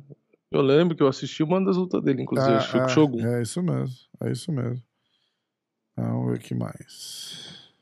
Eu 0.51 0.61
lembro 0.61 0.95
que 0.95 1.03
eu 1.03 1.09
assisti 1.09 1.43
uma 1.43 1.65
das 1.65 1.77
lutas 1.77 2.03
dele, 2.03 2.23
inclusive. 2.23 2.53
Ah, 2.53 2.85
ah, 2.85 2.89
Shogun. 2.89 3.27
É 3.27 3.43
isso 3.43 3.63
mesmo. 3.63 3.97
É 4.21 4.31
isso 4.31 4.53
mesmo. 4.53 4.83
Vamos 5.97 6.31
ver 6.31 6.39
o 6.39 6.41
que 6.41 6.55
mais. 6.55 7.73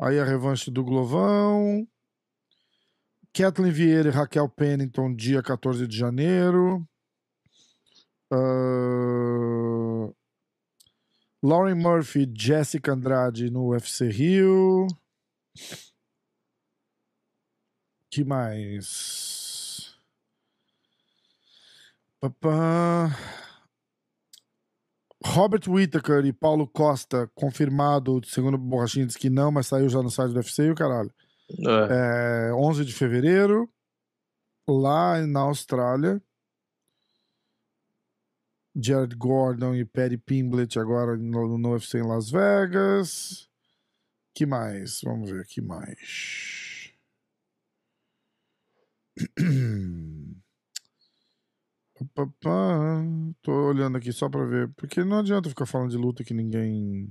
Aí 0.00 0.18
a 0.18 0.24
revanche 0.24 0.70
do 0.70 0.84
Glovão. 0.84 1.88
Kathleen 3.32 3.72
Vieira 3.72 4.08
e 4.08 4.12
Raquel 4.12 4.48
Pennington, 4.48 5.14
dia 5.14 5.42
14 5.42 5.86
de 5.86 5.96
janeiro. 5.96 6.86
Uh... 8.32 10.14
Lauren 11.42 11.76
Murphy, 11.76 12.30
Jessica 12.36 12.92
Andrade 12.92 13.48
no 13.50 13.68
UFC 13.68 14.08
Rio. 14.08 14.86
Que 18.10 18.24
mais? 18.24 19.94
Papá. 22.20 23.16
Robert 25.24 25.68
Whittaker 25.68 26.24
e 26.24 26.32
Paulo 26.32 26.66
Costa, 26.66 27.30
confirmado, 27.34 28.20
segundo 28.24 28.54
o 28.54 28.58
Borrachinha, 28.58 29.06
diz 29.06 29.16
que 29.16 29.28
não, 29.28 29.50
mas 29.50 29.66
saiu 29.66 29.88
já 29.88 30.02
no 30.02 30.10
site 30.10 30.32
do 30.32 30.36
UFC 30.36 30.64
e 30.64 30.70
o 30.70 30.74
caralho. 30.74 31.12
É. 31.50 32.48
É, 32.50 32.54
11 32.54 32.84
de 32.84 32.94
fevereiro, 32.94 33.68
lá 34.66 35.20
na 35.26 35.40
Austrália. 35.40 36.22
Jared 38.80 39.16
Gordon 39.16 39.74
e 39.74 39.84
Paddy 39.84 40.16
Pimblett 40.18 40.78
agora 40.78 41.16
no, 41.16 41.58
no 41.58 41.72
UFC 41.72 41.98
em 41.98 42.06
Las 42.06 42.30
Vegas. 42.30 43.48
Que 44.32 44.46
mais? 44.46 45.00
Vamos 45.02 45.30
ver, 45.30 45.44
que 45.46 45.60
mais? 45.60 46.57
Tô 53.42 53.68
olhando 53.68 53.98
aqui 53.98 54.12
só 54.12 54.28
pra 54.28 54.44
ver, 54.44 54.72
porque 54.76 55.02
não 55.04 55.18
adianta 55.18 55.48
ficar 55.48 55.66
falando 55.66 55.90
de 55.90 55.96
luta 55.96 56.22
que 56.22 56.32
ninguém 56.32 57.08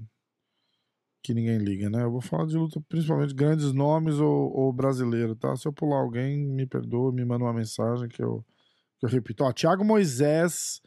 que 1.24 1.34
ninguém 1.34 1.58
liga, 1.58 1.90
né? 1.90 2.04
Eu 2.04 2.12
vou 2.12 2.22
falar 2.22 2.46
de 2.46 2.56
luta 2.56 2.82
principalmente 2.88 3.34
grandes 3.34 3.74
nomes 3.74 4.16
ou, 4.16 4.50
ou 4.56 4.72
brasileiro, 4.72 5.36
tá? 5.36 5.54
Se 5.58 5.68
eu 5.68 5.74
pular 5.74 5.98
alguém, 5.98 6.48
me 6.48 6.66
perdoa, 6.66 7.12
me 7.12 7.26
manda 7.26 7.44
uma 7.44 7.54
mensagem 7.54 8.08
que 8.08 8.24
eu, 8.24 8.46
que 8.98 9.06
eu 9.06 9.10
repito. 9.10 9.44
Ó, 9.44 9.52
Thiago 9.52 9.84
Moisés 9.84 10.80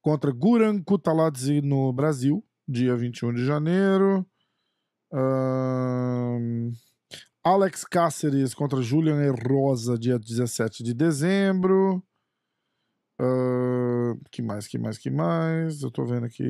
contra 0.00 0.30
Guran 0.30 0.80
Kutaladze 0.82 1.60
no 1.60 1.92
Brasil, 1.92 2.44
dia 2.66 2.94
21 2.94 3.34
de 3.34 3.44
janeiro. 3.44 4.24
Ahn, 5.12 6.70
Alex 7.48 7.82
Cáceres 7.82 8.52
contra 8.52 8.82
Julian 8.82 9.32
Rosa, 9.48 9.96
dia 9.98 10.18
17 10.18 10.82
de 10.82 10.92
dezembro. 10.92 12.02
Ah, 13.18 14.14
que 14.30 14.42
mais, 14.42 14.66
que 14.68 14.78
mais, 14.78 14.98
que 14.98 15.10
mais? 15.10 15.82
Eu 15.82 15.90
tô 15.90 16.04
vendo 16.04 16.26
aqui. 16.26 16.42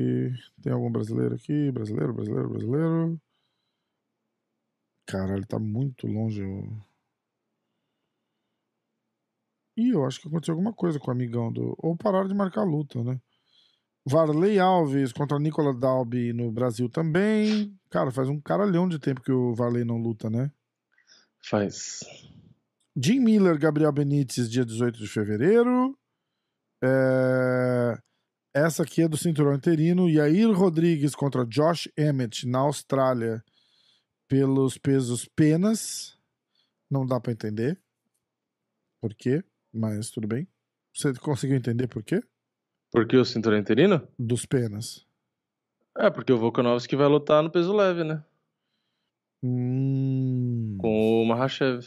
Tem 0.61 0.73
algum 0.73 0.91
brasileiro 0.91 1.35
aqui? 1.35 1.71
Brasileiro, 1.71 2.13
brasileiro, 2.13 2.49
brasileiro. 2.49 3.21
Caralho, 5.05 5.45
tá 5.47 5.57
muito 5.59 6.05
longe. 6.07 6.43
o- 6.43 6.81
Ih, 9.77 9.91
eu 9.91 10.05
acho 10.05 10.19
que 10.21 10.27
aconteceu 10.27 10.53
alguma 10.53 10.73
coisa 10.73 10.99
com 10.99 11.07
o 11.09 11.13
amigão 11.13 11.51
do. 11.51 11.73
Ou 11.79 11.95
pararam 11.95 12.27
de 12.27 12.33
marcar 12.35 12.63
luta, 12.63 13.01
né? 13.03 13.19
Varley 14.05 14.59
Alves 14.59 15.13
contra 15.13 15.39
Nicola 15.39 15.73
Dalby 15.73 16.33
no 16.33 16.51
Brasil 16.51 16.89
também. 16.89 17.73
Cara, 17.89 18.11
faz 18.11 18.27
um 18.29 18.39
caralhão 18.41 18.87
de 18.89 18.99
tempo 18.99 19.21
que 19.21 19.31
o 19.31 19.53
Varley 19.55 19.85
não 19.85 19.97
luta, 19.97 20.29
né? 20.29 20.51
Faz. 21.43 21.99
Jim 22.95 23.19
Miller, 23.19 23.57
Gabriel 23.57 23.91
Benítez, 23.91 24.49
dia 24.49 24.65
18 24.65 24.99
de 24.99 25.07
fevereiro. 25.07 25.97
É, 26.83 27.97
Essa 28.53 28.83
aqui 28.83 29.01
é 29.01 29.07
do 29.07 29.17
cinturão 29.17 29.53
interino. 29.55 30.09
Yair 30.09 30.51
Rodrigues 30.51 31.15
contra 31.15 31.45
Josh 31.45 31.89
Emmett 31.97 32.47
na 32.47 32.59
Austrália 32.59 33.43
pelos 34.27 34.77
pesos 34.77 35.25
penas. 35.35 36.17
Não 36.89 37.05
dá 37.05 37.19
pra 37.19 37.31
entender 37.31 37.79
por 39.01 39.13
quê, 39.13 39.43
mas 39.73 40.09
tudo 40.09 40.27
bem. 40.27 40.47
Você 40.93 41.13
conseguiu 41.13 41.55
entender 41.55 41.87
por 41.87 42.03
quê? 42.03 42.21
Por 42.91 43.07
que 43.07 43.15
o 43.15 43.23
cinturão 43.23 43.57
interino? 43.57 44.07
Dos 44.17 44.45
penas. 44.45 45.05
É, 45.97 46.09
porque 46.09 46.33
o 46.33 46.37
Volkanovski 46.37 46.95
vai 46.95 47.07
lutar 47.07 47.43
no 47.43 47.51
peso 47.51 47.73
leve, 47.73 48.03
né? 48.03 48.23
Hum. 49.41 50.77
Com 50.79 51.21
o 51.23 51.25
Mahashev, 51.25 51.85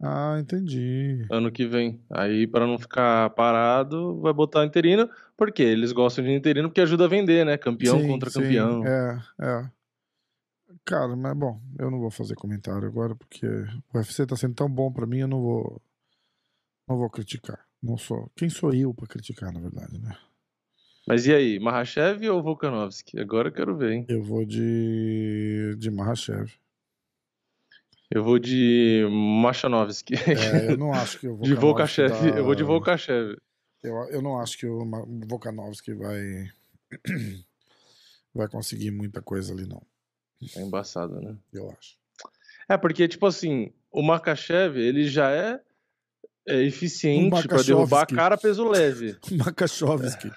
Ah, 0.00 0.38
entendi. 0.40 1.26
ano 1.30 1.50
que 1.50 1.66
vem. 1.66 2.00
Aí, 2.10 2.46
pra 2.46 2.66
não 2.66 2.78
ficar 2.78 3.30
parado, 3.30 4.20
vai 4.20 4.32
botar 4.32 4.60
o 4.60 4.64
interino. 4.64 5.08
Por 5.36 5.50
quê? 5.52 5.62
Eles 5.64 5.90
gostam 5.92 6.24
de 6.24 6.32
interino 6.32 6.68
porque 6.68 6.80
ajuda 6.80 7.06
a 7.06 7.08
vender, 7.08 7.44
né? 7.44 7.56
Campeão 7.56 7.98
Sim, 8.00 8.08
contra 8.08 8.30
sim, 8.30 8.40
campeão. 8.40 8.86
É, 8.86 9.18
é. 9.40 9.70
Cara, 10.84 11.16
mas 11.16 11.34
bom, 11.36 11.60
eu 11.78 11.90
não 11.90 11.98
vou 11.98 12.10
fazer 12.10 12.34
comentário 12.34 12.86
agora 12.86 13.14
porque 13.14 13.46
o 13.46 13.96
UFC 13.98 14.26
tá 14.26 14.36
sendo 14.36 14.54
tão 14.54 14.70
bom 14.70 14.92
pra 14.92 15.06
mim, 15.06 15.18
eu 15.18 15.28
não 15.28 15.40
vou 15.40 15.82
não 16.88 16.96
vou 16.96 17.10
criticar. 17.10 17.66
Não 17.82 17.96
sou. 17.98 18.30
Quem 18.34 18.48
sou 18.48 18.72
eu 18.72 18.94
pra 18.94 19.06
criticar, 19.06 19.52
na 19.52 19.60
verdade, 19.60 19.98
né? 20.00 20.16
Mas 21.08 21.26
e 21.26 21.34
aí, 21.34 21.58
Mahashev 21.58 22.28
ou 22.28 22.42
Volkanovski? 22.42 23.18
Agora 23.18 23.48
eu 23.48 23.52
quero 23.52 23.76
ver, 23.76 23.92
hein? 23.92 24.04
Eu 24.08 24.22
vou 24.22 24.44
de 24.44 25.74
de 25.78 25.90
Mahashev. 25.90 26.52
Eu 28.10 28.22
vou 28.24 28.38
de 28.38 29.06
Machanovski. 29.10 30.14
É, 30.14 30.72
eu 30.72 30.76
não 30.78 30.92
acho 30.92 31.18
que 31.18 31.28
o 31.28 31.36
de 31.40 31.54
Volkanovski 31.54 32.02
Volkachev. 32.02 32.30
dá- 32.32 32.38
Eu 32.38 32.44
vou 32.44 32.54
de 32.54 32.62
Volkachev. 32.62 33.36
Eu, 33.82 33.94
eu 34.10 34.22
não 34.22 34.38
acho 34.38 34.58
que 34.58 34.66
o 34.66 34.84
Volkanovski 35.26 35.94
vai 35.94 36.50
vai 38.34 38.48
conseguir 38.48 38.90
muita 38.90 39.20
coisa 39.22 39.52
ali 39.52 39.66
não. 39.66 39.82
É 40.56 40.60
embaçado, 40.62 41.20
né? 41.20 41.36
Eu 41.52 41.70
acho. 41.70 41.96
É, 42.68 42.76
porque, 42.76 43.08
tipo 43.08 43.26
assim, 43.26 43.72
o 43.90 44.02
Makachev, 44.02 44.76
ele 44.78 45.04
já 45.08 45.30
é, 45.30 45.60
é 46.46 46.62
eficiente 46.62 47.46
O 47.46 47.48
pra 47.48 47.62
derrubar 47.62 48.02
a 48.02 48.06
cara 48.06 48.36
peso 48.36 48.68
leve. 48.68 49.16
Makachovski. 49.32 50.30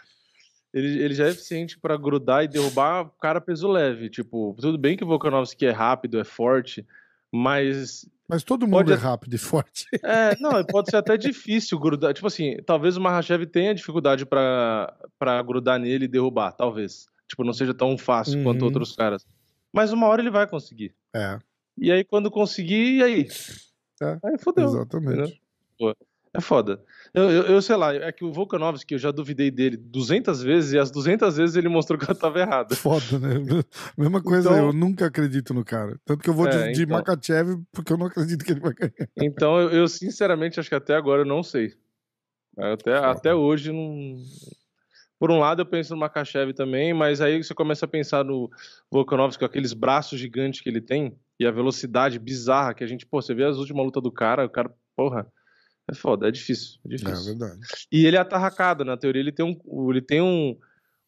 Ele, 0.73 1.03
ele 1.03 1.13
já 1.13 1.25
é 1.27 1.29
eficiente 1.31 1.77
pra 1.77 1.97
grudar 1.97 2.43
e 2.43 2.47
derrubar 2.47 3.01
o 3.01 3.09
cara 3.09 3.41
peso 3.41 3.67
leve. 3.69 4.09
Tipo, 4.09 4.55
tudo 4.59 4.77
bem 4.77 4.95
que 4.95 5.03
o 5.03 5.07
Volkanovski 5.07 5.65
é 5.65 5.71
rápido, 5.71 6.19
é 6.19 6.23
forte, 6.23 6.85
mas 7.31 8.05
Mas 8.27 8.43
todo 8.43 8.65
mundo 8.65 8.77
Pode- 8.77 8.93
é 8.93 8.95
rápido 8.95 9.33
e 9.33 9.37
forte. 9.37 9.85
É, 10.03 10.37
não, 10.39 10.63
pode 10.65 10.89
ser 10.89 10.95
até 10.97 11.17
difícil 11.17 11.77
grudar. 11.77 12.13
Tipo 12.13 12.27
assim, 12.27 12.55
talvez 12.65 12.95
o 12.95 13.01
Mahashev 13.01 13.45
tenha 13.45 13.75
dificuldade 13.75 14.25
pra, 14.25 14.95
pra 15.19 15.41
grudar 15.41 15.77
nele 15.79 16.05
e 16.05 16.07
derrubar, 16.07 16.51
talvez. 16.53 17.07
Tipo, 17.27 17.43
não 17.43 17.53
seja 17.53 17.73
tão 17.73 17.97
fácil 17.97 18.41
quanto 18.43 18.61
Uhum. 18.61 18.67
outros 18.67 18.95
caras. 18.95 19.25
Mas 19.73 19.91
uma 19.91 20.07
hora 20.07 20.21
ele 20.21 20.31
vai 20.31 20.47
conseguir. 20.47 20.93
É, 21.13 21.37
E 21.77 21.91
aí, 21.91 22.03
quando 22.03 22.29
conseguir, 22.31 22.97
e 22.97 23.03
aí? 23.03 23.27
É, 24.01 24.17
aí 24.23 24.37
fodeu. 24.39 24.65
exatamente. 24.65 25.41
É 26.33 26.39
foda. 26.41 26.81
Eu, 27.13 27.29
eu, 27.29 27.43
eu 27.43 27.61
sei 27.61 27.75
lá, 27.75 27.93
é 27.93 28.09
que 28.11 28.23
o 28.23 28.31
Volkanovski, 28.31 28.93
eu 28.93 28.97
já 28.99 29.11
duvidei 29.11 29.51
dele 29.51 29.75
200 29.75 30.41
vezes 30.41 30.71
e 30.71 30.79
as 30.79 30.89
200 30.89 31.35
vezes 31.35 31.55
ele 31.57 31.67
mostrou 31.67 31.99
que 31.99 32.09
eu 32.09 32.15
tava 32.15 32.39
errado. 32.39 32.73
Foda, 32.75 33.19
né? 33.19 33.35
Mesma 33.97 34.21
coisa, 34.23 34.49
Então- 34.49 34.67
eu 34.67 34.73
nunca 34.73 35.07
acredito 35.07 35.53
no 35.53 35.65
cara. 35.65 35.99
Tanto 36.05 36.23
que 36.23 36.29
eu 36.29 36.33
vou 36.33 36.47
de, 36.47 36.55
É, 36.55 36.71
de 36.71 36.83
então. 36.83 36.97
Makachev 36.97 37.61
porque 37.71 37.91
eu 37.91 37.97
não 37.97 38.05
acredito 38.05 38.45
que 38.45 38.51
ele 38.53 38.61
vai 38.61 38.73
ganhar. 38.73 38.93
Então, 39.17 39.59
eu, 39.59 39.69
eu, 39.71 39.87
sinceramente 39.89 40.57
acho 40.59 40.69
que 40.69 40.75
até 40.75 40.95
agora 40.95 41.21
eu 41.23 41.25
não 41.25 41.43
sei. 41.43 41.73
Até, 42.57 42.95
Foda. 42.95 43.11
até 43.11 43.35
hoje 43.35 43.71
não. 43.73 44.15
por 45.19 45.31
um 45.31 45.39
lado 45.39 45.61
eu 45.61 45.65
penso 45.65 45.93
no 45.93 45.99
Makachev 45.99 46.53
também, 46.53 46.93
mas 46.93 47.19
aí 47.21 47.43
você 47.43 47.53
começa 47.53 47.85
a 47.85 47.89
pensar 47.89 48.23
no 48.23 48.49
Volkanovski 48.89 49.39
com 49.39 49.45
aqueles 49.45 49.73
braços 49.73 50.17
gigantes 50.19 50.61
que 50.61 50.69
ele 50.69 50.81
tem 50.81 51.13
e 51.39 51.45
a 51.45 51.51
velocidade 51.51 52.17
bizarra 52.19 52.73
que 52.73 52.83
a 52.83 52.87
gente, 52.87 53.05
pô, 53.05 53.21
você 53.21 53.33
vê 53.33 53.43
as 53.43 53.57
últimas 53.57 53.83
lutas 53.85 54.01
do 54.03 54.11
cara, 54.11 54.45
o 54.45 54.49
cara, 54.49 54.71
porra, 54.95 55.25
é 55.89 55.93
foda, 55.95 56.27
é 56.27 56.31
difícil, 56.31 56.79
é 56.85 56.93
É 56.93 56.97
difícil. 56.97 57.25
verdade. 57.37 57.61
E 57.91 58.05
ele 58.05 58.15
é 58.17 58.19
atarracado, 58.19 58.83
na 58.85 58.97
teoria 58.97 59.21
ele 59.21 59.31
tem 59.31 59.45
um, 59.45 59.89
ele 59.89 60.01
tem 60.01 60.21
um, 60.21 60.57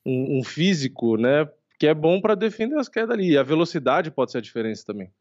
um, 0.06 0.40
um 0.40 0.44
físico, 0.44 1.18
né, 1.18 1.50
que 1.80 1.88
é 1.88 1.94
bom 1.94 2.20
pra 2.22 2.36
defender 2.36 2.78
as 2.78 2.88
quedas 2.90 3.12
ali. 3.12 3.32
E 3.32 3.38
a 3.38 3.44
velocidade 3.44 4.12
pode 4.12 4.32
ser 4.32 4.38
a 4.40 4.41
diferença 4.41 4.84
também. 4.86 5.12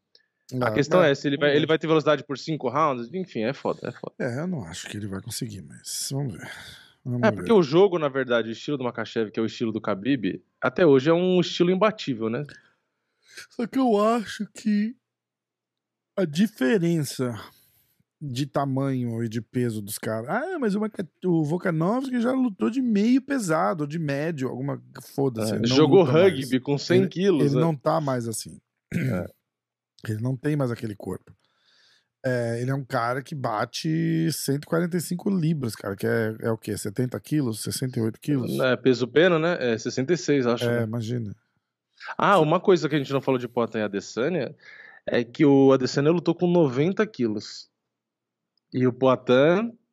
A 0.61 0.71
questão 0.71 1.01
é, 1.01 1.15
se 1.15 1.27
ele 1.27 1.37
vai, 1.37 1.55
ele 1.55 1.65
vai 1.65 1.79
ter 1.79 1.87
velocidade 1.87 2.23
por 2.23 2.37
cinco 2.37 2.69
rounds, 2.69 3.11
enfim, 3.13 3.41
é 3.43 3.53
foda, 3.53 3.79
é 3.87 3.91
foda. 3.91 4.13
É, 4.19 4.39
eu 4.39 4.47
não 4.47 4.63
acho 4.65 4.87
que 4.89 4.97
ele 4.97 5.07
vai 5.07 5.21
conseguir, 5.21 5.61
mas 5.61 6.09
vamos 6.11 6.33
ver. 6.33 6.51
Vamos 7.05 7.23
É, 7.27 7.31
ver. 7.31 7.37
porque 7.37 7.51
o 7.51 7.63
jogo, 7.63 7.97
na 7.97 8.07
verdade, 8.09 8.49
o 8.49 8.51
estilo 8.51 8.77
do 8.77 8.83
Makachev, 8.83 9.31
que 9.31 9.39
é 9.39 9.43
o 9.43 9.45
estilo 9.45 9.71
do 9.71 9.79
Khabib, 9.79 10.43
até 10.61 10.85
hoje 10.85 11.09
é 11.09 11.13
um 11.13 11.39
estilo 11.39 11.71
imbatível, 11.71 12.29
né? 12.29 12.43
Só 13.49 13.65
que 13.65 13.79
eu 13.79 13.99
acho 14.01 14.45
que 14.53 14.95
a 16.15 16.23
diferença 16.25 17.33
de 18.25 18.45
tamanho 18.45 19.23
e 19.23 19.27
de 19.27 19.41
peso 19.41 19.81
dos 19.81 19.97
caras. 19.97 20.29
Ah, 20.29 20.57
mas 20.59 20.75
o, 20.75 20.79
Maka- 20.79 21.07
o 21.25 21.43
Volkanovski 21.43 22.21
já 22.21 22.31
lutou 22.31 22.69
de 22.69 22.81
meio 22.81 23.21
pesado, 23.21 23.85
de 23.85 23.99
médio, 23.99 24.47
alguma. 24.47 24.81
Foda-se. 25.15 25.51
ele 25.53 25.67
não 25.67 25.75
Jogou 25.75 26.01
luta 26.01 26.13
mais. 26.13 26.33
rugby 26.33 26.59
com 26.59 26.77
100 26.77 26.97
Ele- 27.01 27.07
quilos. 27.09 27.45
Ele 27.47 27.55
né? 27.55 27.61
não 27.61 27.75
tá 27.75 27.99
mais 27.99 28.27
assim. 28.27 28.59
É. 28.93 29.25
Ele 30.07 30.21
não 30.21 30.35
tem 30.35 30.55
mais 30.57 30.69
aquele 30.69 30.95
corpo. 30.95 31.31
É, 32.25 32.61
ele 32.61 32.71
é 32.71 32.75
um 32.75 32.83
cara 32.85 33.21
que 33.21 33.33
bate 33.35 34.29
145 34.31 35.29
libras, 35.29 35.75
cara, 35.75 35.95
que 35.95 36.05
é, 36.07 36.35
é 36.41 36.51
o 36.51 36.57
quê? 36.57 36.77
70 36.77 37.17
quilos? 37.21 37.61
68 37.63 38.19
quilos? 38.19 38.59
É, 38.59 38.75
peso 38.77 39.07
pena, 39.07 39.37
né? 39.39 39.57
É 39.73 39.77
66, 39.77 40.45
acho. 40.47 40.65
É, 40.65 40.79
né? 40.79 40.83
imagina. 40.83 41.33
Ah, 42.17 42.39
uma 42.39 42.59
coisa 42.59 42.87
que 42.89 42.95
a 42.95 42.97
gente 42.97 43.11
não 43.13 43.21
falou 43.21 43.37
de 43.39 43.47
Poatan 43.47 43.79
e 43.79 43.81
Adesanya 43.83 44.53
é 45.05 45.23
que 45.23 45.45
o 45.45 45.71
Adesanya 45.73 46.11
lutou 46.11 46.35
com 46.35 46.47
90 46.47 47.05
quilos. 47.07 47.69
E 48.73 48.85
o 48.87 48.93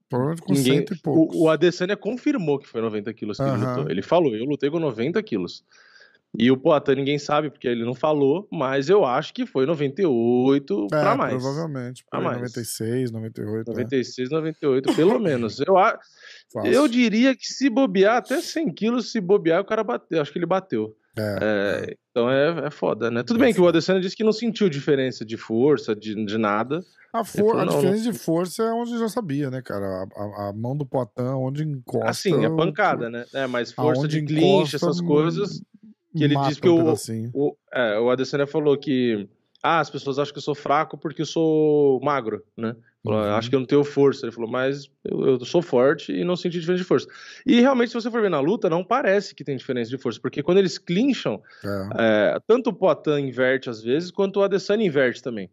Provavelmente 0.09 0.43
com 0.43 0.53
ninguém... 0.53 0.79
cento 0.79 0.95
e 0.95 0.99
poucos. 0.99 1.37
o, 1.37 1.43
o 1.43 1.49
Adesanya 1.49 1.97
confirmou 1.97 2.59
que 2.59 2.67
foi 2.69 2.81
90 2.81 3.13
quilos 3.15 3.37
que 3.37 3.43
ele 3.45 3.51
Aham. 3.53 3.77
lutou. 3.77 3.91
Ele 3.91 4.03
falou, 4.03 4.35
eu 4.35 4.45
lutei 4.45 4.71
com 4.71 4.79
90 4.81 5.23
quilos. 5.23 5.63
E 6.39 6.49
o 6.51 6.57
Poatan 6.57 6.95
ninguém 6.95 7.19
sabe 7.19 7.51
porque 7.51 7.67
ele 7.67 7.85
não 7.85 7.93
falou, 7.95 8.47
mas 8.53 8.89
eu 8.89 9.05
acho 9.05 9.35
que 9.35 9.45
foi 9.45 9.67
98 9.67 10.85
É, 10.87 10.89
pra 10.89 11.17
mais. 11.17 11.35
Provavelmente. 11.35 12.05
Pra 12.09 12.21
mais. 12.21 12.37
96, 12.39 13.11
98. 13.11 13.69
96, 13.69 14.31
98, 14.31 14.95
pelo 14.95 15.19
menos. 15.21 15.61
Eu, 15.61 15.77
a- 15.77 15.99
é, 16.65 16.69
eu 16.77 16.87
diria 16.89 17.35
que 17.37 17.47
se 17.47 17.69
bobear, 17.69 18.19
até 18.19 18.41
100 18.41 18.73
quilos, 18.73 19.11
se 19.13 19.21
bobear, 19.21 19.61
o 19.61 19.65
cara 19.65 19.83
bateu. 19.83 20.21
Acho 20.21 20.33
que 20.33 20.39
ele 20.39 20.47
bateu. 20.47 20.97
É, 21.21 21.87
É, 21.91 21.97
então 22.11 22.31
é, 22.31 22.67
é 22.67 22.71
foda, 22.71 23.11
né? 23.11 23.23
Tudo 23.23 23.39
É 23.41 23.47
bem 23.47 23.55
que 23.55 23.61
o. 23.61 23.69
Adesanya 23.69 24.01
disse 24.01 24.17
que 24.17 24.25
não 24.25 24.33
sentiu 24.33 24.69
diferença 24.69 25.25
de 25.25 25.37
força, 25.37 25.95
de, 25.95 26.15
de 26.25 26.39
nada. 26.39 26.81
A, 27.13 27.25
for- 27.25 27.39
falou, 27.51 27.59
a 27.61 27.65
não, 27.65 27.75
diferença 27.75 28.13
de 28.13 28.19
força 28.19 28.63
é 28.63 28.73
onde 28.73 28.99
já 28.99 29.09
sabia, 29.09 29.51
né, 29.51 29.61
cara? 29.63 29.85
A, 29.87 30.23
a- 30.23 30.49
a 30.49 30.53
mão 30.53 30.77
do 30.77 30.87
Potan, 30.87 31.35
onde 31.37 31.65
encosta. 31.65 32.09
Assim, 32.11 32.45
é 32.45 32.49
o- 32.49 32.57
pancada, 32.57 33.09
né? 33.11 33.25
É, 33.35 33.47
mas 33.47 33.73
força 33.73 34.07
de 34.07 34.23
clinch, 34.23 34.77
essas 34.77 35.01
coisas. 35.01 35.61
que 36.17 36.25
ele 36.25 36.37
diz 36.49 36.59
que 36.61 36.69
um 36.69 36.93
o-. 36.93 36.97
O, 37.33 37.57
é, 37.73 37.99
o 37.99 38.11
Adesanya 38.11 38.47
falou 38.47 38.77
que. 38.79 39.29
Ah, 39.63 39.81
as 39.81 39.91
pessoas 39.91 40.19
acham 40.19 40.33
que 40.33 40.39
eu 40.39 40.43
sou 40.43 40.55
fraco 40.55 40.97
porque 40.97 41.21
eu 41.23 41.27
sou 41.27 42.01
magro, 42.03 42.43
né? 42.57 42.75
Falou, 43.05 43.21
Uhum. 43.25 43.35
Acho 43.35 43.49
que 43.49 43.57
eu 43.57 43.61
não 43.61 43.67
tenho 43.67 43.83
força. 43.85 44.27
Ele 44.27 44.33
falou, 44.33 44.51
mas 44.51 44.91
eu, 45.05 45.27
eu 45.41 45.45
sou 45.45 45.63
forte 45.63 46.13
e 46.13 46.23
não 46.25 46.37
senti 46.37 46.61
diferença 46.61 46.83
de 46.83 46.89
força. 46.89 47.09
E 47.47 47.61
realmente, 47.61 47.89
se 47.91 47.95
você 47.95 48.11
for 48.11 48.21
ver 48.23 48.31
na 48.31 48.41
luta, 48.41 48.69
não 48.71 48.85
parece 48.85 49.35
que 49.35 49.43
tem 49.45 49.57
diferença 49.57 49.91
de 49.91 49.99
força, 49.99 50.21
porque 50.21 50.43
quando 50.43 50.59
eles 50.59 50.79
clincham, 50.79 51.41
É. 51.65 52.01
É, 52.01 52.39
tanto 52.47 52.71
o 52.71 52.75
Poitin 52.75 53.19
inverte 53.29 53.71
às 53.71 53.83
vezes, 53.83 54.11
quanto 54.11 54.39
o 54.41 54.43
Adesanya 54.45 54.85
inverte 54.87 55.23
também. 55.23 55.51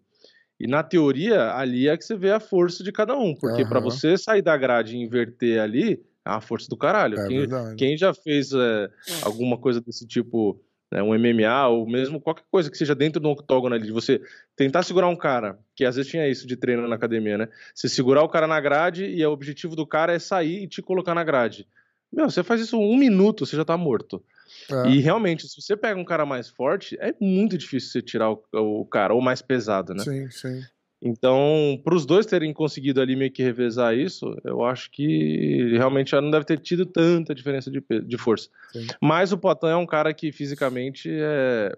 E 0.60 0.68
na 0.68 0.84
teoria, 0.84 1.54
ali 1.54 1.88
é 1.90 1.98
que 1.98 2.04
você 2.06 2.16
vê 2.18 2.32
a 2.32 2.40
força 2.40 2.84
de 2.84 2.92
cada 2.92 3.18
um. 3.18 3.36
Porque 3.36 3.66
pra 3.66 3.80
Aham. 3.80 3.82
você 3.82 4.18
sair 4.18 4.42
da 4.42 4.58
grade 4.58 4.96
e 4.96 5.00
inverter 5.02 5.62
ali, 5.62 5.94
é 6.26 6.30
a 6.32 6.42
força 6.42 6.68
do 6.70 6.78
caralho. 6.78 7.20
É 7.20 7.22
quem, 7.22 7.48
quem 7.78 7.98
já 7.98 8.14
fez 8.14 8.52
é, 8.54 8.90
alguma 9.22 9.58
coisa 9.58 9.82
desse 9.82 10.08
tipo, 10.08 10.62
né, 10.92 11.04
um 11.04 11.14
MMA, 11.14 11.68
ou 11.68 11.88
mesmo 11.88 12.20
qualquer 12.20 12.46
coisa 12.50 12.72
que 12.72 12.78
seja 12.78 12.96
dentro 12.96 13.20
do 13.20 13.30
octógono 13.30 13.76
ali, 13.76 13.88
de 13.88 13.92
você 13.92 14.22
tentar 14.56 14.84
segurar 14.84 15.08
um 15.08 15.16
cara, 15.16 15.60
que 15.76 15.86
às 15.86 15.96
vezes 15.96 16.10
tinha 16.10 16.28
isso 16.28 16.48
de 16.48 16.56
treino 16.56 16.88
na 16.88 16.96
academia, 16.96 17.38
né? 17.38 17.50
Você 17.74 17.90
segurar 17.90 18.24
o 18.24 18.30
cara 18.30 18.48
na 18.48 18.60
grade 18.60 19.06
e 19.06 19.26
o 19.26 19.32
objetivo 19.32 19.76
do 19.76 19.86
cara 19.86 20.14
é 20.14 20.20
sair 20.20 20.64
e 20.64 20.68
te 20.68 20.82
colocar 20.82 21.14
na 21.14 21.24
grade. 21.24 21.68
Meu, 22.12 22.30
você 22.30 22.42
faz 22.44 22.62
isso 22.62 22.80
um 22.80 22.98
minuto, 22.98 23.46
você 23.46 23.56
já 23.56 23.66
tá 23.66 23.78
morto. 23.78 24.24
É. 24.72 24.90
E 24.90 25.00
realmente, 25.00 25.48
se 25.48 25.62
você 25.62 25.76
pega 25.76 26.00
um 26.00 26.06
cara 26.06 26.26
mais 26.26 26.48
forte, 26.48 26.98
é 27.02 27.14
muito 27.20 27.58
difícil 27.58 27.92
você 27.92 28.02
tirar 28.02 28.32
o, 28.32 28.44
o 28.54 28.86
cara, 28.86 29.14
ou 29.14 29.22
mais 29.22 29.42
pesado, 29.42 29.94
né? 29.94 30.04
Sim, 30.04 30.30
sim. 30.32 30.64
Então, 31.02 31.80
para 31.84 31.94
os 31.96 32.06
dois 32.06 32.26
terem 32.26 32.52
conseguido 32.54 33.00
ali 33.00 33.16
meio 33.16 33.32
que 33.32 33.44
revezar 33.44 33.96
isso, 33.96 34.36
eu 34.44 34.64
acho 34.66 34.90
que 34.92 35.70
realmente 35.78 36.12
já 36.12 36.20
não 36.22 36.32
deve 36.32 36.44
ter 36.46 36.60
tido 36.60 36.86
tanta 36.88 37.36
diferença 37.36 37.70
de, 37.70 37.84
de 38.04 38.18
força. 38.18 38.50
Sim. 38.74 38.88
Mas 39.02 39.32
o 39.32 39.38
Potan 39.38 39.70
é 39.70 39.76
um 39.76 39.86
cara 39.86 40.12
que 40.14 40.32
fisicamente 40.32 41.08
é... 41.12 41.78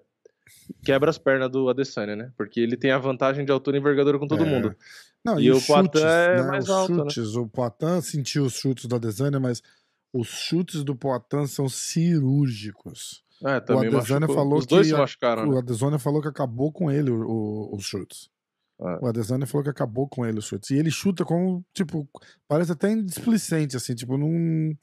quebra 0.85 1.09
as 1.09 1.17
pernas 1.17 1.51
do 1.51 1.67
Adesanya, 1.69 2.15
né? 2.15 2.31
Porque 2.37 2.61
ele 2.61 2.77
tem 2.77 2.91
a 2.91 2.97
vantagem 2.97 3.43
de 3.43 3.51
altura 3.51 3.75
e 3.75 3.79
envergadura 3.81 4.17
com 4.17 4.27
todo 4.27 4.43
É. 4.45 4.49
mundo. 4.49 4.73
Não, 5.25 5.37
E 5.37 5.47
e, 5.47 5.51
o 5.51 5.61
Poitin 5.61 5.97
é 5.99 6.35
né? 6.37 6.43
mais 6.43 6.63
os 6.63 6.69
alto, 6.69 6.91
né? 7.03 7.09
chutes. 7.09 7.35
O 7.35 7.45
Poitin 7.45 8.01
sentiu 8.01 8.45
os 8.45 8.53
chutes 8.53 8.85
do 8.85 8.95
Adesanya, 8.95 9.37
mas 9.37 9.61
os 10.13 10.27
chutes 10.29 10.81
do 10.81 10.95
Poitin 10.95 11.45
são 11.45 11.67
cirúrgicos. 11.67 13.21
É, 13.43 13.59
também 13.59 13.87
Adesanya 13.89 14.21
machucou. 14.21 14.35
falou 14.35 14.59
Os 14.59 14.65
dois 14.65 14.87
que 14.87 14.93
se 14.93 14.99
machucaram, 14.99 15.45
né? 15.45 15.53
O 15.53 15.57
Adesanya 15.57 15.99
falou 15.99 16.21
que 16.21 16.27
acabou 16.29 16.71
com 16.71 16.89
ele 16.91 17.09
o- 17.11 17.25
o- 17.29 17.75
os 17.75 17.83
chutes. 17.83 18.29
É. 18.81 19.03
O 19.03 19.07
Adesanya 19.07 19.45
falou 19.45 19.63
que 19.63 19.69
acabou 19.69 20.07
com 20.07 20.25
ele 20.25 20.39
os 20.39 20.45
chutes. 20.45 20.69
E 20.71 20.75
ele 20.75 20.89
chuta 20.89 21.25
como, 21.25 21.65
tipo, 21.73 22.07
parece 22.47 22.71
até 22.71 22.91
indisplicente, 22.91 23.75
assim, 23.75 23.93
tipo, 23.93 24.17
não. 24.17 24.75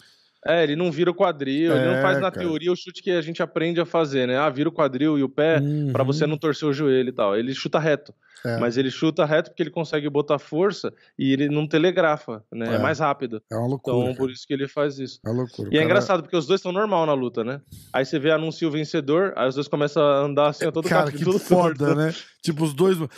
É, 0.49 0.63
ele 0.63 0.77
não 0.77 0.91
vira 0.91 1.11
o 1.11 1.15
quadril, 1.15 1.73
ele 1.75 1.85
não 1.87 1.95
É, 1.97 2.03
faz 2.03 2.17
na 2.21 2.31
cara. 2.31 2.45
teoria 2.47 2.73
o 2.73 2.77
chute 2.77 3.03
que 3.03 3.11
a 3.11 3.21
gente 3.21 3.43
aprende 3.43 3.81
a 3.81 3.87
fazer, 3.87 4.27
né? 4.27 4.37
Ah, 4.39 4.49
vira 4.49 4.69
o 4.69 4.73
quadril 4.73 5.19
e 5.19 5.23
o 5.23 5.29
pé 5.29 5.61
pra 5.93 6.03
Uhum. 6.03 6.07
você 6.07 6.27
não 6.27 6.39
torcer 6.39 6.69
o 6.69 6.73
joelho 6.73 7.09
e 7.09 7.13
tal. 7.13 7.37
Ele 7.37 7.55
chuta 7.55 7.79
reto, 7.79 8.15
É, 8.45 8.59
mas 8.59 8.77
ele 8.77 8.91
chuta 8.91 9.25
reto 9.25 9.51
porque 9.51 9.63
ele 9.63 9.71
consegue 9.71 10.09
botar 10.09 10.39
força 10.39 10.93
e 11.19 11.33
ele 11.33 11.49
não 11.49 11.67
telegrafa, 11.67 12.45
né? 12.53 12.73
É, 12.73 12.75
É. 12.77 12.79
mais 12.79 12.99
rápido. 13.01 13.43
é 13.51 13.57
uma 13.57 13.67
loucura. 13.67 13.97
Então, 13.97 14.07
cara. 14.07 14.17
por 14.19 14.31
isso 14.31 14.47
que 14.47 14.53
ele 14.55 14.69
faz 14.69 14.99
isso. 14.99 15.19
É 15.25 15.29
uma 15.31 15.39
loucura. 15.43 15.69
E 15.69 15.75
é 15.75 15.79
cara- 15.79 15.85
engraçado 15.85 16.23
porque 16.23 16.37
os 16.37 16.47
dois 16.47 16.61
estão 16.61 16.71
normal 16.73 17.05
na 17.07 17.13
luta, 17.15 17.43
né? 17.43 17.61
Aí 17.93 18.05
você 18.05 18.19
vê 18.19 18.31
anuncia 18.31 18.69
o 18.69 18.71
vencedor, 18.71 19.33
aí 19.37 19.49
os 19.49 19.55
dois 19.57 19.67
começam 19.69 20.03
a 20.03 20.21
andar 20.21 20.49
assim, 20.49 20.65
a 20.67 20.71
todo 20.73 20.89
Cara, 20.89 21.07
que 21.07 21.13
capítulo 21.13 21.39
foda, 21.39 21.75
torto. 21.87 21.95
né? 21.99 22.15
Tipo, 22.43 22.65
os 22.65 22.73
dois. 22.75 22.97
Eu 23.01 23.09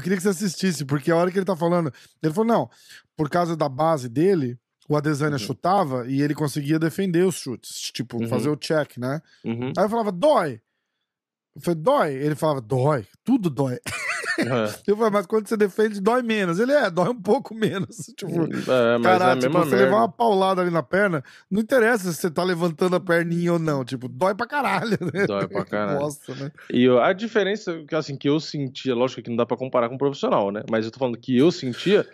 queria 0.00 0.16
que 0.16 0.22
você 0.22 0.28
assistisse, 0.30 0.84
porque 0.84 1.10
a 1.10 1.16
hora 1.16 1.30
que 1.30 1.38
ele 1.38 1.44
tá 1.46 1.54
falando. 1.56 1.92
Ele 2.22 2.32
falou, 2.34 2.48
não, 2.48 2.70
por 3.16 3.28
causa 3.30 3.56
da 3.56 3.68
base 3.68 4.08
dele, 4.08 4.58
o 4.88 4.96
Adesanya 4.96 5.32
Uhum. 5.32 5.38
chutava 5.38 6.06
e 6.08 6.22
ele 6.22 6.34
conseguia 6.34 6.78
defender 6.78 7.24
os 7.24 7.36
chutes. 7.36 7.90
Tipo, 7.92 8.18
Uhum. 8.22 8.28
fazer 8.28 8.48
o 8.48 8.56
check, 8.56 8.96
né? 8.98 9.20
Uhum. 9.44 9.72
Aí 9.76 9.84
eu 9.84 9.88
falava, 9.90 10.12
dói. 10.12 10.60
Eu 11.54 11.62
falei, 11.62 11.80
dói? 11.80 12.12
Ele 12.14 12.34
falava, 12.34 12.60
dói, 12.60 13.06
tudo 13.24 13.48
dói. 13.48 13.78
É. 14.38 14.68
Eu 14.86 14.94
falei, 14.98 15.10
mas 15.10 15.24
quando 15.24 15.48
você 15.48 15.56
defende, 15.56 15.98
dói 15.98 16.20
menos. 16.22 16.58
Ele 16.60 16.70
é, 16.70 16.90
dói 16.90 17.08
um 17.08 17.18
pouco 17.22 17.54
menos. 17.54 17.96
Tipo, 18.14 18.30
É, 18.42 18.46
mas 18.46 18.68
é 18.68 19.02
Caralho, 19.02 19.40
tipo, 19.40 19.52
mesma 19.54 19.64
você 19.64 19.70
merda. 19.76 19.84
levar 19.86 19.96
uma 20.02 20.08
paulada 20.12 20.60
ali 20.60 20.70
na 20.70 20.82
perna, 20.82 21.24
não 21.50 21.62
interessa 21.62 22.12
se 22.12 22.20
você 22.20 22.30
tá 22.30 22.44
levantando 22.44 22.94
a 22.96 23.00
perninha 23.00 23.54
ou 23.54 23.58
não. 23.58 23.82
Tipo, 23.82 24.06
dói 24.08 24.34
pra 24.34 24.46
caralho, 24.46 24.98
né? 25.14 25.26
Dói 25.26 25.48
pra 25.48 25.64
caralho. 25.64 26.00
Nossa, 26.00 26.34
né? 26.34 26.52
E 26.70 26.86
a 26.86 27.14
diferença 27.14 27.82
que 27.88 27.94
assim 27.94 28.14
que 28.18 28.28
eu 28.28 28.38
sentia, 28.38 28.94
lógico 28.94 29.22
que 29.22 29.30
não 29.30 29.36
dá 29.38 29.46
pra 29.46 29.56
comparar 29.56 29.88
com 29.88 29.94
um 29.94 29.98
profissional, 29.98 30.52
né? 30.52 30.62
Mas 30.70 30.84
eu 30.84 30.90
tô 30.90 30.98
falando 30.98 31.16
que 31.16 31.34
eu 31.38 31.50
sentia 31.50 32.06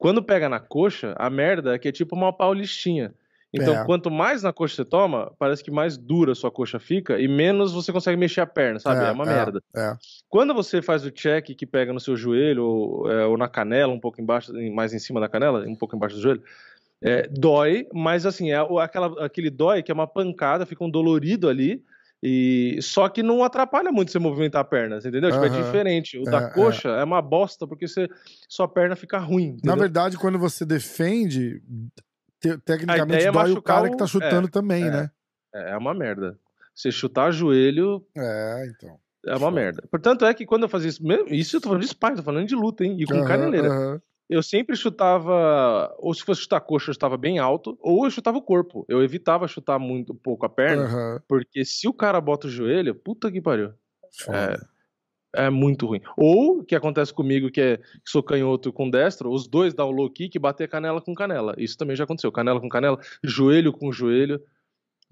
quando 0.00 0.22
pega 0.22 0.48
na 0.48 0.58
coxa, 0.58 1.14
a 1.18 1.28
merda 1.28 1.74
é 1.74 1.78
que 1.78 1.86
é 1.86 1.92
tipo 1.92 2.16
uma 2.16 2.32
paulistinha. 2.32 3.14
Então, 3.52 3.74
É. 3.74 3.84
quanto 3.84 4.10
mais 4.10 4.42
na 4.42 4.50
coxa 4.52 4.76
você 4.76 4.84
toma, 4.84 5.30
parece 5.38 5.62
que 5.62 5.70
mais 5.70 5.98
dura 5.98 6.32
a 6.32 6.34
sua 6.34 6.50
coxa 6.50 6.78
fica 6.78 7.20
e 7.20 7.28
menos 7.28 7.72
você 7.74 7.92
consegue 7.92 8.16
mexer 8.16 8.40
a 8.40 8.46
perna, 8.46 8.78
sabe? 8.78 9.04
É, 9.04 9.10
uma 9.10 9.26
merda. 9.26 9.60
É. 9.76 9.94
Quando 10.28 10.54
você 10.54 10.80
faz 10.80 11.04
o 11.04 11.10
check 11.10 11.54
que 11.54 11.66
pega 11.66 11.92
no 11.92 12.00
seu 12.00 12.16
joelho 12.16 12.64
ou, 12.64 13.10
é, 13.12 13.26
ou 13.26 13.36
na 13.36 13.46
canela, 13.48 13.92
um 13.92 14.00
pouco 14.00 14.22
embaixo, 14.22 14.52
mais 14.72 14.94
em 14.94 14.98
cima 14.98 15.20
da 15.20 15.28
canela, 15.28 15.66
um 15.68 15.76
pouco 15.76 15.94
embaixo 15.94 16.16
do 16.16 16.22
joelho, 16.22 16.42
é, 17.02 17.28
dói, 17.28 17.86
mas 17.92 18.24
assim, 18.24 18.52
é 18.52 18.58
aquela, 18.80 19.26
aquele 19.26 19.50
dói 19.50 19.82
que 19.82 19.90
é 19.90 19.94
uma 19.94 20.06
pancada, 20.06 20.64
fica 20.64 20.82
um 20.82 20.90
dolorido 20.90 21.46
ali, 21.48 21.84
e 22.22 22.78
só 22.82 23.08
que 23.08 23.22
não 23.22 23.42
atrapalha 23.42 23.90
muito 23.90 24.12
você 24.12 24.18
movimentar 24.18 24.60
a 24.60 24.64
perna, 24.64 24.98
entendeu? 24.98 25.30
Tipo, 25.32 25.44
é 25.44 25.48
diferente. 25.48 26.18
O 26.18 26.22
É, 26.28 26.30
da 26.30 26.38
é. 26.42 26.50
coxa 26.50 26.88
é. 26.90 27.04
uma 27.04 27.22
bosta, 27.22 27.66
porque 27.66 27.88
você, 27.88 28.08
sua 28.48 28.68
perna 28.68 28.94
fica 28.94 29.18
ruim. 29.18 29.52
Na 29.52 29.54
entendeu? 29.54 29.76
verdade, 29.78 30.18
quando 30.18 30.38
você 30.38 30.64
defende, 30.66 31.62
te- 32.40 32.58
tecnicamente 32.58 33.24
é 33.24 33.32
dói 33.32 33.52
o 33.52 33.62
cara 33.62 33.88
o- 33.88 33.90
que 33.90 33.96
tá 33.96 34.06
chutando 34.06 34.48
também, 34.48 34.84
é. 34.84 34.90
né? 34.90 35.10
É 35.54 35.76
uma 35.76 35.94
merda. 35.94 36.38
Você 36.74 36.92
chutar 36.92 37.32
joelho 37.32 38.04
É, 38.16 38.66
então. 38.70 38.98
é 39.26 39.30
uma 39.32 39.38
Foda. 39.40 39.50
merda. 39.52 39.88
Portanto, 39.90 40.24
é 40.24 40.32
que 40.34 40.46
quando 40.46 40.62
eu 40.64 40.68
fazia 40.68 40.88
isso, 40.88 41.02
mesmo, 41.04 41.28
isso 41.28 41.56
eu 41.56 41.60
tô 41.60 41.68
falando 41.68 41.82
de 41.82 41.88
sparring, 41.88 42.16
tô 42.16 42.22
falando 42.22 42.46
de 42.46 42.54
luta, 42.54 42.84
hein? 42.84 42.96
E 42.98 43.04
com 43.06 43.14
Aham, 43.14 43.24
caneleira. 43.24 43.68
aham. 43.68 44.02
Eu 44.30 44.42
sempre 44.42 44.76
chutava, 44.76 45.94
ou 45.98 46.14
se 46.14 46.22
fosse 46.22 46.42
chutar 46.42 46.60
coxa, 46.60 46.90
eu 46.90 46.94
chutava 46.94 47.16
bem 47.16 47.38
alto, 47.38 47.76
ou 47.80 48.04
eu 48.04 48.10
chutava 48.10 48.38
o 48.38 48.42
corpo. 48.42 48.86
Eu 48.88 49.02
evitava 49.02 49.48
chutar 49.48 49.78
muito 49.78 50.14
pouco 50.14 50.46
a 50.46 50.48
perna, 50.48 50.84
Aham. 50.84 51.22
porque 51.28 51.64
se 51.64 51.88
o 51.88 51.92
cara 51.92 52.20
bota 52.20 52.46
o 52.46 52.50
joelho, 52.50 52.94
puta 52.94 53.30
que 53.30 53.40
pariu. 53.42 53.72
Foda. 54.16 54.68
É 55.34 55.48
muito 55.50 55.86
ruim. 55.86 56.00
Ou, 56.16 56.58
o 56.58 56.64
que 56.64 56.74
acontece 56.74 57.12
comigo, 57.14 57.50
que 57.50 57.60
é 57.60 57.76
que 57.76 57.84
sou 58.10 58.22
canhoto 58.22 58.72
com 58.72 58.90
destro, 58.90 59.30
os 59.30 59.46
dois 59.46 59.74
dá 59.74 59.84
o 59.84 59.90
low 59.90 60.10
kick 60.10 60.34
e 60.34 60.40
bater 60.40 60.68
canela 60.68 61.00
com 61.00 61.14
canela. 61.14 61.54
Isso 61.56 61.76
também 61.76 61.94
já 61.94 62.02
aconteceu. 62.04 62.32
Canela 62.32 62.60
com 62.60 62.68
canela, 62.68 62.98
joelho 63.22 63.72
com 63.72 63.92
joelho. 63.92 64.42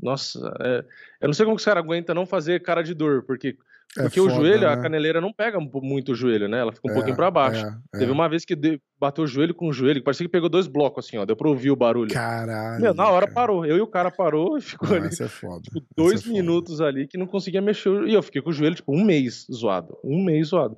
Nossa, 0.00 0.38
é- 0.60 0.84
eu 1.20 1.28
não 1.28 1.32
sei 1.34 1.44
como 1.44 1.56
que 1.56 1.60
os 1.60 1.64
caras 1.64 1.84
aguentam 1.84 2.14
não 2.14 2.26
fazer 2.26 2.62
cara 2.62 2.82
de 2.82 2.94
dor, 2.94 3.22
porque, 3.24 3.56
É 3.96 4.02
porque 4.02 4.20
o 4.20 4.24
foda, 4.28 4.36
joelho, 4.36 4.68
a 4.68 4.76
né? 4.76 4.82
caneleira 4.82 5.20
não 5.20 5.32
pega 5.32 5.58
mu- 5.58 5.70
muito 5.82 6.12
o 6.12 6.14
joelho, 6.14 6.46
né? 6.46 6.58
Ela 6.60 6.72
fica 6.72 6.86
um 6.86 6.90
É, 6.90 6.94
pouquinho 6.94 7.16
pra 7.16 7.30
baixo. 7.30 7.64
é, 7.66 7.78
é. 7.94 7.98
Teve 7.98 8.12
uma 8.12 8.28
vez 8.28 8.44
que 8.44 8.54
bateu 9.00 9.24
o 9.24 9.26
joelho 9.26 9.54
com 9.54 9.68
o 9.68 9.72
joelho, 9.72 10.02
parecia 10.04 10.26
que 10.26 10.30
pegou 10.30 10.48
dois 10.48 10.66
blocos 10.66 11.06
assim, 11.06 11.16
ó. 11.16 11.24
Deu 11.24 11.34
pra 11.34 11.48
ouvir 11.48 11.70
o 11.70 11.76
barulho. 11.76 12.12
Caralho. 12.12 12.80
Meu, 12.82 12.92
na 12.94 13.08
hora 13.08 13.26
cara. 13.26 13.34
parou. 13.34 13.64
Eu 13.64 13.76
e 13.78 13.80
o 13.80 13.86
cara 13.86 14.10
parou 14.10 14.58
e 14.58 14.60
ficou 14.60 14.90
Não, 14.90 14.96
ali 14.98 15.06
essa 15.06 15.24
é 15.24 15.28
foda. 15.28 15.62
tipo, 15.62 15.78
Essa 15.78 15.86
dois 15.96 16.20
é 16.20 16.24
foda. 16.24 16.32
minutos 16.34 16.80
ali 16.80 17.06
que 17.08 17.16
não 17.16 17.26
conseguia 17.26 17.62
mexer. 17.62 17.90
E 18.06 18.12
eu 18.14 18.22
fiquei 18.22 18.42
com 18.42 18.50
o 18.50 18.52
joelho, 18.52 18.74
tipo, 18.76 18.94
um 18.94 19.02
mês 19.04 19.46
zoado. 19.50 19.96
Um 20.04 20.22
mês 20.22 20.48
zoado. 20.48 20.76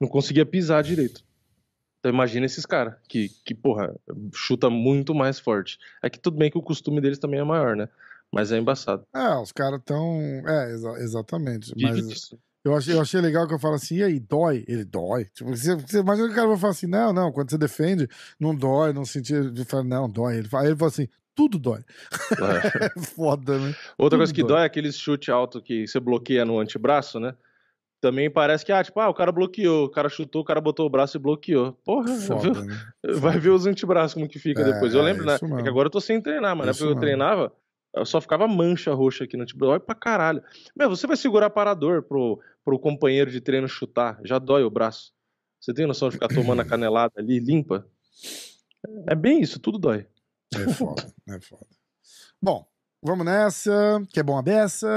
Não 0.00 0.08
conseguia 0.08 0.44
pisar 0.44 0.82
direito. 0.82 1.22
Então 2.00 2.10
imagina 2.12 2.46
esses 2.46 2.64
caras, 2.66 2.94
que, 3.08 3.30
que, 3.44 3.54
porra, 3.54 3.94
chuta 4.34 4.68
muito 4.70 5.14
mais 5.14 5.38
forte. 5.38 5.78
É 6.02 6.08
que 6.10 6.18
tudo 6.18 6.36
bem 6.38 6.50
que 6.50 6.58
o 6.58 6.62
costume 6.62 7.00
deles 7.00 7.18
também 7.18 7.38
é 7.40 7.44
maior, 7.44 7.76
né? 7.76 7.88
Mas 8.32 8.52
é 8.52 8.58
embaçado. 8.58 9.04
É, 9.14 9.34
os 9.38 9.52
caras 9.52 9.80
tão. 9.84 10.20
É, 10.46 10.70
exa- 10.72 10.98
exatamente. 11.00 11.72
Vive 11.74 11.90
Mas 11.90 12.06
disso. 12.08 12.38
eu 12.64 12.76
achei, 12.76 12.94
eu 12.94 13.00
achei 13.00 13.20
legal 13.20 13.46
que 13.48 13.54
eu 13.54 13.58
falo 13.58 13.74
assim, 13.74 13.96
e 13.96 14.04
aí, 14.04 14.20
dói? 14.20 14.64
Ele 14.68 14.84
dói. 14.84 15.24
Tipo, 15.34 15.50
você, 15.50 15.74
você 15.74 15.98
imagina 15.98 16.28
que 16.28 16.32
o 16.32 16.36
cara 16.36 16.48
vai 16.48 16.56
falar 16.56 16.70
assim, 16.72 16.86
não, 16.86 17.12
não, 17.12 17.32
quando 17.32 17.50
você 17.50 17.58
defende, 17.58 18.06
não 18.38 18.54
dói, 18.54 18.92
não 18.92 19.04
sentir. 19.04 19.34
Ele 19.34 19.64
fala, 19.64 19.82
não, 19.84 20.08
dói. 20.08 20.36
Ele 20.38 20.48
fala, 20.48 20.62
aí 20.64 20.68
ele 20.70 20.76
fala 20.76 20.90
assim, 20.90 21.08
tudo 21.34 21.58
dói. 21.58 21.80
É. 21.80 22.90
É 22.96 23.00
foda, 23.00 23.58
né? 23.58 23.74
Outra 23.98 24.10
Tudo 24.10 24.18
coisa 24.18 24.32
que 24.34 24.42
dói. 24.42 24.48
dói 24.50 24.62
é 24.62 24.66
aquele 24.66 24.92
chute 24.92 25.30
alto 25.30 25.60
que 25.60 25.86
você 25.86 25.98
bloqueia 25.98 26.44
no 26.44 26.58
antebraço, 26.60 27.18
né? 27.18 27.34
Também 28.00 28.30
parece 28.30 28.64
que, 28.64 28.72
ah, 28.72 28.82
tipo, 28.82 28.98
ah, 28.98 29.10
o 29.10 29.14
cara 29.14 29.30
bloqueou, 29.30 29.84
o 29.84 29.90
cara 29.90 30.08
chutou, 30.08 30.40
o 30.40 30.44
cara 30.44 30.58
botou 30.60 30.86
o 30.86 30.90
braço 30.90 31.18
e 31.18 31.20
bloqueou. 31.20 31.72
Porra, 31.84 32.16
viu? 32.16 32.20
Foda, 32.38 32.64
né? 32.64 32.78
Vai 33.16 33.38
ver 33.38 33.50
os 33.50 33.66
antebraços 33.66 34.14
como 34.14 34.26
que 34.28 34.38
fica 34.38 34.62
É, 34.62 34.72
depois. 34.72 34.94
Eu 34.94 35.02
lembro, 35.02 35.26
né? 35.26 35.34
isso 35.34 35.44
É 35.44 35.62
que 35.62 35.68
agora 35.68 35.88
eu 35.88 35.90
tô 35.90 36.00
sem 36.00 36.20
treinar, 36.20 36.56
mas 36.56 36.64
na 36.66 36.72
Isso 36.72 36.82
época 36.82 36.94
que 36.94 36.96
eu 36.98 37.00
treinava, 37.00 37.52
só 38.04 38.20
ficava 38.20 38.46
mancha 38.46 38.92
roxa 38.94 39.24
aqui 39.24 39.36
no 39.36 39.42
antebraço. 39.42 39.70
Dói 39.72 39.80
pra 39.80 39.94
caralho. 39.94 40.42
Meu, 40.76 40.88
você 40.88 41.06
vai 41.06 41.16
segurar 41.16 41.50
parador 41.50 42.02
pro, 42.02 42.40
pro 42.64 42.78
companheiro 42.78 43.30
de 43.30 43.40
treino 43.40 43.68
chutar, 43.68 44.20
já 44.24 44.38
dói 44.38 44.62
o 44.62 44.70
braço. 44.70 45.12
Você 45.60 45.74
tem 45.74 45.86
noção 45.86 46.08
de 46.08 46.14
ficar 46.14 46.28
tomando 46.28 46.60
a 46.60 46.64
canelada 46.64 47.14
ali 47.18 47.38
limpa? 47.38 47.86
É 49.06 49.14
bem 49.14 49.40
isso, 49.42 49.58
tudo 49.60 49.78
dói. 49.78 50.06
É 50.54 50.72
foda, 50.72 51.12
é 51.28 51.40
foda. 51.40 51.66
Bom, 52.42 52.66
vamos 53.02 53.26
nessa. 53.26 54.02
Que 54.10 54.20
é 54.20 54.22
bom 54.22 54.38
a 54.38 54.42
beça. 54.42 54.88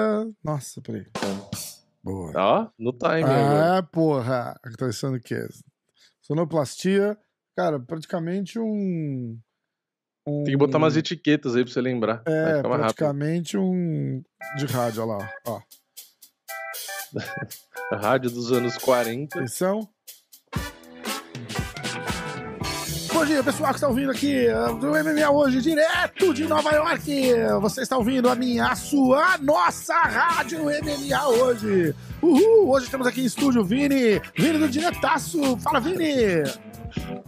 Nossa, 0.44 0.82
peraí. 0.82 1.06
Boa. 2.02 2.32
Ó, 2.36 2.70
no 2.80 2.92
time 2.94 3.24
agora. 3.24 3.78
Ah, 3.78 3.84
porra. 3.84 4.60
Tá 4.78 4.88
achando 4.88 5.18
o 5.18 5.22
quê? 5.22 5.48
Sonoplastia. 6.22 7.18
Cara, 7.56 7.80
praticamente 7.80 8.58
um. 8.58 9.38
Um 10.28 10.44
Tem 10.44 10.54
que 10.54 10.58
botar 10.58 10.78
umas 10.78 10.96
etiquetas 10.96 11.56
aí 11.56 11.64
pra 11.64 11.74
você 11.74 11.82
lembrar. 11.82 12.22
É, 12.26 12.54
mais 12.54 12.64
rápido. 12.64 12.78
praticamente 12.78 13.58
um. 13.58 14.24
De 14.58 14.66
rádio, 14.66 15.04
olha 15.04 15.18
lá. 15.18 15.32
Ó. 15.46 15.62
Rádio 17.92 18.30
dos 18.32 18.52
anos 18.52 18.78
40. 18.78 19.38
Atenção. 19.38 19.88
Bom 23.24 23.28
dia, 23.28 23.42
pessoal 23.42 23.70
que 23.70 23.76
está 23.76 23.88
ouvindo 23.88 24.12
aqui 24.12 24.48
uh, 24.50 24.76
do 24.76 24.90
MMA 24.90 25.32
hoje, 25.32 25.62
direto 25.62 26.34
de 26.34 26.44
Nova 26.44 26.72
York. 26.72 27.32
Você 27.62 27.82
está 27.82 27.98
ouvindo 27.98 28.28
a 28.28 28.36
minha, 28.36 28.68
a 28.68 28.76
sua, 28.76 29.36
a 29.36 29.38
nossa 29.38 29.96
rádio 29.96 30.66
MMA 30.66 31.28
hoje. 31.30 31.96
Uhul! 32.22 32.70
Hoje 32.70 32.90
temos 32.90 33.08
aqui 33.08 33.22
em 33.22 33.26
estúdio 33.26 33.64
Vini, 33.64 34.22
Vini 34.36 34.58
do 34.58 34.68
Diretaço. 34.68 35.58
Fala, 35.60 35.80
Vini! 35.80 36.44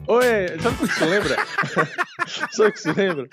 Oi, 0.05 0.59
sabe 0.61 0.75
o 0.75 0.79
que 0.85 0.93
você 0.93 1.05
lembra? 1.05 1.35
sabe 2.51 2.69
o 2.69 2.73
que 2.73 2.81
você 2.81 2.91
lembra? 2.91 3.29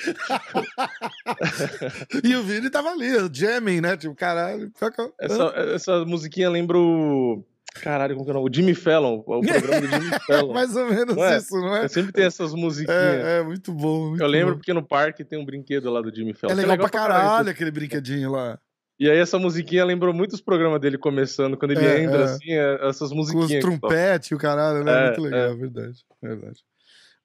E 2.22 2.36
o 2.36 2.44
Vini 2.44 2.70
tava 2.70 2.90
ali, 2.90 3.08
jamming, 3.32 3.80
né? 3.80 3.96
Tipo, 3.96 4.14
caralho. 4.14 4.70
Essa, 5.18 5.42
essa 5.74 6.04
musiquinha 6.04 6.48
lembra 6.48 6.78
o. 6.78 7.44
Caralho, 7.80 8.14
como 8.14 8.24
que 8.24 8.30
é 8.30 8.34
o 8.34 8.36
nome? 8.38 8.50
O 8.50 8.54
Jimmy 8.54 8.74
Fallon, 8.74 9.16
o 9.18 9.22
programa 9.22 9.80
do 9.80 9.86
Jimmy 9.88 10.10
Fallon. 10.26 10.52
Mais 10.52 10.76
ou 10.76 10.86
menos 10.90 11.16
Não 11.16 11.24
é? 11.24 11.36
isso, 11.38 11.54
não 11.56 11.76
é? 11.76 11.88
Sempre 11.88 12.12
tem 12.12 12.24
essas 12.24 12.52
musiquinhas. 12.54 13.00
É, 13.00 13.38
é 13.38 13.42
muito 13.42 13.72
bom. 13.72 14.10
muito 14.10 14.22
Eu 14.22 14.26
lembro 14.28 14.52
bom. 14.52 14.58
porque 14.58 14.72
no 14.72 14.82
parque 14.86 15.24
tem 15.24 15.38
um 15.38 15.44
brinquedo 15.44 15.90
lá 15.90 16.00
do 16.02 16.14
Jimmy 16.14 16.34
Fallon. 16.34 16.52
É 16.52 16.56
Que 16.56 16.60
legal, 16.62 16.78
pra 16.78 16.88
caralho 16.98 17.48
aquele 17.50 17.70
brinquedinho 17.70 18.30
lá. 18.30 18.58
E 19.00 19.10
aí 19.10 19.18
essa 19.18 19.38
musiquinha 19.38 19.84
lembrou 19.84 20.12
muito 20.14 20.34
os 20.34 20.40
programas 20.40 20.80
dele 20.80 20.96
começando, 20.98 21.56
quando 21.56 21.72
ele 21.72 21.84
É, 21.84 22.02
entra, 22.04 22.20
é. 22.20 22.24
assim, 22.24 22.52
é, 22.52 22.88
essas 22.88 23.08
Com 23.10 23.18
os 23.20 23.32
musiquinhas. 23.32 23.64
que 23.64 23.70
tocam. 23.70 23.78
trompetes 23.88 24.30
e 24.30 24.34
o 24.34 24.38
caralho, 24.38 24.84
né? 24.84 24.92
É, 24.92 25.06
Muito 25.06 25.20
legal, 25.22 25.40
é. 25.40 25.54
verdade, 25.54 25.96
verdade. 26.22 26.60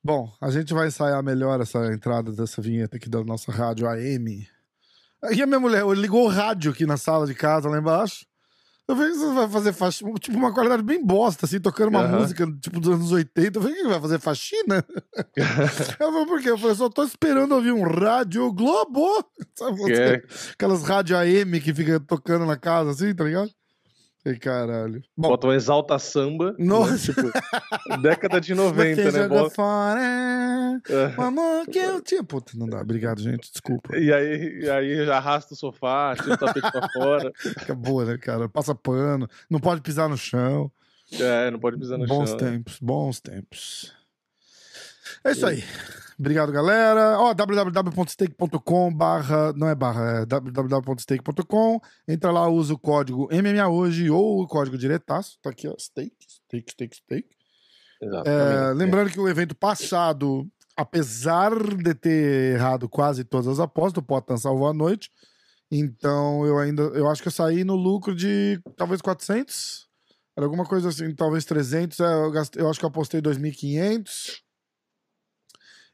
Bom, 0.04 0.32
a 0.42 0.50
gente 0.50 0.74
vai 0.74 0.88
ensaiar 0.88 1.22
melhor 1.22 1.60
essa 1.60 1.86
entrada 1.94 2.32
dessa 2.32 2.62
vinheta 2.62 2.96
aqui 2.98 3.10
da 3.10 3.22
nossa 3.24 3.52
rádio 3.52 3.86
AM. 3.88 4.48
Aí 5.24 5.42
a 5.42 5.46
minha 5.46 5.60
mulher 5.60 5.86
ligou 5.90 6.26
o 6.26 6.30
rádio 6.30 6.72
aqui 6.72 6.86
na 6.86 6.96
sala 6.96 7.28
de 7.28 7.36
casa, 7.36 7.68
lá 7.70 7.78
embaixo. 7.78 8.26
Eu 8.88 8.96
falei, 8.96 9.12
você 9.14 9.34
vai 9.34 9.50
fazer 9.50 9.74
faxina, 9.74 10.14
tipo 10.14 10.38
uma 10.38 10.54
qualidade 10.54 10.82
bem 10.82 11.04
bosta, 11.06 11.46
assim, 11.46 11.60
tocando 11.60 11.90
uma 11.90 12.04
Aham. 12.04 12.20
música, 12.20 12.48
tipo, 12.62 12.80
dos 12.80 12.94
anos 12.96 13.12
80. 13.12 13.58
Eu 13.58 13.62
falei, 13.62 13.78
que 13.78 13.88
vai 13.88 14.00
fazer 14.00 14.20
faxina? 14.20 14.86
Ela 16.00 16.12
falou, 16.12 16.26
por 16.26 16.42
quê? 16.42 16.50
Eu 16.50 16.58
falei, 16.58 16.76
só 16.76 16.88
tô 16.90 17.04
esperando 17.04 17.54
ouvir 17.54 17.74
um 17.74 17.84
rádio 17.84 18.50
Globo. 18.54 19.06
Sabe, 19.58 19.84
Que 19.84 19.92
é- 19.92 20.24
aquelas 20.54 20.84
rádio 20.84 21.18
AM 21.18 21.60
que 21.60 21.74
fica 21.74 22.00
tocando 22.00 22.46
na 22.46 22.56
casa, 22.56 22.92
assim, 22.92 23.14
tá 23.14 23.26
ligado? 23.26 23.50
Falei, 24.28 24.40
caralho. 24.40 25.02
Bom, 25.16 25.30
Bota 25.30 25.48
um 25.48 25.54
exalta 25.54 25.98
samba. 25.98 26.52
né? 26.52 26.56
Nossa. 26.66 27.14
Tipo, 27.14 27.32
década 28.02 28.42
de 28.42 28.54
90, 28.54 29.02
Você 29.12 29.18
né? 29.20 29.28
Bota- 29.28 29.50
fora 29.56 30.02
é. 30.02 31.14
o 31.18 31.22
amor 31.22 31.66
que 31.68 31.78
eu 31.80 32.02
tinha. 32.02 32.24
Puta, 32.24 32.52
não 32.56 32.68
dá. 32.68 32.82
Obrigado, 32.82 33.22
gente. 33.22 33.50
Desculpa. 33.52 33.96
E 33.98 34.12
aí, 34.12 34.60
e 34.64 34.70
aí 34.70 35.06
já 35.06 35.18
arrasta 35.18 35.54
o 35.54 35.58
sofá, 35.58 36.14
tira 36.16 36.34
o 36.34 36.38
tapete 36.38 36.72
pra 36.72 36.90
fora. 36.94 37.32
Fica 37.36 37.74
boa, 37.74 38.06
né, 38.06 38.18
cara? 38.18 38.50
Passa 38.50 38.76
pano. 38.76 39.28
Não 39.50 39.60
pode 39.60 39.82
pisar 39.82 40.10
no 40.10 40.18
chão. 40.18 40.70
É, 41.14 41.50
não 41.50 41.60
pode 41.60 41.78
pisar 41.78 41.98
no 41.98 42.06
bons 42.06 42.30
chão. 42.32 42.38
tempos, 42.38 42.80
bons 42.82 43.20
tempos. 43.22 43.94
É 45.28 45.32
isso 45.32 45.46
aí. 45.46 45.62
Obrigado, 46.18 46.54
galera. 46.54 47.20
Ó, 47.20 47.34
www.stake.com 47.34 48.94
barra, 48.94 49.52
não 49.54 49.68
é 49.68 49.76
barra, 49.76 50.22
é 50.22 50.26
www.stake.com. 50.26 51.82
Entra 52.08 52.32
lá, 52.32 52.48
usa 52.48 52.74
o 52.74 52.80
código 52.80 53.28
MMA 53.30 53.68
hoje 53.68 54.10
ou 54.10 54.42
o 54.42 54.48
código 54.48 54.78
diretaço. 54.78 55.38
Tá 55.42 55.50
aqui, 55.50 55.68
ó, 55.68 55.76
stake, 55.78 56.16
stake, 56.28 56.72
stake, 56.72 56.96
stake. 56.96 57.30
Exatamente. 58.02 58.56
É, 58.56 58.74
lembrando 58.74 59.12
que 59.12 59.20
o 59.20 59.28
evento 59.28 59.54
passado, 59.54 60.48
apesar 60.78 61.52
de 61.76 61.94
ter 61.94 62.56
errado 62.56 62.88
quase 62.88 63.26
todas 63.26 63.48
as 63.48 63.60
apostas, 63.60 64.02
o 64.02 64.06
Potan 64.06 64.38
salvou 64.38 64.70
a 64.70 64.74
noite. 64.74 65.12
Então 65.70 66.46
eu 66.46 66.58
ainda, 66.58 66.84
eu 66.84 67.10
acho 67.10 67.22
que 67.22 67.28
eu 67.28 67.34
saí 67.34 67.66
no 67.66 67.76
lucro 67.76 68.16
de 68.16 68.62
talvez 68.78 69.02
400, 69.02 69.86
era 70.38 70.46
alguma 70.46 70.64
coisa 70.64 70.88
assim, 70.88 71.14
talvez 71.14 71.44
300. 71.44 72.00
é, 72.00 72.14
eu, 72.14 72.32
gastei, 72.32 72.62
eu 72.64 72.70
acho 72.70 72.80
que 72.80 72.86
eu 72.86 72.90
apostei 72.90 73.22
2.500 73.22 74.47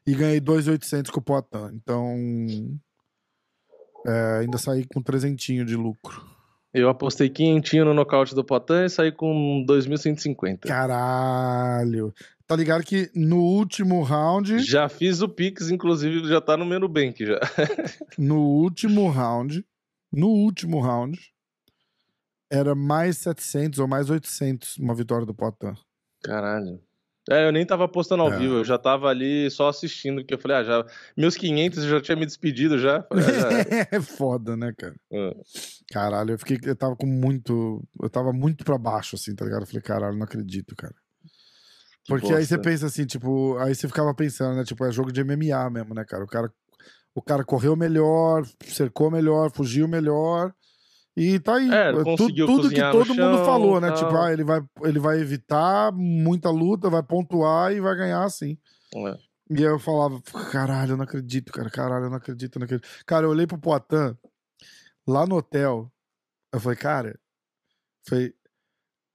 e 0.06 0.14
ganhei 0.14 0.40
2.800 0.40 1.10
com 1.10 1.20
o 1.20 1.22
Potan. 1.22 1.72
Então 1.74 2.16
é, 4.06 4.38
ainda 4.40 4.58
saí 4.58 4.86
com 4.86 5.02
trezentinho 5.02 5.64
de 5.64 5.76
lucro. 5.76 6.34
Eu 6.72 6.88
apostei 6.88 7.30
quinhentinho 7.30 7.84
no 7.84 7.94
nocaute 7.94 8.34
do 8.34 8.44
Potan 8.44 8.84
e 8.84 8.90
saí 8.90 9.12
com 9.12 9.64
2.150. 9.68 10.66
Caralho! 10.66 12.12
Tá 12.46 12.56
ligado 12.56 12.82
que 12.82 13.10
no 13.14 13.38
último 13.38 14.02
round. 14.02 14.58
Já 14.58 14.88
fiz 14.88 15.22
o 15.22 15.28
Pix, 15.28 15.70
inclusive 15.70 16.28
já 16.28 16.40
tá 16.40 16.56
no 16.56 16.66
meu 16.66 16.80
Nubank 16.80 17.24
já. 17.24 17.40
no 18.18 18.40
último 18.40 19.08
round, 19.08 19.64
no 20.12 20.28
último 20.28 20.80
round, 20.80 21.18
era 22.50 22.74
mais 22.74 23.18
700 23.18 23.78
ou 23.78 23.88
mais 23.88 24.10
800 24.10 24.76
uma 24.76 24.94
vitória 24.94 25.24
do 25.24 25.34
Potan. 25.34 25.74
Caralho. 26.22 26.80
É, 27.30 27.46
eu 27.46 27.52
nem 27.52 27.64
tava 27.64 27.84
apostando 27.84 28.22
ao 28.22 28.32
É. 28.32 28.36
vivo, 28.38 28.56
eu 28.56 28.64
já 28.64 28.76
tava 28.76 29.08
ali 29.08 29.50
só 29.50 29.68
assistindo, 29.68 30.16
porque 30.20 30.34
eu 30.34 30.38
falei, 30.38 30.58
ah, 30.58 30.64
já, 30.64 30.86
meus 31.16 31.36
500 31.36 31.82
eu 31.84 31.88
já 31.90 32.00
tinha 32.00 32.16
me 32.16 32.26
despedido 32.26 32.78
já. 32.78 33.02
Falei, 33.04 33.24
ah, 33.24 33.30
já 33.30 33.88
é 33.96 34.00
foda, 34.00 34.56
né, 34.56 34.72
cara? 34.76 34.94
É. 35.10 35.34
Caralho, 35.90 36.32
eu 36.32 36.38
fiquei, 36.38 36.58
eu 36.64 36.76
tava 36.76 36.94
com 36.96 37.06
muito, 37.06 37.82
eu 38.02 38.10
tava 38.10 38.32
muito 38.32 38.64
pra 38.64 38.76
baixo, 38.76 39.16
assim, 39.16 39.34
tá 39.34 39.44
ligado? 39.44 39.62
Eu 39.62 39.66
falei, 39.66 39.82
caralho, 39.82 40.16
não 40.16 40.24
acredito, 40.24 40.76
cara. 40.76 40.94
Que 42.04 42.08
Porque 42.12 42.26
aí 42.34 42.44
você 42.44 42.56
bosta. 42.58 42.70
pensa 42.70 42.86
assim, 42.86 43.06
tipo, 43.06 43.56
aí 43.56 43.74
você 43.74 43.88
ficava 43.88 44.14
pensando, 44.14 44.56
né, 44.56 44.64
tipo, 44.64 44.84
é 44.84 44.92
jogo 44.92 45.10
de 45.10 45.24
MMA 45.24 45.70
mesmo, 45.70 45.94
né, 45.94 46.04
cara? 46.04 46.22
O 46.22 46.26
cara, 46.26 46.52
o 47.14 47.22
cara 47.22 47.42
correu 47.42 47.74
melhor, 47.74 48.44
cercou 48.66 49.10
melhor, 49.10 49.50
fugiu 49.50 49.88
melhor. 49.88 50.52
E 51.16 51.38
tá 51.38 51.56
aí. 51.56 51.70
É, 51.72 51.92
Tu- 51.92 52.02
conseguiu 52.04 52.46
tudo 52.46 52.68
que 52.70 52.80
todo 52.90 53.08
mundo 53.14 53.36
chão, 53.36 53.44
falou, 53.44 53.80
né? 53.80 53.88
tal. 53.88 53.96
Tipo, 53.98 54.16
ah, 54.16 54.32
ele 54.32 54.42
vai, 54.44 54.60
ele 54.82 54.98
vai 54.98 55.20
evitar 55.20 55.92
muita 55.92 56.50
luta, 56.50 56.90
vai 56.90 57.02
pontuar 57.02 57.72
e 57.72 57.80
vai 57.80 57.94
ganhar 57.96 58.24
assim. 58.24 58.58
É. 58.94 59.16
E 59.50 59.58
aí 59.58 59.64
eu 59.64 59.78
falava, 59.78 60.20
caralho, 60.50 60.92
eu 60.92 60.96
não 60.96 61.04
acredito, 61.04 61.52
cara, 61.52 61.70
caralho, 61.70 62.06
eu 62.06 62.10
não 62.10 62.16
acredito, 62.16 62.56
eu 62.56 62.60
não 62.60 62.64
acredito. 62.64 62.88
Cara, 63.06 63.26
eu 63.26 63.30
olhei 63.30 63.46
pro 63.46 63.58
Poitin, 63.58 64.16
lá 65.06 65.26
no 65.26 65.36
hotel, 65.36 65.92
eu 66.52 66.58
falei, 66.58 66.78
cara, 66.78 67.18
foi... 68.08 68.34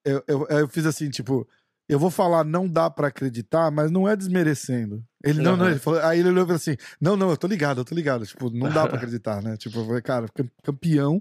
eu, 0.05 0.23
eu, 0.27 0.47
eu 0.49 0.67
fiz 0.67 0.85
assim, 0.85 1.09
tipo, 1.09 1.47
eu 1.89 1.97
vou 1.97 2.11
falar 2.11 2.43
não 2.43 2.67
dá 2.67 2.89
pra 2.89 3.07
acreditar, 3.07 3.71
mas 3.71 3.89
não 3.89 4.07
é 4.07 4.15
desmerecendo. 4.15 5.03
Ele, 5.23 5.41
não, 5.41 5.57
não, 5.57 5.67
ele 5.69 5.79
falou, 5.79 5.99
aí 6.01 6.19
ele 6.19 6.29
olhou 6.29 6.43
e 6.43 6.45
falou 6.45 6.55
assim, 6.57 6.77
não, 7.01 7.17
não, 7.17 7.31
eu 7.31 7.37
tô 7.37 7.47
ligado, 7.47 7.81
eu 7.81 7.85
tô 7.85 7.95
ligado, 7.95 8.25
tipo, 8.25 8.49
não 8.51 8.71
dá 8.71 8.87
pra 8.87 8.97
acreditar, 9.01 9.41
né? 9.41 9.57
Tipo, 9.57 9.79
eu 9.79 9.85
falei, 9.87 10.01
cara, 10.01 10.27
cam- 10.33 10.49
campeão, 10.63 11.19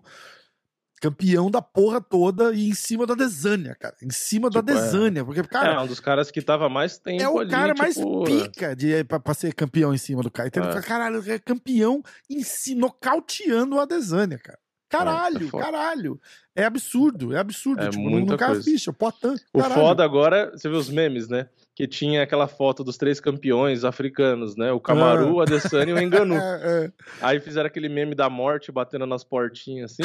campeão 0.99 1.51
da 1.51 1.62
porra 1.62 2.01
toda 2.01 2.53
e 2.53 2.69
em 2.69 2.75
cima 2.75 3.07
da 3.07 3.15
Desânia, 3.15 3.75
cara, 3.75 3.95
em 4.03 4.11
cima 4.11 4.51
da 4.51 4.61
Tipo, 4.61 4.73
é. 4.73 4.75
Desânia, 4.75 5.25
porque, 5.25 5.43
cara, 5.45 5.75
é 5.75 5.81
um 5.81 5.87
dos 5.87 6.01
caras 6.01 6.31
que 6.31 6.43
tava 6.43 6.69
mais 6.69 6.99
tempo 6.99 7.23
é 7.23 7.29
o 7.29 7.39
ali, 7.39 7.51
cara 7.51 7.75
mais 7.77 7.95
tipo, 7.95 8.25
pica 8.25 8.75
de, 8.77 9.05
pra, 9.05 9.19
pra 9.20 9.35
ser 9.35 9.55
campeão 9.55 9.95
em 9.95 9.99
cima 9.99 10.23
do 10.23 10.31
cara. 10.31 10.49
Então 10.49 10.62
É. 10.65 10.83
caralho, 10.83 11.23
é 11.31 11.39
campeão 11.39 12.03
em 12.29 12.43
si, 12.43 12.75
nocauteando 12.75 13.77
o 13.77 13.81
Adesanya, 13.81 14.39
cara. 14.39 14.59
Caralho, 14.89 15.47
é 15.47 15.51
foda. 15.51 15.65
caralho. 15.65 16.20
É 16.56 16.65
absurdo, 16.65 17.36
é 17.36 17.39
absurdo. 17.39 17.82
É 17.82 17.90
tipo, 17.90 18.02
muita 18.02 18.32
não 18.32 18.36
cai 18.36 18.51
a 18.51 18.60
ficha. 18.60 18.90
O 18.90 19.60
foda 19.62 20.02
agora, 20.02 20.51
você 20.51 20.69
vê 20.69 20.74
os 20.74 20.90
memes, 20.90 21.28
né? 21.28 21.48
Que 21.77 21.86
tinha 21.86 22.20
aquela 22.23 22.48
foto 22.48 22.82
dos 22.82 22.97
três 22.97 23.20
campeões 23.20 23.85
africanos, 23.85 24.56
né? 24.56 24.73
O 24.73 24.81
Camaru, 24.81 25.35
o 25.35 25.40
Adesanya 25.40 25.90
e 25.90 25.93
o 25.93 26.01
Enganu. 26.01 26.35
É, 26.48 26.86
é. 26.86 26.93
Aí 27.20 27.40
fizeram 27.40 27.66
aquele 27.66 27.89
meme 27.89 28.15
da 28.15 28.31
morte 28.31 28.73
batendo 28.73 29.06
nas 29.06 29.23
portinhas, 29.23 29.93
assim. 29.93 30.02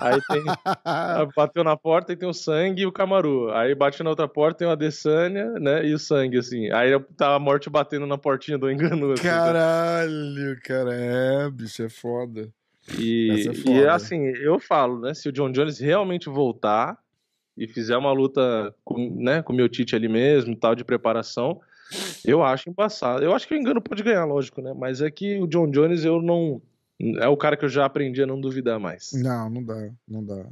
Aí 0.00 0.20
tem. 0.28 0.42
Bateu 1.36 1.64
na 1.64 1.76
porta 1.76 2.12
e 2.12 2.16
tem 2.16 2.28
o 2.28 2.32
sangue 2.32 2.82
e 2.82 2.86
o 2.86 2.92
Camaru. 2.92 3.50
Aí 3.52 3.74
bate 3.74 4.02
na 4.02 4.10
outra 4.10 4.28
porta 4.28 4.58
tem 4.58 4.68
o 4.68 4.70
Adesanya, 4.70 5.46
né? 5.58 5.84
E 5.84 5.92
o 5.92 5.98
sangue, 5.98 6.38
assim. 6.38 6.70
Aí 6.70 6.98
tá 7.16 7.34
a 7.34 7.38
morte 7.38 7.68
batendo 7.68 8.06
na 8.06 8.16
portinha 8.16 8.56
do 8.56 8.70
Enganu. 8.70 9.12
Assim, 9.12 9.24
Caralho, 9.24 10.58
cara. 10.64 10.94
É, 10.94 11.50
bicho, 11.50 11.82
é 11.82 11.88
foda. 11.88 12.48
E, 12.98 13.30
Essa 13.30 13.70
é 13.70 13.72
e 13.72 13.86
assim, 13.86 14.26
eu 14.26 14.58
falo, 14.58 15.00
né? 15.00 15.14
Se 15.14 15.28
o 15.28 15.32
John 15.32 15.50
Jones 15.50 15.78
realmente 15.78 16.28
voltar 16.28 16.98
e 17.56 17.68
fizer 17.68 17.96
uma 17.96 18.12
luta 18.12 18.74
com, 18.84 19.16
né, 19.22 19.42
com 19.42 19.52
o 19.52 19.56
meu 19.56 19.68
Tite 19.68 19.94
ali 19.94 20.08
mesmo, 20.08 20.56
tal, 20.56 20.74
de 20.74 20.84
preparação, 20.84 21.60
eu 22.24 22.42
acho 22.42 22.70
embaçado. 22.70 23.24
Eu 23.24 23.34
acho 23.34 23.46
que 23.46 23.54
o 23.54 23.56
engano 23.56 23.80
pode 23.80 24.02
ganhar, 24.02 24.24
lógico, 24.24 24.62
né? 24.62 24.72
Mas 24.76 25.00
é 25.00 25.10
que 25.10 25.38
o 25.40 25.46
John 25.46 25.70
Jones 25.70 26.04
eu 26.04 26.22
não. 26.22 26.62
É 27.18 27.28
o 27.28 27.36
cara 27.36 27.56
que 27.56 27.64
eu 27.64 27.68
já 27.68 27.84
aprendi 27.84 28.22
a 28.22 28.26
não 28.26 28.40
duvidar 28.40 28.78
mais. 28.78 29.12
Não, 29.12 29.48
não 29.48 29.64
dá, 29.64 29.90
não 30.06 30.24
dá. 30.24 30.46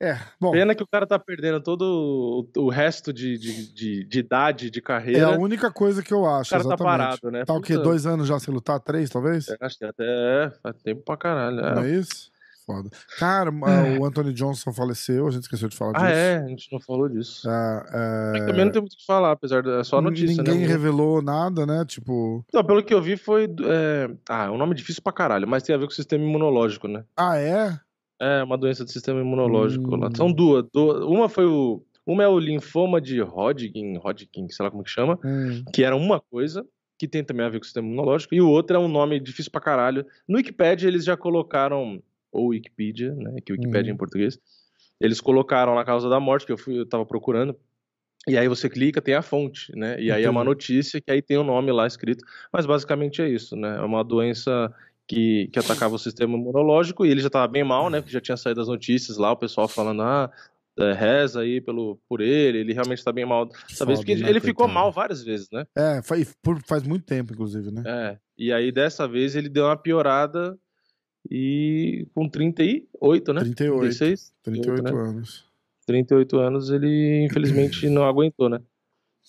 É, 0.00 0.18
bom. 0.40 0.50
Pena 0.50 0.74
que 0.74 0.82
o 0.82 0.86
cara 0.86 1.06
tá 1.06 1.18
perdendo 1.18 1.60
todo 1.60 2.46
o, 2.56 2.60
o 2.62 2.68
resto 2.68 3.12
de, 3.12 3.38
de, 3.38 3.72
de, 3.72 4.04
de 4.04 4.18
idade, 4.18 4.70
de 4.70 4.80
É 4.80 4.82
carreira. 4.82 5.26
a 5.28 5.38
única 5.38 5.70
coisa 5.70 6.02
que 6.02 6.12
eu 6.12 6.20
o 6.22 6.26
acho, 6.28 6.50
cara 6.50 6.62
tá 6.62 6.68
exatamente. 6.70 6.98
parado, 6.98 7.30
né? 7.30 7.44
Tá 7.44 7.54
o 7.54 7.60
quê? 7.60 7.78
Dois 7.78 8.04
anos 8.06 8.26
já 8.28 8.38
sem 8.38 8.52
lutar? 8.52 8.80
Três, 8.80 9.08
talvez? 9.08 9.48
eu 9.48 9.56
Acho 9.60 9.78
que 9.78 9.84
até 9.84 10.04
é, 10.04 10.50
faz 10.62 10.76
tempo 10.82 11.02
pra 11.02 11.16
caralho. 11.16 11.60
é. 11.60 11.74
Não 11.74 11.82
é 11.84 11.90
isso? 11.90 12.32
Foda. 12.66 12.88
Cara, 13.18 13.50
ah, 13.50 14.00
o 14.00 14.06
Anthony 14.06 14.32
Johnson 14.32 14.72
faleceu, 14.72 15.26
a 15.28 15.30
gente 15.30 15.42
esqueceu 15.42 15.68
de 15.68 15.76
falar 15.76 15.92
disso. 15.92 16.04
Ah, 16.06 16.10
é? 16.10 16.36
A 16.38 16.48
gente 16.48 16.72
não 16.72 16.80
falou 16.80 17.06
disso. 17.10 17.46
Ah, 17.46 17.84
Mas 18.32 18.42
é, 18.42 18.46
Também 18.46 18.64
não 18.64 18.72
tem 18.72 18.80
muito 18.80 18.94
o 18.94 18.96
que 18.96 19.04
falar, 19.06 19.32
apesar 19.32 19.62
de. 19.62 19.68
É 19.70 19.84
só 19.84 20.00
notícia, 20.00 20.42
Ninguém 20.42 20.60
né? 20.60 20.66
revelou 20.66 21.20
nada, 21.20 21.66
né? 21.66 21.84
Tipo. 21.84 22.42
Então, 22.48 22.64
pelo 22.64 22.82
que 22.82 22.94
eu 22.94 23.02
vi, 23.02 23.18
foi. 23.18 23.44
é, 23.64 24.08
Ah, 24.26 24.46
é 24.46 24.50
um 24.50 24.56
nome 24.56 24.74
difícil 24.74 25.02
pra 25.02 25.12
caralho, 25.12 25.46
mas 25.46 25.62
tem 25.62 25.74
a 25.74 25.78
ver 25.78 25.84
com 25.84 25.92
o 25.92 25.94
sistema 25.94 26.24
imunológico, 26.24 26.88
né? 26.88 27.04
Ah, 27.14 27.36
é? 27.36 27.78
É, 28.20 28.42
uma 28.42 28.56
doença 28.56 28.84
do 28.84 28.90
sistema 28.90 29.20
imunológico. 29.20 29.94
Hum. 29.96 30.08
São 30.16 30.32
duas, 30.32 30.64
duas. 30.72 31.02
Uma 31.04 31.28
foi 31.28 31.46
o. 31.46 31.84
Uma 32.06 32.22
é 32.22 32.28
o 32.28 32.38
linfoma 32.38 33.00
de 33.00 33.20
Hodgkin, 33.22 33.96
Hodgkin, 33.96 34.46
sei 34.50 34.62
lá 34.64 34.70
como 34.70 34.84
que 34.84 34.90
chama, 34.90 35.18
Hum. 35.24 35.64
que 35.72 35.82
era 35.82 35.96
uma 35.96 36.20
coisa, 36.20 36.62
que 36.98 37.08
tem 37.08 37.24
também 37.24 37.46
a 37.46 37.48
ver 37.48 37.58
com 37.58 37.62
o 37.62 37.64
sistema 37.64 37.86
imunológico, 37.88 38.34
e 38.34 38.42
o 38.42 38.48
outro 38.50 38.76
é 38.76 38.78
um 38.78 38.88
nome 38.88 39.18
difícil 39.18 39.50
pra 39.50 39.60
caralho. 39.60 40.04
No 40.28 40.36
Wikipedia 40.36 40.86
eles 40.86 41.02
já 41.02 41.16
colocaram, 41.16 42.02
ou 42.30 42.48
Wikipedia, 42.48 43.14
né, 43.14 43.40
que 43.44 43.52
Wikipedia 43.52 43.90
Uhum. 43.90 43.94
em 43.94 43.98
português, 43.98 44.38
eles 45.00 45.18
colocaram 45.18 45.74
na 45.74 45.82
causa 45.84 46.08
da 46.10 46.20
morte, 46.20 46.44
que 46.44 46.52
eu, 46.52 46.58
fui, 46.58 46.78
eu 46.78 46.84
tava 46.86 47.06
procurando, 47.06 47.56
e 48.28 48.36
aí 48.36 48.48
você 48.48 48.68
clica, 48.68 49.00
tem 49.00 49.14
a 49.14 49.22
fonte, 49.22 49.74
né, 49.74 49.98
e 49.98 50.10
aí 50.12 50.24
é 50.24 50.30
uma 50.30 50.40
Entendi. 50.42 50.50
notícia 50.54 51.00
que 51.00 51.10
aí 51.10 51.22
tem 51.22 51.38
o 51.38 51.42
nome 51.44 51.72
lá 51.72 51.86
escrito, 51.86 52.22
mas 52.52 52.66
basicamente 52.66 53.22
é 53.22 53.28
isso, 53.30 53.56
né, 53.56 53.78
é 53.78 53.80
uma 53.80 54.04
doença 54.04 54.70
que, 55.06 55.48
que 55.52 55.58
atacava 55.58 55.94
o 55.94 55.98
sistema 55.98 56.36
imunológico, 56.36 57.04
e 57.04 57.10
ele 57.10 57.20
já 57.20 57.30
tava 57.30 57.46
bem 57.48 57.64
mal, 57.64 57.90
né, 57.90 58.00
porque 58.00 58.12
já 58.12 58.20
tinha 58.20 58.36
saído 58.36 58.60
as 58.60 58.68
notícias 58.68 59.16
lá, 59.16 59.32
o 59.32 59.36
pessoal 59.36 59.68
falando, 59.68 60.02
ah, 60.02 60.30
é, 60.78 60.92
reza 60.92 61.40
aí 61.40 61.60
pelo, 61.60 61.98
por 62.08 62.20
ele, 62.20 62.58
ele 62.58 62.72
realmente 62.72 63.04
tá 63.04 63.12
bem 63.12 63.24
mal 63.24 63.48
Foda, 63.76 63.94
porque 63.94 64.16
né, 64.16 64.28
ele 64.28 64.40
ficou 64.40 64.66
mal 64.66 64.90
várias 64.90 65.22
vezes, 65.22 65.48
né, 65.52 65.64
É, 65.76 66.02
faz, 66.02 66.34
por- 66.42 66.62
faz 66.66 66.82
muito 66.82 67.04
tempo, 67.04 67.32
inclusive, 67.32 67.70
né? 67.70 67.82
é, 67.86 68.18
e 68.36 68.52
aí 68.52 68.72
dessa 68.72 69.06
vez 69.06 69.36
ele 69.36 69.48
deu 69.48 69.66
uma 69.66 69.76
piorada 69.76 70.58
e 71.30 72.06
com 72.14 72.28
38, 72.28 73.32
né? 73.32 73.40
38. 73.40 73.80
36? 73.80 74.32
38 74.42 74.82
né? 74.82 74.90
anos. 74.90 75.44
38 75.86 76.38
anos 76.38 76.70
ele 76.70 77.24
infelizmente 77.24 77.88
não 77.88 78.04
aguentou, 78.04 78.48
né? 78.48 78.60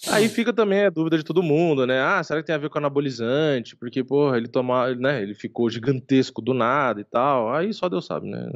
Aí 0.07 0.27
fica 0.29 0.51
também 0.53 0.85
a 0.85 0.89
dúvida 0.89 1.17
de 1.17 1.23
todo 1.23 1.41
mundo, 1.41 1.87
né? 1.87 1.99
Ah, 2.01 2.21
será 2.23 2.41
que 2.41 2.45
tem 2.45 2.53
a 2.55 2.59
ver 2.59 2.69
com 2.69 2.77
anabolizante? 2.77 3.75
Porque, 3.75 4.03
porra, 4.03 4.37
ele 4.37 4.47
toma, 4.47 4.93
né? 4.95 5.21
Ele 5.21 5.33
ficou 5.33 5.69
gigantesco 5.69 6.41
do 6.41 6.53
nada 6.53 6.99
e 6.99 7.05
tal. 7.05 7.53
Aí 7.53 7.73
só 7.73 7.87
Deus 7.87 8.05
sabe, 8.05 8.29
né? 8.29 8.49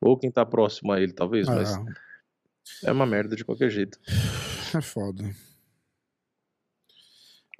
Ou 0.00 0.16
quem 0.18 0.30
tá 0.30 0.44
próximo 0.46 0.90
a 0.92 1.00
ele, 1.00 1.12
talvez, 1.12 1.46
mas 1.48 1.74
Ah, 1.74 1.84
é 2.84 2.90
uma 2.92 3.04
merda 3.06 3.36
de 3.36 3.44
qualquer 3.44 3.68
jeito. 3.70 3.98
é 4.74 4.80
foda. 4.80 5.22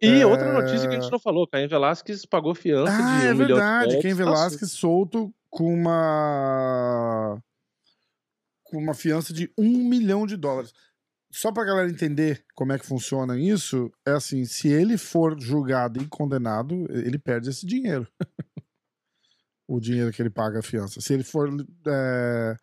E 0.01 0.20
É. 0.20 0.27
outra 0.27 0.52
notícia 0.52 0.89
que 0.89 0.94
a 0.97 1.01
gente 1.01 1.10
não 1.10 1.19
falou, 1.19 1.47
Caim 1.47 1.66
Velasquez 1.66 2.24
pagou 2.24 2.55
fiança 2.55 2.93
Ah, 2.93 2.97
de 2.97 3.02
um 3.02 3.06
é 3.09 3.19
milhão 3.19 3.32
de 3.32 3.44
verdade. 3.44 3.85
dólares. 3.86 4.02
Ken 4.02 4.10
Tá 4.10 4.16
Velasquez 4.16 4.73
solto 4.73 5.35
com 5.51 5.74
uma. 5.74 7.43
com 8.65 8.78
uma 8.78 8.94
fiança 8.94 9.32
de 9.32 9.51
um 9.59 9.85
milhão 9.89 10.27
de 10.27 10.36
dólares. 10.36 10.73
Só 11.30 11.52
pra 11.52 11.64
galera 11.64 11.90
entender 11.90 12.42
como 12.55 12.72
é 12.72 12.78
que 12.78 12.86
funciona 12.86 13.38
isso, 13.38 13.90
é 14.06 14.12
assim: 14.12 14.44
se 14.44 14.68
ele 14.68 14.96
for 14.96 15.38
julgado 15.40 16.02
e 16.02 16.06
condenado, 16.09 16.86
ele 16.90 17.18
perde 17.18 17.50
esse 17.50 17.66
dinheiro. 17.66 18.06
o 19.68 19.78
dinheiro 19.78 20.10
que 20.12 20.22
ele 20.22 20.30
paga 20.30 20.60
a 20.60 20.62
fiança. 20.62 21.00
Se 21.00 21.12
ele 21.12 21.22
for. 21.24 21.48
é, 21.86 22.56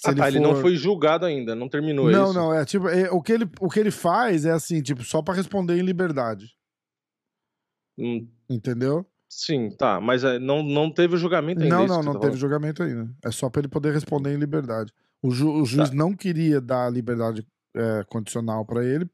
se 0.00 0.10
Ah, 0.10 0.14
tá, 0.14 0.28
ele 0.28 0.40
não 0.40 0.56
foi 0.56 0.74
julgado 0.76 1.24
ainda, 1.26 1.54
não 1.54 1.68
terminou 1.68 2.10
Não, 2.10 2.24
isso. 2.24 2.34
não, 2.34 2.52
é 2.54 2.64
tipo, 2.64 2.88
é, 2.88 3.10
o, 3.10 3.22
que 3.22 3.32
ele, 3.32 3.48
o 3.60 3.68
que 3.68 3.78
ele 3.80 3.90
faz 3.90 4.44
é 4.44 4.50
assim, 4.52 4.82
tipo, 4.82 5.04
só 5.04 5.22
pra 5.22 5.34
responder 5.34 5.76
em 5.78 5.82
liberdade. 5.82 6.46
Hum, 7.98 8.28
Entendeu? 8.48 9.04
sim, 9.30 9.70
tá, 9.76 10.00
mas 10.00 10.24
é, 10.24 10.38
não, 10.38 10.62
não 10.62 10.90
teve 10.90 11.16
julgamento 11.16 11.62
ainda. 11.62 11.74
Não, 11.76 11.84
é 11.84 11.88
não, 11.88 12.02
não 12.02 12.12
tá 12.14 12.20
teve 12.20 12.36
julgamento 12.36 12.82
ainda. 12.82 13.10
É 13.24 13.30
só 13.30 13.50
pra 13.50 13.60
ele 13.60 13.68
poder 13.68 13.92
responder 13.92 14.32
em 14.32 14.38
liberdade. 14.38 14.92
O, 15.22 15.30
ju- 15.30 15.52
o 15.52 15.64
juiz 15.64 15.90
Tá. 15.90 15.94
não 15.96 16.14
queria 16.14 16.60
dar 16.60 16.90
liberdade 16.92 17.46
é, 17.78 18.04
condicional 18.04 18.64
pra 18.66 18.84
ele, 18.84 19.08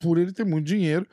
por 0.00 0.18
ele 0.18 0.32
ter 0.32 0.44
muito 0.44 0.66
dinheiro. 0.66 1.06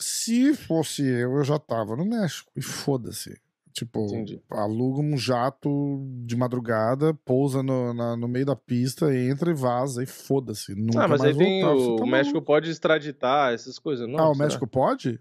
Se 0.00 0.54
fosse 0.54 1.02
eu, 1.02 1.32
eu 1.38 1.44
já 1.44 1.58
tava 1.58 1.96
no 1.96 2.04
México. 2.04 2.50
E 2.56 2.62
foda-se. 2.62 3.40
Tipo, 3.72 4.06
Entendi. 4.06 4.42
aluga 4.50 5.00
um 5.00 5.16
jato 5.16 6.04
de 6.24 6.34
madrugada, 6.36 7.14
pousa 7.24 7.62
no, 7.62 7.94
na- 7.94 8.16
no 8.16 8.26
meio 8.26 8.44
da 8.46 8.56
pista, 8.56 9.14
entra 9.14 9.50
e 9.50 9.54
vaza, 9.54 10.02
e 10.02 10.06
foda-se. 10.06 10.74
Nunca 10.74 11.04
Ah, 11.04 11.08
mas 11.08 11.20
aí 11.20 11.26
mais 11.34 11.36
tem 11.36 11.62
voltar. 11.62 11.76
O, 11.92 11.96
tá 11.96 12.02
o 12.04 12.06
México 12.06 12.42
pode 12.42 12.70
extraditar 12.70 13.52
essas 13.52 13.78
coisas, 13.78 14.08
não? 14.08 14.18
Ah, 14.18 14.30
o 14.30 14.34
será? 14.34 14.46
México 14.46 14.66
pode? 14.66 15.20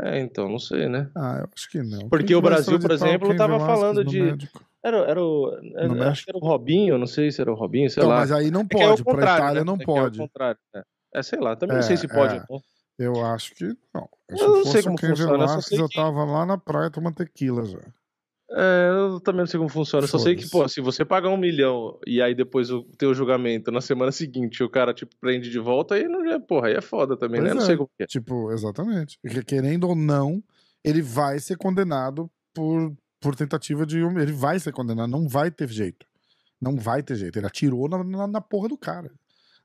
É, 0.00 0.18
então, 0.20 0.48
não 0.48 0.58
sei, 0.58 0.88
né? 0.88 1.08
Ah, 1.16 1.38
eu 1.42 1.48
acho 1.54 1.70
que 1.70 1.80
não. 1.82 2.08
Porque 2.08 2.34
o 2.34 2.42
Brasil, 2.42 2.78
por 2.80 2.90
exemplo, 2.90 3.36
tava 3.36 3.58
falando 3.60 4.04
de- 4.04 4.22
México? 4.22 4.67
Era, 4.84 4.98
era 4.98 5.22
o. 5.22 5.52
Era, 5.76 5.88
No 5.88 6.02
acho 6.04 6.24
que 6.24 6.30
era 6.30 6.38
o 6.38 6.40
Robinho, 6.46 6.96
não 6.98 7.06
sei 7.06 7.30
se 7.32 7.40
era 7.40 7.50
o 7.52 7.54
Robinho, 7.56 7.90
sei 7.90 8.00
Então, 8.02 8.10
lá. 8.10 8.20
mas 8.20 8.30
aí 8.32 8.50
não 8.50 8.60
É 8.60 8.62
é 8.62 8.66
o 8.66 8.68
pode, 8.68 9.04
pra 9.04 9.12
contrário, 9.12 9.42
Itália 9.42 9.60
né? 9.60 9.64
não 9.66 9.74
É 9.80 9.84
pode. 9.84 10.20
É, 10.20 10.22
o 10.22 10.26
contrário, 10.26 10.60
né? 10.74 10.82
é, 11.14 11.22
sei 11.22 11.40
lá, 11.40 11.56
também 11.56 11.76
não 11.76 11.82
É, 11.84 11.86
sei 11.86 11.96
se 11.96 12.06
pode. 12.08 12.34
é. 12.34 12.36
então. 12.38 12.60
Eu 12.98 13.24
acho 13.24 13.54
que 13.54 13.64
não. 13.94 14.08
Se 14.36 14.42
Eu 14.42 14.48
não 14.50 14.64
sei 14.64 14.80
o 14.80 14.84
como 14.84 14.98
funciona, 14.98 15.12
eu 15.12 15.16
só 15.16 15.32
Velasquez, 15.32 15.64
sei 15.66 15.80
eu 15.80 15.88
que- 15.88 15.94
tava 15.94 16.24
lá 16.24 16.44
na 16.46 16.58
praia 16.58 16.90
tomando 16.90 17.14
tequila 17.14 17.64
já. 17.64 17.78
É, 18.50 18.88
eu 18.90 19.20
também 19.20 19.40
não 19.40 19.46
sei 19.46 19.58
como 19.58 19.68
funciona. 19.68 20.04
Eu 20.04 20.08
só 20.08 20.18
sei 20.18 20.34
que, 20.34 20.48
pô, 20.48 20.66
se 20.66 20.80
você 20.80 21.04
pagar 21.04 21.28
um 21.28 21.36
milhão 21.36 21.98
e 22.06 22.20
aí 22.22 22.34
depois 22.34 22.70
o 22.70 22.82
teu 22.96 23.12
julgamento 23.12 23.70
na 23.70 23.80
semana 23.80 24.10
seguinte 24.10 24.62
o 24.64 24.70
cara, 24.70 24.94
tipo, 24.94 25.14
prende 25.20 25.50
de 25.50 25.58
volta, 25.58 25.94
aí 25.96 26.08
não 26.08 26.24
é, 26.30 26.38
porra, 26.38 26.68
aí 26.68 26.74
é 26.74 26.80
foda 26.80 27.16
também, 27.16 27.40
né? 27.42 27.48
Pois 27.48 27.56
Não 27.56 27.62
é. 27.62 27.66
sei 27.66 27.76
como 27.76 27.90
é. 28.00 28.06
Tipo, 28.06 28.50
exatamente. 28.50 29.18
Querendo 29.46 29.86
ou 29.88 29.94
não, 29.94 30.42
ele 30.82 31.02
vai 31.02 31.38
ser 31.38 31.56
condenado 31.58 32.30
por, 32.54 32.92
por 33.20 33.34
tentativa 33.36 33.84
de. 33.86 33.98
Ele 33.98 34.32
vai 34.32 34.58
ser 34.60 34.72
condenado, 34.72 35.10
não 35.10 35.28
vai 35.28 35.50
ter 35.50 35.68
jeito. 35.68 36.06
Não 36.60 36.76
vai 36.76 37.02
ter 37.02 37.16
jeito. 37.16 37.38
Ele 37.38 37.46
atirou 37.46 37.88
na, 37.88 38.02
na, 38.02 38.26
na 38.26 38.40
porra 38.40 38.68
do 38.68 38.76
cara. 38.76 39.10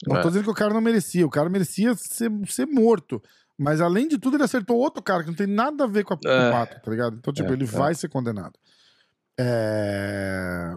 Não 0.05 0.17
É. 0.17 0.21
tô 0.21 0.27
dizendo 0.27 0.43
que 0.45 0.51
o 0.51 0.55
cara 0.55 0.73
não 0.73 0.81
merecia, 0.81 1.25
o 1.25 1.29
cara 1.29 1.49
merecia 1.49 1.95
ser, 1.95 2.29
ser 2.47 2.65
morto. 2.65 3.21
Mas 3.57 3.79
além 3.81 4.07
de 4.07 4.17
tudo, 4.17 4.35
ele 4.37 4.43
acertou 4.43 4.77
outro 4.77 5.01
cara 5.01 5.23
que 5.23 5.29
não 5.29 5.35
tem 5.35 5.47
nada 5.47 5.83
a 5.83 5.87
ver 5.87 6.03
com, 6.03 6.13
a, 6.13 6.17
com 6.17 6.27
É. 6.27 6.49
o 6.49 6.51
pato, 6.51 6.81
tá 6.81 6.91
ligado? 6.91 7.15
Então, 7.17 7.33
tipo, 7.33 7.49
É, 7.49 7.53
ele 7.53 7.63
é. 7.63 7.67
vai 7.67 7.93
ser 7.95 8.09
condenado. 8.09 8.57
É... 9.39 10.75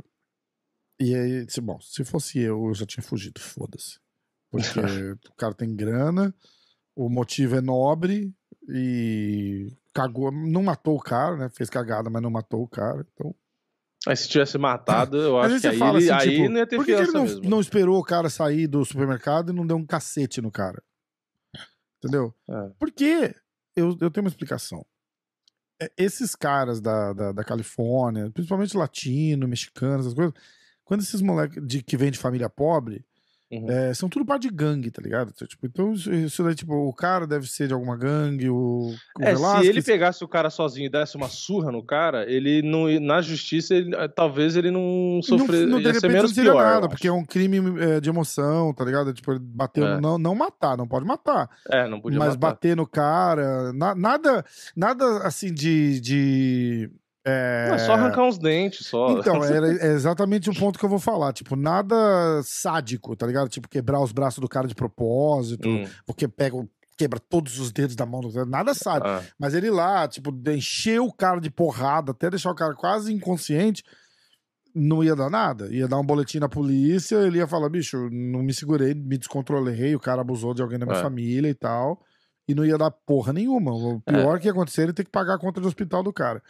E 0.98 1.14
aí, 1.14 1.46
se, 1.50 1.60
bom, 1.60 1.78
se 1.80 2.04
fosse 2.04 2.38
eu, 2.40 2.66
eu 2.68 2.74
já 2.74 2.86
tinha 2.86 3.02
fugido, 3.02 3.40
foda-se. 3.40 3.98
Porque 4.50 4.70
o 5.30 5.34
cara 5.36 5.52
tem 5.54 5.74
grana, 5.74 6.34
o 6.94 7.08
motivo 7.08 7.56
é 7.56 7.60
nobre 7.60 8.32
e 8.68 9.72
cagou, 9.92 10.30
não 10.30 10.62
matou 10.62 10.96
o 10.96 11.00
cara, 11.00 11.36
né? 11.36 11.48
Fez 11.48 11.70
cagada, 11.70 12.10
mas 12.10 12.22
não 12.22 12.30
matou 12.30 12.62
o 12.62 12.68
cara. 12.68 13.06
Então, 13.14 13.34
Mas 14.06 14.20
se 14.20 14.28
tivesse 14.28 14.58
matado, 14.58 15.16
eu 15.16 15.38
acho 15.38 15.60
que 15.60 15.66
aí, 15.66 15.78
fala 15.78 15.98
ele, 15.98 16.10
assim, 16.10 16.28
aí 16.28 16.36
tipo, 16.36 16.48
não 16.50 16.58
ia 16.58 16.66
ter 16.66 16.76
por 16.76 16.84
que, 16.84 16.94
que 16.94 17.02
ele 17.02 17.12
não, 17.12 17.24
não 17.50 17.60
esperou 17.60 17.98
o 17.98 18.04
cara 18.04 18.28
sair 18.28 18.66
do 18.66 18.84
supermercado 18.84 19.52
e 19.52 19.54
não 19.54 19.66
deu 19.66 19.76
um 19.76 19.86
cacete 19.86 20.40
no 20.40 20.50
cara? 20.50 20.82
Entendeu? 21.98 22.34
É. 22.48 22.70
Porque 22.78 23.34
eu, 23.74 23.96
eu 24.00 24.10
tenho 24.10 24.24
uma 24.24 24.30
explicação. 24.30 24.84
É, 25.80 25.90
Esses 25.96 26.34
caras 26.34 26.80
da, 26.80 27.12
da, 27.12 27.32
da 27.32 27.44
Califórnia, 27.44 28.30
principalmente 28.30 28.76
latino, 28.76 29.48
mexicano, 29.48 30.00
essas 30.00 30.14
coisas, 30.14 30.34
quando 30.84 31.00
esses 31.00 31.20
moleques 31.20 31.62
de, 31.66 31.82
que 31.82 31.96
vêm 31.96 32.10
de 32.10 32.18
família 32.18 32.48
pobre, 32.48 33.04
Uhum. 33.50 33.70
é, 33.70 33.94
são 33.94 34.08
tudo 34.08 34.26
parte 34.26 34.42
de 34.42 34.50
gangue, 34.54 34.90
tá 34.90 35.00
ligado? 35.00 35.32
Tipo, 35.32 35.66
então, 35.66 35.92
isso- 35.92 36.42
daí, 36.42 36.54
tipo, 36.56 36.74
o 36.74 36.92
cara 36.92 37.26
deve 37.28 37.46
ser 37.46 37.68
de 37.68 37.74
alguma 37.74 37.96
gangue, 37.96 38.50
o, 38.50 38.90
o 39.20 39.22
É, 39.22 39.36
se 39.36 39.66
ele 39.68 39.82
pegasse 39.82 40.24
o 40.24 40.28
cara 40.28 40.50
sozinho 40.50 40.86
e 40.86 40.90
desse 40.90 41.16
uma 41.16 41.28
surra 41.28 41.70
no 41.70 41.80
cara, 41.84 42.28
ele 42.28 42.60
não 42.62 42.86
na 43.00 43.22
justiça, 43.22 43.72
ele- 43.74 43.94
eh, 43.94 44.08
talvez 44.08 44.56
ele 44.56 44.72
não 44.72 45.20
sofrer, 45.22 45.60
não, 45.66 45.74
não, 45.74 45.78
de 45.80 45.86
repente 45.92 46.08
menos 46.08 46.30
não 46.30 46.34
seria 46.34 46.50
pior. 46.50 46.62
nada, 46.64 46.88
porque 46.88 47.06
é 47.06 47.12
um 47.12 47.24
crime 47.24 47.58
é, 47.80 48.00
de 48.00 48.08
emoção, 48.08 48.74
tá 48.74 48.84
ligado? 48.84 49.14
Tipo, 49.14 49.30
ele 49.32 49.40
bateu, 49.40 49.86
É. 49.86 50.00
não, 50.00 50.18
não 50.18 50.34
matar, 50.34 50.76
não 50.76 50.88
pode 50.88 51.06
matar. 51.06 51.48
É, 51.70 51.86
não 51.88 52.00
podia 52.00 52.18
mas 52.18 52.30
matar. 52.30 52.38
bater 52.50 52.76
no 52.76 52.86
cara, 52.86 53.72
na- 53.72 53.94
nada, 53.94 54.44
nada 54.76 55.18
assim 55.18 55.52
de. 55.54 56.00
de 56.00 56.90
é... 57.26 57.70
É 57.72 57.78
só 57.78 57.92
arrancar 57.94 58.22
uns 58.24 58.38
dentes, 58.38 58.86
só. 58.86 59.10
Então, 59.18 59.42
era 59.44 59.66
é 59.84 59.92
exatamente 59.92 60.48
o 60.48 60.54
ponto 60.54 60.78
que 60.78 60.84
eu 60.84 60.88
vou 60.88 60.98
falar. 61.00 61.32
Tipo, 61.32 61.56
nada 61.56 61.96
sádico, 62.44 63.16
tá 63.16 63.26
ligado? 63.26 63.48
Tipo, 63.48 63.68
quebrar 63.68 64.00
os 64.00 64.12
braços 64.12 64.38
do 64.38 64.48
cara 64.48 64.68
de 64.68 64.74
propósito, 64.74 65.68
Hum, 65.68 65.84
porque 66.06 66.28
pega, 66.28 66.56
quebra 66.96 67.18
todos 67.18 67.58
os 67.58 67.72
dedos 67.72 67.96
da 67.96 68.06
mão 68.06 68.20
do 68.20 68.32
cara. 68.32 68.46
Nada 68.46 68.72
sádico. 68.74 69.08
ah, 69.08 69.22
Mas 69.38 69.54
ele 69.54 69.70
lá, 69.70 70.06
tipo, 70.06 70.30
encher 70.50 71.00
o 71.00 71.12
cara 71.12 71.40
de 71.40 71.50
porrada, 71.50 72.12
até 72.12 72.30
deixar 72.30 72.50
o 72.50 72.54
cara 72.54 72.74
quase 72.74 73.12
inconsciente, 73.12 73.82
não 74.74 75.02
ia 75.02 75.16
dar 75.16 75.28
nada. 75.30 75.68
Ia 75.74 75.88
dar 75.88 75.98
um 75.98 76.04
boletim 76.04 76.38
na 76.38 76.48
polícia, 76.48 77.16
ele 77.16 77.38
ia 77.38 77.46
falar, 77.46 77.68
bicho, 77.68 78.08
não 78.10 78.42
me 78.42 78.52
segurei, 78.54 78.94
me 78.94 79.16
descontrolei, 79.18 79.94
o 79.96 80.00
cara 80.00 80.20
abusou 80.20 80.54
de 80.54 80.62
alguém 80.62 80.78
da 80.78 80.86
minha 80.86 80.98
É. 80.98 81.02
família 81.02 81.48
e 81.48 81.54
tal. 81.54 82.00
E 82.48 82.54
não 82.54 82.64
ia 82.64 82.78
dar 82.78 82.90
porra 82.92 83.32
nenhuma. 83.32 83.72
O 83.72 84.00
pior 84.02 84.38
que 84.38 84.46
ia 84.46 84.52
acontecer 84.52 84.82
é 84.82 84.84
ele 84.84 84.92
ter 84.92 85.02
que 85.04 85.10
pagar 85.10 85.34
a 85.34 85.38
conta 85.38 85.60
do 85.60 85.66
hospital 85.66 86.02
do 86.04 86.12
cara. 86.12 86.40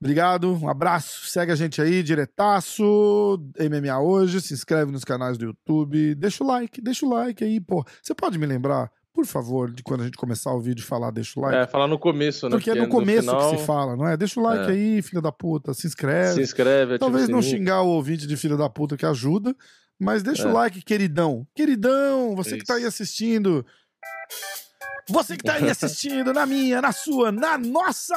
Obrigado, 0.00 0.54
um 0.54 0.68
abraço. 0.68 1.26
Segue 1.26 1.52
a 1.52 1.56
gente 1.56 1.80
aí, 1.80 2.02
diretaço. 2.02 3.38
MMA 3.58 4.00
hoje. 4.00 4.40
Se 4.40 4.54
inscreve 4.54 4.90
nos 4.90 5.04
canais 5.04 5.36
do 5.36 5.44
YouTube. 5.44 6.14
Deixa 6.14 6.42
o 6.42 6.46
like, 6.46 6.80
deixa 6.80 7.04
o 7.04 7.10
like 7.10 7.44
aí, 7.44 7.60
pô. 7.60 7.84
Você 8.02 8.14
pode 8.14 8.38
me 8.38 8.46
lembrar, 8.46 8.90
por 9.16 9.24
favor, 9.24 9.72
de 9.72 9.82
quando 9.82 10.02
a 10.02 10.04
gente 10.04 10.18
começar 10.18 10.52
o 10.52 10.60
vídeo 10.60 10.84
falar, 10.84 11.10
deixa 11.10 11.40
o 11.40 11.42
like? 11.42 11.56
É, 11.56 11.66
falar 11.66 11.88
no 11.88 11.98
começo, 11.98 12.46
né? 12.50 12.50
Porque 12.54 12.70
é 12.70 12.74
no 12.74 12.82
no 12.82 12.88
começo 12.90 13.22
final, 13.30 13.50
que 13.50 13.58
se 13.58 13.64
fala, 13.64 13.96
não 13.96 14.06
é? 14.06 14.14
Deixa 14.14 14.38
o 14.38 14.42
like 14.42 14.70
É. 14.70 14.74
aí, 14.74 15.00
filha 15.00 15.22
da 15.22 15.32
puta. 15.32 15.72
Se 15.72 15.86
inscreve. 15.86 16.34
Se 16.34 16.42
inscreve, 16.42 16.98
Talvez 16.98 17.26
não 17.26 17.40
xingar 17.40 17.80
o 17.80 17.88
ouvinte 17.88 18.26
de 18.26 18.36
filha 18.36 18.58
da 18.58 18.68
puta 18.68 18.94
que 18.94 19.06
ajuda, 19.06 19.56
mas 19.98 20.22
deixa 20.22 20.42
É. 20.42 20.46
o 20.50 20.52
like, 20.52 20.82
queridão. 20.82 21.46
Queridão, 21.54 22.36
você 22.36 22.58
que 22.58 22.64
tá 22.66 22.74
aí 22.74 22.80
Isso. 22.80 22.88
assistindo. 22.88 23.64
Você 25.08 25.36
que 25.36 25.44
tá 25.44 25.54
aí 25.54 25.64
assistindo 25.70 26.34
na 26.34 26.44
minha, 26.44 26.82
na 26.82 26.92
sua, 26.92 27.32
na 27.32 27.56
nossa 27.56 28.14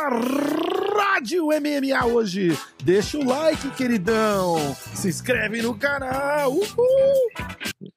Rádio 0.98 1.46
MMA 1.48 2.06
hoje. 2.08 2.58
Deixa 2.84 3.18
o 3.18 3.24
like, 3.26 3.70
queridão. 3.72 4.76
Se 4.94 5.08
inscreve 5.08 5.62
no 5.62 5.78
canal. 5.78 6.52
Uhul. 6.52 7.32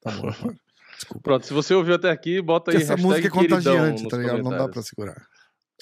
Tá 0.01 0.11
bom. 0.11 0.53
Desculpa. 1.03 1.21
Pronto, 1.21 1.45
se 1.45 1.53
você 1.53 1.73
ouviu 1.73 1.95
até 1.95 2.09
aqui, 2.09 2.41
bota 2.41 2.71
aí 2.71 2.77
essa 2.77 2.95
música 2.95 3.27
é 3.27 3.29
contagiante, 3.29 4.07
tá 4.07 4.15
ligado? 4.17 4.41
Não 4.41 4.51
dá 4.51 4.69
pra 4.69 4.81
segurar. 4.81 5.21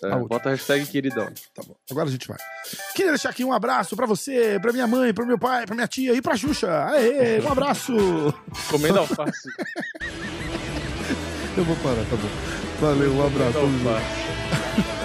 É, 0.03 0.15
bota 0.15 0.49
a 0.49 0.53
hashtag 0.53 0.87
queridão. 0.87 1.27
Tá 1.53 1.61
bom. 1.63 1.75
Agora 1.91 2.09
a 2.09 2.11
gente 2.11 2.27
vai. 2.27 2.37
Queria 2.95 3.11
deixar 3.11 3.29
aqui 3.29 3.45
um 3.45 3.53
abraço 3.53 3.95
pra 3.95 4.07
você, 4.07 4.59
pra 4.59 4.73
minha 4.73 4.87
mãe, 4.87 5.13
pro 5.13 5.27
meu 5.27 5.37
pai, 5.37 5.67
pra 5.67 5.75
minha 5.75 5.87
tia 5.87 6.13
e 6.13 6.21
pra 6.21 6.35
Xuxa. 6.35 6.87
Aê, 6.87 7.39
um 7.39 7.51
abraço. 7.51 7.93
Comendo 8.69 8.97
alface. 8.99 9.47
Eu 11.55 11.63
vou 11.65 11.75
parar, 11.77 12.03
tá 12.09 12.15
bom. 12.15 12.29
Valeu, 12.79 13.13
um 13.13 13.27
abraço. 13.27 13.59